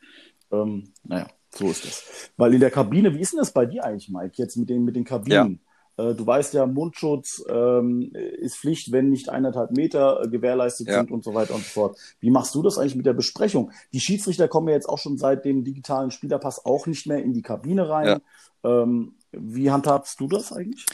Ähm, 0.50 0.92
naja, 1.04 1.26
so 1.50 1.70
ist 1.70 1.84
das. 1.84 2.30
Weil 2.36 2.54
in 2.54 2.60
der 2.60 2.70
Kabine, 2.70 3.14
wie 3.14 3.20
ist 3.20 3.32
denn 3.32 3.38
das 3.38 3.52
bei 3.52 3.66
dir 3.66 3.84
eigentlich, 3.84 4.08
Mike, 4.08 4.34
jetzt 4.36 4.56
mit 4.56 4.68
den, 4.68 4.84
mit 4.84 4.96
den 4.96 5.04
Kabinen? 5.04 5.54
Äh, 5.54 5.65
du 5.96 6.26
weißt 6.26 6.54
ja, 6.54 6.66
Mundschutz 6.66 7.42
ähm, 7.48 8.12
ist 8.12 8.58
Pflicht, 8.58 8.92
wenn 8.92 9.08
nicht 9.08 9.30
eineinhalb 9.30 9.70
Meter 9.70 10.22
äh, 10.22 10.28
gewährleistet 10.28 10.88
ja. 10.88 10.98
sind 10.98 11.10
und 11.10 11.24
so 11.24 11.34
weiter 11.34 11.54
und 11.54 11.64
so 11.64 11.70
fort. 11.70 11.98
Wie 12.20 12.30
machst 12.30 12.54
du 12.54 12.62
das 12.62 12.78
eigentlich 12.78 12.96
mit 12.96 13.06
der 13.06 13.14
Besprechung? 13.14 13.72
Die 13.92 14.00
Schiedsrichter 14.00 14.48
kommen 14.48 14.68
ja 14.68 14.74
jetzt 14.74 14.88
auch 14.88 14.98
schon 14.98 15.16
seit 15.16 15.44
dem 15.44 15.64
digitalen 15.64 16.10
Spielerpass 16.10 16.64
auch 16.64 16.86
nicht 16.86 17.06
mehr 17.06 17.22
in 17.22 17.32
die 17.32 17.42
Kabine 17.42 17.88
rein. 17.88 18.20
Ja. 18.62 18.82
Ähm, 18.82 19.16
wie 19.32 19.70
handhabst 19.70 20.20
du 20.20 20.28
das 20.28 20.52
eigentlich? 20.52 20.84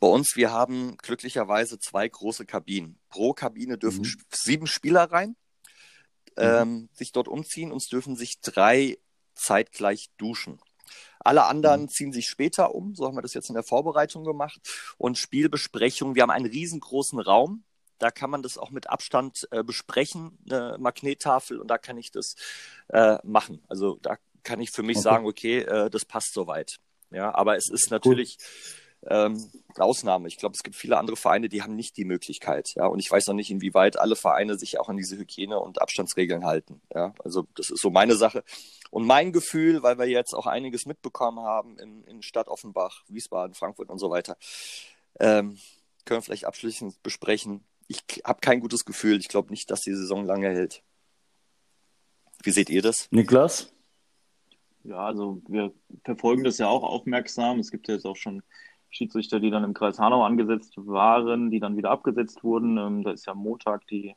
Bei 0.00 0.08
uns, 0.08 0.32
wir 0.36 0.52
haben 0.52 0.96
glücklicherweise 0.98 1.78
zwei 1.78 2.08
große 2.08 2.46
Kabinen. 2.46 2.98
Pro 3.08 3.32
Kabine 3.32 3.78
dürfen 3.78 4.02
mhm. 4.02 4.22
sieben 4.30 4.66
Spieler 4.66 5.10
rein, 5.10 5.30
mhm. 5.30 5.34
ähm, 6.36 6.88
sich 6.92 7.12
dort 7.12 7.28
umziehen 7.28 7.72
und 7.72 7.82
es 7.82 7.88
dürfen 7.88 8.16
sich 8.16 8.40
drei 8.40 8.98
zeitgleich 9.34 10.08
duschen. 10.16 10.58
Alle 11.28 11.44
anderen 11.44 11.82
mhm. 11.82 11.88
ziehen 11.90 12.10
sich 12.10 12.26
später 12.26 12.74
um, 12.74 12.94
so 12.94 13.04
haben 13.04 13.14
wir 13.14 13.20
das 13.20 13.34
jetzt 13.34 13.50
in 13.50 13.54
der 13.54 13.62
Vorbereitung 13.62 14.24
gemacht. 14.24 14.58
Und 14.96 15.18
Spielbesprechung, 15.18 16.14
wir 16.14 16.22
haben 16.22 16.30
einen 16.30 16.46
riesengroßen 16.46 17.18
Raum, 17.20 17.64
da 17.98 18.10
kann 18.10 18.30
man 18.30 18.42
das 18.42 18.56
auch 18.56 18.70
mit 18.70 18.88
Abstand 18.88 19.46
äh, 19.50 19.62
besprechen, 19.62 20.38
eine 20.48 20.78
Magnettafel, 20.80 21.60
und 21.60 21.68
da 21.68 21.76
kann 21.76 21.98
ich 21.98 22.10
das 22.10 22.34
äh, 22.88 23.18
machen. 23.24 23.62
Also 23.68 23.98
da 24.00 24.16
kann 24.42 24.58
ich 24.62 24.70
für 24.70 24.82
mich 24.82 24.96
okay. 24.96 25.04
sagen, 25.04 25.26
okay, 25.26 25.58
äh, 25.58 25.90
das 25.90 26.06
passt 26.06 26.32
soweit. 26.32 26.78
Ja, 27.10 27.34
aber 27.34 27.58
es 27.58 27.68
ist 27.68 27.90
natürlich 27.90 28.38
cool. 28.40 28.87
Ähm, 29.06 29.50
Ausnahme. 29.76 30.28
Ich 30.28 30.36
glaube, 30.36 30.54
es 30.54 30.62
gibt 30.62 30.76
viele 30.76 30.98
andere 30.98 31.16
Vereine, 31.16 31.48
die 31.48 31.62
haben 31.62 31.76
nicht 31.76 31.96
die 31.96 32.04
Möglichkeit. 32.04 32.72
Ja, 32.74 32.86
und 32.86 32.98
ich 32.98 33.10
weiß 33.10 33.26
noch 33.28 33.34
nicht, 33.34 33.50
inwieweit 33.50 33.98
alle 33.98 34.16
Vereine 34.16 34.58
sich 34.58 34.78
auch 34.78 34.88
an 34.88 34.96
diese 34.96 35.16
Hygiene- 35.16 35.60
und 35.60 35.80
Abstandsregeln 35.80 36.44
halten. 36.44 36.80
Ja, 36.94 37.14
also 37.22 37.46
das 37.54 37.70
ist 37.70 37.80
so 37.80 37.90
meine 37.90 38.16
Sache. 38.16 38.42
Und 38.90 39.06
mein 39.06 39.32
Gefühl, 39.32 39.82
weil 39.82 39.98
wir 39.98 40.06
jetzt 40.06 40.34
auch 40.34 40.46
einiges 40.46 40.86
mitbekommen 40.86 41.40
haben 41.40 41.78
in, 41.78 42.04
in 42.04 42.22
Stadt 42.22 42.48
Offenbach, 42.48 43.04
Wiesbaden, 43.08 43.54
Frankfurt 43.54 43.90
und 43.90 43.98
so 43.98 44.10
weiter, 44.10 44.36
ähm, 45.20 45.58
können 46.04 46.18
wir 46.18 46.22
vielleicht 46.22 46.46
abschließend 46.46 47.02
besprechen. 47.02 47.64
Ich 47.86 48.02
habe 48.24 48.40
kein 48.40 48.60
gutes 48.60 48.84
Gefühl. 48.84 49.18
Ich 49.18 49.28
glaube 49.28 49.50
nicht, 49.50 49.70
dass 49.70 49.80
die 49.80 49.94
Saison 49.94 50.24
lange 50.24 50.48
hält. 50.48 50.82
Wie 52.42 52.50
seht 52.50 52.70
ihr 52.70 52.82
das? 52.82 53.08
Niklas? 53.10 53.72
Ja, 54.84 55.06
also 55.06 55.42
wir 55.48 55.72
verfolgen 56.04 56.44
das 56.44 56.58
ja 56.58 56.68
auch 56.68 56.82
aufmerksam. 56.82 57.58
Es 57.58 57.70
gibt 57.70 57.88
ja 57.88 57.94
jetzt 57.94 58.06
auch 58.06 58.16
schon 58.16 58.42
Schiedsrichter, 58.90 59.40
die 59.40 59.50
dann 59.50 59.64
im 59.64 59.74
Kreis 59.74 59.98
Hanau 59.98 60.24
angesetzt 60.24 60.74
waren, 60.76 61.50
die 61.50 61.60
dann 61.60 61.76
wieder 61.76 61.90
abgesetzt 61.90 62.42
wurden. 62.44 62.78
Ähm, 62.78 63.04
da 63.04 63.12
ist 63.12 63.26
ja 63.26 63.34
Montag 63.34 63.86
die 63.88 64.14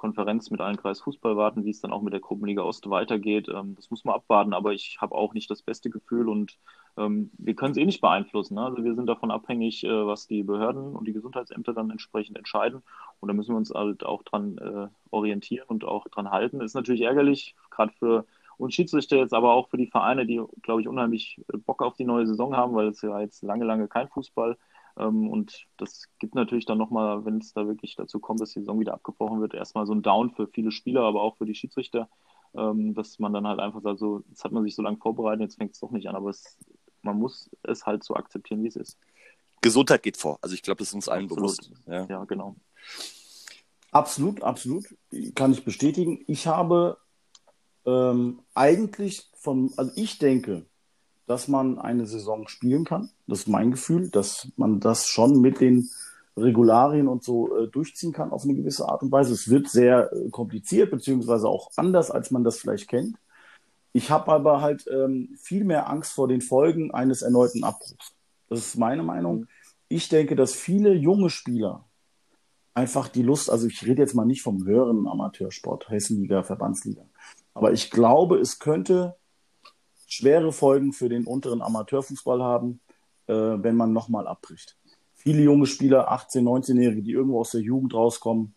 Konferenz 0.00 0.50
mit 0.50 0.62
allen 0.62 0.78
Kreisfußballwarten, 0.78 1.66
wie 1.66 1.70
es 1.70 1.82
dann 1.82 1.92
auch 1.92 2.00
mit 2.00 2.14
der 2.14 2.20
Gruppenliga 2.20 2.62
Ost 2.62 2.88
weitergeht. 2.88 3.48
Ähm, 3.48 3.74
das 3.76 3.90
muss 3.90 4.04
man 4.04 4.14
abwarten, 4.14 4.54
aber 4.54 4.72
ich 4.72 4.96
habe 4.98 5.14
auch 5.14 5.34
nicht 5.34 5.50
das 5.50 5.60
beste 5.60 5.90
Gefühl 5.90 6.28
und 6.30 6.58
ähm, 6.96 7.30
wir 7.36 7.54
können 7.54 7.72
es 7.72 7.76
eh 7.76 7.84
nicht 7.84 8.00
beeinflussen. 8.00 8.54
Ne? 8.54 8.64
Also 8.64 8.82
wir 8.82 8.94
sind 8.94 9.06
davon 9.06 9.30
abhängig, 9.30 9.84
äh, 9.84 10.06
was 10.06 10.26
die 10.26 10.42
Behörden 10.42 10.96
und 10.96 11.06
die 11.06 11.12
Gesundheitsämter 11.12 11.74
dann 11.74 11.90
entsprechend 11.90 12.38
entscheiden. 12.38 12.82
Und 13.20 13.28
da 13.28 13.34
müssen 13.34 13.52
wir 13.52 13.58
uns 13.58 13.72
halt 13.72 14.04
auch 14.04 14.22
dran 14.22 14.56
äh, 14.56 14.88
orientieren 15.10 15.66
und 15.68 15.84
auch 15.84 16.08
dran 16.08 16.30
halten. 16.30 16.62
Ist 16.62 16.74
natürlich 16.74 17.02
ärgerlich, 17.02 17.54
gerade 17.70 17.92
für 17.92 18.24
uns 18.60 18.74
Schiedsrichter 18.74 19.16
jetzt, 19.16 19.34
aber 19.34 19.54
auch 19.54 19.68
für 19.68 19.76
die 19.76 19.86
Vereine, 19.88 20.26
die, 20.26 20.40
glaube 20.62 20.80
ich, 20.80 20.88
unheimlich 20.88 21.40
äh, 21.52 21.56
Bock 21.56 21.82
auf 21.82 21.96
die 21.96 22.04
neue 22.04 22.26
Saison 22.26 22.56
haben, 22.56 22.74
weil 22.74 22.88
es 22.88 23.02
ja 23.02 23.20
jetzt 23.20 23.42
lange, 23.42 23.64
lange 23.64 23.88
kein 23.88 24.08
Fußball 24.08 24.52
ist 24.52 24.60
ähm, 25.00 25.28
und 25.28 25.66
das 25.76 26.08
gibt 26.18 26.34
natürlich 26.34 26.66
dann 26.66 26.78
nochmal, 26.78 27.24
wenn 27.24 27.38
es 27.38 27.52
da 27.52 27.66
wirklich 27.66 27.96
dazu 27.96 28.18
kommt, 28.18 28.40
dass 28.40 28.52
die 28.52 28.60
Saison 28.60 28.80
wieder 28.80 28.94
abgebrochen 28.94 29.40
wird, 29.40 29.54
erstmal 29.54 29.86
so 29.86 29.94
ein 29.94 30.02
Down 30.02 30.30
für 30.30 30.46
viele 30.48 30.70
Spieler, 30.70 31.02
aber 31.02 31.22
auch 31.22 31.36
für 31.36 31.46
die 31.46 31.54
Schiedsrichter, 31.54 32.08
ähm, 32.54 32.94
dass 32.94 33.18
man 33.18 33.32
dann 33.32 33.46
halt 33.46 33.60
einfach 33.60 33.82
sagt, 33.82 33.98
so, 33.98 34.22
jetzt 34.28 34.44
hat 34.44 34.52
man 34.52 34.62
sich 34.64 34.74
so 34.74 34.82
lange 34.82 34.98
vorbereitet, 34.98 35.42
jetzt 35.42 35.56
fängt 35.56 35.72
es 35.72 35.80
doch 35.80 35.90
nicht 35.90 36.08
an, 36.08 36.16
aber 36.16 36.30
es, 36.30 36.58
man 37.02 37.18
muss 37.18 37.50
es 37.62 37.86
halt 37.86 38.04
so 38.04 38.14
akzeptieren, 38.14 38.62
wie 38.62 38.68
es 38.68 38.76
ist. 38.76 38.98
Gesundheit 39.62 40.02
geht 40.02 40.16
vor. 40.16 40.38
Also 40.42 40.54
ich 40.54 40.62
glaube, 40.62 40.78
das 40.78 40.88
ist 40.88 40.94
uns 40.94 41.08
allen 41.08 41.24
absolut. 41.24 41.42
bewusst. 41.42 41.72
Ja. 41.86 42.06
ja, 42.06 42.24
genau. 42.24 42.56
Absolut, 43.92 44.42
absolut. 44.42 44.84
Kann 45.34 45.52
ich 45.52 45.64
bestätigen. 45.64 46.24
Ich 46.26 46.46
habe 46.46 46.96
ähm, 47.86 48.40
eigentlich 48.54 49.30
von, 49.34 49.72
also 49.76 49.92
ich 49.96 50.18
denke, 50.18 50.66
dass 51.26 51.48
man 51.48 51.78
eine 51.78 52.06
Saison 52.06 52.48
spielen 52.48 52.84
kann. 52.84 53.10
Das 53.26 53.40
ist 53.40 53.48
mein 53.48 53.70
Gefühl, 53.70 54.10
dass 54.10 54.48
man 54.56 54.80
das 54.80 55.06
schon 55.06 55.40
mit 55.40 55.60
den 55.60 55.88
Regularien 56.36 57.08
und 57.08 57.22
so 57.22 57.56
äh, 57.56 57.68
durchziehen 57.68 58.12
kann 58.12 58.32
auf 58.32 58.44
eine 58.44 58.54
gewisse 58.54 58.88
Art 58.88 59.02
und 59.02 59.12
Weise. 59.12 59.32
Es 59.32 59.48
wird 59.48 59.68
sehr 59.68 60.12
äh, 60.12 60.30
kompliziert, 60.30 60.90
beziehungsweise 60.90 61.48
auch 61.48 61.70
anders, 61.76 62.10
als 62.10 62.30
man 62.30 62.44
das 62.44 62.58
vielleicht 62.58 62.88
kennt. 62.88 63.16
Ich 63.92 64.10
habe 64.10 64.30
aber 64.32 64.60
halt 64.60 64.86
ähm, 64.90 65.36
viel 65.40 65.64
mehr 65.64 65.88
Angst 65.88 66.12
vor 66.12 66.28
den 66.28 66.40
Folgen 66.40 66.92
eines 66.92 67.22
erneuten 67.22 67.64
Abbruchs. 67.64 68.12
Das 68.48 68.60
ist 68.60 68.76
meine 68.76 69.02
Meinung. 69.02 69.40
Mhm. 69.40 69.48
Ich 69.88 70.08
denke, 70.08 70.36
dass 70.36 70.54
viele 70.54 70.94
junge 70.94 71.30
Spieler 71.30 71.84
einfach 72.74 73.08
die 73.08 73.22
Lust, 73.22 73.50
also 73.50 73.66
ich 73.66 73.84
rede 73.84 74.02
jetzt 74.02 74.14
mal 74.14 74.24
nicht 74.24 74.42
vom 74.42 74.64
höheren 74.64 75.06
Amateursport, 75.08 75.90
Hessenliga, 75.90 76.44
Verbandsliga, 76.44 77.02
aber 77.54 77.72
ich 77.72 77.90
glaube, 77.90 78.38
es 78.38 78.58
könnte 78.58 79.16
schwere 80.06 80.52
Folgen 80.52 80.92
für 80.92 81.08
den 81.08 81.26
unteren 81.26 81.62
Amateurfußball 81.62 82.42
haben, 82.42 82.80
äh, 83.26 83.32
wenn 83.34 83.76
man 83.76 83.92
nochmal 83.92 84.26
abbricht. 84.26 84.76
Viele 85.14 85.42
junge 85.42 85.66
Spieler, 85.66 86.12
18-, 86.12 86.42
19-Jährige, 86.42 87.02
die 87.02 87.12
irgendwo 87.12 87.40
aus 87.40 87.50
der 87.50 87.60
Jugend 87.60 87.94
rauskommen, 87.94 88.54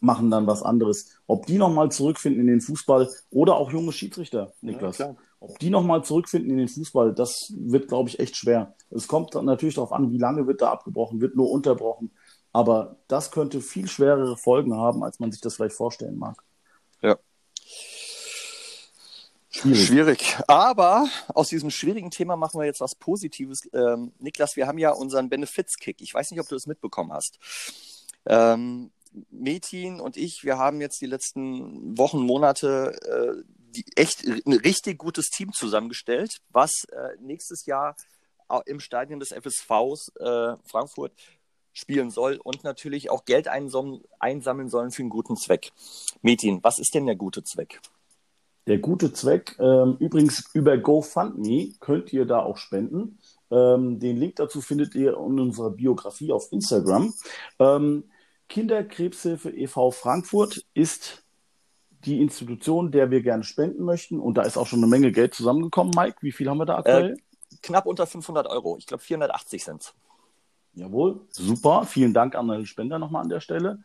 machen 0.00 0.30
dann 0.30 0.46
was 0.46 0.62
anderes. 0.62 1.20
Ob 1.26 1.46
die 1.46 1.58
nochmal 1.58 1.90
zurückfinden 1.90 2.40
in 2.40 2.46
den 2.46 2.60
Fußball 2.60 3.08
oder 3.30 3.56
auch 3.56 3.70
junge 3.72 3.92
Schiedsrichter, 3.92 4.52
Niklas, 4.60 4.98
ja, 4.98 5.14
ob 5.40 5.58
die 5.58 5.70
nochmal 5.70 6.02
zurückfinden 6.04 6.50
in 6.50 6.58
den 6.58 6.68
Fußball, 6.68 7.14
das 7.14 7.52
wird, 7.56 7.88
glaube 7.88 8.08
ich, 8.08 8.18
echt 8.18 8.36
schwer. 8.36 8.74
Es 8.90 9.08
kommt 9.08 9.34
natürlich 9.34 9.74
darauf 9.74 9.92
an, 9.92 10.10
wie 10.10 10.18
lange 10.18 10.46
wird 10.46 10.62
da 10.62 10.72
abgebrochen, 10.72 11.20
wird 11.20 11.36
nur 11.36 11.50
unterbrochen. 11.50 12.12
Aber 12.52 12.96
das 13.08 13.30
könnte 13.30 13.60
viel 13.60 13.88
schwerere 13.88 14.36
Folgen 14.36 14.74
haben, 14.74 15.02
als 15.02 15.20
man 15.20 15.32
sich 15.32 15.40
das 15.40 15.56
vielleicht 15.56 15.74
vorstellen 15.74 16.16
mag. 16.16 16.42
Ja. 17.02 17.18
Schwierig. 19.54 19.86
Schwierig. 19.86 20.36
Aber 20.48 21.08
aus 21.28 21.48
diesem 21.48 21.70
schwierigen 21.70 22.10
Thema 22.10 22.36
machen 22.36 22.58
wir 22.58 22.66
jetzt 22.66 22.80
was 22.80 22.96
Positives. 22.96 23.60
Ähm, 23.72 24.12
Niklas, 24.18 24.56
wir 24.56 24.66
haben 24.66 24.78
ja 24.78 24.90
unseren 24.90 25.28
Benefits-Kick. 25.28 26.00
Ich 26.00 26.12
weiß 26.12 26.32
nicht, 26.32 26.40
ob 26.40 26.48
du 26.48 26.56
es 26.56 26.66
mitbekommen 26.66 27.12
hast. 27.12 27.38
Ähm, 28.26 28.90
Metin 29.30 30.00
und 30.00 30.16
ich, 30.16 30.40
wir 30.42 30.58
haben 30.58 30.80
jetzt 30.80 31.00
die 31.00 31.06
letzten 31.06 31.96
Wochen, 31.96 32.18
Monate 32.18 32.98
äh, 33.04 33.44
die, 33.46 33.84
echt 33.94 34.24
ein 34.24 34.54
richtig 34.54 34.98
gutes 34.98 35.30
Team 35.30 35.52
zusammengestellt, 35.52 36.38
was 36.50 36.72
äh, 36.90 37.10
nächstes 37.20 37.64
Jahr 37.64 37.94
im 38.66 38.80
Stadion 38.80 39.20
des 39.20 39.30
FSVs 39.30 40.16
äh, 40.18 40.56
Frankfurt 40.64 41.12
spielen 41.72 42.10
soll 42.10 42.40
und 42.42 42.64
natürlich 42.64 43.08
auch 43.08 43.24
Geld 43.24 43.46
einsammeln 43.46 44.68
sollen 44.68 44.90
für 44.90 45.02
einen 45.02 45.10
guten 45.10 45.36
Zweck. 45.36 45.70
Metin, 46.22 46.58
was 46.62 46.80
ist 46.80 46.92
denn 46.94 47.06
der 47.06 47.16
gute 47.16 47.44
Zweck? 47.44 47.80
Der 48.66 48.78
gute 48.78 49.12
Zweck, 49.12 49.56
ähm, 49.58 49.96
übrigens 49.98 50.50
über 50.54 50.78
GoFundMe 50.78 51.74
könnt 51.80 52.12
ihr 52.12 52.24
da 52.24 52.40
auch 52.40 52.56
spenden. 52.56 53.18
Ähm, 53.50 53.98
den 53.98 54.16
Link 54.16 54.36
dazu 54.36 54.62
findet 54.62 54.94
ihr 54.94 55.10
in 55.12 55.38
unserer 55.38 55.70
Biografie 55.70 56.32
auf 56.32 56.50
Instagram. 56.50 57.12
Ähm, 57.58 58.04
Kinderkrebshilfe 58.48 59.50
e.V. 59.50 59.90
Frankfurt 59.90 60.64
ist 60.72 61.24
die 62.06 62.20
Institution, 62.20 62.90
der 62.90 63.10
wir 63.10 63.22
gerne 63.22 63.44
spenden 63.44 63.84
möchten. 63.84 64.18
Und 64.18 64.38
da 64.38 64.42
ist 64.42 64.56
auch 64.56 64.66
schon 64.66 64.80
eine 64.80 64.88
Menge 64.88 65.12
Geld 65.12 65.34
zusammengekommen. 65.34 65.92
Mike, 65.94 66.18
wie 66.20 66.32
viel 66.32 66.48
haben 66.48 66.58
wir 66.58 66.66
da 66.66 66.78
aktuell? 66.78 67.12
Äh, 67.12 67.56
knapp 67.62 67.86
unter 67.86 68.06
500 68.06 68.46
Euro. 68.46 68.76
Ich 68.78 68.86
glaube 68.86 69.02
480 69.02 69.64
sind 69.64 69.94
Jawohl, 70.74 71.20
super. 71.30 71.84
Vielen 71.84 72.12
Dank 72.12 72.34
an 72.34 72.48
die 72.58 72.66
Spender 72.66 72.98
nochmal 72.98 73.22
an 73.22 73.28
der 73.28 73.40
Stelle. 73.40 73.78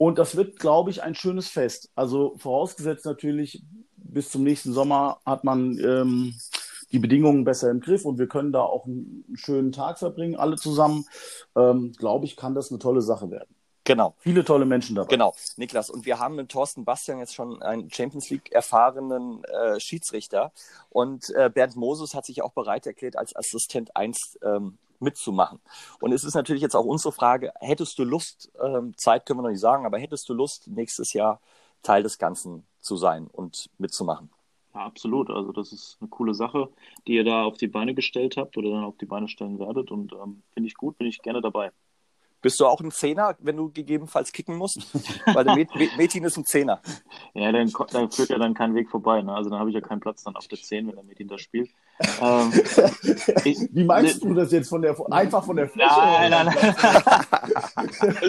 Und 0.00 0.18
das 0.18 0.34
wird, 0.34 0.58
glaube 0.58 0.88
ich, 0.88 1.02
ein 1.02 1.14
schönes 1.14 1.48
Fest. 1.48 1.90
Also 1.94 2.34
vorausgesetzt 2.38 3.04
natürlich, 3.04 3.62
bis 3.96 4.30
zum 4.30 4.44
nächsten 4.44 4.72
Sommer 4.72 5.20
hat 5.26 5.44
man 5.44 5.78
ähm, 5.78 6.34
die 6.90 6.98
Bedingungen 6.98 7.44
besser 7.44 7.70
im 7.70 7.80
Griff 7.80 8.06
und 8.06 8.18
wir 8.18 8.26
können 8.26 8.50
da 8.50 8.62
auch 8.62 8.86
einen 8.86 9.26
schönen 9.34 9.72
Tag 9.72 9.98
verbringen, 9.98 10.36
alle 10.36 10.56
zusammen. 10.56 11.04
Ähm, 11.54 11.92
glaube 11.98 12.24
ich, 12.24 12.36
kann 12.36 12.54
das 12.54 12.70
eine 12.70 12.78
tolle 12.78 13.02
Sache 13.02 13.30
werden. 13.30 13.54
Genau. 13.84 14.14
Viele 14.20 14.42
tolle 14.42 14.64
Menschen 14.64 14.96
dabei. 14.96 15.08
Genau, 15.08 15.34
Niklas. 15.58 15.90
Und 15.90 16.06
wir 16.06 16.18
haben 16.18 16.36
mit 16.36 16.48
Thorsten 16.48 16.86
Bastian 16.86 17.18
jetzt 17.18 17.34
schon 17.34 17.60
einen 17.60 17.90
Champions 17.90 18.30
League 18.30 18.50
erfahrenen 18.52 19.44
äh, 19.44 19.80
Schiedsrichter. 19.80 20.50
Und 20.88 21.28
äh, 21.34 21.50
Bernd 21.52 21.76
Moses 21.76 22.14
hat 22.14 22.24
sich 22.24 22.40
auch 22.40 22.52
bereit 22.52 22.86
erklärt, 22.86 23.18
als 23.18 23.36
Assistent 23.36 23.94
1 23.94 24.38
ähm, 24.42 24.78
mitzumachen. 25.00 25.60
Und 26.00 26.12
es 26.12 26.24
ist 26.24 26.34
natürlich 26.34 26.62
jetzt 26.62 26.76
auch 26.76 26.84
unsere 26.84 27.12
Frage, 27.12 27.52
hättest 27.60 27.98
du 27.98 28.04
Lust, 28.04 28.50
ähm, 28.62 28.96
Zeit 28.96 29.26
können 29.26 29.38
wir 29.38 29.42
noch 29.42 29.50
nicht 29.50 29.60
sagen, 29.60 29.86
aber 29.86 29.98
hättest 29.98 30.28
du 30.28 30.34
Lust, 30.34 30.68
nächstes 30.68 31.12
Jahr 31.12 31.40
Teil 31.82 32.02
des 32.02 32.18
Ganzen 32.18 32.66
zu 32.80 32.96
sein 32.96 33.26
und 33.26 33.70
mitzumachen? 33.78 34.30
Ja, 34.74 34.82
absolut. 34.82 35.30
Also 35.30 35.52
das 35.52 35.72
ist 35.72 35.96
eine 36.00 36.08
coole 36.08 36.34
Sache, 36.34 36.68
die 37.06 37.14
ihr 37.14 37.24
da 37.24 37.44
auf 37.44 37.56
die 37.56 37.66
Beine 37.66 37.94
gestellt 37.94 38.36
habt 38.36 38.56
oder 38.56 38.70
dann 38.70 38.84
auf 38.84 38.96
die 38.98 39.06
Beine 39.06 39.28
stellen 39.28 39.58
werdet. 39.58 39.90
Und 39.90 40.12
ähm, 40.12 40.42
finde 40.52 40.68
ich 40.68 40.74
gut, 40.74 40.96
bin 40.98 41.08
ich 41.08 41.22
gerne 41.22 41.40
dabei. 41.40 41.72
Bist 42.42 42.58
du 42.58 42.66
auch 42.66 42.80
ein 42.80 42.90
Zehner, 42.90 43.36
wenn 43.40 43.56
du 43.56 43.70
gegebenenfalls 43.70 44.32
kicken 44.32 44.56
musst? 44.56 44.78
Weil 45.34 45.44
der 45.44 45.54
Metin 45.96 46.24
ist 46.24 46.38
ein 46.38 46.44
Zehner. 46.44 46.80
Ja, 47.34 47.52
dann, 47.52 47.70
dann 47.92 48.10
führt 48.10 48.30
ja 48.30 48.38
dann 48.38 48.54
kein 48.54 48.74
Weg 48.74 48.88
vorbei. 48.90 49.20
Ne? 49.20 49.34
Also 49.34 49.50
dann 49.50 49.58
habe 49.58 49.70
ich 49.70 49.74
ja 49.74 49.82
keinen 49.82 50.00
Platz 50.00 50.22
dann 50.22 50.36
auf 50.36 50.48
der 50.48 50.58
Zehn, 50.58 50.86
wenn 50.86 50.94
der 50.94 51.04
Metin 51.04 51.28
da 51.28 51.36
spielt. 51.36 51.70
Ähm, 52.20 52.52
ich, 53.44 53.58
Wie 53.72 53.84
meinst 53.84 54.22
ne, 54.22 54.30
du 54.30 54.34
das 54.34 54.52
jetzt 54.52 54.68
von 54.68 54.82
der 54.82 54.96
einfach 55.10 55.44
von 55.44 55.56
der 55.56 55.68
Fläche? 55.68 55.90
Nein, 55.96 56.30
nein, 56.30 56.46
nein. 56.46 56.74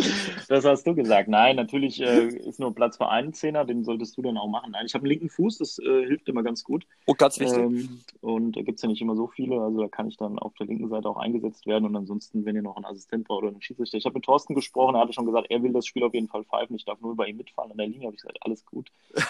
das 0.50 0.66
hast 0.66 0.86
du 0.86 0.96
gesagt. 0.96 1.30
Nein, 1.30 1.56
natürlich 1.56 2.02
äh, 2.02 2.28
ist 2.28 2.60
nur 2.60 2.76
Platz 2.76 2.98
für 2.98 3.10
einen 3.10 3.34
Zehner, 3.34 3.66
den 3.66 3.84
solltest 3.84 4.18
du 4.18 4.22
dann 4.22 4.38
auch 4.38 4.48
machen. 4.48 4.72
Nein, 4.72 4.86
ich 4.86 4.94
habe 4.94 5.04
einen 5.04 5.12
linken 5.12 5.30
Fuß, 5.30 5.60
das 5.60 5.80
äh, 5.80 6.06
hilft 6.06 6.28
immer 6.28 6.44
ganz 6.44 6.64
gut. 6.64 6.86
Oh, 7.06 7.14
ganz 7.14 7.40
wichtig. 7.40 7.58
Ähm, 7.58 8.02
und 8.22 8.58
da 8.58 8.62
gibt 8.62 8.78
es 8.78 8.82
ja 8.82 8.90
nicht 8.90 9.02
immer 9.02 9.16
so 9.16 9.28
viele, 9.28 9.62
also 9.62 9.82
da 9.82 9.88
kann 9.88 10.08
ich 10.08 10.18
dann 10.18 10.38
auf 10.38 10.54
der 10.56 10.68
linken 10.68 10.90
Seite 10.90 11.08
auch 11.10 11.18
eingesetzt 11.18 11.66
werden. 11.66 11.86
Und 11.86 11.96
ansonsten, 11.96 12.46
wenn 12.46 12.56
ihr 12.56 12.62
noch 12.62 12.76
einen 12.76 12.86
Assistent 12.86 13.28
braucht 13.28 13.44
oder 13.44 13.52
einen 13.52 13.62
Schiedsrichter, 13.62 13.98
ich 13.98 14.06
habe 14.06 14.16
mit 14.16 14.26
Thorsten 14.26 14.54
gesprochen, 14.54 14.96
er 14.96 15.02
hatte 15.02 15.14
schon 15.14 15.26
gesagt, 15.26 15.48
er 15.50 15.64
will 15.64 15.72
das 15.72 15.86
Spiel 15.86 16.04
auf 16.04 16.14
jeden 16.14 16.28
Fall 16.28 16.44
pfeifen. 16.44 16.76
Ich 16.76 16.86
darf 16.86 17.00
nur 17.00 17.16
bei 17.16 17.28
ihm 17.28 17.38
mitfahren 17.38 17.72
an 17.72 17.78
der 17.78 17.88
Linie. 17.88 18.08
Habe 18.08 18.16
ich 18.16 18.22
gesagt, 18.22 18.38
alles 18.42 18.66
gut. 18.66 18.92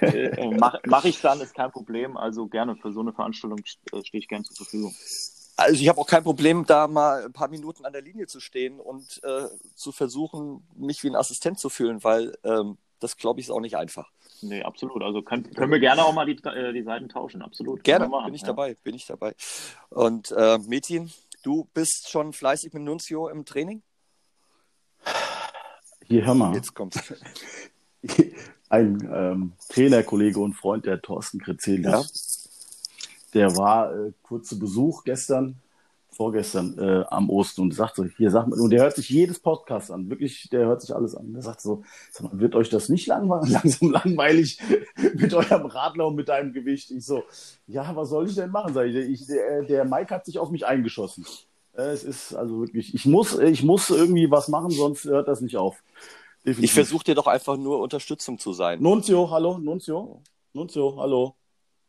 ähm, 0.00 0.52
äh, 0.52 0.56
Mache 0.56 0.80
mach 0.86 1.04
ich 1.04 1.20
dann, 1.20 1.40
ist 1.40 1.54
kein 1.54 1.70
Problem. 1.70 2.16
Also 2.16 2.46
gerne 2.46 2.76
für 2.80 2.92
so 2.92 3.00
eine 3.00 3.12
Veranstaltung 3.12 3.60
äh, 3.60 4.04
stehe 4.04 4.20
ich 4.20 4.28
gerne 4.28 4.44
zur 4.44 4.56
Verfügung. 4.56 4.94
Also 5.56 5.80
ich 5.80 5.88
habe 5.88 6.00
auch 6.00 6.06
kein 6.06 6.22
Problem, 6.22 6.64
da 6.66 6.86
mal 6.86 7.24
ein 7.24 7.32
paar 7.32 7.48
Minuten 7.48 7.84
an 7.84 7.92
der 7.92 8.02
Linie 8.02 8.26
zu 8.26 8.38
stehen 8.38 8.78
und 8.78 9.20
äh, 9.24 9.48
zu 9.74 9.90
versuchen, 9.90 10.66
mich 10.76 11.02
wie 11.02 11.08
ein 11.08 11.16
Assistent 11.16 11.58
zu 11.58 11.68
fühlen, 11.68 12.04
weil 12.04 12.36
ähm, 12.44 12.78
das, 13.00 13.16
glaube 13.16 13.40
ich, 13.40 13.46
ist 13.46 13.50
auch 13.50 13.60
nicht 13.60 13.76
einfach. 13.76 14.10
Nee, 14.40 14.62
absolut. 14.62 15.02
Also 15.02 15.22
können, 15.22 15.52
können 15.54 15.72
wir 15.72 15.80
gerne 15.80 16.04
auch 16.04 16.12
mal 16.12 16.26
die, 16.26 16.40
äh, 16.44 16.72
die 16.72 16.82
Seiten 16.82 17.08
tauschen, 17.08 17.42
absolut. 17.42 17.82
Gerne, 17.82 18.08
bin 18.08 18.34
ich 18.34 18.42
ja. 18.42 18.46
dabei, 18.46 18.76
bin 18.84 18.94
ich 18.94 19.06
dabei. 19.06 19.34
Und 19.90 20.30
äh, 20.30 20.58
Metin, 20.58 21.10
Du 21.42 21.68
bist 21.72 22.10
schon 22.10 22.32
fleißig 22.32 22.72
mit 22.72 22.82
Nunzio 22.82 23.28
im 23.28 23.44
Training? 23.44 23.82
Hier, 26.04 26.26
hör 26.26 26.34
mal. 26.34 26.54
Jetzt 26.54 26.74
kommt's. 26.74 27.00
Ein 28.68 29.08
ähm, 29.10 29.52
Trainerkollege 29.70 30.40
und 30.40 30.54
Freund, 30.54 30.84
der 30.84 31.00
Thorsten 31.00 31.38
Krezelis, 31.38 31.86
ja. 31.86 32.04
Der 33.38 33.56
war 33.56 33.94
äh, 33.94 34.12
kurz 34.22 34.48
zu 34.48 34.58
Besuch 34.58 35.04
gestern 35.04 35.60
vorgestern 36.18 36.76
äh, 36.78 37.04
am 37.10 37.30
Osten 37.30 37.60
und 37.60 37.74
sagt 37.74 37.94
so, 37.94 38.04
hier 38.04 38.30
sag 38.30 38.48
mal, 38.48 38.58
und 38.58 38.70
der 38.70 38.82
hört 38.82 38.96
sich 38.96 39.08
jedes 39.08 39.38
Podcast 39.38 39.92
an, 39.92 40.10
wirklich, 40.10 40.48
der 40.50 40.66
hört 40.66 40.80
sich 40.80 40.94
alles 40.94 41.14
an. 41.14 41.32
Der 41.32 41.42
sagt 41.42 41.60
so, 41.60 41.84
sag 42.10 42.24
mal, 42.24 42.40
wird 42.40 42.56
euch 42.56 42.68
das 42.68 42.88
nicht 42.88 43.06
langweilig, 43.06 43.50
langsam 43.52 43.92
langweilig 43.92 44.58
mit 45.14 45.32
eurem 45.32 45.66
Radler 45.66 46.08
und 46.08 46.16
mit 46.16 46.28
deinem 46.28 46.52
Gewicht? 46.52 46.90
Ich 46.90 47.06
so, 47.06 47.22
ja, 47.68 47.94
was 47.94 48.08
soll 48.08 48.26
ich 48.26 48.34
denn 48.34 48.50
machen? 48.50 48.74
Sag 48.74 48.86
ich, 48.86 48.96
ich 48.96 49.26
der, 49.26 49.62
der 49.62 49.84
Mike 49.84 50.12
hat 50.12 50.26
sich 50.26 50.40
auf 50.40 50.50
mich 50.50 50.66
eingeschossen. 50.66 51.24
Äh, 51.76 51.82
es 51.82 52.02
ist 52.02 52.34
also 52.34 52.58
wirklich, 52.60 52.94
ich 52.94 53.06
muss, 53.06 53.38
ich 53.38 53.62
muss 53.62 53.88
irgendwie 53.90 54.28
was 54.28 54.48
machen, 54.48 54.70
sonst 54.70 55.04
hört 55.04 55.28
das 55.28 55.40
nicht 55.40 55.56
auf. 55.56 55.76
Definitiv. 56.44 56.64
Ich 56.64 56.72
versuche 56.72 57.04
dir 57.04 57.14
doch 57.14 57.28
einfach 57.28 57.56
nur 57.56 57.78
Unterstützung 57.78 58.40
zu 58.40 58.52
sein. 58.52 58.82
Nunzio, 58.82 59.30
hallo, 59.30 59.58
Nunzio. 59.58 60.20
Nunzio, 60.52 60.96
hallo 60.98 61.37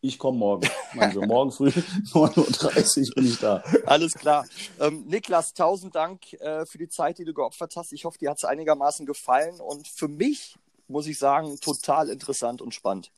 ich 0.02 0.18
komme 0.18 0.38
morgen. 0.38 0.70
Also 0.98 1.22
morgen 1.22 1.52
früh 1.52 1.68
9.30 1.70 3.10
Uhr 3.10 3.16
bin 3.16 3.26
ich 3.26 3.40
da. 3.40 3.64
Alles 3.86 4.14
klar. 4.14 4.46
Ähm, 4.80 5.06
Niklas, 5.08 5.54
tausend 5.54 5.96
Dank 5.96 6.34
äh, 6.34 6.66
für 6.66 6.78
die 6.78 6.88
Zeit, 6.88 7.18
die 7.18 7.26
du 7.26 7.34
geopfert 7.34 7.74
hast. 7.76 7.92
Ich 7.94 8.06
hoffe, 8.06 8.18
dir 8.18 8.30
hat 8.30 8.38
es 8.38 8.46
einigermaßen 8.46 9.06
gefallen 9.06 9.60
und 9.60 9.88
für 9.88 10.08
mich, 10.08 10.58
muss 10.88 11.08
ich 11.08 11.20
sagen, 11.20 11.60
total 11.60 12.10
interessant 12.10 12.62
und 12.62 12.74
spannend. 12.74 13.12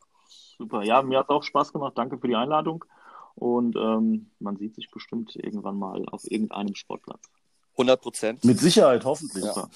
Super, 0.57 0.83
ja, 0.83 1.01
mir 1.01 1.19
hat 1.19 1.25
es 1.25 1.29
auch 1.29 1.43
Spaß 1.43 1.73
gemacht. 1.73 1.93
Danke 1.95 2.17
für 2.17 2.27
die 2.27 2.35
Einladung 2.35 2.85
und 3.35 3.75
ähm, 3.75 4.29
man 4.39 4.57
sieht 4.57 4.75
sich 4.75 4.89
bestimmt 4.91 5.35
irgendwann 5.35 5.77
mal 5.77 6.05
auf 6.09 6.29
irgendeinem 6.29 6.75
Sportplatz. 6.75 7.21
100 7.81 8.01
Prozent. 8.01 8.45
Mit 8.45 8.59
Sicherheit, 8.59 9.05
hoffentlich. 9.05 9.43
Ja. 9.43 9.69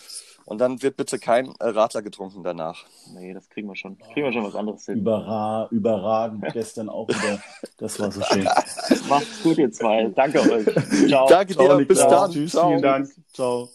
Und 0.45 0.59
dann 0.59 0.81
wird 0.83 0.95
bitte 0.95 1.17
kein 1.17 1.47
äh, 1.59 1.69
Radler 1.69 2.03
getrunken 2.03 2.43
danach. 2.43 2.85
Nee, 3.15 3.33
das 3.33 3.49
kriegen 3.49 3.67
wir 3.67 3.75
schon. 3.75 3.97
Kriegen 3.97 4.27
wir 4.27 4.31
schon 4.31 4.43
was 4.43 4.53
anderes 4.53 4.85
hin. 4.85 4.99
Überra 4.99 5.67
überragend. 5.71 6.45
Gestern 6.53 6.87
auch 6.87 7.07
wieder. 7.07 7.41
Das 7.77 7.99
war 7.99 8.11
so 8.11 8.21
schön. 8.21 8.43
Macht's 9.09 9.41
gut, 9.41 9.57
ihr 9.57 9.71
zwei. 9.71 10.05
Danke 10.15 10.41
euch. 10.41 10.65
Ciao. 11.07 11.27
Danke 11.27 11.55
Ciao, 11.55 11.77
dir. 11.79 11.85
Bis 11.85 11.97
dann. 11.99 12.31
Tschüss. 12.31 12.51
Ciao. 12.51 12.69
Vielen 12.69 12.81
Dank. 12.83 13.09
Ciao. 13.33 13.69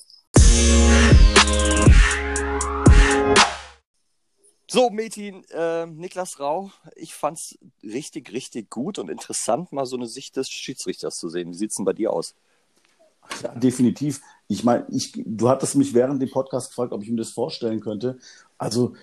So, 4.73 4.89
Metin, 4.91 5.43
äh, 5.51 5.87
Niklas 5.87 6.39
Rau, 6.39 6.71
ich 6.95 7.13
fand's 7.13 7.59
richtig, 7.83 8.33
richtig 8.33 8.71
gut 8.71 9.01
und 9.01 9.11
interessant, 9.11 9.73
mal 9.73 9.85
so 9.85 9.97
eine 9.97 10.07
Sicht 10.07 10.37
des 10.37 10.49
Schiedsrichters 10.49 11.17
zu 11.17 11.29
sehen. 11.29 11.51
Wie 11.51 11.57
sieht's 11.57 11.75
denn 11.75 11.85
bei 11.85 11.93
dir 11.93 12.13
aus? 12.13 12.37
Ja, 13.43 13.55
definitiv. 13.55 14.21
Ich 14.49 14.65
meine, 14.65 14.87
ich, 14.91 15.13
du 15.25 15.49
hattest 15.49 15.77
mich 15.77 15.95
während 15.95 16.21
dem 16.21 16.31
Podcast 16.31 16.71
gefragt, 16.71 16.93
ob 16.93 17.03
ich 17.03 17.11
mir 17.11 17.17
das 17.17 17.31
vorstellen 17.31 17.81
könnte. 17.81 18.19
Also 18.59 18.95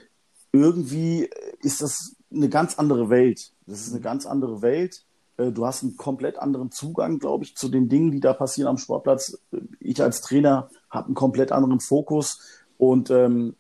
irgendwie 0.52 1.30
ist 1.62 1.82
das 1.82 2.16
eine 2.32 2.50
ganz 2.50 2.78
andere 2.78 3.10
Welt. 3.10 3.52
Das 3.66 3.82
ist 3.82 3.94
eine 3.94 4.02
ganz 4.02 4.26
andere 4.26 4.62
Welt. 4.62 5.06
Äh, 5.38 5.52
du 5.52 5.66
hast 5.66 5.84
einen 5.84 5.98
komplett 5.98 6.38
anderen 6.38 6.72
Zugang, 6.72 7.20
glaube 7.20 7.46
ich, 7.46 7.56
zu 7.56 7.70
den 7.70 7.90
Dingen, 7.90 8.12
die 8.12 8.20
da 8.20 8.34
passieren 8.34 8.70
am 8.70 8.78
Sportplatz. 8.78 9.40
Ich 9.80 10.02
als 10.02 10.22
Trainer 10.22 10.70
habe 10.90 11.08
einen 11.08 11.16
komplett 11.16 11.52
anderen 11.52 11.80
Fokus. 11.80 12.40
Und 12.78 13.10
ähm, 13.10 13.56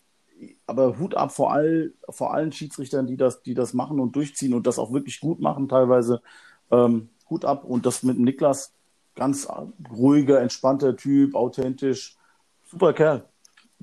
aber 0.67 0.99
Hut 0.99 1.15
ab 1.15 1.31
vor, 1.31 1.51
all, 1.51 1.93
vor 2.09 2.33
allen 2.33 2.51
Schiedsrichtern, 2.51 3.07
die 3.07 3.17
das, 3.17 3.41
die 3.41 3.53
das 3.53 3.73
machen 3.73 3.99
und 3.99 4.15
durchziehen 4.15 4.53
und 4.53 4.67
das 4.67 4.77
auch 4.77 4.91
wirklich 4.91 5.19
gut 5.19 5.39
machen 5.39 5.67
teilweise. 5.67 6.21
Ähm, 6.71 7.09
Hut 7.29 7.45
ab. 7.45 7.63
Und 7.63 7.85
das 7.85 8.03
mit 8.03 8.19
Niklas, 8.19 8.73
ganz 9.17 9.47
ruhiger, 9.91 10.39
entspannter 10.39 10.95
Typ, 10.95 11.35
authentisch. 11.35 12.15
Super 12.63 12.93
Kerl. 12.93 13.27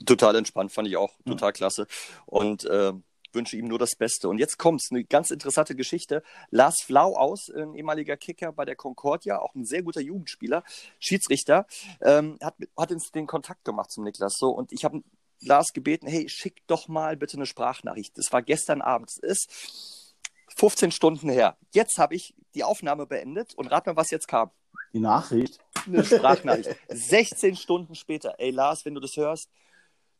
Total 0.06 0.34
entspannt, 0.36 0.72
fand 0.72 0.88
ich 0.88 0.96
auch. 0.96 1.12
Total 1.26 1.48
ja. 1.48 1.52
klasse. 1.52 1.86
Und 2.26 2.64
äh, 2.64 2.92
wünsche 3.34 3.56
ihm 3.56 3.66
nur 3.66 3.78
das 3.78 3.96
Beste. 3.96 4.28
Und 4.28 4.38
jetzt 4.38 4.58
kommt's, 4.58 4.88
eine 4.90 5.04
ganz 5.04 5.30
interessante 5.30 5.74
Geschichte. 5.74 6.22
Lars 6.50 6.80
Flau 6.82 7.16
aus, 7.16 7.48
ein 7.50 7.74
ehemaliger 7.74 8.16
Kicker 8.16 8.52
bei 8.52 8.64
der 8.64 8.76
Concordia, 8.76 9.38
auch 9.40 9.54
ein 9.54 9.64
sehr 9.64 9.82
guter 9.82 10.00
Jugendspieler, 10.00 10.62
Schiedsrichter, 10.98 11.66
ähm, 12.00 12.38
hat, 12.42 12.56
hat 12.76 12.92
uns 12.92 13.10
den 13.10 13.26
Kontakt 13.26 13.64
gemacht 13.64 13.90
zum 13.90 14.04
Niklas. 14.04 14.36
So, 14.38 14.50
und 14.50 14.72
ich 14.72 14.84
habe 14.84 15.02
Lars 15.40 15.72
gebeten, 15.72 16.06
hey, 16.06 16.28
schick 16.28 16.66
doch 16.66 16.88
mal 16.88 17.16
bitte 17.16 17.36
eine 17.36 17.46
Sprachnachricht. 17.46 18.16
Das 18.16 18.32
war 18.32 18.42
gestern 18.42 18.80
Abend. 18.80 19.10
Es 19.10 19.18
ist 19.18 20.14
15 20.56 20.90
Stunden 20.90 21.28
her. 21.28 21.56
Jetzt 21.72 21.98
habe 21.98 22.14
ich 22.14 22.34
die 22.54 22.64
Aufnahme 22.64 23.06
beendet 23.06 23.54
und 23.54 23.66
rat 23.66 23.86
mal, 23.86 23.96
was 23.96 24.10
jetzt 24.10 24.28
kam. 24.28 24.50
Die 24.94 25.00
Nachricht? 25.00 25.58
Eine 25.86 26.04
Sprachnachricht. 26.04 26.70
16 26.88 27.56
Stunden 27.56 27.94
später. 27.94 28.36
Ey, 28.38 28.50
Lars, 28.50 28.84
wenn 28.84 28.94
du 28.94 29.00
das 29.00 29.16
hörst, 29.16 29.50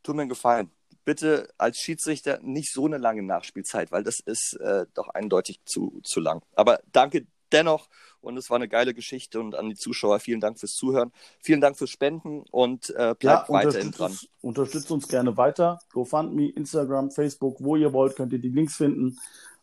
tu 0.02 0.12
mir 0.12 0.22
einen 0.22 0.28
Gefallen. 0.28 0.70
Bitte 1.04 1.48
als 1.58 1.78
Schiedsrichter 1.78 2.40
nicht 2.42 2.72
so 2.72 2.86
eine 2.86 2.98
lange 2.98 3.22
Nachspielzeit, 3.22 3.92
weil 3.92 4.02
das 4.02 4.20
ist 4.20 4.54
äh, 4.60 4.86
doch 4.94 5.08
eindeutig 5.08 5.60
zu, 5.64 6.00
zu 6.02 6.20
lang. 6.20 6.42
Aber 6.54 6.80
danke 6.92 7.26
dennoch 7.52 7.88
und 8.20 8.36
es 8.36 8.50
war 8.50 8.56
eine 8.56 8.68
geile 8.68 8.94
Geschichte 8.94 9.38
und 9.38 9.54
an 9.54 9.68
die 9.68 9.76
Zuschauer 9.76 10.18
vielen 10.18 10.40
Dank 10.40 10.58
fürs 10.58 10.72
Zuhören, 10.72 11.12
vielen 11.40 11.60
Dank 11.60 11.76
fürs 11.76 11.90
Spenden 11.90 12.42
und 12.50 12.90
äh, 12.90 13.14
bleibt 13.18 13.48
ja, 13.48 13.48
weiterhin 13.48 13.92
dran. 13.92 14.10
Uns, 14.10 14.28
unterstützt 14.40 14.90
uns 14.90 15.06
gerne 15.08 15.36
weiter. 15.36 15.78
GoFundMe, 15.92 16.48
Instagram, 16.48 17.10
Facebook, 17.10 17.58
wo 17.60 17.76
ihr 17.76 17.92
wollt, 17.92 18.16
könnt 18.16 18.32
ihr 18.32 18.40
die 18.40 18.48
Links 18.48 18.76
finden. 18.76 19.18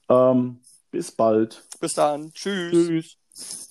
Ähm, 0.10 0.60
bis 0.92 1.12
bald. 1.12 1.64
Bis 1.80 1.94
dann. 1.94 2.32
Tschüss. 2.34 2.72
Tschüss. 2.72 3.71